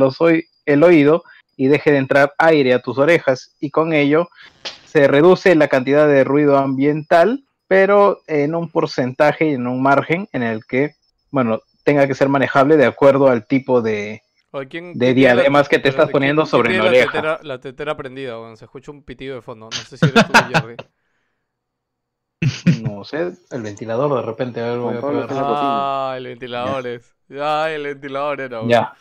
[0.65, 1.23] el oído
[1.57, 4.30] y deje de entrar aire a tus orejas y con ello
[4.85, 10.30] se reduce la cantidad de ruido ambiental, pero en un porcentaje y en un margen
[10.33, 10.95] en el que,
[11.31, 15.13] bueno, tenga que ser manejable de acuerdo al tipo de, ¿quién- de quién tiene la-
[15.13, 17.11] diademas que te estás poniendo quién- sobre quién la oreja.
[17.11, 18.55] tetera- la tetera prendida.
[18.55, 19.65] Se escucha un pitido de fondo.
[19.65, 20.75] No sé si eres tú, Jerry.
[22.81, 24.61] No sé, el ventilador de repente.
[24.61, 25.27] A ver, voy a.
[25.30, 27.15] Ah, el ventilador es.
[27.39, 28.57] Ah, el ventilador era.
[28.59, 28.69] weón.
[28.69, 28.93] Ya,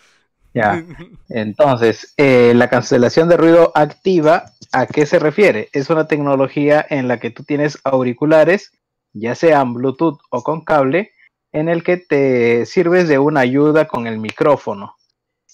[0.55, 0.85] ya.
[1.29, 5.69] Entonces, eh, la cancelación de ruido activa, ¿a qué se refiere?
[5.73, 8.73] Es una tecnología en la que tú tienes auriculares,
[9.13, 11.13] ya sean Bluetooth o con cable,
[11.53, 14.97] en el que te sirves de una ayuda con el micrófono.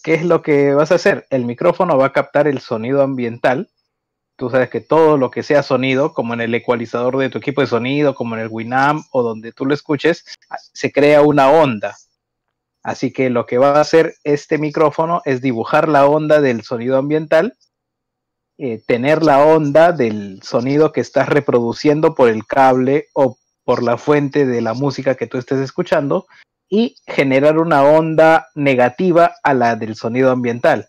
[0.03, 1.27] ¿Qué es lo que vas a hacer?
[1.31, 3.69] El micrófono va a captar el sonido ambiental.
[4.37, 7.61] Tú sabes que todo lo que sea sonido, como en el ecualizador de tu equipo
[7.63, 10.25] de sonido, como en el Winamp o donde tú lo escuches,
[10.73, 11.97] se crea una onda.
[12.83, 16.99] Así que lo que va a hacer este micrófono es dibujar la onda del sonido
[16.99, 17.57] ambiental,
[18.59, 23.99] eh, tener la onda del sonido que estás reproduciendo por el cable o por la
[23.99, 26.27] fuente de la música que tú estés escuchando
[26.69, 30.89] y generar una onda negativa a la del sonido ambiental.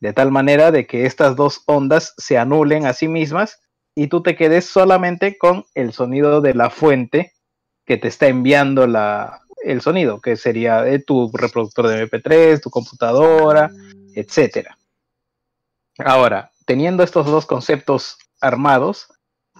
[0.00, 3.60] de tal manera de que estas dos ondas se anulen a sí mismas
[3.94, 7.32] y tú te quedes solamente con el sonido de la fuente
[7.86, 12.70] que te está enviando la, el sonido, que sería de tu reproductor de MP3, tu
[12.70, 13.70] computadora,
[14.14, 14.76] etcétera.
[15.98, 19.08] Ahora, teniendo estos dos conceptos armados,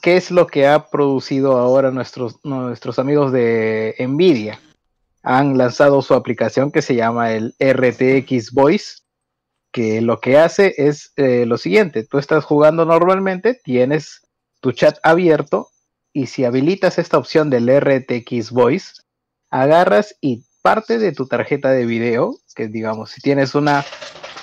[0.00, 4.58] ¿qué es lo que ha producido ahora nuestros, nuestros amigos de Nvidia?
[5.22, 9.02] Han lanzado su aplicación que se llama el RTX Voice,
[9.72, 14.20] que lo que hace es eh, lo siguiente, tú estás jugando normalmente, tienes
[14.60, 15.70] tu chat abierto
[16.12, 19.02] y si habilitas esta opción del RTX Voice,
[19.50, 23.84] agarras y parte de tu tarjeta de video, que digamos, si tienes una,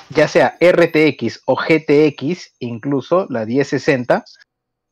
[0.10, 4.26] ya sea RTX o GTX, incluso la 1060,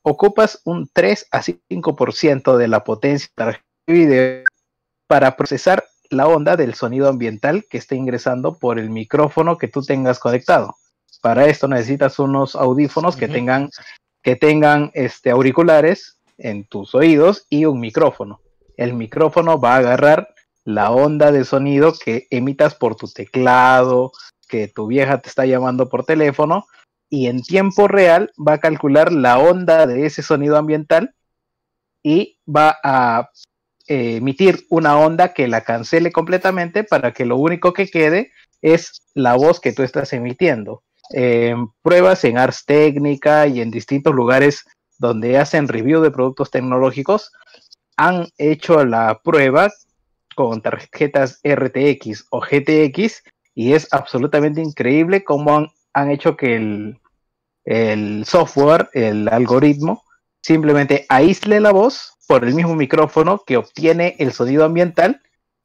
[0.04, 4.44] ocupas un 3 a 5% de la potencia de la tarjeta de video
[5.08, 9.82] para procesar la onda del sonido ambiental que está ingresando por el micrófono que tú
[9.82, 10.76] tengas conectado.
[11.22, 13.70] Para esto necesitas unos audífonos que tengan,
[14.22, 18.42] que tengan este, auriculares en tus oídos y un micrófono.
[18.78, 24.12] El micrófono va a agarrar la onda de sonido que emitas por tu teclado,
[24.48, 26.68] que tu vieja te está llamando por teléfono,
[27.10, 31.16] y en tiempo real va a calcular la onda de ese sonido ambiental
[32.04, 33.30] y va a
[33.88, 39.02] eh, emitir una onda que la cancele completamente para que lo único que quede es
[39.14, 40.84] la voz que tú estás emitiendo.
[41.10, 44.66] En pruebas en Ars Técnica y en distintos lugares
[44.98, 47.32] donde hacen review de productos tecnológicos,
[47.96, 49.72] han hecho la prueba
[50.36, 53.24] con tarjetas RTX o GTX
[53.56, 57.00] y es absolutamente increíble cómo han, han hecho que el,
[57.66, 60.04] el software, el algoritmo,
[60.42, 65.22] simplemente aísle la voz por el mismo micrófono que obtiene el sonido ambiental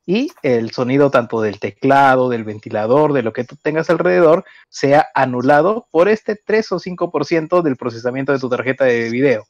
[0.06, 5.08] y el sonido tanto del teclado, del ventilador, de lo que tú tengas alrededor, sea
[5.14, 9.44] anulado por este 3 o 5% del procesamiento de tu tarjeta de video.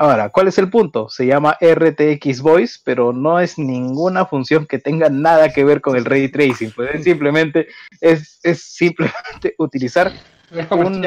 [0.00, 1.08] Ahora, ¿cuál es el punto?
[1.08, 5.96] Se llama RTX Voice, pero no es ninguna función que tenga nada que ver con
[5.96, 6.70] el ray tracing.
[6.70, 7.66] Pues es simplemente,
[8.00, 10.12] es, es simplemente utilizar
[10.52, 11.04] Es un,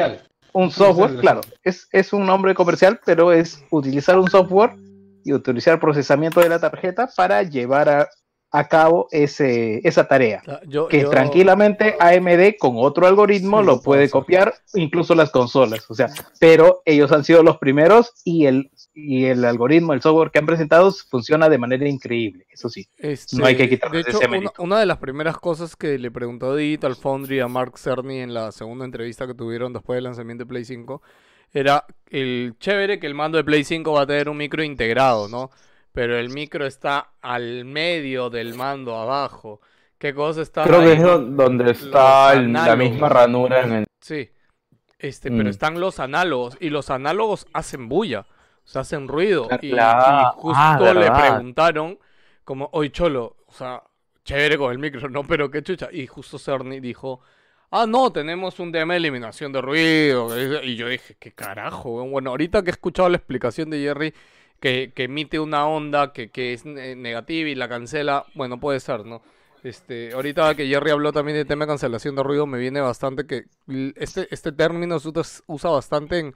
[0.52, 4.72] un software, claro, es, es un nombre comercial, pero es utilizar un software
[5.24, 8.08] y utilizar procesamiento de la tarjeta para llevar a,
[8.54, 10.42] a cabo ese, esa tarea.
[10.46, 15.30] Ah, Yo, Que yo- tranquilamente AMD con otro algoritmo Sí, lo puede copiar, incluso las
[15.30, 15.90] consolas.
[15.90, 20.30] O sea, pero ellos han sido los primeros y el, y el algoritmo, el software
[20.30, 22.46] que han presentado funciona de manera increíble.
[22.50, 22.86] Eso sí.
[22.98, 24.28] Este, No hay que quitarle De hecho, ese
[24.58, 28.52] una, de las primeras cosas que le preguntó Digital Foundry a Mark Cerny en la
[28.52, 31.00] segunda entrevista que tuvieron después del lanzamiento de Play 5
[31.52, 35.28] era el chévere que el mando de Play 5 va a tener un micro integrado,
[35.28, 35.50] ¿no?
[35.92, 39.60] Pero el micro está al medio del mando abajo.
[39.98, 43.86] ¿Qué cosa está Creo que es do- donde está el- la misma ranura en el.
[44.00, 44.28] Sí.
[44.98, 45.48] Este, pero Mm.
[45.48, 48.26] están los análogos y los análogos hacen bulla, o
[48.68, 49.48] sea, hacen ruido.
[49.50, 49.70] Ah, Y,
[50.40, 51.98] justo Ah, le preguntaron
[52.44, 53.82] como, oye Cholo, o sea,
[54.24, 55.24] chévere con el micro, ¿no?
[55.24, 55.88] Pero qué chucha.
[55.92, 57.20] Y justo Cerny dijo,
[57.72, 60.28] ah, no, tenemos un tema de eliminación de ruido.
[60.64, 62.10] Y yo dije, qué carajo, weón?".
[62.12, 64.14] Bueno, ahorita que he escuchado la explicación de Jerry,
[64.60, 68.80] que, que emite una onda que, que es ne- negativa y la cancela, bueno, puede
[68.80, 69.22] ser, ¿no?
[69.64, 73.26] Este, ahorita que Jerry habló también de tema de cancelación de ruido, me viene bastante
[73.26, 73.44] que
[73.96, 75.10] este, este término se
[75.46, 76.34] usa bastante en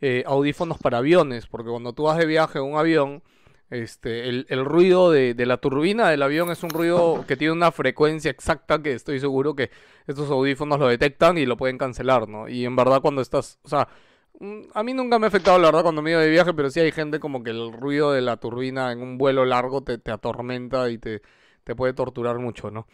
[0.00, 3.22] eh, audífonos para aviones, porque cuando tú vas de viaje en un avión,
[3.70, 7.52] este, el, el ruido de, de la turbina del avión es un ruido que tiene
[7.52, 9.70] una frecuencia exacta que estoy seguro que
[10.06, 12.48] estos audífonos lo detectan y lo pueden cancelar, ¿no?
[12.48, 13.88] Y en verdad cuando estás, o sea,
[14.40, 16.70] mm, a mí nunca me ha afectado la verdad cuando me ido de viaje, pero
[16.70, 19.98] sí hay gente como que el ruido de la turbina en un vuelo largo te,
[19.98, 21.22] te atormenta y te,
[21.64, 22.86] te puede torturar mucho, ¿no?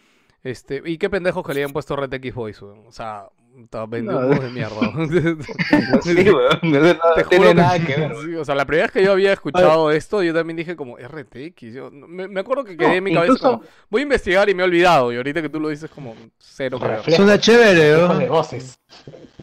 [0.43, 2.65] Este, y qué pendejos que le hayan puesto RTX Voice.
[2.65, 3.29] O sea,
[3.65, 4.41] está vendemos No.
[4.43, 4.77] de mierda.
[6.03, 8.13] Sí, weón, no, no Te tiene juro que- nada que ver.
[8.25, 10.97] sí, o sea, la primera vez que yo había escuchado esto, yo también dije como
[10.97, 11.75] RTX.
[11.75, 14.49] Yo, me, me acuerdo que quedé No, en mi cabeza incluso- como, voy a investigar
[14.49, 15.13] y me he olvidado.
[15.13, 16.97] Y ahorita que tú lo dices como cero que ver.
[16.99, 18.19] Reflejos, Suena chévere, ¿no?
[18.19, 18.79] de voces.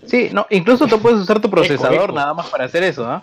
[0.08, 2.14] Sí, no, incluso tú puedes usar tu procesador eco.
[2.14, 3.22] nada más para hacer eso, ¿ah?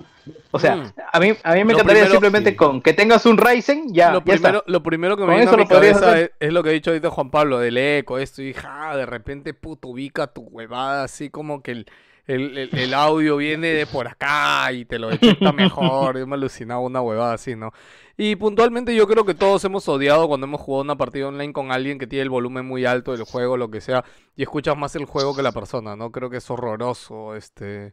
[0.52, 0.92] O sea, Mm.
[1.12, 2.56] a mí, a mí me Lo encantaría primero- simplemente sí.
[2.56, 4.70] con que tengas un Ryzen, ya, lo, ya primero, está.
[4.72, 7.10] lo primero que me Con eso a mi cabeza es lo que ha dicho ahorita
[7.10, 11.62] Juan Pablo, del eco, esto, y ja, de repente puto ubica tu huevada, así como
[11.62, 11.86] que el,
[12.26, 16.18] el, el- el audio viene de por acá y te lo detecta mejor.
[16.18, 17.72] Yo me alucinaba una huevada así, ¿no?
[18.16, 21.72] Y puntualmente yo creo que todos hemos odiado cuando hemos jugado una partida online con
[21.72, 24.04] alguien que tiene el volumen muy alto del juego, lo que sea,
[24.36, 26.12] y escuchas más el juego que la persona, ¿no?
[26.12, 27.92] Creo que es horroroso, este,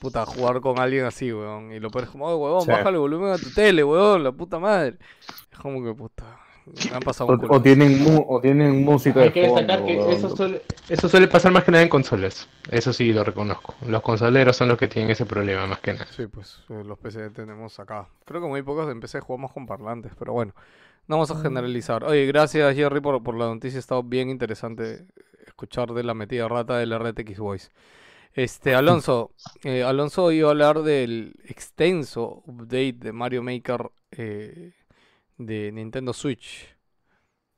[0.00, 1.72] puta, jugar con alguien así, weón.
[1.72, 2.70] Y lo peor es como, "Oye, huevón, Sí.
[2.70, 4.98] bájale el volumen a tu tele, weón, la puta madre.
[5.52, 6.40] Es como que, puta,
[6.92, 7.54] han pasado un O, culo.
[7.54, 9.56] o tienen, mu- o tienen música Hay de que fondo.
[9.56, 12.48] destacar que eso suele, eso suele pasar más que nada en consolas.
[12.70, 13.74] Eso sí lo reconozco.
[13.86, 16.08] Los consoleros son los que tienen ese problema más que nada.
[16.08, 18.08] Sí, pues eh, los PC tenemos acá.
[18.24, 20.54] Creo que muy pocos en PC jugamos con parlantes, pero bueno,
[21.06, 22.04] no vamos a generalizar.
[22.04, 25.06] Oye, gracias Jerry por, por la noticia, ha estado bien interesante
[25.46, 27.70] escuchar de la metida rata del RTX Voice.
[28.34, 29.32] Este, Alonso,
[29.64, 34.72] eh, Alonso iba a hablar del extenso update de Mario Maker eh,
[35.46, 36.68] de Nintendo Switch.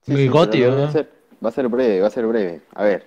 [0.02, 0.84] Sí, sí, Goti, pero va, ¿no?
[0.84, 1.10] a ser,
[1.44, 2.60] va a ser breve, va a ser breve.
[2.74, 3.04] A ver,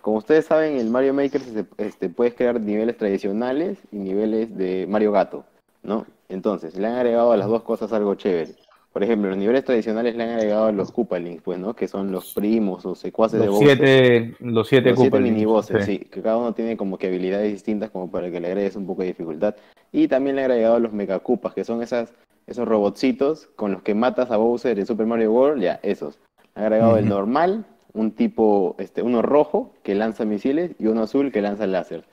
[0.00, 4.86] como ustedes saben, el Mario Maker se, este, puedes crear niveles tradicionales y niveles de
[4.88, 5.44] Mario Gato,
[5.82, 6.06] ¿no?
[6.28, 8.54] Entonces, le han agregado a las dos cosas algo chévere.
[8.92, 11.74] Por ejemplo, los niveles tradicionales le han agregado los Koopalings, pues, ¿no?
[11.74, 13.76] Que son los primos o secuaces de Los Bowser.
[13.76, 15.98] siete, los siete, Los siete minibosses, sí.
[15.98, 18.86] sí, que cada uno tiene como que habilidades distintas como para que le agregues un
[18.86, 19.54] poco de dificultad.
[19.92, 22.12] Y también le he agregado los Megacupas, que son esas,
[22.48, 26.18] esos robotcitos con los que matas a Bowser en Super Mario World, ya, esos.
[26.56, 31.30] He agregado el normal, un tipo, este, uno rojo que lanza misiles y uno azul
[31.30, 32.04] que lanza láser.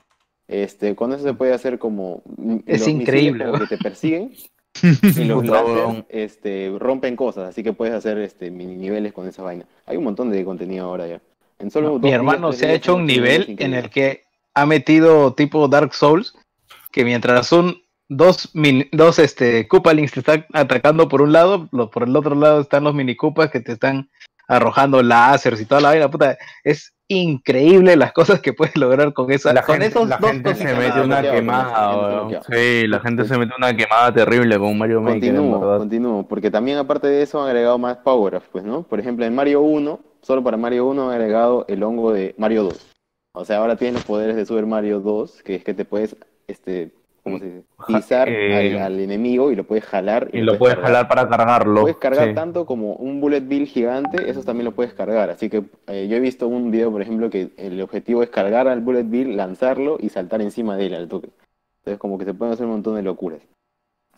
[0.47, 2.21] Este, con eso se puede hacer como
[2.67, 4.33] Es los increíble, que te persiguen
[4.83, 9.41] y los láser este, rompen cosas, así que puedes hacer este mini niveles con esa
[9.41, 9.65] vaina.
[9.85, 11.21] Hay un montón de contenido ahora ya.
[11.57, 14.23] En solo dos Mi hermano se ha hecho un nivel en el que
[14.53, 16.35] ha metido tipo Dark Souls,
[16.91, 17.77] que mientras son
[18.09, 22.35] dos min- dos este Koopalings te están atacando por un lado, lo- por el otro
[22.35, 24.09] lado están los mini Koopas que te están
[24.47, 29.31] arrojando láseres y toda la vaina, puta, es increíble las cosas que puedes lograr con
[29.31, 32.45] esa La con gente, esos la dos gente se mete una bloqueado, quemada, bloqueado.
[32.51, 35.77] Sí, la gente se mete una quemada terrible con Mario Maker, Continúo, verdad.
[35.79, 38.83] continúo, porque también aparte de eso han agregado más power-ups, pues, ¿no?
[38.83, 42.63] Por ejemplo, en Mario 1, solo para Mario 1 han agregado el hongo de Mario
[42.63, 42.91] 2.
[43.33, 46.15] O sea, ahora tienes los poderes de Super Mario 2, que es que te puedes,
[46.47, 46.91] este,
[47.25, 47.63] ¿cómo se dice?
[47.87, 50.29] Pisar eh, al, al enemigo y lo puedes jalar.
[50.31, 51.81] Y lo puedes jalar para cargarlo.
[51.81, 52.33] Puedes cargar sí.
[52.35, 55.29] tanto como un bullet bill gigante, esos también lo puedes cargar.
[55.31, 58.67] Así que eh, yo he visto un video, por ejemplo, que el objetivo es cargar
[58.69, 61.29] al bullet bill, lanzarlo y saltar encima de él al toque.
[61.79, 63.41] Entonces como que se pueden hacer un montón de locuras.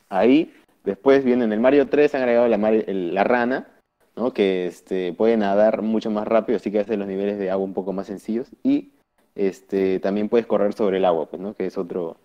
[0.09, 0.53] Ahí,
[0.83, 3.67] después viene en el Mario 3, han agregado la, Mario- el- la rana,
[4.15, 4.33] ¿no?
[4.33, 7.73] Que este, puede nadar mucho más rápido, así que hace los niveles de agua un
[7.73, 8.49] poco más sencillos.
[8.63, 8.91] Y
[9.35, 11.53] este, también puedes correr sobre el agua, pues, ¿no?
[11.55, 12.17] Que es otro,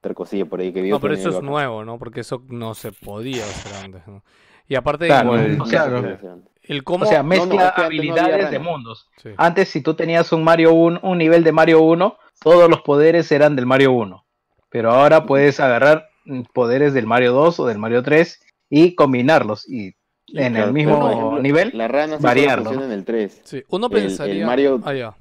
[0.00, 1.98] otra cosilla por ahí que vi No, pero eso es nuevo, ¿no?
[1.98, 4.22] Porque eso no se podía hacer antes, ¿no?
[4.68, 6.18] Y aparte, Claro, Como el- o sea, Claro.
[6.62, 7.04] el cómo...
[7.04, 8.70] o sea, no, mezcla no había habilidades de rana.
[8.70, 9.08] mundos.
[9.16, 9.30] Sí.
[9.36, 13.32] Antes, si tú tenías un Mario 1, un nivel de Mario 1, todos los poderes
[13.32, 14.24] eran del Mario 1.
[14.70, 16.08] Pero ahora puedes agarrar
[16.52, 19.66] poderes del Mario 2 o del Mario 3 y combinarlos.
[19.68, 19.94] Y
[20.34, 22.92] en Claro, el mismo por ejemplo, nivel, La rana variarlo, funciona ¿no?
[22.92, 23.40] en el 3.
[23.44, 24.46] Sí, uno El- el pensaría...
[24.46, 25.16] Mario- Ah, ya.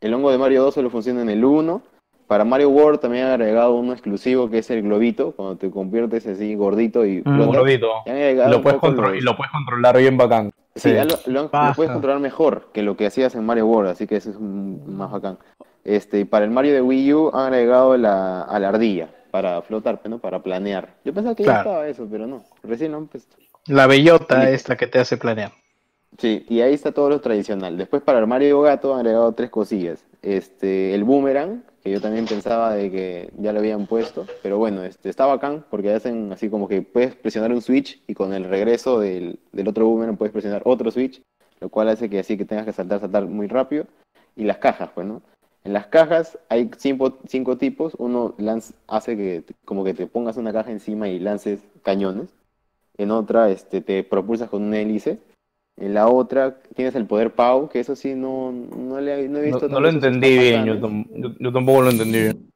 [0.00, 1.80] El hongo de Mario 2 solo funciona en el 1.
[2.28, 6.26] Para Mario World también han agregado uno exclusivo que es el globito, cuando te conviertes
[6.26, 7.88] así gordito y Mm, globito.
[8.06, 8.10] Y
[8.50, 10.52] lo puedes, los- y lo puedes controlar bien bacán.
[10.76, 10.94] Sí, Sí.
[10.94, 11.72] ya lo, lo- lo Paja.
[11.74, 15.10] puedes controlar mejor que lo que hacías en Mario World, así que eso es más
[15.10, 15.38] bacán.
[15.84, 19.98] Este, para el Mario de Wii U han agregado la, a la ardilla para flotar,
[20.04, 20.18] ¿no?
[20.18, 20.94] Para planear.
[21.04, 22.44] Yo pensaba que ya estaba eso, pero no.
[22.62, 23.36] Recién lo han puesto.
[23.66, 24.52] la bellota Sí.
[24.54, 25.52] esta que te hace planear.
[26.18, 27.76] Sí, y ahí está todo lo tradicional.
[27.76, 30.04] Después para el Mario Gato han agregado tres cosillas.
[30.22, 34.82] Este, el boomerang, que yo también pensaba de que ya lo habían puesto, pero bueno,
[34.84, 38.44] este, está bacán porque hacen así como que puedes presionar un switch y con el
[38.44, 41.22] regreso del, del otro boomerang puedes presionar otro switch,
[41.60, 43.86] lo cual hace que así que tengas que saltar, saltar muy rápido.
[44.36, 45.22] Y las cajas, pues, ¿no?
[45.64, 47.94] En las cajas hay cinco, cinco tipos.
[47.98, 52.28] Uno lanz- hace que como que te pongas una caja encima y lances cañones.
[52.96, 55.18] En otra este, te propulsas con un hélice.
[55.80, 59.42] En la otra tienes el poder Pau, que eso sí no, no, le, no he
[59.42, 62.50] No, visto no lo tantos entendí bien, yo, tam- yo- yo tampoco lo entendí bien.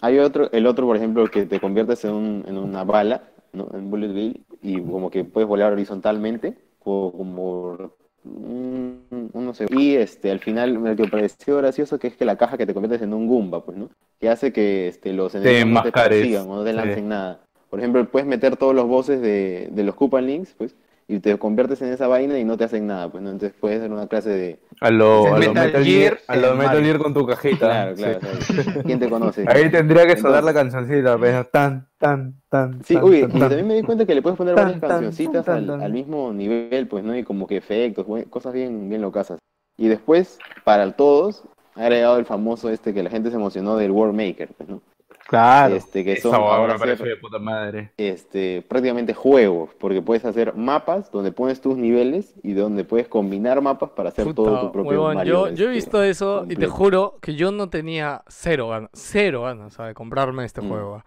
[0.00, 3.22] Hay otro, el otro, por ejemplo, que te conviertes en, un- en una bala,
[3.52, 3.68] ¿no?
[3.74, 7.92] En Bullet Bill, y como que puedes volar horizontalmente, o como
[8.24, 9.66] un, un no sé.
[9.70, 12.66] Y este, al final, lo que me pareció gracioso que es que la caja que
[12.66, 13.88] te conviertes en un Goomba, pues, ¿no?
[14.20, 16.76] Que hace que este, los enemigos no te persigan o no te sí.
[16.76, 17.40] lancen nada.
[17.70, 20.74] Por ejemplo, puedes meter todos los bosses de, de los Koopa Links, pues,
[21.10, 23.30] y te conviertes en esa vaina y no te hacen nada, pues, ¿no?
[23.30, 24.58] Entonces puedes hacer una clase de...
[24.82, 26.84] A lo, a lo Metal Metal, Gear a lo Metal.
[26.84, 27.56] Gear con tu cajita.
[27.56, 28.02] Claro, sí.
[28.02, 28.82] claro.
[28.84, 29.44] ¿Quién te conoce?
[29.48, 32.84] Ahí tendría que sonar la cancioncita, pero tan, tan, tan.
[32.84, 34.80] Sí, tan, uy, tan, y también me di cuenta que le puedes poner Tan, varias
[34.82, 37.16] cancioncitas al, al mismo nivel, pues, ¿no?
[37.16, 39.38] Y como que efectos, cosas bien, bien locasas.
[39.78, 41.42] Y después, para todos,
[41.74, 44.82] ha agregado el famoso este que la gente se emocionó del World Maker, pues, ¿no?
[45.28, 45.74] Claro.
[45.76, 47.92] Este, que son ahora hacer, de puta madre.
[47.98, 53.60] este, prácticamente juegos, porque puedes hacer mapas donde pones tus niveles y donde puedes combinar
[53.60, 55.48] mapas para hacer todo Puta, tu propio huevón, Mario.
[55.48, 56.72] yo, yo he este, visto eso y te completo.
[56.72, 59.90] juro que yo no tenía cero ganas, cero ganas, ¿sabes?
[59.90, 60.68] De comprarme este Mm.
[60.68, 61.04] juego.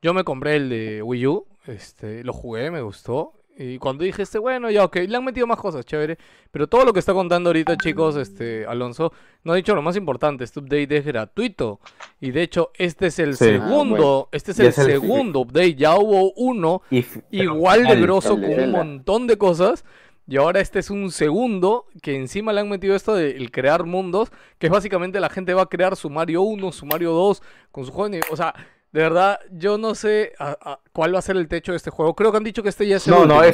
[0.00, 4.22] Yo me compré el de Wii U, este, lo jugué, me gustó Y cuando dije
[4.22, 6.18] este, bueno, ya, ok, le han metido más cosas, chévere.
[6.50, 9.12] Pero todo lo que está contando ahorita, chicos, este, Alonso,
[9.44, 11.78] no ha dicho lo más importante, este update es gratuito.
[12.20, 13.44] Y de hecho, este es el Sí.
[13.44, 14.28] segundo, Ah, bueno.
[14.32, 15.76] este es el es el- segundo update.
[15.76, 16.82] Ya hubo uno
[17.30, 19.84] igual de grosso con un montón de cosas.
[20.26, 23.84] Y ahora este es un segundo que encima le han metido esto de el crear
[23.84, 27.42] mundos, que es básicamente la gente va a crear su Mario 1, su Mario 2,
[27.70, 28.16] con su juego.
[28.30, 28.54] O sea,
[28.94, 31.90] de verdad, yo no sé a- a- cuál va a ser el techo de este
[31.90, 32.14] juego.
[32.14, 33.48] Creo que han dicho que este ya es el No, último, no, ¿no?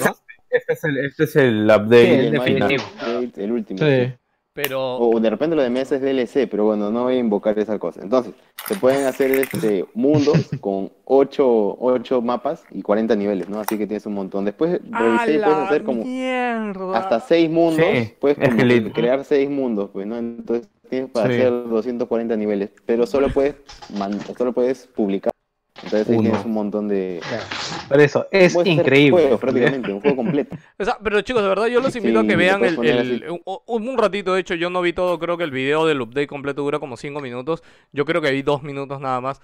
[0.51, 2.83] este es el, este es el update Sí, el definitivo.
[3.01, 3.79] Update, el último.
[3.79, 4.13] Sí.
[4.53, 7.59] Pero O de repente lo de mesa es DLC, pero bueno, no voy a invocar
[7.59, 8.03] esa cosa.
[8.03, 8.35] Entonces,
[8.67, 13.61] se pueden hacer este mundos con 8, mapas y 40 niveles, ¿no?
[13.61, 14.45] Así que tienes un montón.
[14.45, 16.99] Después ¡A revisé y puedes hacer como mierda!
[16.99, 17.87] hasta 6 mundos.
[17.91, 20.19] Sí, puedes como crear 6 mundos, pues, ¿no?
[20.19, 21.35] Entonces tienes para Sí.
[21.41, 23.55] hacer 240 niveles, pero solo puedes,
[23.97, 25.31] man- solo puedes publicar.
[25.83, 26.29] Entonces ahí Uno.
[26.29, 27.21] tienes un montón de...
[27.89, 29.23] Por eso, es Puedes increíble.
[29.23, 30.55] juegos, prácticamente, un juego completo.
[30.79, 32.85] O sea, pero chicos, de verdad yo los invito a Sí, que le vean el,
[32.87, 35.87] el- un, un- un ratito, de hecho yo no vi todo, creo que el video
[35.87, 37.63] del update completo dura como 5 minutos,
[37.93, 39.41] yo creo que vi 2 minutos nada más,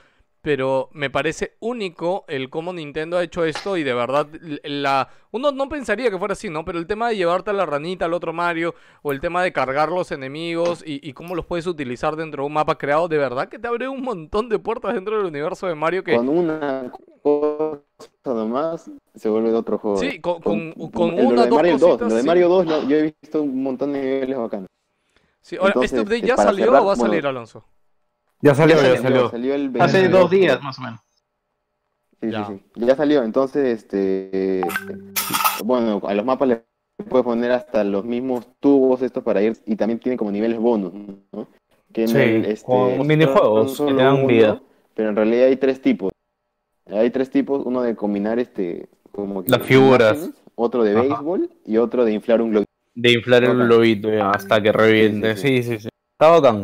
[0.47, 4.29] pero me parece único el cómo Nintendo ha hecho esto y de verdad
[4.63, 6.65] la uno no pensaría que fuera así, ¿no?
[6.65, 9.53] Pero el tema de llevarte a la ranita al otro Mario o el tema de
[9.53, 13.19] cargar los enemigos y, y cómo los puedes utilizar dentro de un mapa creado, de
[13.19, 16.15] verdad que te abre un montón de puertas dentro del universo de Mario que...
[16.15, 16.93] Con una
[17.25, 17.83] cosa
[18.27, 19.97] nomás se vuelve otro juego.
[19.97, 22.23] Sí, con- con- con el- lo una, de dos Mario 2, cositas, Lo de.
[22.23, 24.69] Mario 2, lo- yo he visto un montón de niveles bacanos.
[25.41, 27.65] Sí, ahora, entonces, ¿este update este, ya salió cerrar, o va a bueno, salir, Alonso?
[28.47, 29.55] Ya salió, ya salió, salió.
[29.55, 30.21] el Hace 22.
[30.23, 31.01] dos días, más o menos.
[32.21, 32.47] Sí, Ya.
[32.47, 32.87] sí, sí.
[32.87, 34.63] Ya salió, entonces, este,
[35.65, 36.65] bueno, a los mapas le
[37.09, 40.93] puedes poner hasta los mismos tubos estos para ir, y también tiene como niveles bonus,
[41.33, 41.49] ¿no?
[41.93, 44.63] Que en Sí, el, este, con minijuegos que te dan uno, vida.
[44.95, 46.11] Pero en realidad hay tres tipos.
[46.87, 50.17] Hay tres tipos, uno de combinar este, como que Las figuras.
[50.17, 51.03] imágenes, otro de Ajá.
[51.03, 52.65] béisbol y otro de inflar un globo.
[52.95, 55.37] De inflar el globito ya, hasta que reviente.
[55.37, 55.89] Sí, Sí, sí, sí.
[56.19, 56.63] Está bacán.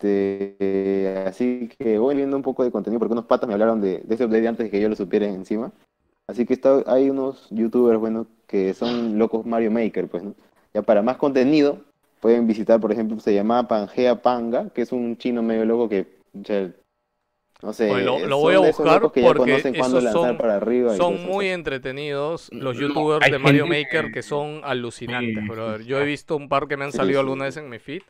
[0.00, 3.98] Este, así que voy viendo un poco de contenido porque unos patas me hablaron de,
[4.04, 5.72] de ese update antes de que yo lo supiera encima.
[6.28, 10.34] Así que está, hay unos youtubers, bueno, que son locos Mario Maker, pues, ¿no?
[10.74, 11.80] Ya para más contenido,
[12.20, 16.06] pueden visitar, por ejemplo, se llama Pangea Panga, que es un chino medio loco que,
[16.34, 16.70] ya,
[17.62, 20.22] no sé, lo, lo son voy a buscar que ya porque conocen cuándo esos lanzar
[20.32, 22.50] son, para arriba son cosas muy entretenidos.
[22.52, 25.80] Los No, youtubers hay de Mario gente Maker que- son alucinantes, Sí, brother.
[25.80, 26.06] sí, Yo he sí.
[26.06, 27.24] visto un par que me han Sí, salido sí.
[27.24, 28.02] alguna vez en mi feed.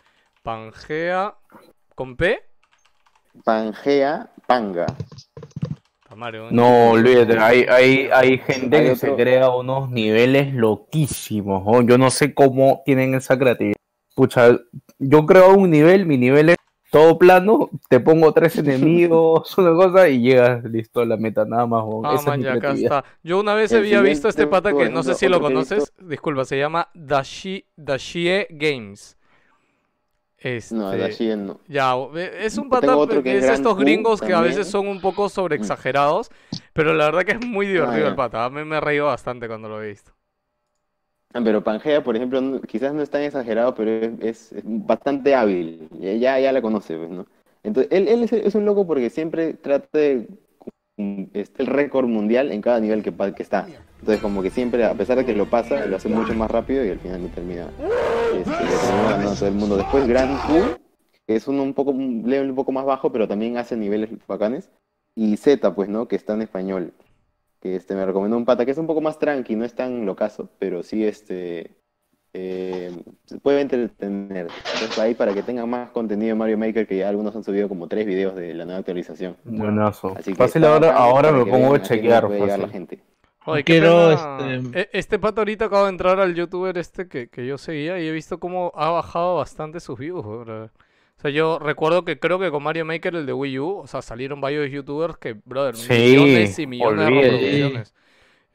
[0.43, 1.35] Pangea
[1.99, 2.39] con P.
[3.45, 4.87] Pangea Panga.
[6.13, 11.65] Un- No, olvídate, hay, hay, hay gente Hay que otro- se crea unos niveles loquísimos.
[11.65, 11.83] ¿no?
[11.83, 13.75] Yo no sé cómo tienen esa creatividad.
[14.15, 14.59] Pucha,
[15.01, 16.57] yo creo un nivel, mi nivel es
[16.93, 21.67] todo plano, te pongo tres enemigos, una cosa, y llegas listo a la meta, nada
[21.67, 21.85] más.
[21.85, 22.01] ¿no?
[22.05, 22.99] Ah, Esa es man, mi ya acá creatividad.
[22.99, 23.11] está.
[23.25, 25.93] Yo una vez El había visto a este pata que no sé si lo conoces.
[26.01, 29.18] Disculpa, se llama Dashi, Dashie Games.
[30.39, 31.61] Este, No, Dashien no.
[31.67, 31.95] Ya,
[32.39, 36.31] es un pata es estos gringos que a veces son un poco sobreexagerados,
[36.73, 38.09] pero la verdad que es muy divertido ya.
[38.09, 38.45] el pata.
[38.45, 40.13] A mí me he reído bastante cuando lo he visto.
[41.35, 45.89] Ah, Pero Pangea, por ejemplo, no- quizás no es tan exagerado, pero es, bastante hábil.
[46.01, 47.27] Ya, ya, ya la conoce, pues, ¿no?
[47.63, 50.27] Entonces, él, él es, es un loco porque siempre trata de
[51.33, 53.67] este, el récord mundial en cada nivel que, que está.
[54.01, 56.85] Entonces, como que siempre, a pesar de que lo pasa, lo hace mucho más rápido
[56.85, 57.69] y al final lo termina,
[58.35, 59.77] este, termina todo el mundo.
[59.77, 60.79] Después, Grand Q,
[61.27, 64.11] que es uno un poco, un level un poco más bajo, pero también hace niveles
[64.27, 64.71] bacanes.
[65.15, 66.07] Y Z, pues, ¿no?
[66.07, 66.93] Que está en español.
[67.61, 70.07] Que este, me recomendó un pata que es un poco más tranqui, no es tan
[70.07, 71.78] locazo, pero sí este
[72.41, 72.93] eh,
[73.25, 74.47] se puede entretener.
[74.75, 77.69] Entonces ahí para que tengan más contenido de Mario Maker, que ya algunos han subido
[77.69, 79.37] como tres videos de la nueva actualización.
[79.45, 80.15] Buenazo.
[80.17, 82.27] Así que Fácil ahora, ahora me pongo a chequear.
[82.29, 83.01] puede la gente.
[83.41, 87.47] Joder, Quiero, este- E- Este pata ahorita acaba de entrar al youtuber este que, que
[87.47, 90.25] yo seguía y he visto cómo ha bajado bastante sus views.
[90.25, 90.69] O
[91.21, 94.03] sea, yo recuerdo que creo que con Mario Maker, el de Wii U, o sea,
[94.03, 97.95] salieron varios youtubers que, brother, Sí, millones y millones de reproducciones.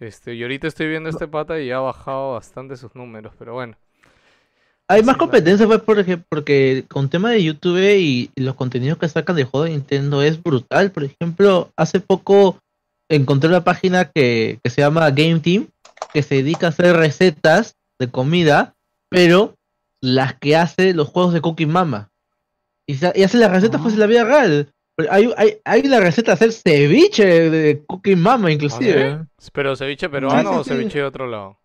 [0.04, 3.78] Este, y ahorita estoy viendo este pata y ha bajado bastante sus números, pero bueno.
[4.90, 9.38] Hay más competencia, pues, porque, porque con tema de YouTube y, los contenidos que sacan
[9.38, 10.92] de juego de Nintendo es brutal.
[10.92, 12.60] Por ejemplo, hace poco
[13.08, 15.68] encontré una página que, que se llama Game Team,
[16.14, 18.76] que se dedica a hacer recetas de comida,
[19.08, 19.56] pero
[20.02, 22.10] las que hace los juegos de Cookie Mama.
[22.86, 24.68] Y, y hace las recetas pues en la vida real.
[25.10, 29.26] Hay, hay, hay la receta de hacer ceviche de Cookie Mama, inclusive.
[29.52, 30.70] Pero ceviche peruano sí, o sí.
[30.70, 31.58] ceviche de otro lado.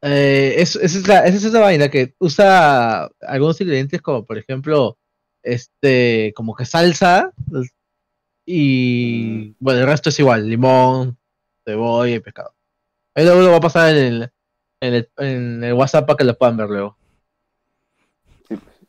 [0.00, 4.96] Eh, es, esa, es esa es esa vaina que usa algunos ingredientes como por ejemplo
[5.42, 7.32] este como que salsa
[8.46, 11.18] y bueno el resto es igual limón
[11.64, 12.54] cebolla y pescado
[13.18, 14.30] Ahí luego lo va a pasar en el,
[14.80, 16.96] en el, en el WhatsApp para que lo puedan ver luego.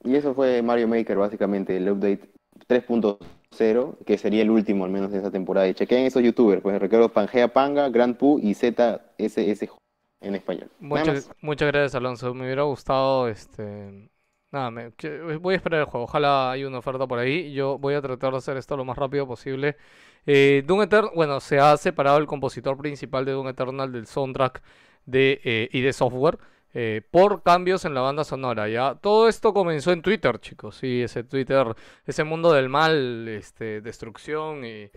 [0.04, 2.30] Y eso fue Mario Maker, básicamente, el update
[2.70, 5.68] 3.0, que sería el último al menos de esa temporada.
[5.68, 9.68] Y chequen esos youtubers, pues recuerdo Pangea Panga, Grand Poo y ZSS
[10.22, 10.70] en español.
[10.80, 12.34] Muchas, gracias, Alonso.
[12.34, 14.10] Me hubiera gustado, este...
[14.52, 14.92] Nada, me-
[15.40, 16.06] voy a esperar el juego.
[16.06, 17.54] Ojalá haya una oferta por ahí.
[17.54, 19.78] Yo voy a tratar de hacer esto lo más rápido posible.
[20.26, 24.62] Eh, Doom Eternal, bueno, se ha separado el compositor principal de Doom Eternal del soundtrack
[25.06, 26.40] de, eh, y de software
[26.74, 28.70] eh, por cambios en la banda sonora.
[28.70, 30.78] Ya todo esto comenzó en Twitter, chicos.
[30.78, 31.76] Sí, ese Twitter,
[32.06, 34.90] ese mundo del mal, este, destrucción y,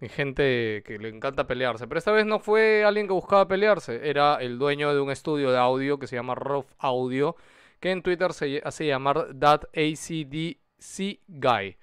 [0.00, 1.86] y gente que le encanta pelearse.
[1.86, 5.50] Pero esta vez no fue alguien que buscaba pelearse, era el dueño de un estudio
[5.50, 7.36] de audio que se llama Rough Audio,
[7.80, 11.76] que en Twitter se hace llamar That ACDC Guy.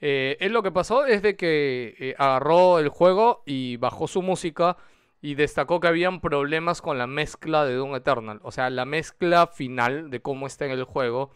[0.00, 4.20] Eh, él lo que pasó es de que eh, agarró el juego y bajó su
[4.20, 4.76] música
[5.24, 8.40] y destacó que habían problemas con la mezcla de Doom Eternal.
[8.42, 11.30] O sea, la mezcla final de cómo está en el juego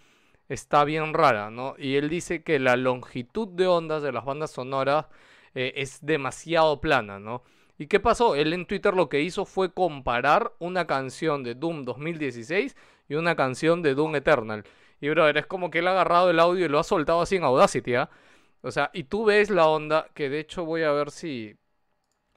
[0.50, 1.74] está bien rara, ¿no?
[1.78, 5.06] Y él dice que la longitud de ondas de las bandas sonoras
[5.54, 7.42] eh, es demasiado plana, ¿no?
[7.78, 8.34] ¿Y qué pasó?
[8.34, 12.76] Él en Twitter lo que hizo fue comparar una canción de Doom 2016
[13.08, 14.64] y una canción de Doom Eternal.
[15.00, 17.36] Y brother, es como que él ha agarrado el audio y lo ha soltado así
[17.36, 18.10] en Audacity, ¿ah?
[18.60, 21.56] O sea, y tú ves la onda, que de hecho voy a ver si...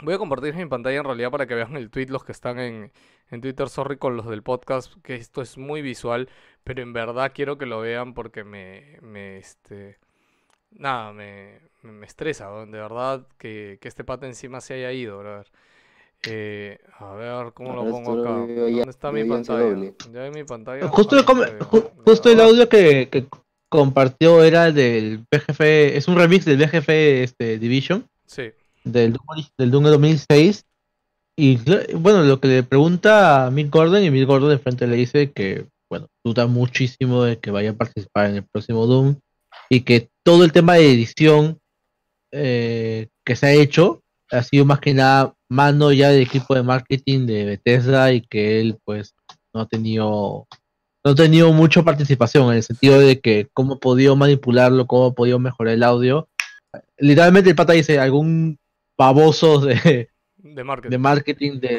[0.01, 2.59] Voy a compartir mi pantalla en realidad para que vean el tweet los que están
[2.59, 2.91] en,
[3.29, 6.27] en Twitter, sorry con los del podcast, que esto es muy visual,
[6.63, 9.97] pero en verdad quiero que lo vean porque me, me este...
[10.71, 15.19] Nada, me, me, me estresa, de verdad, que, que este pata encima se haya ido,
[15.19, 15.47] brother.
[16.27, 18.47] Eh, a ver, ¿cómo lo pongo lo acá?
[18.47, 19.91] ya- ¿Dónde está mi pantalla?
[20.13, 20.87] Ya en mi pantalla.
[20.87, 23.25] Justo, el, ju- justo el audio que, que
[23.69, 28.51] compartió era del BGF, es un remix del BGF este, Division, Sí.
[28.83, 30.65] Del, Doom del Doom de 2006.
[31.37, 31.57] Y
[31.95, 35.31] bueno, lo que le pregunta a Mick Gordon, y Mick Gordon de frente le dice
[35.31, 39.15] que, bueno, duda muchísimo de que vaya a participar en el próximo Doom
[39.69, 41.57] y que todo el tema de edición
[42.31, 44.01] eh, que se ha hecho
[44.31, 48.61] ha sido más que nada mano ya del equipo de marketing de Bethesda y que
[48.61, 49.13] él pues
[49.53, 50.47] no ha tenido
[51.03, 55.07] no ha tenido mucha participación en el sentido de que cómo ha podido manipularlo, cómo
[55.07, 56.29] ha podido mejorar el audio.
[56.97, 58.59] Literalmente el pata dice algún
[59.05, 60.91] baboso de, De marketing.
[60.91, 61.69] de marketing de,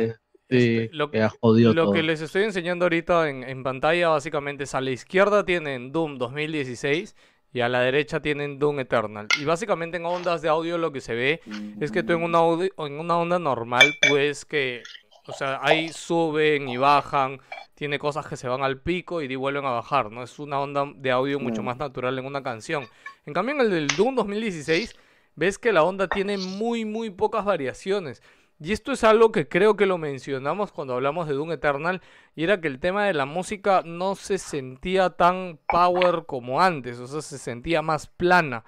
[0.49, 1.93] de- Este, lo- que ha jodido Lo todo.
[1.95, 6.19] que les estoy enseñando ahorita en, en pantalla básicamente es a la izquierda tienen Doom
[6.19, 7.15] 2016
[7.55, 9.29] y a la derecha tienen Doom Eternal.
[9.41, 11.41] Y básicamente en ondas de audio lo que se ve
[11.81, 14.83] es que tú en una, audi- en una onda normal pues que,
[15.27, 17.41] o sea, ahí suben y bajan,
[17.75, 20.23] tiene cosas que se van al pico y vuelven a bajar, ¿no?
[20.23, 22.85] Es una onda de audio mucho más natural en una canción.
[23.27, 24.95] En cambio en el del Doom 2016
[25.37, 28.23] ves que la onda tiene muy muy pocas variaciones.
[28.61, 32.01] Y esto es algo que creo que lo mencionamos cuando hablamos de Doom Eternal,
[32.37, 36.99] y era que el tema de la música no se sentía tan power como antes,
[37.01, 38.65] o sea, se sentía más plana.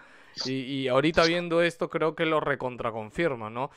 [0.46, 3.70] Y, y ahorita viendo esto creo que lo recontraconfirma, ¿no?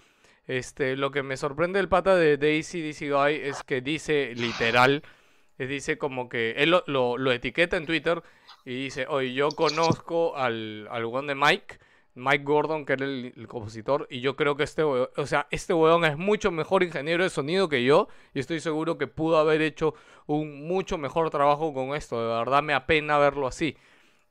[0.47, 5.03] Este, lo que me sorprende del pata de Daisy DC Guy es que dice literal,
[5.57, 8.23] dice como que él lo, lo- etiqueta en Twitter
[8.65, 11.79] y dice, oye, yo conozco al, al de Mike,
[12.17, 16.03] Mike Gordon, que era el, compositor, y yo creo que este o sea, este weón
[16.05, 19.93] es mucho mejor ingeniero de sonido que yo, y estoy seguro que pudo haber hecho
[20.25, 23.77] un mucho mejor trabajo con esto, de verdad me apena verlo así.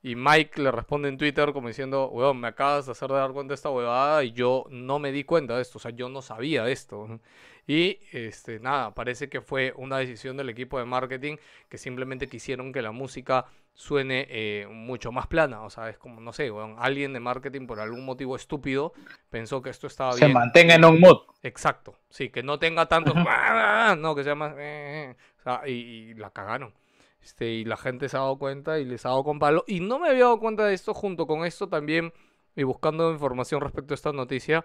[0.02, 3.52] Y Mike le responde en Twitter como diciendo, weón, me acabas de hacer dar cuenta
[3.52, 6.22] de esta huevada y yo no me di cuenta de esto, o sea, yo no
[6.22, 7.20] sabía de esto.
[7.66, 11.36] Y este, nada, parece que fue una decisión del equipo de marketing
[11.68, 15.62] que simplemente quisieron que la música suene eh, mucho más plana.
[15.62, 18.92] O sea, es como, no sé, weón, alguien de marketing por algún motivo estúpido
[19.30, 20.32] pensó que esto estaba Se bien.
[20.32, 21.18] mantenga en un mood.
[21.42, 23.14] Exacto, sí, que no tenga tantos...
[23.14, 24.54] No, que sea más...
[24.56, 26.74] eh, eh, o sea, y, y la cagaron.
[27.22, 29.64] Este, y la gente se ha dado cuenta y les ha dado con palo.
[29.66, 32.12] Y no me había dado cuenta de esto junto con esto también,
[32.54, 34.64] y buscando información respecto a esta noticia.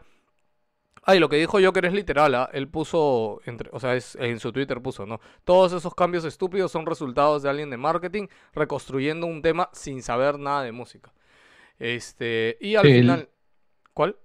[1.04, 2.50] Ay, lo que dijo Joker es literal, ¿ah?
[2.54, 5.20] Él puso, entre, o sea, es, en su Twitter puso, ¿no?
[5.44, 10.38] Todos esos cambios estúpidos son resultados de alguien de marketing reconstruyendo un tema sin saber
[10.38, 11.12] nada de música.
[11.80, 13.30] Este, y al el- final...
[13.94, 14.18] ¿Cuál?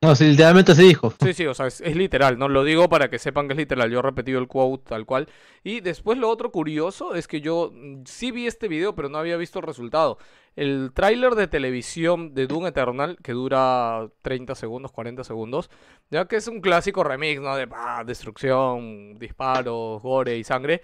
[0.00, 1.12] No, sí, literalmente se dijo.
[1.20, 3.90] Sí, sí, o sea, es, literal, no lo digo para que sepan que es literal,
[3.90, 5.28] yo he repetido el quote tal cual.
[5.64, 9.18] Y después lo otro curioso es que yo mm, sí vi este video, pero no
[9.18, 10.18] había visto el resultado.
[10.54, 15.68] El tráiler de televisión de Doom Eternal, que dura 30 segundos, 40 segundos,
[16.10, 17.56] ya que es un clásico remix, ¿no?
[17.56, 20.82] De bah, destrucción, disparos, gore y sangre,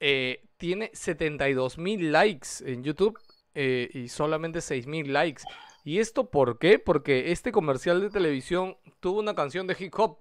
[0.00, 3.18] eh, tiene 72 mil likes en YouTube
[3.54, 5.44] eh, y solamente 6 mil likes.
[5.88, 6.78] ¿Y esto por qué?
[6.78, 10.18] Porque este comercial de televisión tuvo una canción de hip hop.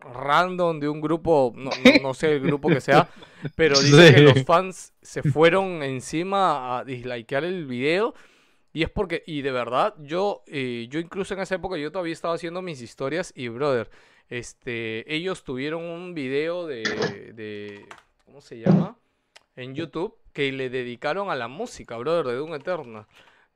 [0.00, 3.08] random de un grupo, no, no- no sé el grupo que sea,
[3.56, 8.14] pero dice que los fans se fueron encima a dislikear el video.
[8.72, 12.12] Y es porque, y de verdad, yo, eh, yo incluso en esa época yo todavía
[12.12, 13.90] estaba haciendo mis historias y, brother,
[14.28, 16.82] este, ellos tuvieron un video de,
[17.34, 17.84] de,
[18.24, 18.96] ¿cómo se llama?
[19.56, 23.06] En YouTube que le dedicaron a la música, brother, de Doom Eternal.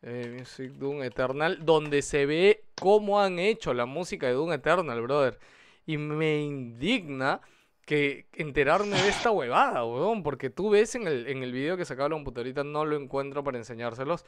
[0.02, 5.00] Eh, Music Doom Eternal, donde se ve cómo han hecho la música de Doom Eternal,
[5.00, 5.38] brother.
[5.86, 7.40] Y me indigna
[7.84, 11.84] que enterarme de esta huevada, weón, porque tú ves en el, en el video que
[11.84, 14.24] sacaron, puta, ahorita no lo encuentro para enseñárselos,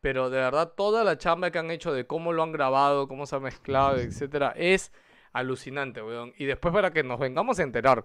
[0.00, 3.26] pero de verdad toda la chamba que han hecho de cómo lo han grabado, cómo
[3.26, 4.92] se ha mezclado, etcétera, es
[5.32, 6.32] alucinante, weón.
[6.38, 8.04] Y después para que nos vengamos a enterar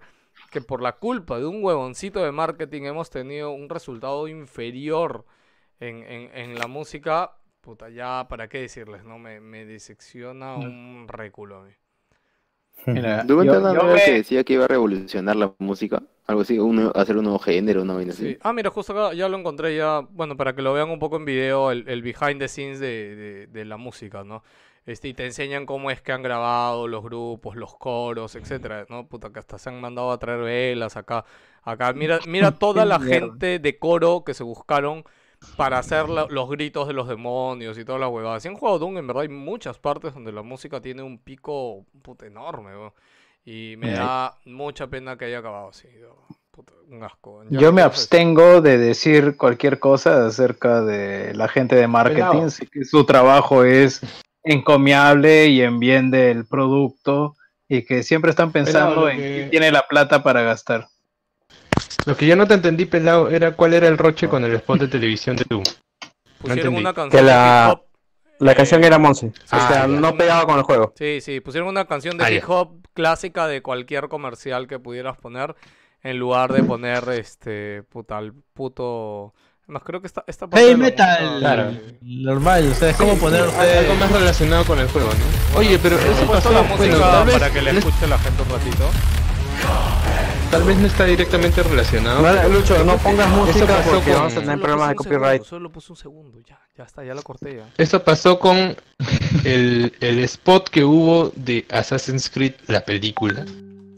[0.50, 5.24] que por la culpa de un huevoncito de marketing hemos tenido un resultado inferior
[5.80, 9.18] en, en, en la música, puta, ya para qué decirles, ¿no?
[9.18, 11.72] Me, me disecciona un réculo a mí.
[12.92, 16.92] Mira, yo- yo me- que decía que iba a revolucionar la música, algo así, uno,
[16.94, 18.28] hacer un nuevo género, una vaina así.
[18.28, 18.38] Sí.
[18.42, 21.16] Ah, mira, justo acá ya lo encontré ya, bueno, para que lo vean un poco
[21.16, 24.42] en video, el, el behind the scenes de, de- de la música, ¿no?
[24.86, 29.08] Este, y te enseñan cómo es que han grabado los grupos, los coros, etcétera, ¿no?
[29.08, 31.24] Puta, que hasta se han mandado a traer velas acá.
[31.62, 35.04] Acá, mira, mira toda la gente de coro que se buscaron
[35.56, 38.42] para hacer la- los gritos de los demonios y todas las huevadas.
[38.42, 41.84] Si han jugado Doom, en verdad hay muchas partes donde la música tiene un pico
[42.02, 42.92] puta, enorme, weón.
[43.44, 45.86] Y me da mucha pena que haya acabado así.
[46.50, 47.42] Puta, un asco.
[47.50, 52.48] Ya Yo me abstengo de decir cualquier cosa acerca de la gente de marketing.
[52.48, 54.00] Sé que su trabajo es
[54.42, 57.36] encomiable y en bien del producto
[57.68, 60.86] y que siempre están pensando en que- quién tiene la plata para gastar.
[62.06, 64.80] Lo que yo no te entendí, pelado, era cuál era el roche con el spot
[64.80, 65.64] de televisión de Doom.
[66.40, 67.80] Pusieron una canción Que la-.
[68.40, 69.32] La eh, canción era Monse.
[69.50, 69.86] Ah, o sea, ya.
[69.86, 70.92] no pegaba con el juego.
[70.98, 75.16] Sí, sí, pusieron una canción de Ah, hip hop clásica de cualquier comercial que pudieras
[75.16, 75.54] poner
[76.02, 79.32] en lugar de poner este puta el puto
[79.62, 81.36] Además creo que esta esta parte la metal.
[81.38, 81.72] Claro.
[82.02, 85.58] Normal, o sea, es como poner Al- Algo más relacionado con el juego, ¿no?
[85.58, 88.90] Oye, pero eso pasó, la música para que la escuche la gente un ratito.
[90.50, 92.22] Tal vez no está directamente relacionado.
[92.22, 95.22] No, pero- Lucho, no pongas música pasó porque con- vamos a tener problemas de copyright.
[95.42, 97.68] segundo, solo puse un segundo, ya, ya está, ya la corté ya.
[97.76, 98.76] Eso pasó con
[99.44, 103.44] el, el spot que hubo de Assassin's Creed, la película.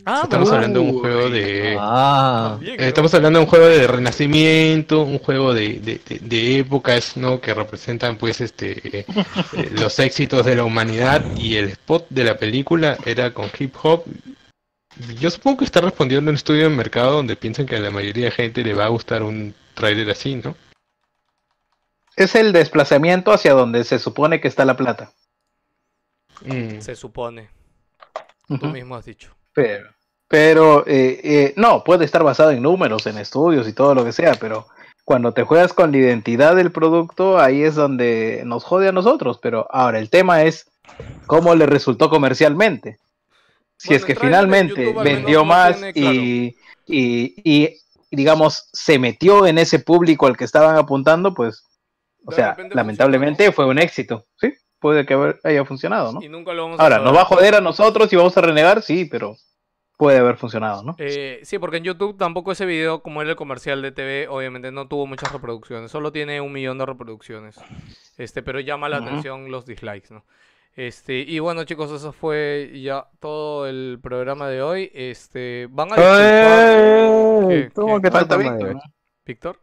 [0.08, 1.76] Ah, Estamos hablando de un juego de...
[1.80, 2.76] Ah, Eh.
[2.78, 7.40] Estamos hablando de un juego de renacimiento, un juego de, de, de- de épocas, ¿no?
[7.40, 9.04] Que representan, pues, este, eh,
[9.72, 14.04] los éxitos de la humanidad y el spot de la película era con hip hop.
[15.18, 17.90] Yo supongo que está respondiendo a un estudio de mercado donde piensan que a la
[17.90, 20.54] mayoría de gente le va a gustar un trailer así, ¿no?
[22.16, 25.12] Es el desplazamiento hacia donde se supone que está la plata.
[26.44, 26.80] Mm.
[26.80, 27.50] Se supone.
[28.48, 29.34] Tú mismo has dicho.
[29.52, 29.90] Pero,
[30.28, 34.12] pero eh, eh, no, puede estar basado en números, en estudios y todo lo que
[34.12, 34.66] sea, pero
[35.04, 39.38] cuando te juegas con la identidad del producto, ahí es donde nos jode a nosotros.
[39.42, 40.70] Pero ahora el tema es
[41.26, 42.98] cómo le resultó comercialmente.
[43.76, 46.14] Si Bueno, es que finalmente vendió más tiene claro.
[46.14, 46.56] y,
[46.86, 47.76] y, y,
[48.10, 51.64] digamos, se metió en ese público al que estaban apuntando, pues,
[52.24, 54.24] o De sea, lamentablemente fue un éxito.
[54.40, 56.22] Sí, puede que haya funcionado, ¿no?
[56.22, 56.98] Y nunca lo vamos a Ahora.
[56.98, 58.82] ¿nos va a joder a nosotros y vamos a renegar?
[58.82, 59.36] Sí, pero
[59.96, 60.94] puede haber funcionado, ¿no?
[60.98, 64.70] Eh, sí, porque en YouTube tampoco ese video, como era el comercial de TV, obviamente
[64.72, 65.90] no tuvo muchas reproducciones.
[65.90, 67.58] Solo tiene un millón de reproducciones.
[68.16, 70.24] Este, pero llama la atención los dislikes, ¿no?
[70.76, 74.90] Este, y bueno, chicos, eso fue ya todo el programa de hoy.
[74.94, 76.20] Este, van a disculpar.
[76.20, 77.46] ¡Eh!
[77.48, 77.70] ¿Qué?
[77.74, 78.76] ¿Cómo que Falta Víctor,
[79.24, 79.56] sí, está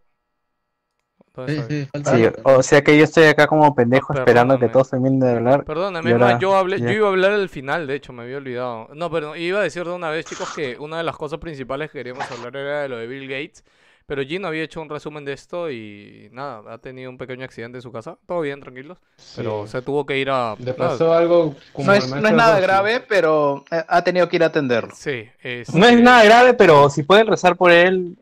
[1.68, 4.90] sí, falta Sí, o sea que yo estoy acá como pendejo Ah, esperando que todos
[4.90, 5.66] terminen de hablar.
[5.66, 8.90] Perdóname, ahora- yo, hablé, yo iba a hablar al final, de hecho, me había olvidado.
[8.94, 11.92] No, pero iba a decir de una vez, chicos, que una de las cosas principales
[11.92, 13.64] que queríamos hablar era de lo de Bill Gates.
[14.06, 17.78] Pero Gino había hecho un resumen de esto y nada, ha tenido un pequeño accidente
[17.78, 18.18] en su casa.
[18.28, 18.98] Todo bien, tranquilos.
[19.36, 19.72] Pero Sí.
[19.72, 20.56] se tuvo que ir a...
[20.60, 24.28] Le nada, pasó algo como No es, no es nada grave, pero eh, ha tenido
[24.28, 24.94] que ir a atenderlo.
[24.96, 28.18] Sí, este, No es nada grave, pero si pueden rezar por él.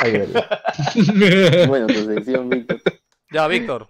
[0.00, 0.44] ayúdenle.
[1.66, 2.80] Bueno, tu sección, Víctor.
[3.32, 3.88] Ya, Víctor.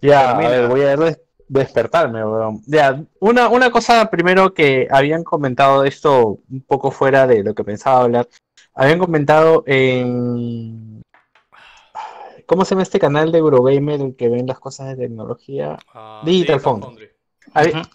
[0.00, 2.62] Ya, a ver, voy a des- despertarme, weón.
[2.66, 7.64] Ya, una, una cosa primero que habían comentado esto un poco fuera de lo que
[7.64, 8.28] pensaba hablar.
[8.76, 11.02] Habían comentado en.
[12.44, 15.78] ¿Cómo se llama este canal de Eurogamer el que ven las cosas de tecnología?
[15.92, 17.08] Ah, Digital Digital Foundry.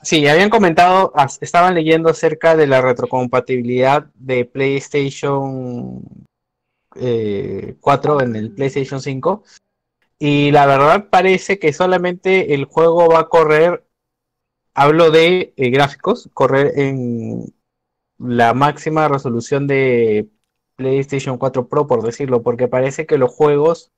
[0.02, 6.02] Sí, habían comentado, estaban leyendo acerca de la retrocompatibilidad de PlayStation
[6.96, 9.44] eh, 4 en el PlayStation 5.
[10.20, 13.86] Y la verdad parece que solamente el juego va a correr
[14.74, 17.54] hablo de eh, gráficos, correr en
[18.18, 20.28] la máxima resolución de
[20.82, 23.92] PlayStation 4 Pro, por decirlo, porque parece que los juegos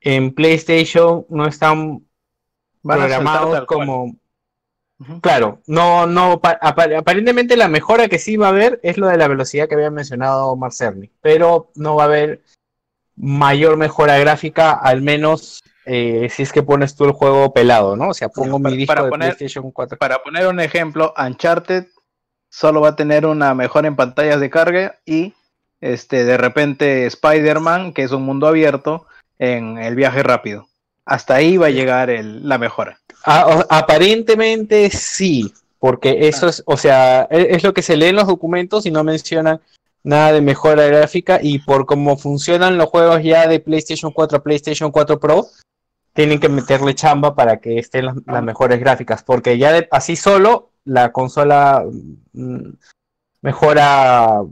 [0.00, 2.06] en PlayStation no están
[2.82, 4.14] Van programados como...
[5.20, 6.58] Claro, no, no, apa-
[6.96, 9.90] aparentemente la mejora que sí va a haber es lo de la velocidad que había
[9.90, 12.42] mencionado Marcerni, pero no va a haber
[13.14, 18.08] mayor mejora gráfica, al menos eh, si es que pones tú el juego pelado, ¿no?
[18.08, 19.98] O sea, pongo mi disco para de poner- PlayStation 4.
[19.98, 21.86] Para poner un ejemplo, Uncharted
[22.48, 25.34] solo va a tener una mejora en pantallas de carga y
[25.80, 29.06] este de repente Spider-Man, que es un mundo abierto,
[29.38, 30.66] en el viaje rápido.
[31.04, 32.98] Hasta ahí va a llegar el- la mejora.
[33.24, 38.16] Ah, aparentemente sí, porque eso es, o sea, e- es, lo que se lee en
[38.16, 39.60] los documentos y no mencionan
[40.02, 44.42] nada de mejora gráfica y por cómo funcionan los juegos ya de PlayStation 4 a
[44.42, 45.46] PlayStation 4 Pro,
[46.14, 50.16] tienen que meterle chamba para que estén las, las mejores gráficas, porque ya de- así
[50.16, 51.84] solo la consola
[52.32, 52.70] mm,
[53.42, 54.42] mejora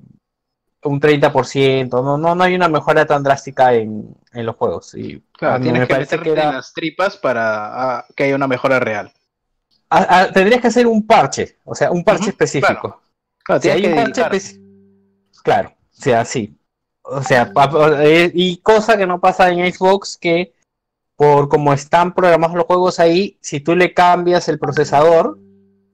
[0.85, 4.95] un 30%, no, no, no hay una mejora tan drástica en, en los juegos.
[4.95, 8.37] Y Claro, tienes me que parece que era- en las tripas para ah, que haya
[8.37, 9.13] una mejora real.
[9.91, 13.01] Ah, ah, tendrías que hacer un parche, o sea, un parche específico.
[13.43, 14.33] Claro, Si hay que un parche dedicar.
[14.35, 14.61] espe-
[15.43, 16.57] Claro, o sea, sí.
[17.03, 17.53] O sea,
[18.01, 20.55] eh, y cosa que no pasa en Xbox, que
[21.17, 25.39] por como están programados los juegos ahí, si tú le cambias el procesador,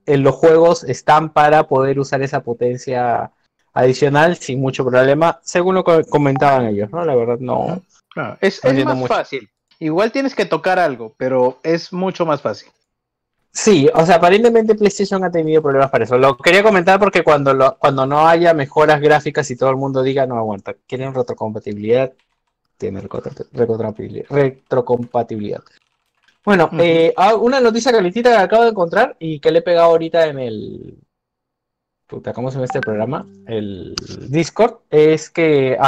[0.06, 3.32] eh, los juegos están para poder usar esa potencia
[3.72, 7.04] adicional sin mucho problema, según lo que comentaban ellos, ¿no?
[7.04, 7.80] La verdad no.
[8.12, 9.14] Claro, es, No es más mucho.
[9.14, 9.48] fácil.
[9.78, 12.68] Igual tienes que tocar algo, pero es mucho más fácil.
[13.52, 16.16] Sí, o sea, aparentemente PlayStation ha tenido problemas para eso.
[16.18, 20.02] Lo quería comentar porque cuando, lo, cuando no haya mejoras gráficas y todo el mundo
[20.02, 22.12] diga no aguanta, quieren retrocompatibilidad,
[22.76, 25.62] tiene retrocompatibilidad.
[26.44, 29.90] Bueno, eh, ah, una noticia calentita que acabo de encontrar y que le he pegado
[29.90, 30.98] ahorita en el.
[32.10, 33.24] Puta, ¿cómo se llama este programa?
[33.46, 33.94] El
[34.28, 34.78] Discord.
[34.90, 35.78] Es que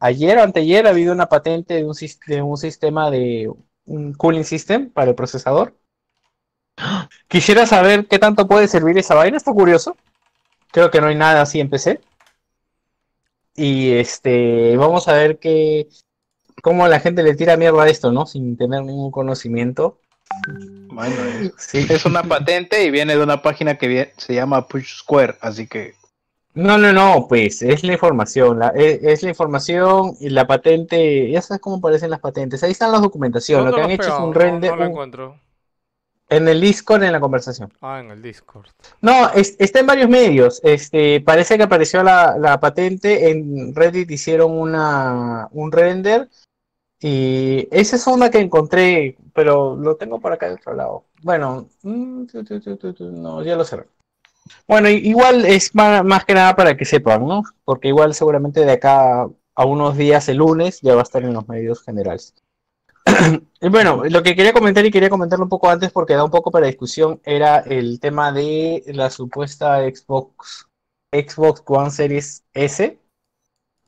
[0.00, 1.94] ayer o anteayer ha habido una patente de un,
[2.26, 3.48] de un sistema de
[3.86, 5.76] un cooling system para el procesador.
[7.28, 9.96] Quisiera saber qué tanto puede servir esa vaina, está curioso.
[10.72, 12.00] Creo que no hay nada así en PC.
[13.54, 15.88] Y este, vamos a ver qué,
[16.60, 18.26] cómo la gente le tira mierda a esto, ¿no?
[18.26, 20.00] Sin tener ningún conocimiento.
[20.98, 21.86] Bueno, es, Sí.
[21.88, 25.94] es una patente y viene de una página que se llama Push Square, así que
[26.54, 31.30] No, no, no, pues es la información, la- es, es la información y la patente,
[31.30, 34.02] ya sabes cómo aparecen las patentes, ahí están las documentaciones, lo ¿Dónde que han hecho
[34.02, 34.24] es pegado?
[34.26, 35.40] un No- render No, lo un- encuentro.
[36.30, 37.72] en el Discord en la conversación.
[37.80, 38.66] Ah, en el Discord.
[39.00, 40.60] No, es- está en varios medios.
[40.64, 46.28] Este, parece que apareció la, la patente en Reddit, hicieron una, un render
[47.00, 51.04] y esa es una que encontré, pero lo tengo por acá de otro lado.
[51.22, 52.26] Bueno, mm,
[53.12, 53.86] no, ya lo cerré.
[54.66, 57.42] Bueno, igual es más, que nada para que sepan, ¿no?
[57.64, 61.34] Porque igual seguramente de acá a unos días, el lunes, ya va a estar en
[61.34, 62.34] los medios generales.
[63.60, 66.30] Y bueno, lo que quería comentar y quería comentarlo un poco antes porque da un
[66.30, 70.68] poco para discusión era el tema de la supuesta Xbox
[71.12, 73.00] Xbox One Series S.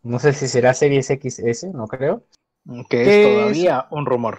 [0.02, 2.24] No sé si será Series XS, no creo.
[2.88, 4.38] Que ¿Qué es todavía un rumor.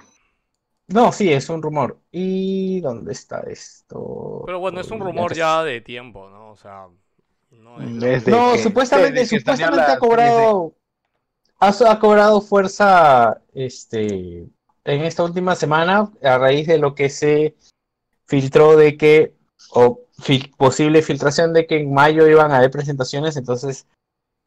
[0.87, 1.99] No, sí, es un rumor.
[2.11, 4.43] ¿Y dónde está esto?
[4.45, 6.51] Pero bueno, es un rumor ya de tiempo, ¿no?
[6.51, 6.87] O sea,
[7.51, 10.73] no es- Desde No, que- supuestamente, desde supuestamente la ha cobrado,
[11.59, 14.47] ha, ha cobrado fuerza, este,
[14.83, 17.55] en esta última semana a raíz de lo que se
[18.25, 19.33] filtró de que,
[19.73, 23.87] o fil- posible filtración de que en mayo iban a haber presentaciones, entonces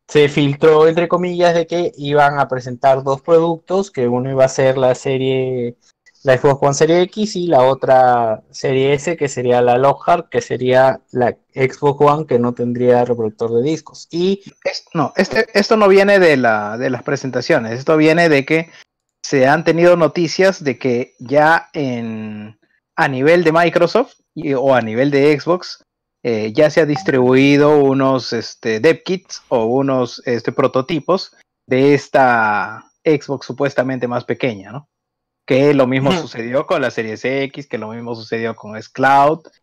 [0.09, 4.49] se filtró entre comillas de que iban a presentar dos productos, que uno iba a
[4.49, 5.77] ser la serie,
[6.23, 10.41] la Xbox One Serie X y la otra serie S, que sería la Lockhart, que
[10.41, 14.07] sería la Xbox One que no tendría reproductor de discos.
[14.11, 14.43] Y
[14.93, 18.71] no, este, esto no viene de, la, de las presentaciones, esto viene de que
[19.23, 22.59] se han tenido noticias de que ya en,
[22.95, 24.17] a nivel de Microsoft
[24.59, 25.83] o a nivel de Xbox
[26.27, 31.37] eh, ya se ha distribuido unos este, dev kits o unos este, prototipos
[31.67, 34.89] de esta Xbox supuestamente más pequeña, ¿no?
[35.47, 38.81] Que lo mismo sucedió con la Series X, que lo mismo sucedió con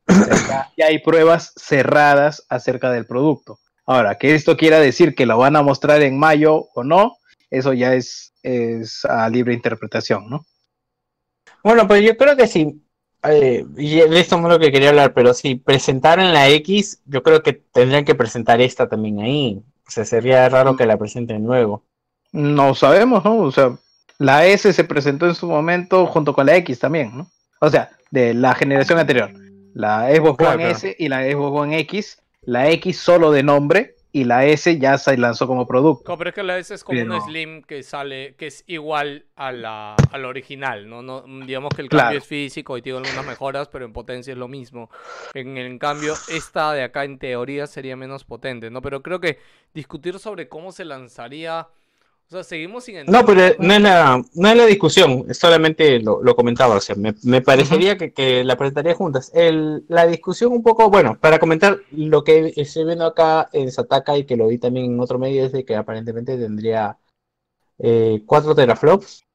[0.07, 3.57] sea, ya, ya hay pruebas cerradas acerca del producto.
[3.87, 7.17] Ahora, que esto quiera decir que lo van a mostrar en mayo o no,
[7.49, 10.45] eso ya es, es a libre interpretación, ¿no?
[11.63, 12.83] Bueno, pues yo creo que sí.
[13.23, 17.21] Eh, y de esto es lo que quería hablar, pero si presentaran la X, yo
[17.21, 19.61] creo que tendrían que presentar esta también ahí.
[19.87, 21.83] O sea, sería raro que la presenten luego.
[22.31, 23.37] No sabemos, ¿no?
[23.39, 23.77] O sea,
[24.17, 27.27] la S se presentó en su momento junto con la X también, ¿no?
[27.59, 29.31] O sea, de la generación anterior.
[29.73, 30.71] La Xbox One claro.
[30.71, 32.17] S y la Xbox One X.
[32.43, 36.11] La X solo de nombre y la S ya se lanzó como producto.
[36.11, 38.63] No, pero es que la S es como Pero- una Slim que sale, que es
[38.67, 41.01] igual a la, a la original, ¿no?
[41.01, 42.05] no digamos que el Claro.
[42.07, 44.89] cambio es físico y tiene algunas mejoras, pero en potencia es lo mismo.
[45.33, 48.81] En, en cambio, esta de acá en teoría sería menos potente, ¿no?
[48.81, 49.39] Pero creo que
[49.73, 51.67] discutir sobre cómo se lanzaría...
[52.31, 55.37] O sea, seguimos sin No, pero entender- no es la, no es la discusión, es
[55.37, 59.31] solamente lo, lo comentaba, o sea, me, me parecería que, que la presentaría juntas.
[59.33, 64.17] El, la discusión un poco, bueno, para comentar lo que estoy viendo acá en Sataka
[64.17, 66.97] y que lo vi también en otro medio es de que aparentemente tendría
[67.79, 69.25] eh, 4 teraflops.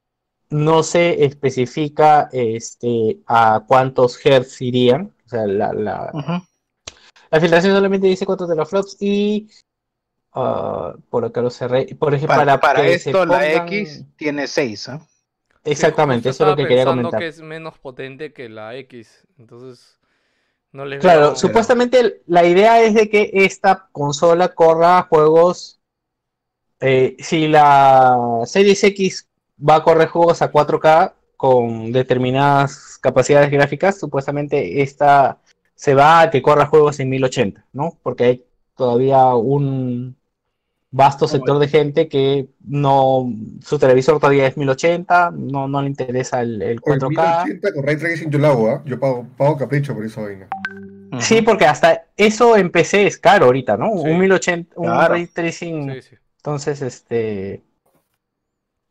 [0.48, 6.10] No se especifica este, a cuántos hertz irían, o sea, la, la,
[7.30, 9.48] la filtración solamente dice 4 teraflops y
[10.36, 11.86] ah, por acá lo cerré.
[11.98, 14.90] Por ejemplo, Para, para, esto la X tiene 6.
[15.64, 17.20] Exactamente, Justo eso es lo que quería comentar.
[17.20, 19.98] que es menos potente que la X, entonces
[20.72, 25.80] no les Claro, veo- supuestamente la idea es de que esta consola corra juegos.
[26.80, 33.98] eh, si la Series X va a correr juegos a 4K con determinadas capacidades gráficas,
[33.98, 35.38] supuestamente esta
[35.74, 37.98] se va a que corra juegos en 1080, ¿no?
[38.02, 38.44] Porque hay
[38.76, 40.15] todavía un
[40.96, 43.30] vasto sector de gente que no,
[43.62, 47.44] su televisor todavía es 1080, no, no le interesa el, el Con 4K.
[47.44, 48.82] 1080 con Ray Tracing yo lo hago, ¿ah?
[48.86, 50.48] Yo pago, pago capricho por esa vaina.
[51.20, 53.90] Sí, porque hasta eso en PC es caro ahorita, ¿no?
[53.98, 54.08] Sí.
[54.08, 55.14] Un 1080, un Claro.
[55.14, 55.92] ray tracing.
[55.94, 56.16] Sí, sí.
[56.38, 57.62] Entonces, este.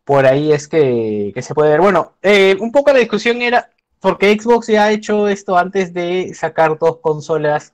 [0.03, 1.81] Por ahí es que, que se puede ver.
[1.81, 3.69] Bueno, eh, un poco la discusión era.
[3.99, 7.73] Porque Xbox ya ha hecho esto antes de sacar dos consolas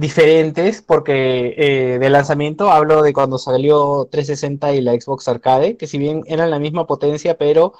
[0.00, 0.82] diferentes.
[0.82, 5.76] Porque eh, de lanzamiento hablo de cuando salió 360 y la Xbox Arcade.
[5.76, 7.74] Que si bien eran la misma potencia, pero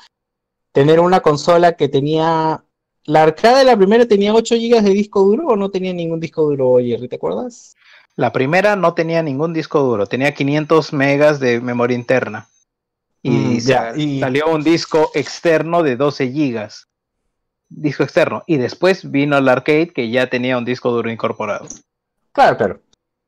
[0.72, 2.62] tener una consola que tenía.
[3.04, 6.42] La arcade, la primera, tenía 8 GB de disco duro o no tenía ningún disco
[6.42, 7.74] duro, Jerry, ¿te acuerdas?
[8.14, 12.46] La primera no tenía ningún disco duro, tenía 500 megas de memoria interna.
[13.22, 16.88] Y, Mm, ya, y- salió un disco externo de 12 gigas.
[17.70, 18.42] Disco externo.
[18.46, 21.66] Y después vino el arcade que ya tenía un disco duro incorporado.
[22.32, 22.80] Claro, claro.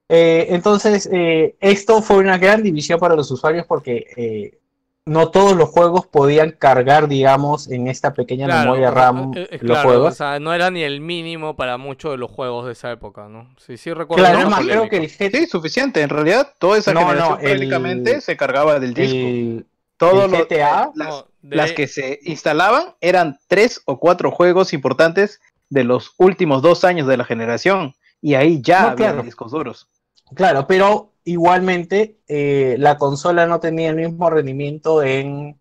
[0.09, 4.59] Eh, entonces, eh, esto fue una gran división para los usuarios porque eh,
[5.07, 9.61] no todos los juegos podían cargar, digamos, en esta pequeña Claro, memoria RAM eh, los
[9.79, 10.13] claro, juegos.
[10.13, 13.29] o sea, no era ni el mínimo para muchos de los juegos de esa época,
[13.29, 13.55] ¿no?
[13.59, 14.25] Sí, sí recuerdo.
[14.25, 16.03] Claro, es más, creo que el GT Sí, suficiente.
[16.03, 19.17] En realidad, toda esa No, generación no, el- prácticamente se cargaba del disco.
[19.17, 19.67] el-
[19.97, 24.31] Todo el lo- GTA, las, No, de- las que se instalaban eran tres o cuatro
[24.31, 25.41] juegos importantes
[25.71, 27.95] de los últimos dos años de la generación.
[28.23, 29.23] Y ahí ya No, había claro.
[29.23, 29.89] discos duros.
[30.35, 35.59] Claro, pero igualmente eh, la consola no tenía el mismo rendimiento en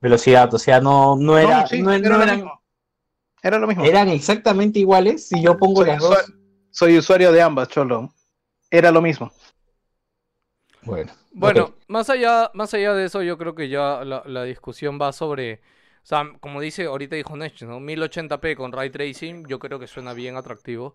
[0.00, 2.62] velocidad, o sea, no, no era, No, sí, no, era no lo eran, mismo.
[3.42, 3.90] Era lo mismo.
[3.90, 5.28] eran exactamente iguales.
[5.28, 6.18] Si yo pongo Soy, las dos,
[6.70, 8.12] soy usuario de ambas, Cholo.
[8.70, 9.32] Era lo mismo.
[10.82, 14.98] bueno, Bueno, más allá, más allá de eso, yo creo que ya la, la discusión
[15.00, 15.54] va sobre,
[16.02, 17.80] o sea, como dice, ahorita dijo Nech, ¿no?
[17.80, 20.94] 1080p con ray tracing, yo creo que suena bien atractivo.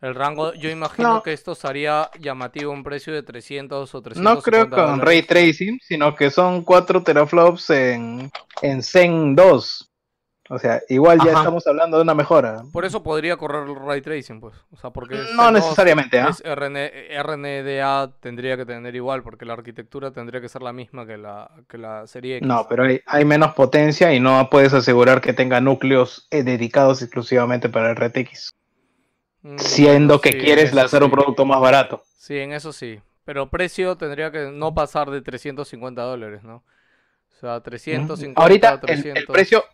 [0.00, 1.22] El rango, yo imagino No.
[1.22, 5.04] que esto estaría llamativo a un precio de 300 o 350 No creo con dólares.
[5.04, 8.30] ray tracing, sino que son 4 teraflops en,
[8.62, 9.86] en Zen 2.
[10.52, 11.40] O sea, igual ya Ajá.
[11.40, 12.62] estamos hablando de una mejora.
[12.72, 14.56] Por eso podría correr el ray tracing, pues.
[14.72, 16.30] O sea, porque No Zen 2 necesariamente, ¿ah?
[16.30, 16.76] es RN
[17.22, 21.50] RNDA tendría que tener igual, porque la arquitectura tendría que ser la misma que la,
[21.68, 22.48] que la serie X.
[22.48, 27.00] No, pero hay, hay menos potencia y no puedes asegurar que tenga núcleos eh, dedicados
[27.02, 28.50] exclusivamente para el RTX.
[29.56, 32.02] Siendo que sí, quieres lanzar un producto más barato.
[32.16, 33.00] Sí, en eso sí.
[33.24, 36.56] Pero precio tendría que no pasar de 350 dólares, ¿no?
[36.56, 39.24] O sea, 350, Ahorita el, el 300.
[39.34, 39.64] precio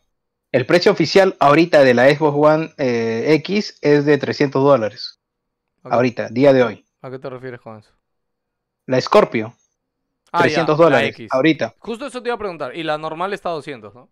[0.52, 5.18] el precio oficial ahorita de la Xbox One eh, X es de 300 dólares.
[5.82, 6.84] ¿A qué- Ahorita, día de hoy.
[7.02, 7.90] ¿A qué te refieres con eso?
[8.86, 9.54] La Scorpio,
[10.32, 11.10] Ah, ya, 300 la dólares.
[11.10, 11.28] X.
[11.32, 11.74] Ahorita.
[11.78, 12.76] Justo eso te iba a preguntar.
[12.76, 14.08] Y la normal está a 200, ¿no?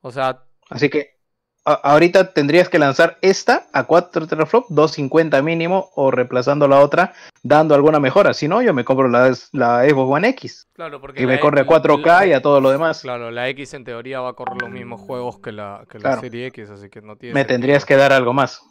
[0.00, 1.18] O sea, Así que
[1.64, 7.12] a- ahorita tendrías que lanzar esta a 4 teraflop, 250 mínimo, o reemplazando la otra,
[7.42, 8.32] dando alguna mejora.
[8.34, 10.68] Si no, yo me compro la, la Xbox One X.
[10.72, 13.02] claro, porque Y la me corre a X- 4K y a todo lo demás.
[13.02, 16.02] Claro, la X en teoría va a correr los mismos juegos que la, que la
[16.02, 16.20] Claro.
[16.22, 18.62] serie X, así que no tiene Me tendrías que dar algo más.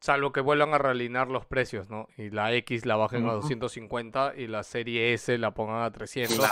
[0.00, 2.06] Salvo que vuelvan a realinear los precios, ¿no?
[2.16, 3.36] Y la X la bajen a Ujú.
[3.42, 6.48] 250 y la serie S la pongan a 300.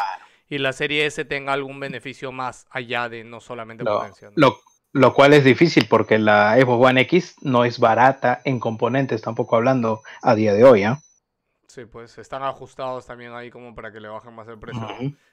[0.48, 4.28] Y la serie S tenga algún beneficio más allá de no solamente Lo, potencia.
[4.28, 4.34] ¿no?
[4.36, 4.56] lo-
[4.92, 9.56] lo cual es difícil porque la Xbox One X no es barata en componentes, tampoco
[9.56, 10.84] hablando a día de hoy.
[10.84, 11.00] ¿ah?
[11.68, 14.86] Sí, pues están ajustados también ahí como para que le bajen más el precio.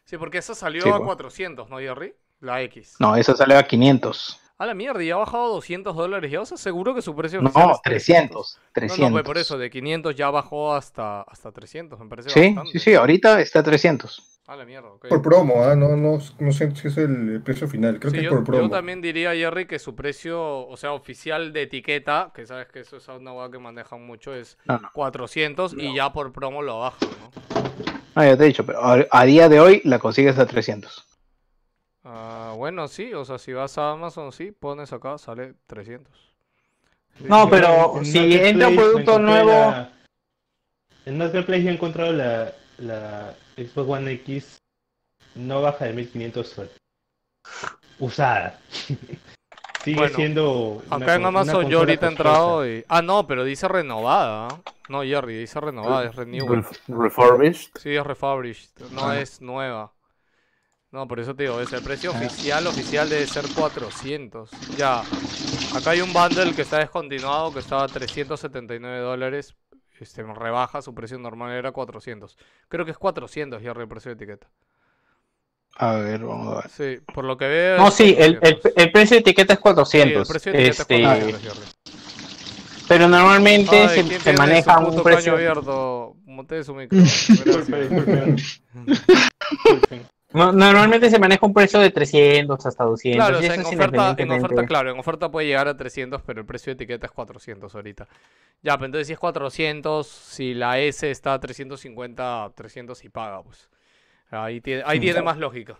[0.05, 1.05] Sí, porque esa salió Sí, a pues.
[1.05, 2.15] 400, ¿no, Jerry?
[2.39, 2.95] La X.
[2.99, 4.39] No, eso sale a 500.
[4.57, 7.41] A la mierda, ya ha bajado 200 dólares ya, o sea, seguro que su precio
[7.41, 8.57] No, oficial es 300,
[8.87, 9.11] No, no, 300.
[9.11, 12.71] pues por eso, de 500 ya bajó hasta, hasta 300, me parece Sí, bastante.
[12.71, 14.32] sí, sí, ahorita está a 300.
[14.47, 15.05] A la mierda, ok.
[15.07, 15.75] Por promo, ¿ah?
[15.75, 18.43] no, no, no sé si es el precio final, creo Sí, que es yo, por
[18.43, 18.69] yo promo.
[18.69, 22.97] también diría, Jerry, que su precio, o sea, oficial de etiqueta, que sabes que eso
[22.97, 24.89] es una hueá que manejan mucho, es No, no.
[24.91, 27.31] 400 y ya por promo lo bajan, ¿no?
[28.15, 31.05] Ah, ya te he dicho, pero a, a día de hoy la consigues a 300.
[32.03, 36.33] Ah, bueno, sí, o sea, si vas a Amazon, sí, pones acá, sale 300.
[37.21, 37.25] Sí.
[37.29, 39.49] No, pero En si Marketplace entra un producto nuevo...
[39.51, 39.91] la-
[41.05, 44.57] En Marketplace yo he encontrado la, la Xbox One X
[45.35, 46.71] no baja de 1500 soles.
[47.99, 48.59] Usada.
[49.83, 50.51] Sigue Bueno, siendo.
[50.89, 52.85] una Acá en Amazon yo ahorita he entrado y...
[52.87, 54.47] Ah, no, pero dice renovada.
[54.47, 54.61] ¿ah?
[54.87, 56.45] No, Jerry, dice renovada, es renew.
[56.47, 57.71] Ref- refurbished.
[57.79, 59.19] Sí, es refurbished, no Ah.
[59.19, 59.91] es nueva.
[60.91, 64.51] No, por eso te digo, es el precio oficial, oficial debe ser 400.
[64.77, 65.01] Ya,
[65.75, 69.55] acá hay un bundle que está descontinuado que estaba a 379 dólares.
[69.99, 72.37] Este, rebaja, su precio normal era 400.
[72.67, 74.47] Creo que es 400 ya el precio de etiqueta.
[75.75, 76.69] A ver, vamos a ver.
[76.69, 77.77] Sí, por lo que veo.
[77.77, 78.73] No, sí, el, el, 400.
[78.75, 80.21] el precio de etiqueta es Sí, 400.
[80.21, 81.67] el precio de etiqueta este, es 400, Jerry.
[82.87, 85.33] pero normalmente Ay, se, ¿quién se maneja un precio.
[85.33, 86.15] abierto?
[86.25, 86.97] Monte su micro.
[90.33, 93.17] No, normalmente se maneja un precio de 300 hasta 200.
[93.17, 95.77] Claro, o sea, eso en es oferta, en oferta, claro, en oferta puede llegar a
[95.77, 98.07] 300, pero el precio de etiqueta es 400 ahorita.
[98.63, 103.43] Ya, pero entonces si es 400, si la S está a 350, 300 y paga,
[103.43, 103.69] pues.
[104.31, 105.77] Ahí tiene, ahí tiene más lógica.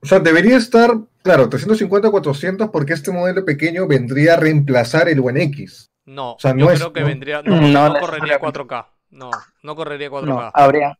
[0.00, 5.18] O sea, debería estar, claro, 350 400 porque este modelo pequeño vendría a reemplazar el
[5.18, 5.90] One X.
[6.06, 8.40] No, O sea, yo no es- creo que no- vendría, no, No no correría necesariamente.
[8.40, 8.86] 4K.
[9.10, 9.30] No,
[9.64, 10.26] no correría 4K.
[10.44, 10.98] No, habría,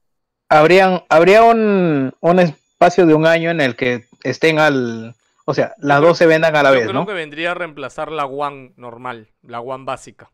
[0.49, 5.15] habrían, habría un, un espacio de un año en el que estén al.
[5.45, 7.07] O sea, las dos se vendan a la Yo vez, creo ¿no?
[7.07, 10.31] que vendría a reemplazar la One normal, la One básica.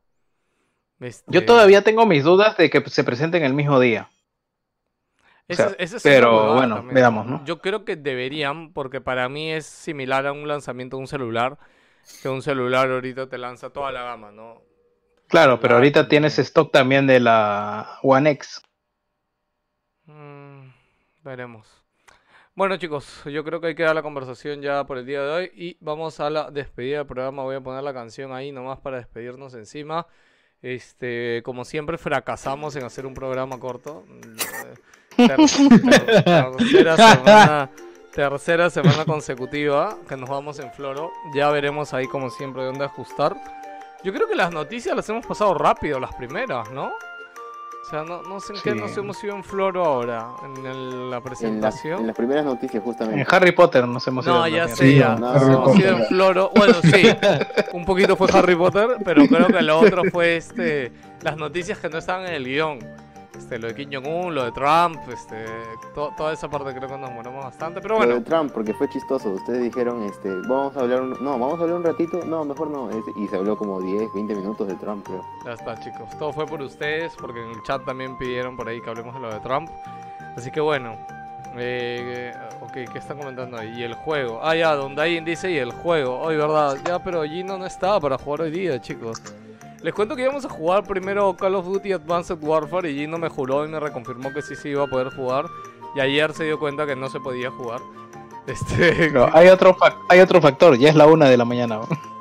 [1.01, 4.09] Este, Yo todavía tengo mis dudas de que se presenten el mismo día.
[5.49, 6.94] Sea, es pero bueno, también.
[6.94, 7.44] veamos, ¿no?
[7.44, 11.59] Yo creo que deberían, porque para mí es similar a un lanzamiento de un celular,
[12.23, 14.62] que un celular ahorita te lanza toda la gama, ¿no?
[15.28, 18.62] Claro, pero ahorita tienes stock también de la One X.
[20.07, 20.68] Mm,
[21.23, 21.66] veremos.
[22.55, 25.31] Bueno chicos, yo creo que hay que dar la conversación ya por el día de
[25.33, 27.42] hoy y vamos a la despedida del programa.
[27.42, 30.07] Voy a poner la canción ahí nomás para despedirnos encima.
[30.62, 34.05] Este, como siempre fracasamos en hacer un programa corto.
[35.16, 37.70] Ter- ter- tercera semana,
[38.15, 41.10] tercera semana consecutiva que nos vamos en floro.
[41.34, 43.34] Ya veremos ahí como siempre dónde ajustar.
[44.05, 46.92] Yo creo que las noticias las hemos pasado rápido, las primeras, ¿no?
[47.85, 50.91] O sea, no, no sé en qué nos hemos ido en floro ahora, en el-
[50.91, 52.01] la En, la- presentación.
[52.01, 53.21] en las primeras noticias, justamente.
[53.21, 55.17] En Harry Potter nos hemos ido No, en ya la sé, ya.
[55.17, 56.51] no, Nos hemos ido en floro.
[56.57, 57.09] Bueno, sí,
[57.75, 61.91] un poquito fue Harry Potter, pero creo que lo otro fue este las noticias que
[61.91, 62.79] no estaban en el guion.
[63.37, 65.45] Este, lo de Kim Jong-un, lo de Trump, este,
[65.95, 68.25] to- toda esa parte creo que nos moramos bastante, pero Lo de bueno.
[68.25, 69.31] Trump, porque fue chistoso.
[69.31, 71.11] Ustedes dijeron, este, vamos a hablar un...
[71.23, 72.25] No, vamos a hablar un ratito.
[72.25, 72.91] No, mejor no.
[72.91, 75.23] este, y se habló como 10, 20 minutos de Trump, creo.
[75.45, 76.09] Ya está, chicos.
[76.19, 79.21] Todo fue por ustedes, porque en el chat también pidieron por ahí que hablemos de
[79.21, 79.69] lo de Trump.
[80.37, 80.97] Así que bueno.
[81.57, 82.33] Eh,
[82.63, 83.73] ok, ¿qué están comentando ahí?
[83.79, 84.41] Y el juego.
[84.43, 86.19] Ah, ya, donde alguien dice y el juego.
[86.19, 86.77] Hoy, ¿verdad?
[86.85, 89.23] Ya, pero Gino no estaba para jugar hoy día, chicos.
[89.85, 93.29] Les cuento que íbamos a jugar primero Call of Duty Advanced Warfare y Gino me
[93.29, 95.45] juró y me reconfirmó que sí se iba a poder jugar.
[95.95, 97.81] Y ayer se dio cuenta que no se podía jugar.
[98.47, 98.95] Este.
[99.11, 99.77] Pero hay otro,
[100.09, 101.77] hay otro factor, ya es la una de la mañana.
[101.77, 102.14] ¿no?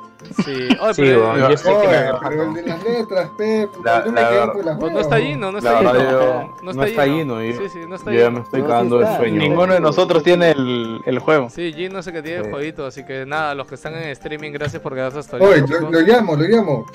[0.44, 3.30] Sí, Oye, Sí, pero- bueno, yo sé que Oye, me- pero el de las letras,
[3.36, 4.30] Pe, La- yo me la
[4.62, 5.94] las Pues no está Gino, no La está Gino.
[6.10, 8.98] yo- no está Gino, yo- Sí, sí, no está Yo ya me estoy No, cagando
[8.98, 9.16] de está.
[9.18, 9.38] sueño.
[9.40, 11.48] Ninguno de nosotros tiene el, el juego.
[11.50, 14.08] Sí, Gino es el que tiene el jueguito, así que nada, los que están en
[14.10, 15.66] streaming, gracias por quedarse hasta Oye, ahorita.
[15.66, 15.92] lo, chicos.
[15.92, 16.86] lo llamo, lo llamo.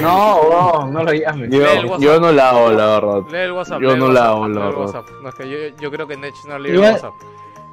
[0.00, 1.52] No, no, no lo llames.
[1.52, 3.22] El Yo, yo no la hago, la verdad.
[3.30, 3.80] Lee el WhatsApp.
[3.80, 4.80] Yo el no la hago, la el verdad.
[4.80, 5.06] WhatsApp.
[5.22, 7.14] No, es que yo, yo creo que Nech no lee el WhatsApp.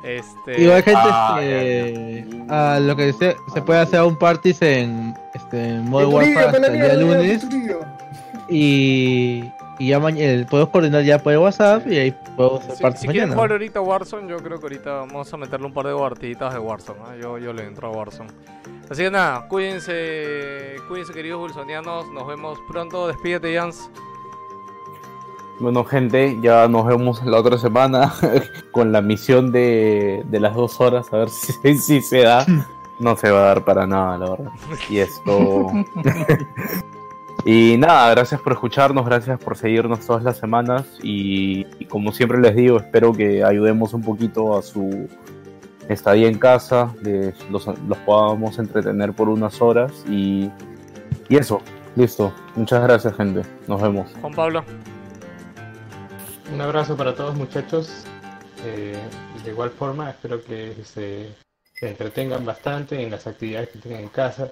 [0.07, 0.61] Este...
[0.61, 5.57] Igual gente Ah, este, a lo que se, se puede hacer un parties en este
[5.57, 7.77] en El Modern Turillo, Warfare hasta el día lunes el
[8.49, 9.43] y,
[9.79, 13.01] y ya mañana podemos coordinar ya por el WhatsApp y ahí podemos hacer Si, parties
[13.01, 15.93] si quieren jugar ahorita Warzone, yo creo que ahorita vamos a meterle un par de
[15.93, 16.99] partiditas de Warzone.
[16.99, 17.19] ¿eh?
[17.21, 18.29] Yo, yo le entro a Warzone.
[18.89, 22.09] Así que nada, cuídense, cuídense queridos bolsonianos.
[22.13, 23.07] Nos vemos pronto.
[23.07, 23.89] Despídete, Jans.
[25.59, 28.13] Bueno, gente, ya nos vemos la otra semana
[28.71, 32.45] con la misión de, de las dos horas, a ver si, si se da.
[32.99, 34.51] No se va a dar para nada, la verdad.
[34.89, 35.67] Y esto.
[37.45, 40.85] y nada, gracias por escucharnos, gracias por seguirnos todas las semanas.
[41.03, 45.07] Y, y como siempre les digo, espero que ayudemos un poquito a su
[45.89, 50.49] estadía en casa, les- los, los podamos entretener por unas horas y,
[51.29, 51.61] y eso,
[51.95, 52.33] listo.
[52.55, 54.09] Muchas gracias gente, nos vemos.
[54.21, 54.63] Juan Pablo.
[56.51, 58.05] Un abrazo para todos muchachos.
[58.65, 58.97] Eh,
[59.43, 61.29] de igual forma, espero que se,
[61.73, 64.51] se entretengan bastante en las actividades que tengan en casa,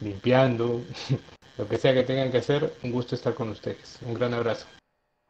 [0.00, 0.82] limpiando,
[1.58, 2.72] lo que sea que tengan que hacer.
[2.84, 3.98] Un gusto estar con ustedes.
[4.02, 4.66] Un gran abrazo.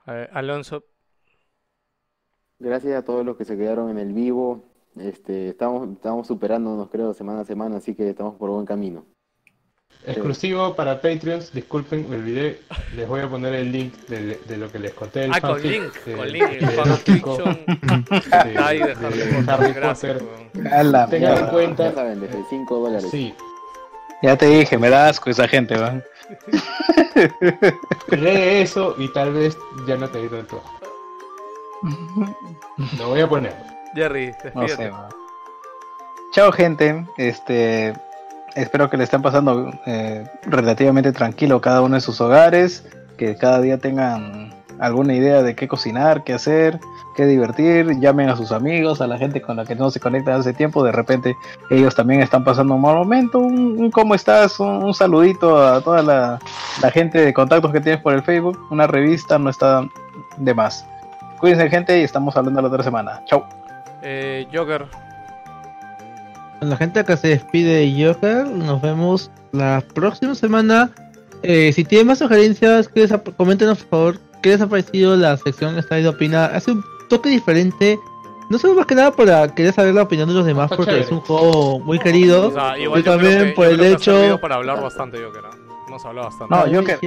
[0.06, 0.84] Eh, Alonso.
[2.58, 4.62] Gracias a todos los que se quedaron en el vivo.
[4.96, 9.06] Este, estamos, estamos superándonos, creo, semana a semana, así que estamos por buen camino.
[10.06, 12.60] Exclusivo para Patreons, disculpen, me olvidé,
[12.94, 15.62] les voy a poner el link de, de lo que les conté del Ah, con
[15.62, 18.98] link, de- con link, el de fanfiction de- ahí de Harry
[19.32, 20.72] Potter, Harry gracias, Potter.
[20.72, 23.08] A la Tengan en cuenta, Ya saben, desde 5 dólares.
[23.10, 23.34] sí,
[24.22, 26.00] Ya te dije, me da asco esa gente, ¿va?
[28.10, 29.56] lee eso y tal vez
[29.86, 30.62] ya no te digo todo.
[32.98, 33.54] Lo voy a poner.
[33.94, 34.76] Jerry, No despídete.
[34.76, 35.08] sé, va.
[36.32, 37.06] Chao, gente.
[37.16, 37.94] Este,
[38.54, 43.60] espero que le estén pasando eh, relativamente tranquilo cada uno en sus hogares, que cada
[43.60, 46.80] día tengan alguna idea de qué cocinar, qué hacer,
[47.16, 50.40] qué divertir, llamen a sus amigos, a la gente con la que no se conectan
[50.40, 51.36] hace tiempo, de repente
[51.70, 56.38] ellos también están pasando un mal momento, un, cómo estás, un, saludito a toda la,
[56.90, 59.88] gente de contactos que tienes por el Facebook, una revista no está
[60.36, 60.86] de más.
[61.38, 63.22] Cuídense gente y estamos hablando la otra semana.
[63.26, 63.46] Chao.
[64.02, 65.03] Eh, Joker.
[66.60, 70.90] Con la gente que se despide de Joker, nos vemos la próxima semana.
[71.42, 75.76] Eh, si tienen más sugerencias, que coméntenos por favor qué les ha parecido la sección
[75.78, 76.46] Está de Opina.
[76.46, 77.98] Hace un toque diferente.
[78.50, 80.90] No solo más que nada para querer saber la opinión de los demás, Está porque
[80.92, 81.06] chévere.
[81.06, 82.48] es un juego muy querido.
[82.48, 84.38] O sea, igual y yo también que- por el que hecho.
[84.40, 85.18] para hablar bastante.
[85.94, 86.52] Hemos hablado bastante.
[86.52, 86.98] No, Joker,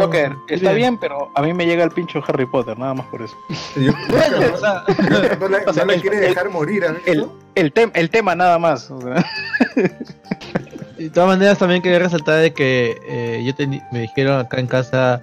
[0.00, 0.76] Joker, está Bien.
[0.76, 3.36] bien, pero a mí me llega el pincho Harry Potter, nada más por eso.
[3.76, 6.50] Yo- Bueno, o sea, yo- no le, O sea, no le el- quiere el- dejar
[6.50, 7.38] morir, ¿has El, visto?
[7.54, 8.90] el, tem- el tema nada más.
[8.90, 9.24] o sea.
[10.98, 13.54] De todas maneras, también quería resaltar de que eh, yo
[13.92, 15.20] me dijeron acá en casa,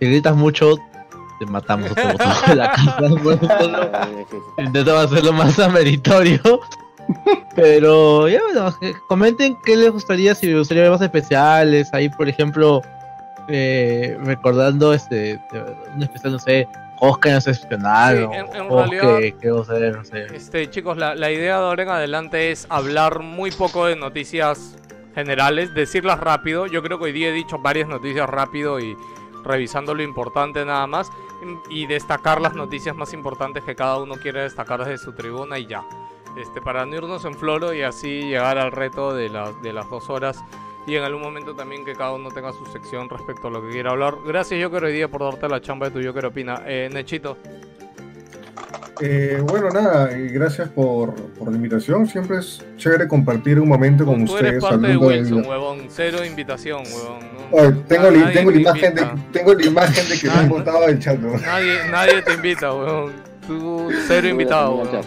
[0.00, 0.76] si gritas mucho,
[1.40, 2.96] te matamos botamos de la casa.
[3.22, 3.40] Bueno,
[4.56, 6.40] intentaba hacerlo más ameritorio.
[7.54, 11.92] Pero ya bueno, que comenten qué les gustaría, si les gustaría ver más especiales.
[11.92, 12.80] Ahí, por ejemplo,
[13.48, 15.40] eh, recordando este
[15.94, 16.68] un especial, no sé,
[17.00, 18.16] Oscar excepcional.
[18.16, 20.26] Sí, o en- en o realidad- que vamos a ver, no sé.
[20.34, 24.76] Este, chicos, la, la idea de ahora en adelante es hablar muy poco de noticias
[25.14, 26.66] generales, decirlas rápido.
[26.66, 28.96] Yo creo que hoy día he dicho varias noticias rápido y
[29.44, 31.08] revisando lo importante nada más.
[31.68, 35.66] Y destacar las noticias más importantes que cada uno quiere destacar desde su tribuna y
[35.66, 35.82] ya.
[36.40, 39.88] Este, para no irnos en floro y así llegar al reto de las, de las
[39.90, 40.38] dos horas.
[40.86, 43.70] Y en algún momento también que cada uno tenga su sección respecto a lo que
[43.70, 44.14] quiera hablar.
[44.26, 46.62] Gracias, Joker, hoy día por darte la chamba de tu Joker Opina.
[46.66, 47.36] Eh, Nechito.
[49.00, 52.06] Eh, bueno, nada, y gracias por, por la invitación.
[52.06, 54.64] Siempre es chévere compartir un momento con Tú eres ustedes.
[54.64, 55.86] parte de Wilson, huevón.
[55.88, 57.20] Cero invitación, huevón.
[57.52, 60.26] No- Ay, tengo, nadie la, tengo, te la imagen de, tengo la imagen de que
[60.28, 60.54] me han no.
[60.56, 61.18] botado del chat.
[61.18, 63.12] Nadie, nadie te invita, weón.
[63.46, 65.00] Tú cero invitado, weón.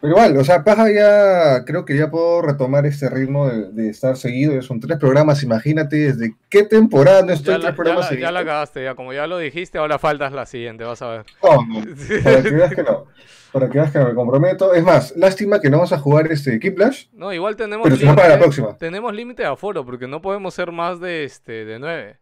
[0.00, 3.88] Pero igual, o sea, Paja ya creo que ya puedo retomar este ritmo de, de
[3.88, 4.52] estar seguido.
[4.54, 8.14] Ya son tres programas, imagínate desde qué temporada no estoy Ya la, tres programas ya,
[8.14, 8.52] la, ya la seguidos.
[8.54, 8.94] cagaste, ya.
[8.94, 11.24] Como ya lo dijiste, ahora faltas la siguiente, vas a ver.
[11.42, 11.58] No,
[12.24, 13.06] para que veas que no.
[13.52, 14.74] Para que veas que no me comprometo.
[14.74, 18.14] Es más, lástima que no vamos a jugar este Kiplash, No, igual tenemos pero será
[18.14, 18.76] para la límite- próxima.
[18.76, 22.18] Tenemos límite de aforo porque no podemos ser más de este de nueve.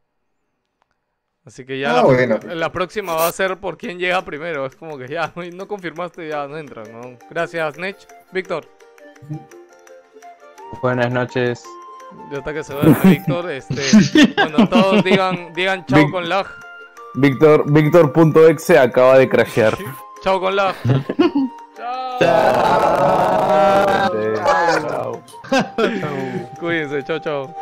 [1.46, 2.38] Así que ya Ah, la, bueno.
[2.42, 4.64] la próxima va a ser por quién llega primero.
[4.64, 7.18] Es como que ya no, confirmaste, ya no entran, ¿no?
[7.30, 7.96] Gracias, Nech.
[8.32, 8.66] Víctor,
[10.82, 11.62] Buenas noches.
[12.30, 13.50] de ataque se duerme, Víctor.
[13.50, 16.46] Este, cuando todos digan, digan chao Vic- con lag.
[17.16, 19.76] Víctor, Víctor.exe acaba de crashear.
[20.24, 20.74] Chao con lag.
[21.76, 22.18] chao.
[24.90, 25.22] Chao.
[26.58, 27.54] Cuídense, chao, chao.